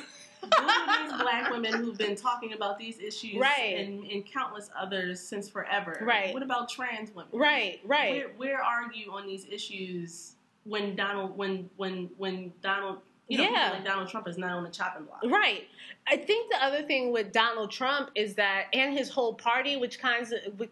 These 0.42 1.20
black 1.20 1.50
women 1.50 1.72
who've 1.74 1.96
been 1.98 2.16
talking 2.16 2.52
about 2.52 2.78
these 2.78 2.98
issues 2.98 3.36
Right. 3.40 3.76
and, 3.78 4.04
and 4.04 4.24
countless 4.24 4.70
others 4.78 5.20
since 5.20 5.48
forever. 5.48 5.98
Right. 6.02 6.32
What 6.34 6.42
about 6.42 6.68
trans 6.68 7.14
women? 7.14 7.30
right, 7.32 7.80
right. 7.84 8.12
Where, 8.12 8.28
where 8.36 8.62
are 8.62 8.92
you 8.92 9.12
on 9.12 9.26
these 9.26 9.46
issues 9.50 10.34
when 10.64 10.96
Donald 10.96 11.36
when 11.36 11.70
when 11.76 12.10
when 12.16 12.52
Donald 12.62 12.98
you 13.28 13.38
know 13.38 13.44
Yeah. 13.50 13.70
like 13.74 13.84
Donald 13.84 14.08
Trump 14.08 14.26
is 14.28 14.38
not 14.38 14.50
on 14.52 14.64
the 14.64 14.70
chopping 14.70 15.04
block? 15.04 15.22
Right. 15.24 15.64
I 16.06 16.16
think 16.16 16.52
the 16.52 16.62
other 16.64 16.82
thing 16.82 17.12
with 17.12 17.32
Donald 17.32 17.70
Trump 17.72 18.10
is 18.14 18.34
that, 18.36 18.66
and 18.72 18.96
his 18.96 19.08
whole 19.10 19.34
party, 19.34 19.76
which 19.76 19.98
kinds 19.98 20.32
of, 20.32 20.68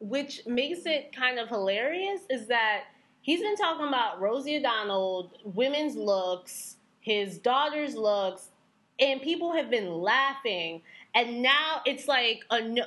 which 0.00 0.42
makes 0.46 0.84
it 0.84 1.14
kind 1.16 1.38
of 1.38 1.48
hilarious, 1.48 2.20
is 2.28 2.46
that 2.48 2.84
he's 3.22 3.40
been 3.40 3.56
talking 3.56 3.88
about 3.88 4.20
Rosie 4.20 4.56
O'Donnell, 4.58 5.32
women's 5.44 5.96
looks, 5.96 6.76
his 7.00 7.38
daughter's 7.38 7.94
looks, 7.96 8.50
and 9.00 9.20
people 9.20 9.52
have 9.52 9.70
been 9.70 10.00
laughing. 10.00 10.82
And 11.14 11.42
now 11.42 11.82
it's 11.84 12.08
like 12.08 12.44
a 12.50 12.62
no. 12.62 12.84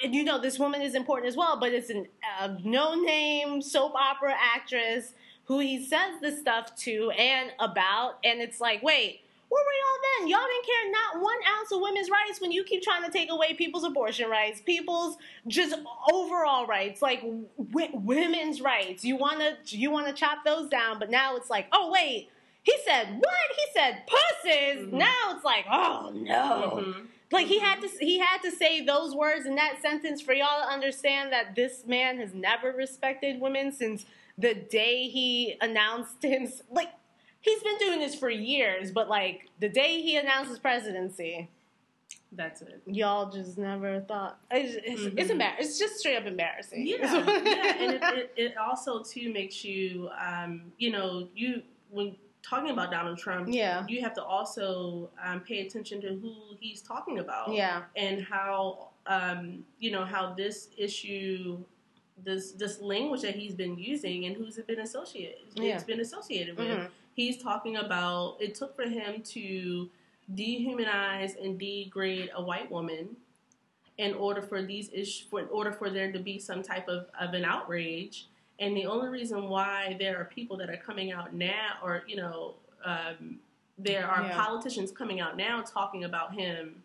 You 0.00 0.24
know, 0.24 0.40
this 0.40 0.58
woman 0.58 0.82
is 0.82 0.96
important 0.96 1.28
as 1.28 1.36
well, 1.36 1.58
but 1.58 1.72
it's 1.72 1.88
a 1.88 2.58
no-name 2.64 3.62
soap 3.62 3.94
opera 3.94 4.34
actress 4.36 5.12
who 5.44 5.60
he 5.60 5.84
says 5.84 6.20
this 6.20 6.40
stuff 6.40 6.74
to 6.76 7.10
and 7.12 7.52
about, 7.60 8.18
and 8.24 8.40
it's 8.40 8.60
like, 8.60 8.82
wait, 8.82 9.20
where 9.48 9.62
were 9.62 9.70
y'all 9.70 10.18
then? 10.18 10.28
Y'all 10.28 10.40
didn't 10.40 10.66
care 10.66 10.90
not 10.90 11.22
one 11.22 11.36
ounce 11.56 11.70
of 11.70 11.80
women's 11.80 12.10
rights 12.10 12.40
when 12.40 12.50
you 12.50 12.64
keep 12.64 12.82
trying 12.82 13.04
to 13.04 13.10
take 13.10 13.30
away 13.30 13.54
people's 13.54 13.84
abortion 13.84 14.28
rights, 14.28 14.60
people's 14.60 15.16
just 15.46 15.76
overall 16.12 16.66
rights, 16.66 17.00
like 17.00 17.22
w- 17.22 17.90
women's 17.92 18.60
rights. 18.60 19.04
You 19.04 19.16
wanna 19.16 19.58
you 19.66 19.90
wanna 19.92 20.12
chop 20.12 20.44
those 20.44 20.68
down, 20.68 20.98
but 20.98 21.08
now 21.08 21.36
it's 21.36 21.50
like, 21.50 21.68
oh 21.72 21.90
wait, 21.92 22.30
he 22.64 22.74
said 22.84 23.18
what? 23.20 23.34
He 23.56 23.72
said 23.78 24.02
pussies. 24.06 24.86
Mhm. 24.88 24.92
Now 24.94 25.36
it's 25.36 25.44
like, 25.44 25.64
oh 25.70 26.10
no. 26.14 26.82
Mhm. 26.84 27.06
Like 27.32 27.46
he 27.46 27.58
had 27.58 27.80
to 27.80 27.88
he 28.00 28.18
had 28.18 28.42
to 28.42 28.50
say 28.50 28.84
those 28.84 29.14
words 29.14 29.46
in 29.46 29.54
that 29.56 29.80
sentence 29.82 30.20
for 30.20 30.32
y'all 30.34 30.62
to 30.62 30.68
understand 30.68 31.32
that 31.32 31.54
this 31.54 31.84
man 31.86 32.18
has 32.18 32.34
never 32.34 32.72
respected 32.72 33.40
women 33.40 33.72
since 33.72 34.04
the 34.38 34.54
day 34.54 35.08
he 35.08 35.56
announced 35.60 36.22
him 36.22 36.48
like 36.70 36.88
he's 37.40 37.62
been 37.62 37.78
doing 37.78 37.98
this 38.00 38.14
for 38.14 38.30
years, 38.30 38.90
but 38.92 39.08
like 39.08 39.48
the 39.60 39.68
day 39.68 40.00
he 40.00 40.16
announced 40.16 40.50
his 40.50 40.58
presidency, 40.58 41.48
That's 42.32 42.62
it. 42.62 42.82
y'all 42.86 43.30
just 43.30 43.58
never 43.58 44.00
thought 44.00 44.38
it's 44.50 44.74
it's, 44.84 45.02
it's 45.02 45.28
Mhm. 45.28 45.30
embarrassing. 45.32 45.64
It's 45.66 45.78
just 45.78 45.98
straight 45.98 46.16
up 46.16 46.26
embarrassing. 46.26 46.86
Yeah, 46.86 46.96
yeah, 47.44 47.74
and 47.78 47.92
it, 47.94 48.02
it, 48.02 48.32
it 48.36 48.56
also 48.56 49.02
too 49.02 49.32
makes 49.32 49.64
you, 49.64 50.08
um, 50.18 50.72
you 50.78 50.90
know, 50.90 51.28
you 51.34 51.62
when 51.90 52.16
talking 52.48 52.70
about 52.70 52.90
Donald 52.90 53.18
Trump, 53.18 53.48
Yeah. 53.50 53.84
you 53.88 54.00
have 54.02 54.14
to 54.14 54.22
also 54.22 55.10
um, 55.22 55.40
pay 55.40 55.66
attention 55.66 56.00
to 56.02 56.08
who 56.08 56.34
he's 56.60 56.82
talking 56.82 57.18
about, 57.18 57.52
yeah, 57.52 57.82
and 57.96 58.22
how, 58.22 58.88
um, 59.06 59.64
you 59.78 59.90
know, 59.90 60.04
how 60.04 60.34
this 60.34 60.68
issue. 60.76 61.58
This 62.24 62.52
this 62.52 62.80
language 62.80 63.22
that 63.22 63.34
he's 63.34 63.56
been 63.56 63.76
using 63.76 64.26
and 64.26 64.36
who's 64.36 64.56
it 64.56 64.68
been 64.68 64.78
associated 64.78 65.40
Yeah. 65.54 65.74
it's 65.74 65.82
been 65.82 65.98
associated 65.98 66.56
with. 66.56 66.68
Mhm. 66.68 66.88
He's 67.16 67.42
talking 67.42 67.76
about 67.78 68.36
it 68.38 68.54
took 68.54 68.76
for 68.76 68.84
him 68.88 69.20
to 69.34 69.90
dehumanize 70.32 71.34
and 71.42 71.58
degrade 71.58 72.30
a 72.36 72.40
white 72.40 72.70
woman 72.70 73.16
in 73.98 74.14
order 74.14 74.40
for 74.42 74.62
these 74.62 74.90
ish 74.92 75.24
for 75.28 75.40
in 75.40 75.48
order 75.48 75.72
for 75.72 75.90
there 75.90 76.12
to 76.12 76.20
be 76.20 76.38
some 76.38 76.62
type 76.62 76.86
of, 76.88 77.08
of 77.18 77.34
an 77.34 77.44
outrage. 77.44 78.28
And 78.60 78.76
the 78.76 78.86
only 78.86 79.08
reason 79.08 79.48
why 79.48 79.96
there 79.98 80.20
are 80.20 80.24
people 80.26 80.56
that 80.58 80.70
are 80.70 80.76
coming 80.76 81.10
out 81.12 81.34
now, 81.34 81.78
or 81.82 82.04
you 82.06 82.16
know, 82.16 82.54
um, 82.84 83.38
there 83.78 84.06
are 84.06 84.22
Yeah. 84.22 84.44
politicians 84.44 84.92
coming 84.92 85.20
out 85.20 85.36
now 85.36 85.62
talking 85.62 86.04
about 86.04 86.34
him, 86.34 86.80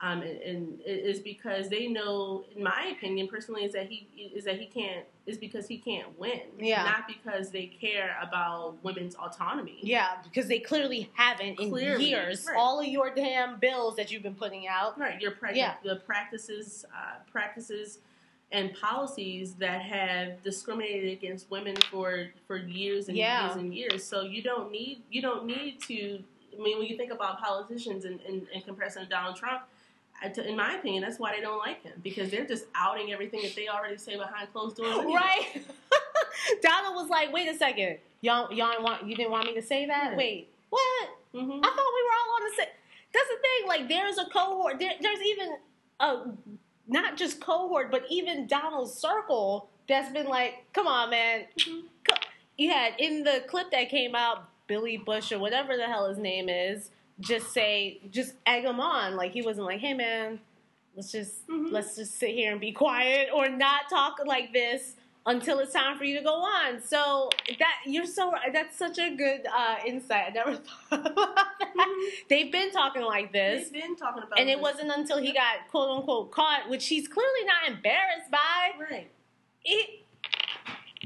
um, 0.00 0.22
and, 0.22 0.40
and 0.40 0.80
is 0.82 1.18
because 1.18 1.68
they 1.68 1.88
know, 1.88 2.44
in 2.54 2.62
my 2.62 2.94
opinion, 2.96 3.26
personally, 3.26 3.64
is 3.64 3.72
that 3.72 3.88
he 3.88 4.06
is 4.34 4.44
that 4.44 4.58
he 4.60 4.66
can't 4.66 5.04
is 5.26 5.36
because 5.36 5.66
he 5.68 5.78
can't 5.78 6.16
win, 6.18 6.40
Yeah. 6.58 6.84
not 6.84 7.06
because 7.08 7.50
they 7.50 7.66
care 7.66 8.16
about 8.22 8.76
women's 8.84 9.14
autonomy. 9.16 9.78
yeah, 9.82 10.18
because 10.22 10.46
they 10.48 10.58
clearly 10.60 11.10
haven't 11.14 11.58
in 11.60 11.70
Clearly, 11.70 12.04
years. 12.08 12.46
right. 12.48 12.56
All 12.56 12.80
of 12.80 12.86
your 12.86 13.10
damn 13.14 13.58
bills 13.58 13.96
that 13.96 14.10
you've 14.12 14.22
been 14.22 14.34
putting 14.36 14.66
out. 14.68 14.98
Right, 14.98 15.20
your 15.20 15.32
pra- 15.32 15.54
Yeah. 15.56 15.74
the 15.84 15.96
practices, 15.96 16.84
uh, 16.96 17.16
practices, 17.30 17.98
and 18.52 18.74
policies 18.74 19.54
that 19.54 19.80
have 19.82 20.42
discriminated 20.42 21.12
against 21.12 21.50
women 21.50 21.76
for 21.90 22.28
for 22.46 22.56
years 22.56 23.08
and 23.08 23.16
Yeah. 23.16 23.46
years 23.46 23.56
and 23.56 23.74
years. 23.74 24.04
So 24.04 24.22
you 24.22 24.42
don't 24.42 24.70
need 24.70 25.02
you 25.10 25.22
don't 25.22 25.46
need 25.46 25.80
to. 25.88 26.22
I 26.58 26.62
mean, 26.62 26.78
when 26.78 26.86
you 26.88 26.96
think 26.96 27.12
about 27.12 27.40
politicians 27.40 28.04
in, 28.04 28.18
in, 28.28 28.46
in 28.52 28.62
comparison 28.62 29.04
to 29.04 29.08
Donald 29.08 29.36
Trump, 29.36 29.62
in 30.36 30.56
my 30.56 30.74
opinion, 30.74 31.02
that's 31.02 31.18
why 31.18 31.34
they 31.34 31.40
don't 31.40 31.58
like 31.58 31.82
him 31.82 31.92
because 32.02 32.30
they're 32.30 32.44
just 32.46 32.64
outing 32.74 33.12
everything 33.12 33.40
that 33.42 33.54
they 33.54 33.68
already 33.68 33.96
say 33.96 34.16
behind 34.16 34.52
closed 34.52 34.76
doors. 34.76 34.98
anyway. 34.98 35.14
Right. 35.14 35.64
Donald 36.62 36.94
was 36.96 37.08
like, 37.08 37.32
"Wait 37.32 37.48
a 37.48 37.56
second, 37.56 37.98
y'all, 38.20 38.52
y'all 38.52 38.82
want 38.82 39.06
you 39.06 39.14
didn't 39.14 39.30
want 39.30 39.46
me 39.46 39.54
to 39.54 39.62
say 39.62 39.86
that? 39.86 40.16
Wait, 40.16 40.48
what? 40.70 41.08
Mm-hmm. 41.34 41.50
I 41.52 41.68
thought 41.68 41.92
we 41.94 42.02
were 42.02 42.16
all 42.18 42.34
on 42.34 42.50
the 42.50 42.56
same." 42.56 42.66
That's 43.12 43.28
the 43.28 43.36
thing. 43.40 43.68
Like, 43.68 43.88
there's 43.88 44.18
a 44.18 44.24
cohort. 44.26 44.78
There, 44.78 44.92
there's 45.00 45.20
even 45.20 45.56
a 46.00 46.16
not 46.90 47.16
just 47.16 47.40
cohort, 47.40 47.90
but 47.90 48.04
even 48.10 48.46
Donald's 48.46 48.92
circle 48.92 49.68
that's 49.88 50.12
been 50.12 50.26
like, 50.26 50.64
"Come 50.72 50.86
on, 50.86 51.10
man." 51.10 51.46
Co- 52.04 52.14
You 52.58 52.70
had 52.70 52.94
in 52.98 53.24
the 53.24 53.42
clip 53.48 53.70
that 53.70 53.88
came 53.88 54.14
out, 54.14 54.48
Billy 54.66 54.96
Bush 54.98 55.32
or 55.32 55.38
whatever 55.38 55.76
the 55.76 55.86
hell 55.86 56.08
his 56.08 56.18
name 56.18 56.48
is, 56.48 56.90
just 57.20 57.52
say, 57.52 58.00
just 58.10 58.34
egg 58.46 58.64
him 58.64 58.80
on. 58.80 59.16
Like 59.16 59.32
he 59.32 59.42
wasn't 59.42 59.66
like, 59.66 59.80
"Hey, 59.80 59.94
man." 59.94 60.40
Let's 60.96 61.12
just 61.12 61.46
Mhm. 61.46 61.70
let's 61.70 61.94
just 61.96 62.16
sit 62.16 62.30
here 62.30 62.50
and 62.52 62.60
be 62.60 62.72
quiet 62.72 63.30
or 63.32 63.48
not 63.48 63.88
talk 63.88 64.18
like 64.26 64.52
this 64.52 64.96
until 65.26 65.58
it's 65.60 65.72
time 65.72 65.96
for 65.98 66.04
you 66.04 66.16
to 66.18 66.24
go 66.24 66.34
on. 66.34 66.80
So 66.82 67.30
that 67.58 67.74
you're 67.86 68.06
so 68.06 68.32
that's 68.52 68.76
such 68.76 68.98
a 68.98 69.14
good 69.14 69.42
uh, 69.54 69.76
insight. 69.86 70.24
I 70.28 70.30
never 70.30 70.54
thought 70.90 71.06
about 71.06 71.34
that. 71.36 72.10
They've 72.28 72.50
been 72.50 72.70
talking 72.70 73.02
like 73.02 73.32
this, 73.32 73.68
They've 73.70 73.82
been 73.82 73.96
talking 73.96 74.22
about, 74.22 74.38
and 74.40 74.48
it 74.48 74.56
this. 74.56 74.62
wasn't 74.62 74.90
until 74.96 75.18
he 75.18 75.32
got 75.32 75.68
quote 75.70 75.90
unquote 75.98 76.30
caught, 76.30 76.68
which 76.68 76.88
he's 76.88 77.06
clearly 77.08 77.44
not 77.46 77.74
embarrassed 77.76 78.30
by. 78.30 78.70
right, 78.90 79.10
It, 79.64 80.04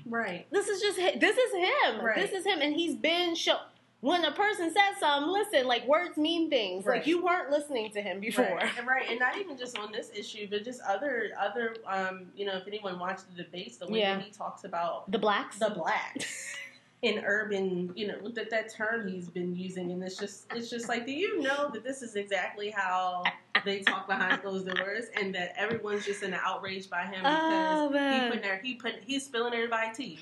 right. 0.09 0.47
this 0.51 0.69
is 0.69 0.81
just 0.81 0.97
this 0.97 1.36
is 1.36 1.53
him. 1.55 2.05
Right. 2.05 2.16
This 2.16 2.32
is 2.32 2.47
him, 2.47 2.61
and 2.61 2.74
he's 2.74 2.95
been 2.97 3.35
show. 3.35 3.59
When 4.05 4.23
a 4.27 4.33
person 4.33 4.69
says 4.71 5.01
something, 5.01 5.33
listen. 5.33 5.67
Like 5.67 5.87
words 5.89 6.19
mean 6.19 6.51
things. 6.51 6.85
Right. 6.85 6.99
Like 6.99 7.07
you 7.07 7.25
weren't 7.25 7.51
listening 7.51 7.91
to 7.93 8.03
him 8.03 8.21
before. 8.21 8.45
Right. 8.45 8.71
And, 8.77 8.87
right, 8.87 9.07
and 9.09 9.19
not 9.19 9.39
even 9.39 9.57
just 9.57 9.79
on 9.79 9.93
this 9.93 10.11
issue, 10.15 10.47
but 10.51 10.63
just 10.63 10.83
other 10.87 11.31
other 11.41 11.77
um, 11.87 12.27
you 12.37 12.45
know, 12.45 12.55
if 12.59 12.67
anyone 12.67 12.99
watched 12.99 13.25
the 13.35 13.43
debates, 13.43 13.79
the 13.79 13.87
way 13.87 14.01
Yeah. 14.01 14.17
that 14.17 14.25
he 14.25 14.31
talks 14.31 14.65
about 14.65 15.11
The 15.11 15.19
blacks. 15.19 15.59
the 15.59 15.71
blacks 15.71 16.55
in 17.03 17.23
urban, 17.25 17.93
you 17.97 18.07
know, 18.09 18.29
that 18.35 18.51
that 18.51 18.71
term 18.75 19.09
he's 19.09 19.31
been 19.31 19.57
using, 19.57 19.91
and 19.91 20.03
it's 20.05 20.19
just 20.19 20.47
it's 20.55 20.69
just 20.69 20.87
like, 20.87 21.07
do 21.07 21.13
you 21.13 21.41
know 21.41 21.71
that 21.73 21.83
this 21.83 22.03
is 22.03 22.15
exactly 22.15 22.71
how 22.71 23.23
they 23.65 23.81
talk 23.81 24.07
behind 24.07 24.43
closed 24.43 24.67
doors, 24.69 25.07
and 25.19 25.35
that 25.35 25.55
everyone's 25.57 26.05
just 26.05 26.23
in 26.23 26.35
an 26.35 26.41
outrage 26.45 26.91
by 26.91 27.05
him 27.05 27.23
because 27.23 27.91
Oh, 27.95 28.21
he 28.23 28.31
put 28.31 28.43
their 28.43 28.59
he 28.59 28.75
put 28.75 28.97
he's 29.07 29.25
spilling 29.25 29.55
everybody 29.55 29.95
tea. 29.95 30.19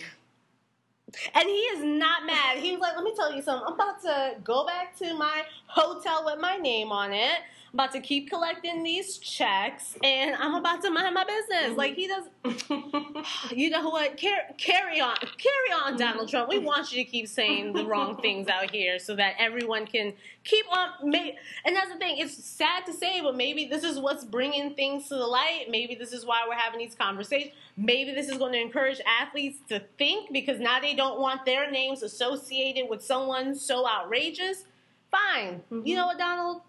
And 1.34 1.48
he 1.48 1.55
is 1.55 1.84
not 1.84 2.26
mad. 2.26 2.59
He 2.59 2.72
was 2.72 2.80
like, 2.80 2.97
let 2.97 3.05
me 3.05 3.12
tell 3.14 3.32
you 3.34 3.43
something. 3.43 3.66
I'm 3.66 3.74
about 3.74 4.01
to 4.02 4.34
go 4.43 4.66
back 4.66 4.97
to 4.98 5.14
my 5.14 5.43
hotel 5.66 6.24
with 6.24 6.40
my 6.40 6.56
name 6.56 6.93
on 6.93 7.12
it. 7.12 7.39
About 7.74 7.93
to 7.93 8.01
keep 8.01 8.28
collecting 8.28 8.82
these 8.82 9.16
checks, 9.16 9.97
and 10.05 10.35
I'm 10.36 10.55
about 10.57 10.82
to 10.82 10.90
mind 10.90 11.15
my 11.15 11.24
business. 11.24 11.70
Mm-hmm. 11.70 11.78
Like 11.78 11.94
he 11.94 12.07
does. 12.07 12.28
You 13.53 13.70
know 13.70 13.89
what? 13.89 14.20
Car- 14.20 14.55
carry 14.59 15.01
on, 15.01 15.16
carry 15.16 15.81
on, 15.81 15.97
Donald 15.97 16.28
Trump. 16.28 16.49
We 16.49 16.59
want 16.59 16.93
you 16.93 17.05
to 17.05 17.11
keep 17.11 17.28
saying 17.28 17.73
the 17.73 17.86
wrong 17.86 18.16
things 18.23 18.49
out 18.49 18.70
here, 18.70 18.99
so 18.99 19.15
that 19.16 19.36
everyone 19.39 19.86
can 19.86 20.12
keep 20.44 20.66
on. 20.70 21.09
May- 21.09 21.39
and 21.65 21.74
that's 21.74 21.90
the 21.90 21.99
thing. 21.99 22.19
It's 22.19 22.44
sad 22.44 22.85
to 22.86 22.93
say, 22.93 23.20
but 23.23 23.36
maybe 23.36 23.66
this 23.66 23.85
is 23.85 23.99
what's 23.99 24.24
bringing 24.24 24.74
things 24.74 25.09
to 25.09 25.15
the 25.15 25.27
light. 25.27 25.66
Maybe 25.70 25.94
this 25.94 26.12
is 26.12 26.27
why 26.27 26.44
we're 26.49 26.57
having 26.57 26.81
these 26.81 26.94
conversations. 26.94 27.53
Maybe 27.77 28.12
this 28.12 28.28
is 28.28 28.39
going 28.39 28.53
to 28.53 28.61
encourage 28.61 29.01
athletes 29.07 29.59
to 29.69 29.81
think 29.99 30.32
because 30.32 30.59
now 30.61 30.81
they 30.81 30.94
don't 30.94 31.20
want 31.20 31.47
their 31.47 31.70
names 31.70 32.03
associated 32.03 32.90
with 32.90 33.03
someone 33.03 33.55
so 33.55 33.89
outrageous. 33.89 34.65
Fine. 35.11 35.62
You 35.70 35.77
mm-hmm. 35.77 35.94
know 35.94 36.07
what, 36.07 36.19
Donald? 36.19 36.62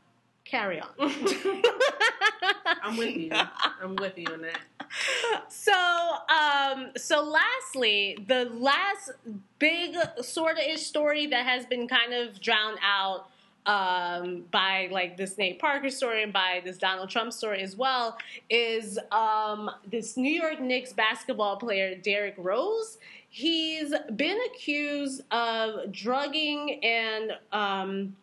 Carry 0.45 0.79
on. 0.81 0.89
I'm 2.83 2.97
with 2.97 3.15
you. 3.15 3.31
I'm 3.81 3.95
with 3.95 4.17
you 4.17 4.25
on 4.31 4.41
that. 4.41 4.59
so 5.49 5.73
um 5.73 6.91
so 6.95 7.23
lastly 7.23 8.17
the 8.27 8.45
last 8.53 9.11
big 9.57 9.95
sort 10.21 10.57
of 10.57 10.63
ish 10.63 10.81
story 10.85 11.25
that 11.27 11.45
has 11.45 11.65
been 11.65 11.87
kind 11.87 12.13
of 12.13 12.39
drowned 12.39 12.77
out 12.83 13.27
um 13.65 14.43
by 14.51 14.89
like 14.91 15.17
this 15.17 15.37
Nate 15.37 15.57
Parker 15.57 15.89
story 15.89 16.21
and 16.21 16.33
by 16.33 16.61
this 16.63 16.77
Donald 16.77 17.09
Trump 17.09 17.31
story 17.33 17.61
as 17.63 17.75
well 17.75 18.17
is 18.49 18.99
um 19.11 19.71
this 19.89 20.15
New 20.17 20.31
York 20.33 20.59
Knicks 20.59 20.93
basketball 20.93 21.55
player 21.57 21.95
Derrick 21.95 22.35
Rose 22.37 22.97
he's 23.29 23.93
been 24.15 24.37
accused 24.53 25.21
of 25.31 25.91
drugging 25.91 26.83
and 26.83 27.31
um 27.51 28.15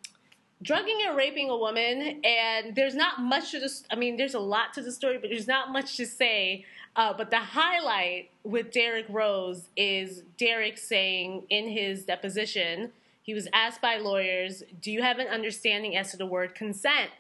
drugging 0.63 0.99
and 1.07 1.17
raping 1.17 1.49
a 1.49 1.57
woman, 1.57 2.21
and 2.25 2.75
there's 2.75 2.95
not 2.95 3.21
much 3.21 3.53
to 3.53 3.61
this. 3.61 3.85
I 3.91 3.97
mean, 3.97 4.17
there's 4.17 4.35
a 4.35 4.41
lot 4.41 4.75
to 4.75 4.83
the 4.83 4.93
story, 4.93 5.19
but 5.19 5.31
there's 5.31 5.49
not 5.49 5.73
much 5.73 5.97
to 5.97 6.07
say. 6.07 6.65
Uh, 6.97 7.15
but 7.17 7.31
the 7.31 7.39
highlight 7.39 8.31
with 8.43 8.73
Derrick 8.73 9.07
Rose 9.09 9.69
is 9.77 10.23
Derrick 10.37 10.77
saying 10.77 11.45
in 11.49 11.69
his 11.69 12.05
deposition, 12.05 12.93
he 13.23 13.33
was 13.33 13.47
asked 13.53 13.81
by 13.81 13.97
lawyers, 13.97 14.63
"Do 14.83 14.91
you 14.91 15.03
have 15.03 15.19
an 15.19 15.29
understanding 15.29 15.97
as 15.97 16.11
to 16.11 16.17
the 16.17 16.27
word 16.27 16.55
consent?" 16.55 17.11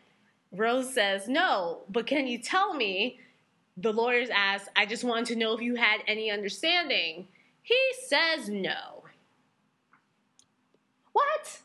Rose 0.52 0.92
says, 0.92 1.28
"No, 1.28 1.82
but 1.88 2.06
can 2.06 2.26
you 2.26 2.38
tell 2.38 2.74
me?" 2.74 3.20
The 3.76 3.92
lawyers 3.92 4.28
asked, 4.30 4.68
"I 4.76 4.84
just 4.86 5.04
wanted 5.04 5.26
to 5.26 5.36
know 5.36 5.54
if 5.54 5.62
you 5.62 5.76
had 5.76 6.02
any 6.06 6.30
understanding." 6.30 7.28
He 7.62 7.78
says, 8.06 8.48
"No." 8.48 9.04
What? 11.12 11.60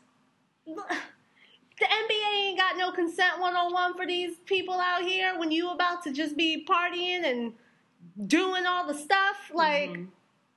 The 1.78 1.84
NBA 1.84 2.34
ain't 2.48 2.58
got 2.58 2.76
no 2.76 2.90
consent 2.92 3.38
one 3.38 3.54
on 3.54 3.72
one 3.72 3.94
for 3.96 4.06
these 4.06 4.36
people 4.46 4.74
out 4.74 5.02
here 5.02 5.38
when 5.38 5.50
you 5.50 5.70
about 5.70 6.02
to 6.04 6.12
just 6.12 6.36
be 6.36 6.64
partying 6.68 7.24
and 7.24 7.52
doing 8.26 8.64
all 8.66 8.86
the 8.86 8.94
stuff. 8.94 9.50
Like, 9.52 9.90
Mhm. 9.90 10.08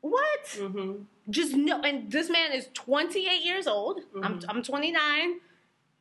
what? 0.02 0.44
Mhm. 0.58 1.06
Just 1.30 1.54
no. 1.56 1.82
And 1.82 2.10
this 2.12 2.30
man 2.30 2.52
is 2.54 2.70
28 2.74 3.44
years 3.44 3.68
old. 3.68 4.02
I'm, 4.24 4.40
Mhm. 4.40 4.46
I'm 4.50 4.64
29. 4.64 5.42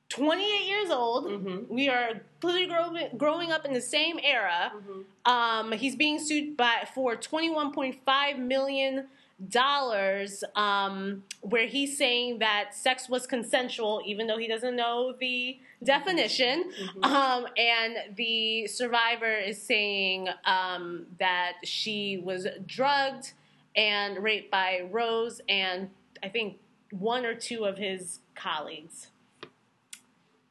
28 0.09 0.67
years 0.67 0.91
old. 0.91 1.27
Mhm. 1.27 1.69
We 1.69 1.89
are 1.91 2.21
clearly 2.41 2.67
growing, 2.67 3.09
growing 3.19 3.53
up 3.53 3.67
in 3.67 3.75
the 3.75 3.81
same 3.83 4.19
era. 4.23 4.73
Mhm. 4.75 5.05
Um, 5.31 5.73
he's 5.73 5.97
being 5.97 6.19
sued 6.19 6.57
by 6.57 6.89
for 6.95 7.15
21.5 7.17 8.39
million 8.39 9.09
dollars, 9.49 10.43
um, 10.57 11.23
where 11.43 11.67
he's 11.67 11.97
saying 11.97 12.41
that 12.41 12.75
sex 12.75 13.09
was 13.09 13.27
consensual, 13.27 14.03
even 14.05 14.27
though 14.27 14.39
he 14.39 14.49
doesn't 14.49 14.75
know 14.75 15.15
the 15.19 15.59
definition. 15.83 16.73
Mhm. 16.73 17.05
Um, 17.19 17.47
and 17.57 18.17
the 18.17 18.67
survivor 18.67 19.33
is 19.33 19.61
saying 19.63 20.29
um, 20.45 21.07
that 21.19 21.55
she 21.65 22.19
was 22.19 22.47
drugged 22.67 23.33
and 23.77 24.23
raped 24.23 24.51
by 24.51 24.83
Rose 24.91 25.41
and 25.49 25.91
I 26.23 26.29
think 26.29 26.59
one 26.91 27.25
or 27.25 27.35
two 27.35 27.65
of 27.65 27.79
his 27.79 28.21
colleagues. 28.35 29.09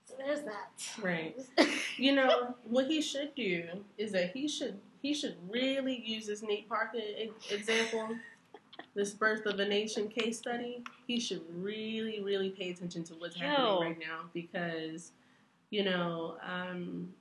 So 0.05 0.13
there's 0.17 0.41
that. 0.41 0.69
Right. 1.01 1.37
You 1.97 2.13
know 2.13 2.53
what 2.63 2.85
he 2.85 3.01
should 3.01 3.33
do 3.33 3.63
is 3.97 4.11
that 4.11 4.31
he 4.31 4.47
should 4.47 4.79
he 5.01 5.13
should 5.15 5.35
really 5.49 5.99
use 6.05 6.27
this 6.27 6.43
Nate 6.43 6.69
Parker 6.69 6.99
example, 7.49 8.09
this 8.97 9.13
birth 9.13 9.45
of 9.45 9.59
a 9.59 9.65
nation 9.65 10.09
case 10.09 10.39
study. 10.39 10.83
He 11.05 11.19
should 11.19 11.43
really 11.55 12.19
really 12.21 12.49
pay 12.49 12.71
attention 12.71 13.03
to 13.05 13.13
what's 13.13 13.37
Yo. 13.37 13.45
happening 13.45 13.79
right 13.81 13.99
now 13.99 14.21
because 14.33 15.11
you 15.69 15.83
know 15.83 16.37
um, 16.41 17.13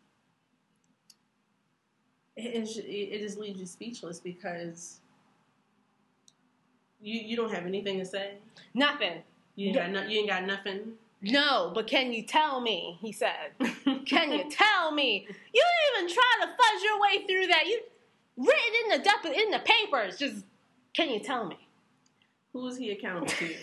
it, 2.35 2.67
it, 2.79 3.21
just 3.21 3.39
leaves 3.39 3.61
you 3.61 3.67
speechless 3.67 4.19
because 4.19 5.01
you 7.01 7.21
you 7.21 7.37
don't 7.37 7.53
have 7.53 7.67
anything 7.67 7.99
to 7.99 8.07
say. 8.07 8.39
Nothing. 8.73 9.23
You 9.55 9.69
ain't 9.69 9.77
got 9.77 9.91
no, 9.91 10.03
you 10.03 10.21
ain't 10.21 10.31
got 10.31 10.47
nothing. 10.47 10.93
No, 11.21 11.73
but 11.75 11.87
can 11.87 12.13
you 12.13 12.23
tell 12.23 12.61
me? 12.61 12.99
He 13.01 13.11
said. 13.13 13.53
Can 14.07 14.31
you 14.31 14.49
tell 14.51 14.93
me? 14.93 15.27
You 15.27 15.65
didn't 15.65 16.05
even 16.05 16.15
try 16.15 16.33
to 16.43 16.47
fudge 16.47 16.83
your 16.85 17.01
way 17.01 17.27
through 17.27 17.47
that. 17.49 17.67
You 17.67 17.81
written 18.37 18.75
in 18.85 19.03
the 19.03 19.43
in 19.43 19.51
the 19.51 19.59
papers. 19.59 20.19
Just 20.19 20.45
can 20.95 21.11
you 21.11 21.19
tell 21.19 21.47
me? 21.47 21.66
Who 22.57 22.69
is 22.69 22.79
he 22.79 22.91
accountable 22.91 23.27
to? 23.27 23.55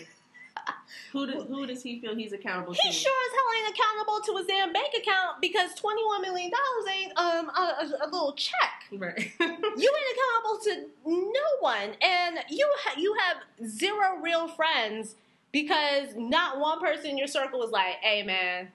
who 1.12 1.26
does 1.26 1.48
who 1.48 1.66
does 1.66 1.82
he 1.82 2.00
feel 2.00 2.14
he's 2.14 2.32
accountable 2.32 2.74
to? 2.74 2.80
He 2.80 2.92
sure 2.92 3.10
as 3.10 3.32
hell 3.34 3.66
ain't 3.66 3.76
accountable 3.76 4.20
to 4.26 4.36
his 4.38 4.46
damn 4.46 4.72
bank 4.72 4.94
account 4.96 5.40
because 5.40 5.74
twenty 5.74 6.04
one 6.06 6.22
million 6.22 6.48
dollars 6.52 6.94
ain't 6.96 7.18
um 7.18 7.48
a, 7.50 7.60
a, 7.60 8.04
a 8.04 8.08
little 8.08 8.34
check. 8.34 8.84
Right. 8.92 9.32
You 9.76 9.92
ain't 9.96 10.16
accountable 10.16 10.64
to 10.64 11.20
no 11.32 11.40
one, 11.58 11.90
and 12.00 12.38
you 12.48 12.70
ha- 12.84 12.94
you 12.96 13.16
have 13.26 13.68
zero 13.68 14.18
real 14.22 14.46
friends 14.46 15.16
because 15.50 16.14
not 16.16 16.60
one 16.60 16.78
person 16.78 17.06
in 17.10 17.18
your 17.18 17.26
circle 17.26 17.58
was 17.58 17.72
like, 17.72 17.96
"Hey, 18.00 18.22
man, 18.22 18.68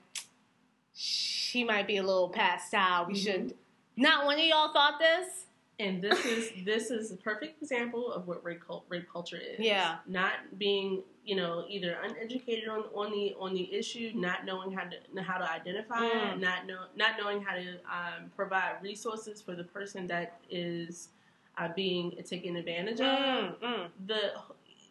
she 0.94 1.64
might 1.64 1.88
be 1.88 1.96
a 1.98 2.04
little 2.04 2.28
past 2.28 2.68
style. 2.68 3.06
We 3.06 3.14
Mhm. 3.14 3.24
should." 3.24 3.54
Not 3.96 4.26
one 4.26 4.38
of 4.40 4.46
y'all 4.46 4.74
thought 4.74 5.00
this. 5.00 5.46
And 5.80 6.02
this 6.02 6.26
is 6.26 6.52
this 6.66 6.92
is 6.92 7.12
a 7.12 7.16
perfect 7.16 7.62
example 7.62 8.12
of 8.12 8.28
what 8.28 8.44
rape, 8.44 8.62
cult, 8.66 8.84
rape 8.90 9.08
culture 9.12 9.38
is. 9.38 9.60
Yeah. 9.60 9.98
Not 10.08 10.34
being 10.58 11.04
you 11.24 11.36
know 11.38 11.66
either 11.70 11.98
uneducated 12.04 12.68
on, 12.68 12.84
on 12.94 13.12
the 13.12 13.36
on 13.40 13.54
the 13.54 13.74
issue, 13.74 14.12
not 14.14 14.46
knowing 14.46 14.72
how 14.74 14.84
to 14.84 15.22
how 15.24 15.38
to 15.38 15.50
identify 15.50 16.06
it, 16.06 16.14
Mm. 16.14 16.40
not 16.42 16.68
know 16.68 16.86
not 16.96 17.12
knowing 17.20 17.42
how 17.42 17.56
to 17.56 17.76
um, 17.86 18.30
provide 18.36 18.76
resources 18.82 19.42
for 19.42 19.56
the 19.56 19.64
person 19.64 20.06
that 20.08 20.40
is 20.50 21.10
uh, 21.58 21.70
being 21.76 22.12
taken 22.26 22.58
advantage 22.58 23.00
of. 23.00 23.06
Mm, 23.18 23.60
mm. 23.60 23.88
the 24.06 24.34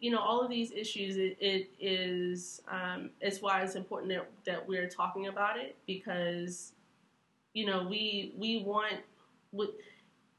you 0.01 0.09
know 0.11 0.19
all 0.19 0.41
of 0.41 0.49
these 0.49 0.71
issues 0.71 1.17
it, 1.17 1.37
it 1.39 1.69
is 1.79 2.61
um, 2.67 3.11
it's 3.21 3.41
why 3.41 3.61
it's 3.61 3.75
important 3.75 4.11
that, 4.11 4.27
that 4.45 4.67
we're 4.67 4.87
talking 4.87 5.27
about 5.27 5.59
it 5.59 5.75
because 5.85 6.71
you 7.53 7.65
know 7.65 7.85
we 7.87 8.33
we 8.37 8.63
want 8.63 8.95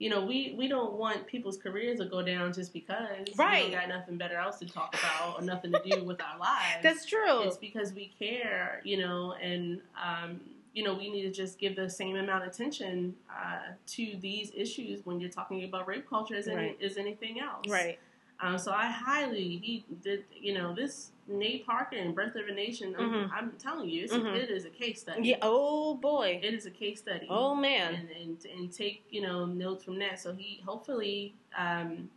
you 0.00 0.08
know 0.10 0.24
we 0.24 0.54
we 0.58 0.66
don't 0.66 0.94
want 0.94 1.26
people's 1.28 1.56
careers 1.58 1.98
to 2.00 2.06
go 2.06 2.22
down 2.22 2.52
just 2.52 2.72
because 2.72 3.28
Right. 3.36 3.66
we 3.66 3.70
got 3.70 3.88
nothing 3.88 4.16
better 4.16 4.36
else 4.36 4.58
to 4.58 4.66
talk 4.66 4.96
about 4.98 5.38
or 5.38 5.42
nothing 5.44 5.70
to 5.72 5.80
do 5.84 6.02
with 6.02 6.20
our 6.20 6.38
lives 6.50 6.82
That's 6.82 7.04
true. 7.06 7.42
it's 7.42 7.56
because 7.58 7.92
we 7.92 8.10
care 8.18 8.80
you 8.82 8.96
know 8.96 9.34
and 9.34 9.80
um, 10.02 10.40
you 10.72 10.82
know 10.82 10.94
we 10.94 11.10
need 11.10 11.22
to 11.22 11.30
just 11.30 11.58
give 11.58 11.76
the 11.76 11.88
same 11.88 12.16
amount 12.16 12.44
of 12.44 12.48
attention 12.50 13.14
uh, 13.30 13.74
to 13.88 14.16
these 14.20 14.50
issues 14.56 15.04
when 15.04 15.20
you're 15.20 15.30
talking 15.30 15.62
about 15.64 15.86
rape 15.86 16.08
culture 16.08 16.34
as, 16.34 16.48
any, 16.48 16.76
as 16.82 16.96
anything 16.96 17.38
else 17.38 17.66
Right. 17.68 17.98
Um, 18.42 18.58
so 18.58 18.72
I 18.72 18.86
highly 18.86 19.58
he 19.62 19.84
did 20.02 20.24
you 20.34 20.54
know 20.54 20.74
this 20.74 21.10
Nate 21.28 21.64
Parker 21.64 21.96
and 21.96 22.14
Birth 22.14 22.34
of 22.34 22.48
a 22.48 22.52
Nation. 22.52 22.94
I'm, 22.98 23.10
Mhm. 23.10 23.30
I'm 23.32 23.52
telling 23.52 23.88
you, 23.88 24.02
it's 24.04 24.12
Mhm. 24.12 24.32
a, 24.32 24.34
it 24.34 24.50
is 24.50 24.64
a 24.64 24.70
case 24.70 25.00
study. 25.00 25.28
Yeah. 25.28 25.36
Oh 25.42 25.94
boy. 25.94 26.40
It 26.42 26.54
is 26.54 26.66
a 26.66 26.70
case 26.72 26.98
study. 26.98 27.26
Oh 27.30 27.54
man. 27.54 27.94
and, 27.94 28.10
and 28.10 28.44
and 28.46 28.72
take 28.72 29.04
you 29.10 29.20
know 29.22 29.46
notes 29.46 29.84
from 29.84 29.98
that. 30.00 30.18
So 30.20 30.32
he 30.34 30.60
hopefully, 30.66 31.34
um, 31.56 32.10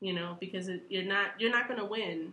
you 0.00 0.12
know, 0.12 0.36
because 0.40 0.68
it, 0.68 0.82
you're 0.88 1.04
not 1.04 1.40
you're 1.40 1.52
not 1.52 1.68
going 1.68 1.78
to 1.80 1.86
win. 1.86 2.32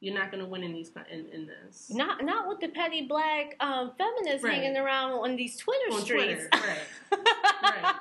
You're 0.00 0.14
not 0.14 0.30
going 0.30 0.42
to 0.44 0.48
win 0.48 0.62
in 0.62 0.74
these 0.74 0.90
in, 1.10 1.26
in 1.32 1.46
this. 1.46 1.88
Not 1.90 2.22
not 2.22 2.46
with 2.46 2.60
the 2.60 2.68
petty 2.68 3.06
black 3.06 3.56
um, 3.60 3.92
feminists 3.96 4.44
Right. 4.44 4.54
hanging 4.60 4.76
around 4.76 5.12
on 5.12 5.36
these 5.36 5.56
Twitter 5.56 5.90
on 5.94 6.00
streets. 6.02 6.44
Twitter, 6.52 6.76
right? 7.62 7.94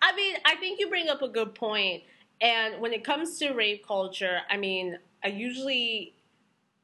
I 0.00 0.14
mean, 0.16 0.36
I 0.46 0.56
think 0.56 0.80
you 0.80 0.88
bring 0.88 1.08
up 1.10 1.20
a 1.20 1.28
good 1.28 1.54
point. 1.54 2.02
And 2.40 2.80
when 2.80 2.92
it 2.92 3.04
comes 3.04 3.38
to 3.38 3.52
rape 3.52 3.86
culture, 3.86 4.40
I 4.48 4.56
mean, 4.56 4.98
I 5.24 5.28
usually 5.28 6.14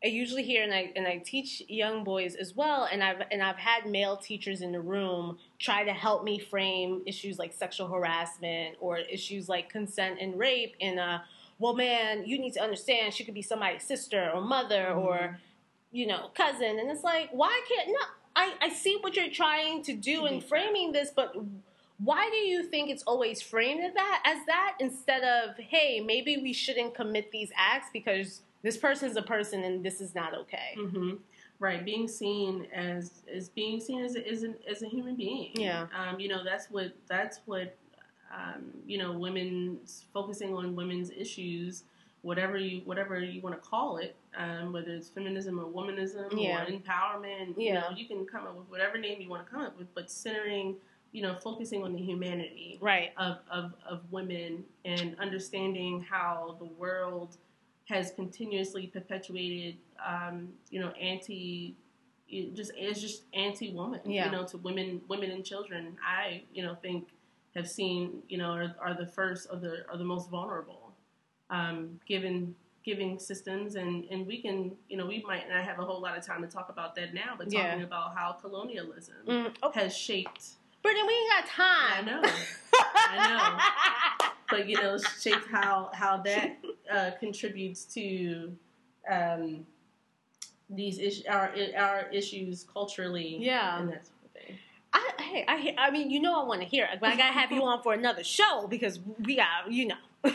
I 0.04 0.08
usually 0.08 0.42
hear 0.42 0.62
and 0.62 0.74
I 0.74 0.92
and 0.96 1.06
I 1.06 1.18
teach 1.18 1.62
young 1.66 2.04
boys 2.04 2.34
as 2.34 2.54
well, 2.54 2.86
and 2.90 3.02
I've 3.02 3.22
and 3.30 3.42
I've 3.42 3.56
had 3.56 3.86
male 3.86 4.18
teachers 4.18 4.60
in 4.60 4.72
the 4.72 4.80
room 4.80 5.38
try 5.58 5.82
to 5.84 5.92
help 5.92 6.24
me 6.24 6.38
frame 6.38 7.02
issues 7.06 7.38
like 7.38 7.54
sexual 7.54 7.88
harassment 7.88 8.76
or 8.80 8.98
issues 8.98 9.48
like 9.48 9.70
consent 9.70 10.18
and 10.20 10.38
rape 10.38 10.74
in 10.80 10.98
a 10.98 11.24
well 11.58 11.74
man, 11.74 12.26
you 12.26 12.38
need 12.38 12.52
to 12.54 12.60
understand 12.60 13.14
she 13.14 13.24
could 13.24 13.34
be 13.34 13.42
somebody's 13.42 13.84
sister 13.84 14.30
or 14.34 14.42
mother 14.42 14.92
or 14.92 15.38
you 15.90 16.08
know, 16.08 16.28
cousin. 16.34 16.80
And 16.80 16.90
it's 16.90 17.04
like 17.04 17.30
why 17.32 17.58
can't 17.68 17.88
no 17.88 18.06
I, 18.36 18.52
I 18.60 18.68
see 18.70 18.98
what 19.00 19.16
you're 19.16 19.30
trying 19.30 19.82
to 19.84 19.94
do 19.94 20.26
in 20.26 20.40
framing 20.40 20.92
this, 20.92 21.12
but 21.14 21.34
why 21.98 22.28
do 22.30 22.36
you 22.36 22.64
think 22.64 22.90
it's 22.90 23.02
always 23.04 23.40
framed 23.40 23.82
as 23.84 23.94
that 23.94 24.22
as 24.24 24.44
that 24.46 24.76
instead 24.80 25.22
of 25.22 25.56
hey 25.56 26.00
maybe 26.00 26.36
we 26.38 26.52
shouldn't 26.52 26.94
commit 26.94 27.30
these 27.30 27.50
acts 27.56 27.88
because 27.92 28.42
this 28.62 28.76
person's 28.76 29.16
a 29.16 29.22
person 29.22 29.62
and 29.62 29.84
this 29.84 30.00
is 30.00 30.14
not 30.14 30.34
okay 30.34 30.74
hmm 30.76 31.12
Right, 31.60 31.84
being 31.84 32.08
seen 32.08 32.66
as 32.74 33.22
as 33.32 33.48
being 33.48 33.80
seen 33.80 34.04
as 34.04 34.16
a, 34.16 34.28
as, 34.28 34.42
an, 34.42 34.56
as 34.68 34.82
a 34.82 34.88
human 34.88 35.14
being. 35.14 35.52
Yeah. 35.54 35.86
Um, 35.96 36.18
you 36.18 36.28
know 36.28 36.42
that's 36.44 36.68
what 36.68 36.92
that's 37.08 37.40
what 37.46 37.76
um, 38.34 38.64
you 38.84 38.98
know 38.98 39.12
women 39.12 39.78
focusing 40.12 40.52
on 40.52 40.74
women's 40.74 41.10
issues, 41.10 41.84
whatever 42.22 42.58
you 42.58 42.82
whatever 42.84 43.20
you 43.20 43.40
want 43.40 43.54
to 43.54 43.66
call 43.66 43.98
it, 43.98 44.16
um, 44.36 44.72
whether 44.72 44.90
it's 44.90 45.08
feminism 45.08 45.60
or 45.60 45.64
womanism 45.66 46.28
Yeah. 46.36 46.64
or 46.64 46.66
empowerment. 46.66 47.56
You 47.56 47.66
Yeah. 47.72 47.80
know, 47.80 47.86
you 47.96 48.06
can 48.08 48.26
come 48.26 48.46
up 48.48 48.56
with 48.56 48.68
whatever 48.68 48.98
name 48.98 49.20
you 49.22 49.30
want 49.30 49.46
to 49.46 49.50
come 49.50 49.62
up 49.62 49.78
with, 49.78 49.86
but 49.94 50.10
centering, 50.10 50.74
you 51.14 51.22
know, 51.22 51.34
focusing 51.36 51.84
on 51.84 51.92
the 51.92 51.98
humanity 52.02 52.76
right 52.80 53.12
of, 53.16 53.38
of, 53.48 53.72
of 53.88 54.00
women 54.10 54.64
and 54.84 55.16
understanding 55.20 56.04
how 56.10 56.56
the 56.58 56.64
world 56.64 57.36
has 57.88 58.10
continuously 58.10 58.88
perpetuated, 58.88 59.76
um, 60.04 60.48
you 60.70 60.80
know, 60.80 60.90
anti, 61.00 61.76
just 62.52 62.72
it's 62.76 63.00
just 63.00 63.22
anti-woman, 63.32 64.00
Yeah. 64.04 64.24
you 64.26 64.32
know, 64.32 64.44
to 64.44 64.58
women, 64.58 65.02
women 65.06 65.30
and 65.30 65.44
children. 65.44 65.96
I, 66.04 66.42
you 66.52 66.64
know, 66.64 66.74
think 66.74 67.06
have 67.54 67.70
seen, 67.70 68.24
you 68.28 68.36
know, 68.36 68.50
are, 68.50 68.74
are 68.80 68.94
the 68.94 69.06
first 69.06 69.46
or 69.52 69.56
the 69.56 69.86
are 69.88 69.96
the 69.96 70.04
most 70.04 70.28
vulnerable, 70.30 70.92
um, 71.48 72.00
given 72.08 72.56
giving 72.84 73.18
systems 73.18 73.76
and 73.76 74.04
and 74.10 74.26
we 74.26 74.42
can 74.42 74.70
you 74.90 74.96
know 74.98 75.06
we 75.06 75.22
might 75.26 75.48
not 75.48 75.64
have 75.64 75.78
a 75.78 75.82
whole 75.82 76.02
lot 76.02 76.18
of 76.18 76.22
time 76.26 76.42
to 76.42 76.46
talk 76.48 76.68
about 76.68 76.94
that 76.94 77.14
now 77.14 77.34
but 77.38 77.50
Yeah. 77.50 77.62
talking 77.70 77.82
about 77.82 78.14
how 78.14 78.32
colonialism 78.32 79.14
mm, 79.26 79.54
oh, 79.62 79.70
has 79.70 79.96
shaped 79.96 80.56
brittany 80.84 81.06
we 81.08 81.14
ain't 81.14 81.30
got 81.30 81.46
time. 81.48 82.08
I 82.08 82.10
know 82.12 82.22
I 82.94 83.28
know. 84.20 84.34
but 84.50 84.68
you 84.68 84.76
know 84.76 84.98
shaped 85.18 85.48
how 85.50 85.90
how 85.94 86.18
that 86.18 86.58
uh, 86.92 87.10
contributes 87.18 87.84
to 87.94 88.54
um, 89.10 89.66
these 90.70 90.98
is- 90.98 91.24
our 91.28 91.52
our 91.76 92.08
issues 92.12 92.64
culturally 92.72 93.38
Yeah. 93.40 93.80
and 93.80 93.88
that 93.88 94.04
sort 94.06 94.24
of 94.26 94.30
thing. 94.42 94.58
I, 94.92 95.10
hey, 95.18 95.44
I, 95.48 95.74
I 95.88 95.90
mean, 95.90 96.08
you 96.10 96.20
know, 96.20 96.40
I 96.40 96.44
want 96.46 96.60
to 96.60 96.66
hear 96.68 96.84
it, 96.92 97.00
but 97.00 97.08
I 97.10 97.16
gotta 97.16 97.32
have 97.32 97.50
you 97.50 97.62
on 97.64 97.82
for 97.82 97.94
another 97.94 98.22
show 98.22 98.66
because 98.68 99.00
we 99.24 99.34
got, 99.36 99.70
you 99.72 99.86
know. 99.88 99.96
but 100.22 100.32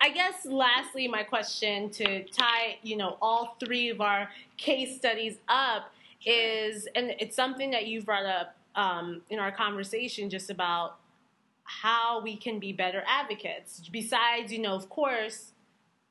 I 0.00 0.10
guess, 0.12 0.44
lastly, 0.44 1.08
my 1.08 1.22
question 1.22 1.88
to 1.90 2.24
tie, 2.24 2.76
you 2.82 2.96
know, 2.96 3.16
all 3.22 3.56
three 3.58 3.88
of 3.88 4.00
our 4.02 4.28
case 4.58 4.96
studies 4.96 5.38
up 5.48 5.92
is, 6.26 6.86
and 6.94 7.14
it's 7.18 7.34
something 7.34 7.70
that 7.70 7.86
you 7.86 8.02
brought 8.02 8.26
up 8.26 8.55
um, 8.76 9.22
in 9.30 9.38
our 9.38 9.50
conversation, 9.50 10.30
just 10.30 10.50
about 10.50 10.98
how 11.64 12.20
we 12.22 12.36
can 12.36 12.60
be 12.60 12.72
better 12.72 13.02
advocates. 13.08 13.82
Besides, 13.90 14.52
you 14.52 14.60
know, 14.60 14.74
of 14.74 14.88
course, 14.88 15.52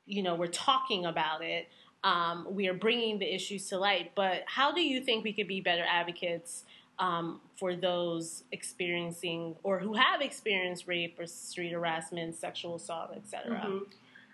you 0.04 0.22
know, 0.22 0.34
we're 0.34 0.48
talking 0.48 1.06
about 1.06 1.42
it. 1.42 1.68
Um, 2.04 2.46
we 2.50 2.68
are 2.68 2.74
bringing 2.74 3.18
the 3.18 3.34
issues 3.34 3.68
to 3.70 3.78
light, 3.78 4.12
but 4.14 4.42
how 4.46 4.72
do 4.72 4.82
you 4.82 5.00
think 5.00 5.24
we 5.24 5.32
could 5.32 5.48
be 5.48 5.60
better 5.60 5.84
advocates 5.88 6.64
um, 6.98 7.40
for 7.58 7.74
those 7.74 8.44
experiencing 8.52 9.56
or 9.62 9.78
who 9.78 9.94
have 9.94 10.20
experienced 10.20 10.86
rape 10.86 11.16
or 11.18 11.26
street 11.26 11.72
harassment, 11.72 12.36
sexual 12.36 12.76
assault, 12.76 13.10
etc.? 13.16 13.60
Mhm. 13.66 13.80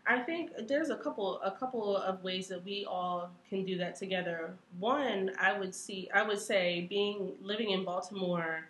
I 0.07 0.19
think 0.19 0.51
there's 0.67 0.91
a 0.91 0.97
couple 0.97 1.41
a 1.43 1.51
couple 1.53 1.97
of 1.97 2.23
ways 2.25 2.49
that 2.49 2.65
we 2.65 2.85
all 2.85 3.31
can 3.49 3.65
do 3.65 3.79
that 3.79 3.95
together. 3.97 4.53
One, 4.81 5.31
I 5.41 5.57
would 5.59 5.75
see 5.75 6.11
I 6.13 6.23
would 6.23 6.41
say 6.41 6.87
being 6.91 7.33
living 7.41 7.71
in 7.71 7.85
Baltimore, 7.85 8.67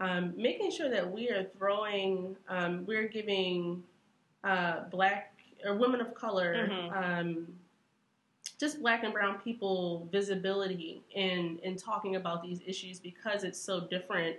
um, 0.00 0.34
making 0.36 0.70
sure 0.70 0.90
that 0.90 1.10
we 1.10 1.30
are 1.30 1.44
throwing 1.56 2.36
um, 2.48 2.84
we're 2.86 3.08
giving 3.08 3.82
uh, 4.44 4.84
black 4.90 5.32
or 5.64 5.74
women 5.76 6.00
of 6.02 6.14
color 6.14 6.68
Mhm. 6.68 6.92
um, 7.20 7.58
just 8.58 8.80
black 8.80 9.02
and 9.04 9.12
brown 9.12 9.38
people 9.40 10.06
visibility 10.12 11.02
in 11.14 11.58
in 11.62 11.76
talking 11.76 12.16
about 12.16 12.42
these 12.42 12.60
issues 12.66 13.00
because 13.00 13.42
it's 13.44 13.58
so 13.58 13.80
different 13.80 14.36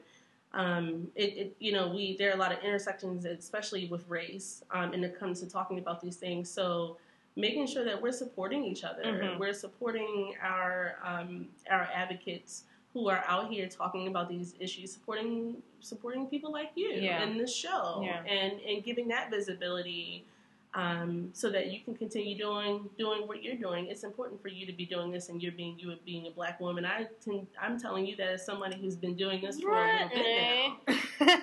um, 0.56 1.08
it, 1.16 1.38
it 1.38 1.56
you 1.60 1.72
know 1.74 1.90
we 1.90 2.16
there 2.18 2.32
are 2.32 2.34
a 2.34 2.38
lot 2.38 2.52
of 2.52 2.60
intersections 2.64 3.26
especially 3.26 3.88
with 3.88 4.08
race 4.10 4.64
um, 4.72 4.94
and 4.94 5.04
it 5.04 5.20
comes 5.20 5.42
to 5.42 5.50
talking 5.50 5.78
about 5.80 6.02
these 6.02 6.16
things 6.16 6.50
so 6.50 6.98
making 7.36 7.68
sure 7.68 7.84
that 7.84 8.02
we're 8.02 8.14
supporting 8.14 8.64
each 8.64 8.84
other 8.86 9.04
Mhm. 9.04 9.38
we're 9.38 9.54
supporting 9.54 10.34
our 10.42 10.96
um, 11.04 11.48
our 11.70 11.88
advocates 11.94 12.64
who 12.94 13.10
are 13.10 13.24
out 13.28 13.52
here 13.52 13.68
talking 13.68 14.08
about 14.08 14.30
these 14.30 14.56
issues 14.60 14.94
supporting 14.94 15.62
supporting 15.82 16.26
people 16.28 16.52
like 16.52 16.72
you 16.76 16.88
Yeah. 16.90 17.24
in 17.24 17.38
this 17.38 17.54
show 17.54 18.02
Yeah. 18.04 18.24
and 18.24 18.54
and 18.62 18.84
giving 18.84 19.08
that 19.10 19.30
visibility 19.30 20.26
um, 20.76 21.30
so 21.34 21.50
that 21.50 21.72
you 21.72 21.80
can 21.80 21.96
continue 21.96 22.38
doing 22.38 22.90
doing 22.98 23.28
what 23.28 23.42
you're 23.42 23.56
doing. 23.56 23.88
It's 23.88 24.04
important 24.04 24.42
for 24.42 24.50
you 24.50 24.66
to 24.66 24.74
be 24.74 24.86
doing 24.86 25.10
this, 25.12 25.30
and 25.30 25.42
you're 25.42 25.54
being 25.54 25.80
you 25.80 25.96
being 26.06 26.28
a 26.28 26.32
black 26.32 26.60
woman. 26.60 26.86
I 26.86 27.08
can, 27.24 27.48
I'm 27.60 27.80
telling 27.80 28.06
you 28.06 28.16
that 28.18 28.28
as 28.28 28.46
somebody 28.46 28.78
who's 28.80 28.96
been 28.98 29.16
doing 29.16 29.42
this 29.42 29.60
for 29.62 29.72
a 29.74 29.94
little 29.94 30.10
bit 30.10 30.26
now. 30.88 30.96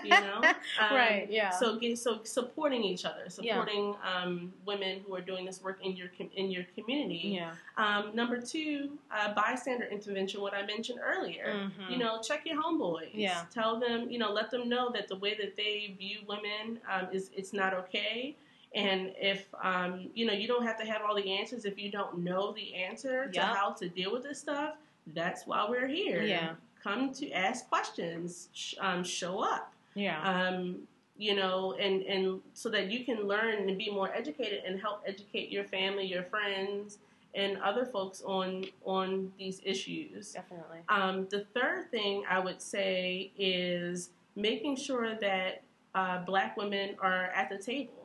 You 0.05 0.11
know, 0.11 0.41
Um, 0.81 0.95
right? 0.97 1.27
Yeah. 1.31 1.51
So 1.51 1.79
get 1.79 1.99
so 1.99 2.21
supporting 2.25 2.85
each 2.85 3.05
other, 3.05 3.29
supporting 3.29 3.95
um, 4.05 4.53
women 4.67 5.01
who 5.07 5.15
are 5.15 5.21
doing 5.21 5.47
this 5.47 5.63
work 5.63 5.79
in 5.83 5.97
your 5.97 6.09
com- 6.17 6.31
in 6.37 6.51
your 6.51 6.65
community. 6.77 7.33
yeah. 7.41 7.53
Um, 7.79 8.15
number 8.15 8.39
two, 8.41 8.99
uh, 9.11 9.33
bystander 9.35 9.87
intervention. 9.87 10.41
What 10.43 10.53
I 10.55 10.65
mentioned 10.67 11.01
earlier. 11.03 11.47
Mhm. 11.47 11.91
You 11.91 11.97
know, 11.99 12.21
check 12.21 12.45
your 12.45 12.63
homeboys. 12.63 13.11
Yeah. 13.15 13.45
Tell 13.53 13.81
them, 13.81 14.11
you 14.11 14.19
know, 14.19 14.31
let 14.31 14.51
them 14.51 14.69
know 14.69 14.91
that 14.93 15.09
the 15.09 15.17
way 15.17 15.35
that 15.41 15.57
they 15.57 15.95
view 15.99 16.19
women 16.29 16.81
um, 16.91 17.09
is 17.13 17.31
it's 17.35 17.53
not 17.55 17.73
okay. 17.75 18.37
And 18.75 19.13
if 19.21 19.47
um, 19.63 20.09
you 20.15 20.27
know, 20.27 20.33
you 20.33 20.49
don't 20.49 20.65
have 20.65 20.79
to 20.81 20.87
have 20.87 21.03
all 21.07 21.15
the 21.15 21.31
answers. 21.39 21.65
If 21.65 21.79
you 21.79 21.91
don't 21.91 22.19
know 22.19 22.53
the 22.53 22.75
answer 22.75 23.29
to 23.29 23.41
how 23.41 23.71
to 23.73 23.89
deal 23.89 24.13
with 24.13 24.23
this 24.23 24.39
stuff, 24.39 24.75
that's 25.15 25.47
why 25.47 25.67
we're 25.69 25.89
here. 25.89 26.23
Yeah. 26.23 26.55
Come 26.83 27.13
to 27.15 27.31
ask 27.33 27.69
questions. 27.69 28.49
Sh- 28.53 28.75
um, 28.81 29.05
show 29.05 29.41
up. 29.41 29.73
Yeah. 29.95 30.21
Um, 30.23 30.89
you 31.17 31.35
know, 31.35 31.75
and 31.75 32.03
and 32.03 32.41
so 32.55 32.69
that 32.71 32.91
you 32.91 33.05
can 33.05 33.29
learn 33.29 33.69
and 33.69 33.79
be 33.79 33.91
more 33.91 34.13
educated 34.13 34.63
and 34.67 34.81
help 34.81 35.03
educate 35.07 35.51
your 35.51 35.65
family, 35.65 36.05
your 36.07 36.25
friends, 36.25 36.99
and 37.35 37.59
other 37.59 37.85
folks 37.85 38.23
on 38.23 38.65
on 38.85 39.33
these 39.39 39.61
issues. 39.65 40.33
Definitely. 40.33 40.79
Um, 40.89 41.27
the 41.31 41.45
third 41.55 41.91
thing 41.91 42.25
I 42.29 42.39
would 42.39 42.61
say 42.61 43.31
is 43.39 44.11
making 44.35 44.77
sure 44.77 45.15
that 45.21 45.63
uh, 45.95 46.25
Black 46.25 46.57
women 46.57 46.97
are 47.01 47.27
at 47.27 47.51
the 47.51 47.59
table. 47.59 48.02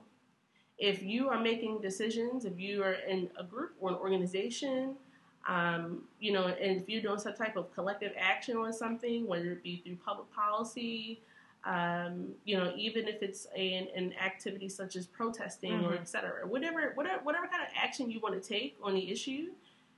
If 0.77 1.01
you 1.03 1.29
are 1.29 1.39
making 1.39 1.81
decisions, 1.81 2.45
if 2.45 2.59
you 2.59 2.83
are 2.83 2.93
in 2.93 3.29
a 3.37 3.43
group 3.43 3.71
or 3.79 3.89
an 3.89 3.95
organization, 3.95 4.95
um, 5.47 6.03
you 6.19 6.31
know, 6.31 6.47
and 6.47 6.81
if 6.81 6.89
you're 6.89 7.01
doing 7.01 7.19
some 7.19 7.33
type 7.33 7.55
of 7.55 7.73
collective 7.73 8.11
action 8.17 8.57
on 8.57 8.71
something, 8.73 9.25
whether 9.25 9.51
it 9.53 9.63
be 9.63 9.81
through 9.83 9.95
public 10.05 10.31
policy, 10.31 11.21
um, 11.65 12.27
you 12.45 12.57
know, 12.57 12.73
even 12.77 13.07
if 13.07 13.23
it's 13.23 13.47
an, 13.57 13.87
an 13.95 14.13
activity 14.23 14.69
such 14.69 14.95
as 14.95 15.07
protesting 15.07 15.73
or 15.85 15.93
Mhm. 15.93 16.01
et 16.01 16.07
cetera, 16.07 16.45
whatever, 16.47 16.91
whatever, 16.95 17.23
whatever 17.23 17.47
kind 17.47 17.63
of 17.63 17.69
action 17.75 18.11
you 18.11 18.19
want 18.19 18.41
to 18.41 18.47
take 18.47 18.77
on 18.83 18.93
the 18.93 19.09
issue, 19.11 19.51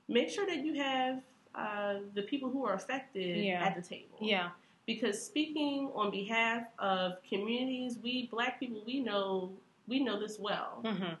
make 0.08 0.30
sure 0.30 0.46
that 0.46 0.64
you 0.64 0.74
have 0.74 1.22
uh, 1.54 1.96
the 2.14 2.22
people 2.22 2.48
who 2.48 2.64
are 2.64 2.74
affected 2.74 3.36
Yeah. 3.36 3.64
at 3.64 3.74
the 3.74 3.82
table. 3.82 4.16
Yeah. 4.20 4.50
Because 4.86 5.20
speaking 5.20 5.90
on 5.96 6.10
behalf 6.12 6.64
of 6.78 7.20
communities, 7.28 7.98
we 7.98 8.26
black 8.28 8.60
people, 8.60 8.82
we 8.86 9.00
know 9.00 9.50
we 9.90 10.02
know 10.02 10.18
this 10.18 10.38
well. 10.38 10.80
Mm-hmm. 10.84 11.14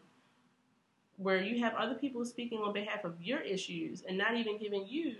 Where 1.18 1.42
you 1.42 1.62
have 1.62 1.74
other 1.74 1.94
people 1.94 2.24
speaking 2.24 2.60
on 2.60 2.72
behalf 2.72 3.04
of 3.04 3.20
your 3.20 3.40
issues 3.40 4.02
and 4.08 4.16
not 4.16 4.36
even 4.36 4.56
giving 4.58 4.86
you 4.88 5.16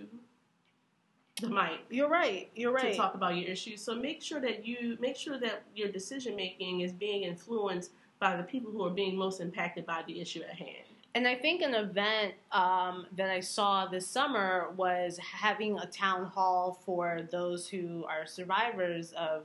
the 1.39 1.49
mic 1.49 1.79
You're 1.89 2.09
right. 2.09 2.49
You're 2.55 2.71
right. 2.71 2.91
to 2.91 2.97
talk 2.97 3.13
about 3.13 3.35
your 3.35 3.47
issues. 3.47 3.81
So 3.81 3.93
make 3.95 4.21
sure 4.21 4.39
that 4.41 4.65
you 4.65 4.97
make 4.99 5.15
sure 5.15 5.39
that 5.39 5.63
your 5.75 5.89
decision 5.89 6.35
making 6.35 6.81
is 6.81 6.91
being 6.91 7.23
influenced 7.23 7.91
by 8.19 8.35
the 8.35 8.43
people 8.43 8.71
who 8.71 8.83
are 8.83 8.91
being 8.91 9.15
most 9.15 9.41
impacted 9.41 9.85
by 9.85 10.03
the 10.07 10.19
issue 10.19 10.41
at 10.41 10.55
hand. 10.55 10.85
And 11.13 11.27
I 11.27 11.35
think 11.35 11.61
an 11.61 11.73
event 11.73 12.35
um, 12.51 13.05
that 13.17 13.29
I 13.29 13.41
saw 13.41 13.85
this 13.85 14.07
summer 14.07 14.69
was 14.77 15.17
having 15.17 15.77
a 15.77 15.85
town 15.85 16.25
hall 16.25 16.79
for 16.85 17.27
those 17.31 17.67
who 17.67 18.05
are 18.05 18.25
survivors 18.25 19.11
of 19.13 19.43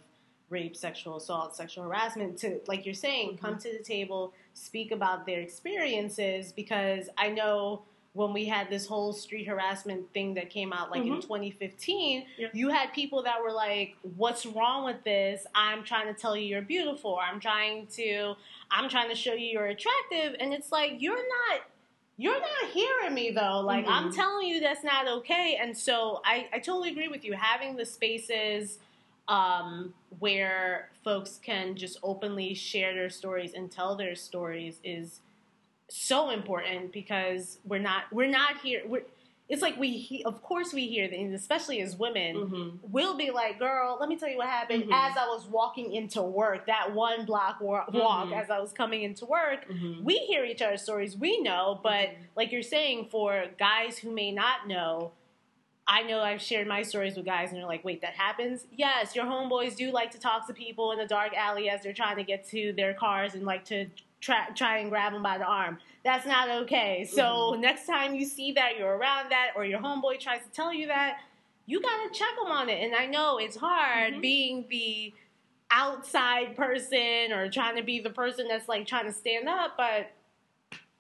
rape, 0.51 0.77
sexual 0.77 1.16
assault, 1.16 1.56
sexual 1.56 1.85
harassment 1.85 2.39
to, 2.39 2.60
like 2.68 2.85
you're 2.85 2.94
saying, 2.94 3.39
come 3.39 3.59
to 3.59 3.73
the 3.77 3.82
table, 3.82 4.32
speak 4.55 4.93
about 4.93 5.27
their 5.27 5.40
experiences. 5.40 6.52
Because 6.52 7.09
I 7.18 7.31
know 7.31 7.82
when 8.12 8.32
we 8.32 8.47
had 8.47 8.70
this 8.70 8.86
whole 8.86 9.12
street 9.12 9.47
harassment 9.47 10.10
thing 10.14 10.32
that 10.35 10.48
came 10.48 10.73
out 10.73 10.90
like 10.90 11.02
in 11.02 11.09
Mhm. 11.18 11.20
2015, 11.20 12.24
Yep. 12.39 12.55
you 12.55 12.70
had 12.70 12.93
people 12.94 13.23
that 13.24 13.43
were 13.43 13.52
like, 13.52 13.97
What's 14.16 14.47
wrong 14.47 14.85
with 14.85 15.05
this? 15.05 15.47
I'm 15.55 15.85
trying 15.85 16.06
to 16.06 16.18
tell 16.18 16.35
you 16.35 16.47
you're 16.47 16.62
beautiful. 16.62 17.18
I'm 17.18 17.40
trying 17.40 17.89
to 17.89 18.35
I'm 18.70 18.89
trying 18.89 19.10
to 19.10 19.14
show 19.14 19.35
you 19.35 19.47
you're 19.48 19.66
attractive. 19.66 20.35
And 20.40 20.55
it's 20.55 20.73
like, 20.73 20.94
you're 20.98 21.16
not 21.16 21.60
you're 22.18 22.40
not 22.40 22.70
hearing 22.73 23.12
me 23.12 23.31
though. 23.32 23.60
Like 23.60 23.85
mm-hmm. 23.85 23.93
I'm 23.93 24.12
telling 24.12 24.47
you 24.47 24.60
that's 24.60 24.82
not 24.82 25.06
okay. 25.06 25.59
And 25.60 25.77
so 25.77 26.23
I, 26.24 26.48
I 26.55 26.59
totally 26.59 26.89
agree 26.89 27.09
with 27.09 27.23
you. 27.23 27.35
Having 27.35 27.77
the 27.77 27.85
spaces 27.85 28.78
um, 29.28 29.94
where 30.19 30.90
folks 31.05 31.40
can 31.43 31.77
just 31.77 31.98
openly 32.03 32.55
share 32.55 32.94
their 32.94 33.11
stories 33.11 33.53
and 33.55 33.70
tell 33.70 33.97
their 33.97 34.15
stories 34.15 34.81
is 34.85 35.20
so 35.89 36.31
important 36.31 36.93
because 36.93 37.59
we're 37.65 37.81
not 37.81 38.05
we're 38.11 38.28
not 38.28 38.59
here 38.61 38.82
we're 38.86 39.03
it's 39.48 39.62
like 39.62 39.77
we 39.77 39.93
he, 39.93 40.24
of 40.24 40.43
course 40.43 40.73
we 40.73 40.89
hear 40.89 41.09
things 41.09 41.32
especially 41.32 41.81
as 41.81 41.97
women 41.97 42.36
mm-hmm. 42.36 42.77
we'll 42.90 43.16
be 43.16 43.31
like 43.31 43.59
girl 43.59 43.97
let 44.01 44.09
me 44.09 44.16
tell 44.16 44.28
you 44.28 44.36
what 44.36 44.48
happened 44.48 44.82
mm-hmm. 44.85 44.93
as 44.93 45.16
i 45.16 45.24
was 45.27 45.47
walking 45.47 45.93
into 45.93 46.20
work 46.20 46.66
that 46.66 46.93
one 46.93 47.24
block 47.24 47.61
walk 47.61 47.89
mm-hmm. 47.89 48.32
as 48.32 48.51
i 48.51 48.59
was 48.59 48.73
coming 48.73 49.03
into 49.03 49.24
work 49.27 49.69
mm-hmm. 49.69 50.05
we 50.05 50.16
hear 50.19 50.44
each 50.44 50.61
other's 50.61 50.82
stories 50.82 51.16
we 51.16 51.40
know 51.40 51.78
but 51.82 52.09
mm-hmm. 52.09 52.23
like 52.35 52.51
you're 52.51 52.62
saying 52.62 53.07
for 53.09 53.44
guys 53.59 53.98
who 53.98 54.11
may 54.11 54.32
not 54.32 54.66
know 54.66 55.12
I 55.89 56.03
know 56.03 56.21
I've 56.21 56.43
shared 56.43 56.67
my 56.67 56.83
stories 56.83 57.17
with 57.17 57.25
guys 57.25 57.51
and 57.51 57.59
they're 57.59 57.67
like, 57.67 57.85
wait, 57.85 58.01
that 58.03 58.15
happens? 58.15 58.67
Yes, 58.73 59.15
your 59.15 59.25
homeboys 59.25 59.77
do 59.77 59.93
like 59.93 60.11
to 60.13 60.19
talk 60.19 60.47
to 60.49 60.53
people 60.53 60.91
in 60.93 60.99
the 60.99 61.07
dark 61.07 61.33
alley 61.35 61.71
as 61.71 61.83
they're 61.83 61.93
trying 61.93 62.17
to 62.17 62.25
get 62.25 62.47
to 62.49 62.73
their 62.77 62.93
cars 62.93 63.35
and 63.35 63.45
like 63.45 63.65
to 63.67 63.87
try, 64.21 64.49
try 64.57 64.79
and 64.79 64.91
grab 64.91 65.13
them 65.13 65.23
by 65.23 65.39
the 65.39 65.45
arm. 65.45 65.79
That's 66.05 66.27
not 66.27 66.49
okay. 66.63 67.09
So 67.11 67.23
mm-hmm. 67.23 67.61
next 67.61 67.87
time 67.87 68.15
you 68.15 68.25
see 68.25 68.53
that, 68.53 68.77
you're 68.79 68.97
around 68.97 69.31
that, 69.31 69.53
or 69.55 69.65
your 69.65 69.81
homeboy 69.81 70.19
tries 70.19 70.43
to 70.43 70.51
tell 70.51 70.75
you 70.75 70.89
that, 70.89 71.19
you 71.67 71.81
gotta 71.81 72.11
check 72.13 72.35
them 72.43 72.51
on 72.51 72.69
it. 72.69 72.83
And 72.83 72.95
I 72.95 73.07
know 73.07 73.39
it's 73.39 73.57
hard 73.57 74.15
mm-hmm. 74.15 74.21
being 74.21 74.65
the 74.69 75.15
outside 75.71 76.57
person 76.57 77.33
or 77.33 77.49
trying 77.51 77.77
to 77.77 77.83
be 77.83 78.01
the 78.01 78.11
person 78.11 78.49
that's 78.49 78.69
like 78.69 78.87
trying 78.87 79.07
to 79.07 79.13
stand 79.13 79.49
up, 79.49 79.77
but 79.77 80.11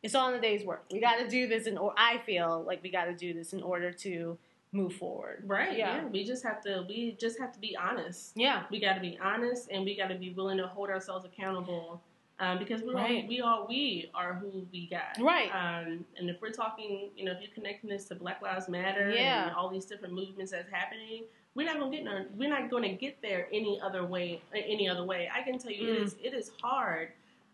it's 0.02 0.14
all 0.14 0.28
in 0.28 0.34
the 0.34 0.40
day's 0.40 0.64
work. 0.64 0.84
We 0.92 1.00
got 1.00 1.16
to 1.18 1.28
do 1.28 1.48
this 1.48 1.66
in, 1.66 1.76
or 1.76 1.92
I 1.96 2.18
feel 2.18 2.62
like 2.64 2.82
we 2.82 2.90
got 2.90 3.06
to 3.06 3.14
do 3.14 3.34
this 3.34 3.52
in 3.52 3.62
order 3.62 3.90
to 3.92 4.38
move 4.72 4.94
forward. 4.94 5.42
Right. 5.46 5.76
Yeah. 5.76 5.96
yeah. 5.96 6.06
We 6.06 6.24
just 6.24 6.42
have 6.44 6.62
to. 6.64 6.84
We 6.88 7.16
just 7.18 7.38
have 7.38 7.52
to 7.52 7.60
be 7.60 7.76
honest. 7.76 8.32
Yeah. 8.34 8.64
We 8.70 8.80
got 8.80 8.94
to 8.94 9.00
be 9.00 9.18
honest, 9.22 9.68
and 9.70 9.84
we 9.84 9.96
got 9.96 10.08
to 10.08 10.16
be 10.16 10.30
willing 10.30 10.58
to 10.58 10.66
hold 10.66 10.90
ourselves 10.90 11.24
accountable 11.24 12.02
um, 12.38 12.58
because 12.58 12.82
we 12.82 12.94
right. 12.94 13.22
all 13.22 13.28
we 13.28 13.40
all 13.40 13.66
we 13.68 14.10
are 14.14 14.34
who 14.34 14.66
we 14.72 14.88
got. 14.88 15.18
Right. 15.20 15.48
Um, 15.48 16.04
and 16.18 16.28
if 16.28 16.40
we're 16.40 16.50
talking, 16.50 17.10
you 17.16 17.24
know, 17.24 17.32
if 17.32 17.40
you're 17.40 17.54
connecting 17.54 17.88
this 17.88 18.04
to 18.06 18.14
Black 18.14 18.42
Lives 18.42 18.68
Matter 18.68 19.10
yeah. 19.10 19.46
and 19.46 19.56
all 19.56 19.70
these 19.70 19.86
different 19.86 20.14
movements 20.14 20.52
that's 20.52 20.70
happening, 20.70 21.24
we're 21.54 21.66
not 21.66 21.78
gonna 21.78 21.90
get 21.90 22.04
no, 22.04 22.26
we're 22.36 22.50
not 22.50 22.70
going 22.70 22.82
to 22.82 22.90
get 22.90 23.20
there 23.22 23.48
any 23.52 23.80
other 23.82 24.04
way. 24.04 24.42
Any 24.54 24.88
other 24.88 25.04
way. 25.04 25.30
I 25.34 25.42
can 25.42 25.58
tell 25.58 25.72
you, 25.72 25.86
mm. 25.86 25.94
it 25.94 26.02
is 26.02 26.16
it 26.22 26.34
is 26.34 26.52
hard. 26.62 27.08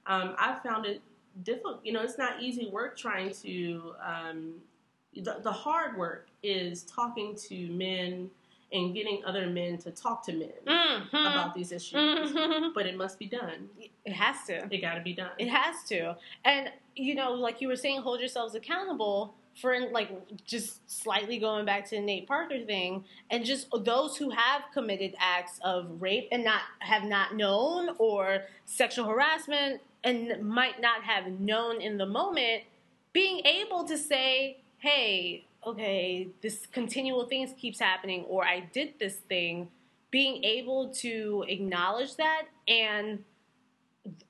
Um, 0.06 0.34
I 0.36 0.58
found 0.64 0.86
it 0.86 1.00
difficult. 1.44 1.80
You 1.84 1.92
know, 1.92 2.02
it's 2.02 2.18
not 2.18 2.42
easy 2.42 2.68
work 2.70 2.98
trying 2.98 3.32
to. 3.42 3.94
Um, 4.04 4.54
the, 5.14 5.40
the 5.42 5.52
hard 5.52 5.98
work 5.98 6.28
is 6.42 6.82
talking 6.82 7.36
to 7.48 7.68
men 7.68 8.30
and 8.72 8.94
getting 8.94 9.22
other 9.26 9.46
men 9.48 9.76
to 9.78 9.90
talk 9.90 10.24
to 10.24 10.32
men 10.32 10.50
mm-hmm. 10.66 11.16
about 11.16 11.54
these 11.54 11.72
issues. 11.72 11.94
Mm-hmm. 11.94 12.68
But 12.74 12.86
it 12.86 12.96
must 12.96 13.18
be 13.18 13.26
done. 13.26 13.68
It 14.04 14.12
has 14.12 14.44
to. 14.46 14.66
It 14.70 14.80
got 14.80 14.94
to 14.94 15.02
be 15.02 15.12
done. 15.12 15.30
It 15.38 15.48
has 15.48 15.84
to. 15.88 16.16
And 16.44 16.70
you 16.96 17.14
know, 17.14 17.32
like 17.32 17.60
you 17.60 17.68
were 17.68 17.76
saying, 17.76 18.00
hold 18.00 18.20
yourselves 18.20 18.54
accountable 18.54 19.34
for 19.60 19.78
like 19.90 20.10
just 20.46 20.90
slightly 20.90 21.38
going 21.38 21.66
back 21.66 21.86
to 21.90 21.96
the 21.96 22.00
Nate 22.00 22.26
Parker 22.26 22.64
thing, 22.64 23.04
and 23.30 23.44
just 23.44 23.68
those 23.84 24.16
who 24.16 24.30
have 24.30 24.62
committed 24.72 25.14
acts 25.18 25.60
of 25.62 26.00
rape 26.00 26.28
and 26.32 26.42
not 26.42 26.62
have 26.78 27.04
not 27.04 27.36
known 27.36 27.94
or 27.98 28.44
sexual 28.64 29.04
harassment 29.04 29.82
and 30.04 30.42
might 30.42 30.80
not 30.80 31.02
have 31.04 31.38
known 31.38 31.80
in 31.80 31.98
the 31.98 32.06
moment, 32.06 32.62
being 33.12 33.44
able 33.44 33.84
to 33.84 33.98
say, 33.98 34.58
"Hey, 34.78 35.44
okay, 35.66 36.28
this 36.40 36.66
continual 36.66 37.26
things 37.26 37.52
keeps 37.56 37.78
happening, 37.78 38.24
or 38.28 38.44
I 38.44 38.60
did 38.72 38.94
this 38.98 39.16
thing, 39.16 39.68
being 40.10 40.44
able 40.44 40.88
to 40.94 41.44
acknowledge 41.48 42.16
that 42.16 42.44
and 42.68 43.24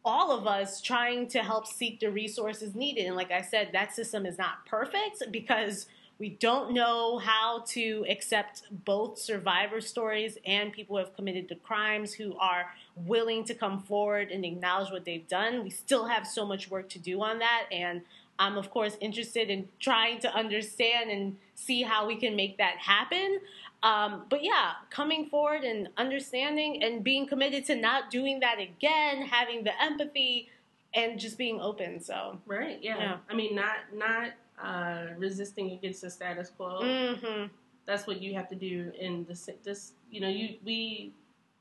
all 0.04 0.30
of 0.30 0.46
us 0.46 0.80
trying 0.80 1.26
to 1.28 1.40
help 1.40 1.66
seek 1.66 2.00
the 2.00 2.10
resources 2.10 2.74
needed. 2.74 3.06
And 3.06 3.16
like 3.16 3.30
I 3.30 3.40
said, 3.40 3.70
that 3.72 3.94
system 3.94 4.26
is 4.26 4.38
not 4.38 4.66
perfect 4.66 5.22
because 5.30 5.86
we 6.18 6.28
don't 6.28 6.72
know 6.72 7.18
how 7.18 7.64
to 7.68 8.04
accept 8.08 8.62
both 8.84 9.18
survivor 9.18 9.80
stories 9.80 10.38
and 10.46 10.72
people 10.72 10.96
who 10.96 11.04
have 11.04 11.16
committed 11.16 11.48
the 11.48 11.56
crimes 11.56 12.12
who 12.12 12.36
are 12.38 12.66
willing 12.94 13.44
to 13.44 13.54
come 13.54 13.82
forward 13.82 14.30
and 14.30 14.44
acknowledge 14.44 14.92
what 14.92 15.04
they've 15.04 15.26
done. 15.26 15.64
We 15.64 15.70
still 15.70 16.06
have 16.06 16.26
so 16.26 16.46
much 16.46 16.70
work 16.70 16.88
to 16.90 16.98
do 16.98 17.20
on 17.22 17.38
that. 17.40 17.64
And 17.72 18.02
I'm, 18.38 18.56
of 18.56 18.70
course, 18.70 18.96
interested 19.00 19.50
in 19.50 19.68
trying 19.78 20.20
to 20.20 20.34
understand 20.34 21.10
and 21.10 21.36
see 21.54 21.82
how 21.82 22.06
we 22.06 22.16
can 22.16 22.34
make 22.34 22.58
that 22.58 22.76
happen. 22.78 23.40
Um, 23.82 24.24
but 24.28 24.44
yeah, 24.44 24.72
coming 24.90 25.26
forward 25.26 25.64
and 25.64 25.88
understanding 25.96 26.82
and 26.82 27.02
being 27.02 27.26
committed 27.26 27.64
to 27.66 27.76
not 27.76 28.10
doing 28.10 28.40
that 28.40 28.58
again, 28.60 29.22
having 29.22 29.64
the 29.64 29.72
empathy 29.82 30.48
and 30.94 31.18
just 31.18 31.36
being 31.36 31.60
open. 31.60 32.00
So 32.00 32.38
right, 32.46 32.78
yeah. 32.80 32.98
yeah. 32.98 33.16
I 33.28 33.34
mean, 33.34 33.54
not 33.54 33.76
not 33.94 34.30
uh, 34.62 35.14
resisting 35.16 35.72
against 35.72 36.02
the 36.02 36.10
status 36.10 36.50
quo. 36.50 36.80
Mm-hmm. 36.82 37.46
That's 37.84 38.06
what 38.06 38.22
you 38.22 38.34
have 38.34 38.48
to 38.50 38.54
do 38.54 38.92
in 38.98 39.24
this. 39.24 39.48
This 39.64 39.92
you 40.10 40.20
know, 40.20 40.28
you 40.28 40.56
we 40.64 41.12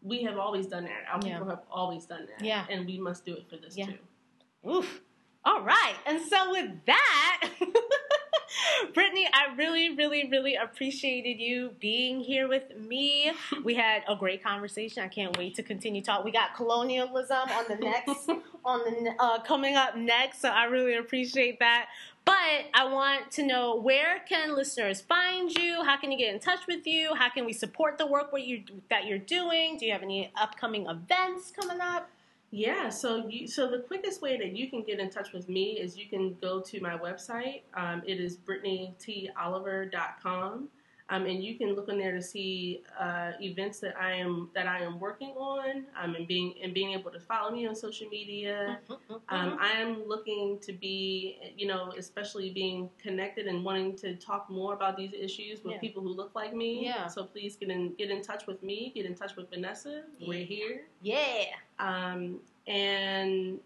we 0.04 0.24
have 0.24 0.38
always 0.38 0.68
done 0.68 0.84
that. 0.86 1.04
Our 1.12 1.20
yeah. 1.26 1.34
people 1.34 1.50
have 1.50 1.64
always 1.72 2.06
done 2.06 2.28
that. 2.28 2.46
Yeah, 2.46 2.66
and 2.70 2.86
we 2.86 3.00
must 3.00 3.26
do 3.26 3.34
it 3.34 3.50
for 3.50 3.58
this 3.58 3.76
yeah. 3.76 3.88
too. 3.88 4.70
Oof. 4.70 5.02
All 5.44 5.64
right. 5.64 5.96
And 6.06 6.22
so 6.22 6.52
with 6.52 6.70
that, 6.86 7.50
Brittany, 8.94 9.28
I 9.34 9.56
really, 9.56 9.96
really, 9.96 10.30
really 10.30 10.56
appreciated 10.56 11.40
you 11.40 11.72
being 11.80 12.20
here 12.20 12.48
with 12.48 12.78
me. 12.78 13.32
We 13.64 13.74
had 13.74 14.04
a 14.08 14.16
great 14.16 14.44
conversation. 14.44 15.02
I 15.04 15.08
can't 15.08 15.36
wait 15.38 15.56
to 15.56 15.64
continue 15.64 16.04
talk. 16.04 16.24
We 16.24 16.32
got 16.32 16.56
colonialism 16.56 17.50
on 17.50 17.66
the 17.68 17.76
next, 17.76 18.30
on 18.66 18.80
the 18.86 19.16
uh, 19.20 19.42
coming 19.42 19.76
up 19.76 19.98
next. 19.98 20.42
So 20.42 20.50
I 20.50 20.66
really 20.66 20.96
appreciate 20.96 21.58
that. 21.58 21.88
But 22.24 22.36
I 22.76 22.86
want 22.86 23.32
to 23.32 23.44
know 23.44 23.76
where 23.78 24.20
can 24.30 24.56
listeners 24.56 25.02
find 25.02 25.52
you? 25.52 25.84
How 25.84 25.98
can 25.98 26.12
you 26.12 26.20
get 26.20 26.32
in 26.32 26.40
touch 26.40 26.68
with 26.68 26.86
you? 26.86 27.16
How 27.16 27.32
can 27.32 27.46
we 27.46 27.54
support 27.54 27.98
the 27.98 28.06
work 28.06 28.32
what 28.32 28.44
you 28.44 28.64
that 28.92 29.06
you're 29.06 29.18
doing? 29.18 29.78
Do 29.80 29.88
you 29.88 29.92
have 29.92 30.04
any 30.04 30.32
upcoming 30.40 30.86
events 30.86 31.52
coming 31.52 31.82
up? 31.82 32.10
Yeah, 32.54 32.90
so 32.90 33.30
you, 33.30 33.48
so 33.48 33.72
the 33.72 33.80
quickest 33.80 34.22
way 34.22 34.38
that 34.38 34.58
you 34.58 34.70
can 34.70 34.84
get 34.84 35.00
in 35.00 35.10
touch 35.10 35.32
with 35.32 35.48
me 35.48 35.80
is 35.80 35.98
you 35.98 36.10
can 36.10 36.36
go 36.42 36.60
to 36.60 36.82
my 36.82 36.98
website. 36.98 37.62
Um, 37.74 38.02
it 38.06 38.20
is 38.20 38.38
brittanytoliver.com. 38.38 40.68
Um, 41.12 41.26
and 41.26 41.44
you 41.44 41.58
can 41.58 41.76
look 41.76 41.90
in 41.90 42.00
there 42.00 42.14
to 42.14 42.22
see 42.22 42.84
uh, 42.98 43.34
events 43.42 43.80
that 43.82 43.96
I 44.00 44.14
am 44.14 44.50
that 44.56 44.66
I 44.66 44.80
am 44.80 44.98
working 44.98 45.32
on, 45.32 45.84
um, 46.02 46.16
and 46.16 46.26
being 46.26 46.54
and 46.64 46.74
being 46.74 46.94
able 46.94 47.12
to 47.12 47.20
follow 47.20 47.52
me 47.52 47.68
on 47.68 47.76
social 47.76 48.08
media. 48.08 48.80
Mm-hmm, 48.90 49.14
mm-hmm. 49.14 49.36
Um, 49.36 49.58
I 49.60 49.72
am 49.74 50.08
looking 50.08 50.58
to 50.62 50.72
be, 50.72 51.38
you 51.58 51.68
know, 51.68 51.94
especially 51.98 52.52
being 52.52 52.90
connected 52.98 53.48
and 53.48 53.66
wanting 53.66 53.98
to 53.98 54.16
talk 54.16 54.50
more 54.50 54.74
about 54.74 54.96
these 54.96 55.12
issues 55.14 55.66
with 55.66 55.74
yeah. 55.74 55.80
people 55.80 56.02
who 56.02 56.14
look 56.14 56.34
like 56.34 56.54
me. 56.56 56.86
Yeah. 56.86 57.08
So 57.08 57.26
please 57.26 57.58
get 57.58 57.70
in 57.70 57.94
get 57.96 58.10
in 58.10 58.22
touch 58.22 58.48
with 58.48 58.64
me. 58.64 58.94
Get 58.96 59.06
in 59.06 59.14
touch 59.14 59.36
with 59.36 59.50
Vanessa. 59.50 60.04
Yeah. 60.18 60.28
We're 60.30 60.46
here. 60.46 60.86
Yeah. 61.02 61.44
Um, 61.78 62.40
and 62.68 63.60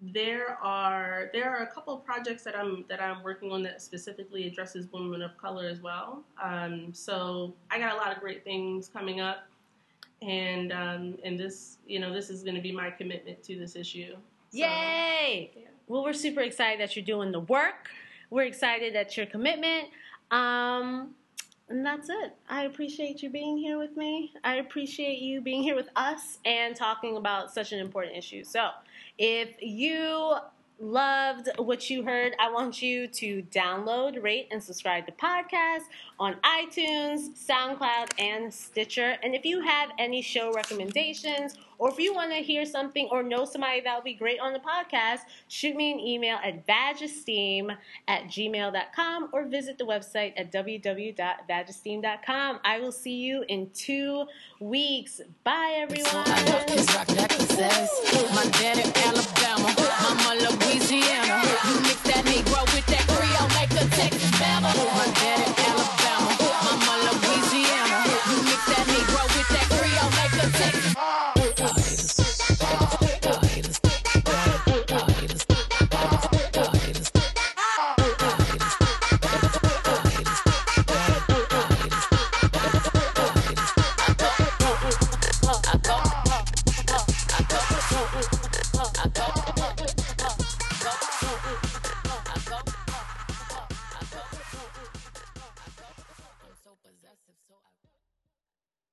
there 0.00 0.58
are 0.62 1.30
there 1.32 1.48
are 1.50 1.62
a 1.62 1.66
couple 1.66 1.94
of 1.94 2.04
projects 2.04 2.42
that 2.44 2.56
I'm 2.56 2.84
that 2.88 3.00
I'm 3.00 3.22
working 3.22 3.50
on 3.50 3.62
that 3.62 3.80
specifically 3.80 4.46
addresses 4.46 4.86
women 4.92 5.22
of 5.22 5.36
color 5.38 5.66
as 5.66 5.80
well. 5.80 6.22
Um, 6.42 6.92
so 6.92 7.54
I 7.70 7.78
got 7.78 7.94
a 7.94 7.96
lot 7.96 8.14
of 8.14 8.20
great 8.20 8.44
things 8.44 8.88
coming 8.88 9.20
up, 9.20 9.46
and 10.20 10.72
um, 10.72 11.16
and 11.24 11.38
this 11.38 11.78
you 11.86 11.98
know 11.98 12.12
this 12.12 12.28
is 12.28 12.42
going 12.42 12.56
to 12.56 12.60
be 12.60 12.72
my 12.72 12.90
commitment 12.90 13.42
to 13.44 13.58
this 13.58 13.74
issue. 13.74 14.12
So, 14.50 14.58
Yay! 14.58 15.50
Yeah. 15.56 15.62
Well, 15.88 16.04
we're 16.04 16.12
super 16.12 16.40
excited 16.40 16.80
that 16.80 16.94
you're 16.94 17.04
doing 17.04 17.32
the 17.32 17.40
work. 17.40 17.88
We're 18.28 18.44
excited 18.44 18.96
at 18.96 19.16
your 19.16 19.26
commitment. 19.26 19.88
Um, 20.30 21.14
and 21.68 21.84
that's 21.84 22.08
it. 22.08 22.34
I 22.48 22.64
appreciate 22.64 23.22
you 23.22 23.30
being 23.30 23.56
here 23.56 23.78
with 23.78 23.96
me. 23.96 24.32
I 24.44 24.56
appreciate 24.56 25.18
you 25.18 25.40
being 25.40 25.62
here 25.62 25.74
with 25.74 25.88
us 25.96 26.38
and 26.44 26.76
talking 26.76 27.16
about 27.16 27.52
such 27.52 27.72
an 27.72 27.80
important 27.80 28.16
issue. 28.16 28.44
So, 28.44 28.70
if 29.18 29.50
you 29.60 30.36
loved 30.78 31.48
what 31.56 31.88
you 31.88 32.02
heard, 32.02 32.34
I 32.38 32.50
want 32.52 32.82
you 32.82 33.06
to 33.08 33.42
download, 33.50 34.22
rate, 34.22 34.48
and 34.50 34.62
subscribe 34.62 35.06
to 35.06 35.12
podcast 35.12 35.84
on 36.18 36.36
iTunes, 36.44 37.30
SoundCloud, 37.48 38.10
and 38.18 38.52
Stitcher. 38.52 39.16
And 39.22 39.34
if 39.34 39.44
you 39.44 39.60
have 39.62 39.90
any 39.98 40.20
show 40.20 40.52
recommendations, 40.52 41.56
or 41.78 41.90
if 41.90 41.98
you 41.98 42.14
want 42.14 42.30
to 42.32 42.38
hear 42.38 42.64
something 42.64 43.08
or 43.10 43.22
know 43.22 43.44
somebody 43.44 43.82
that 43.82 43.94
would 43.94 44.04
be 44.04 44.14
great 44.14 44.40
on 44.40 44.52
the 44.52 44.58
podcast, 44.58 45.20
shoot 45.48 45.76
me 45.76 45.92
an 45.92 46.00
email 46.00 46.38
at 46.42 46.66
badgeesteem 46.66 47.76
at 48.08 48.24
gmail.com 48.24 49.28
or 49.32 49.44
visit 49.44 49.78
the 49.78 49.84
website 49.84 50.32
at 50.36 50.50
www.badgesteam.com. 50.52 52.60
I 52.64 52.80
will 52.80 52.92
see 52.92 53.16
you 53.16 53.44
in 53.48 53.70
two 53.74 54.24
weeks. 54.60 55.20
Bye, 55.44 55.74
everyone. 55.76 56.24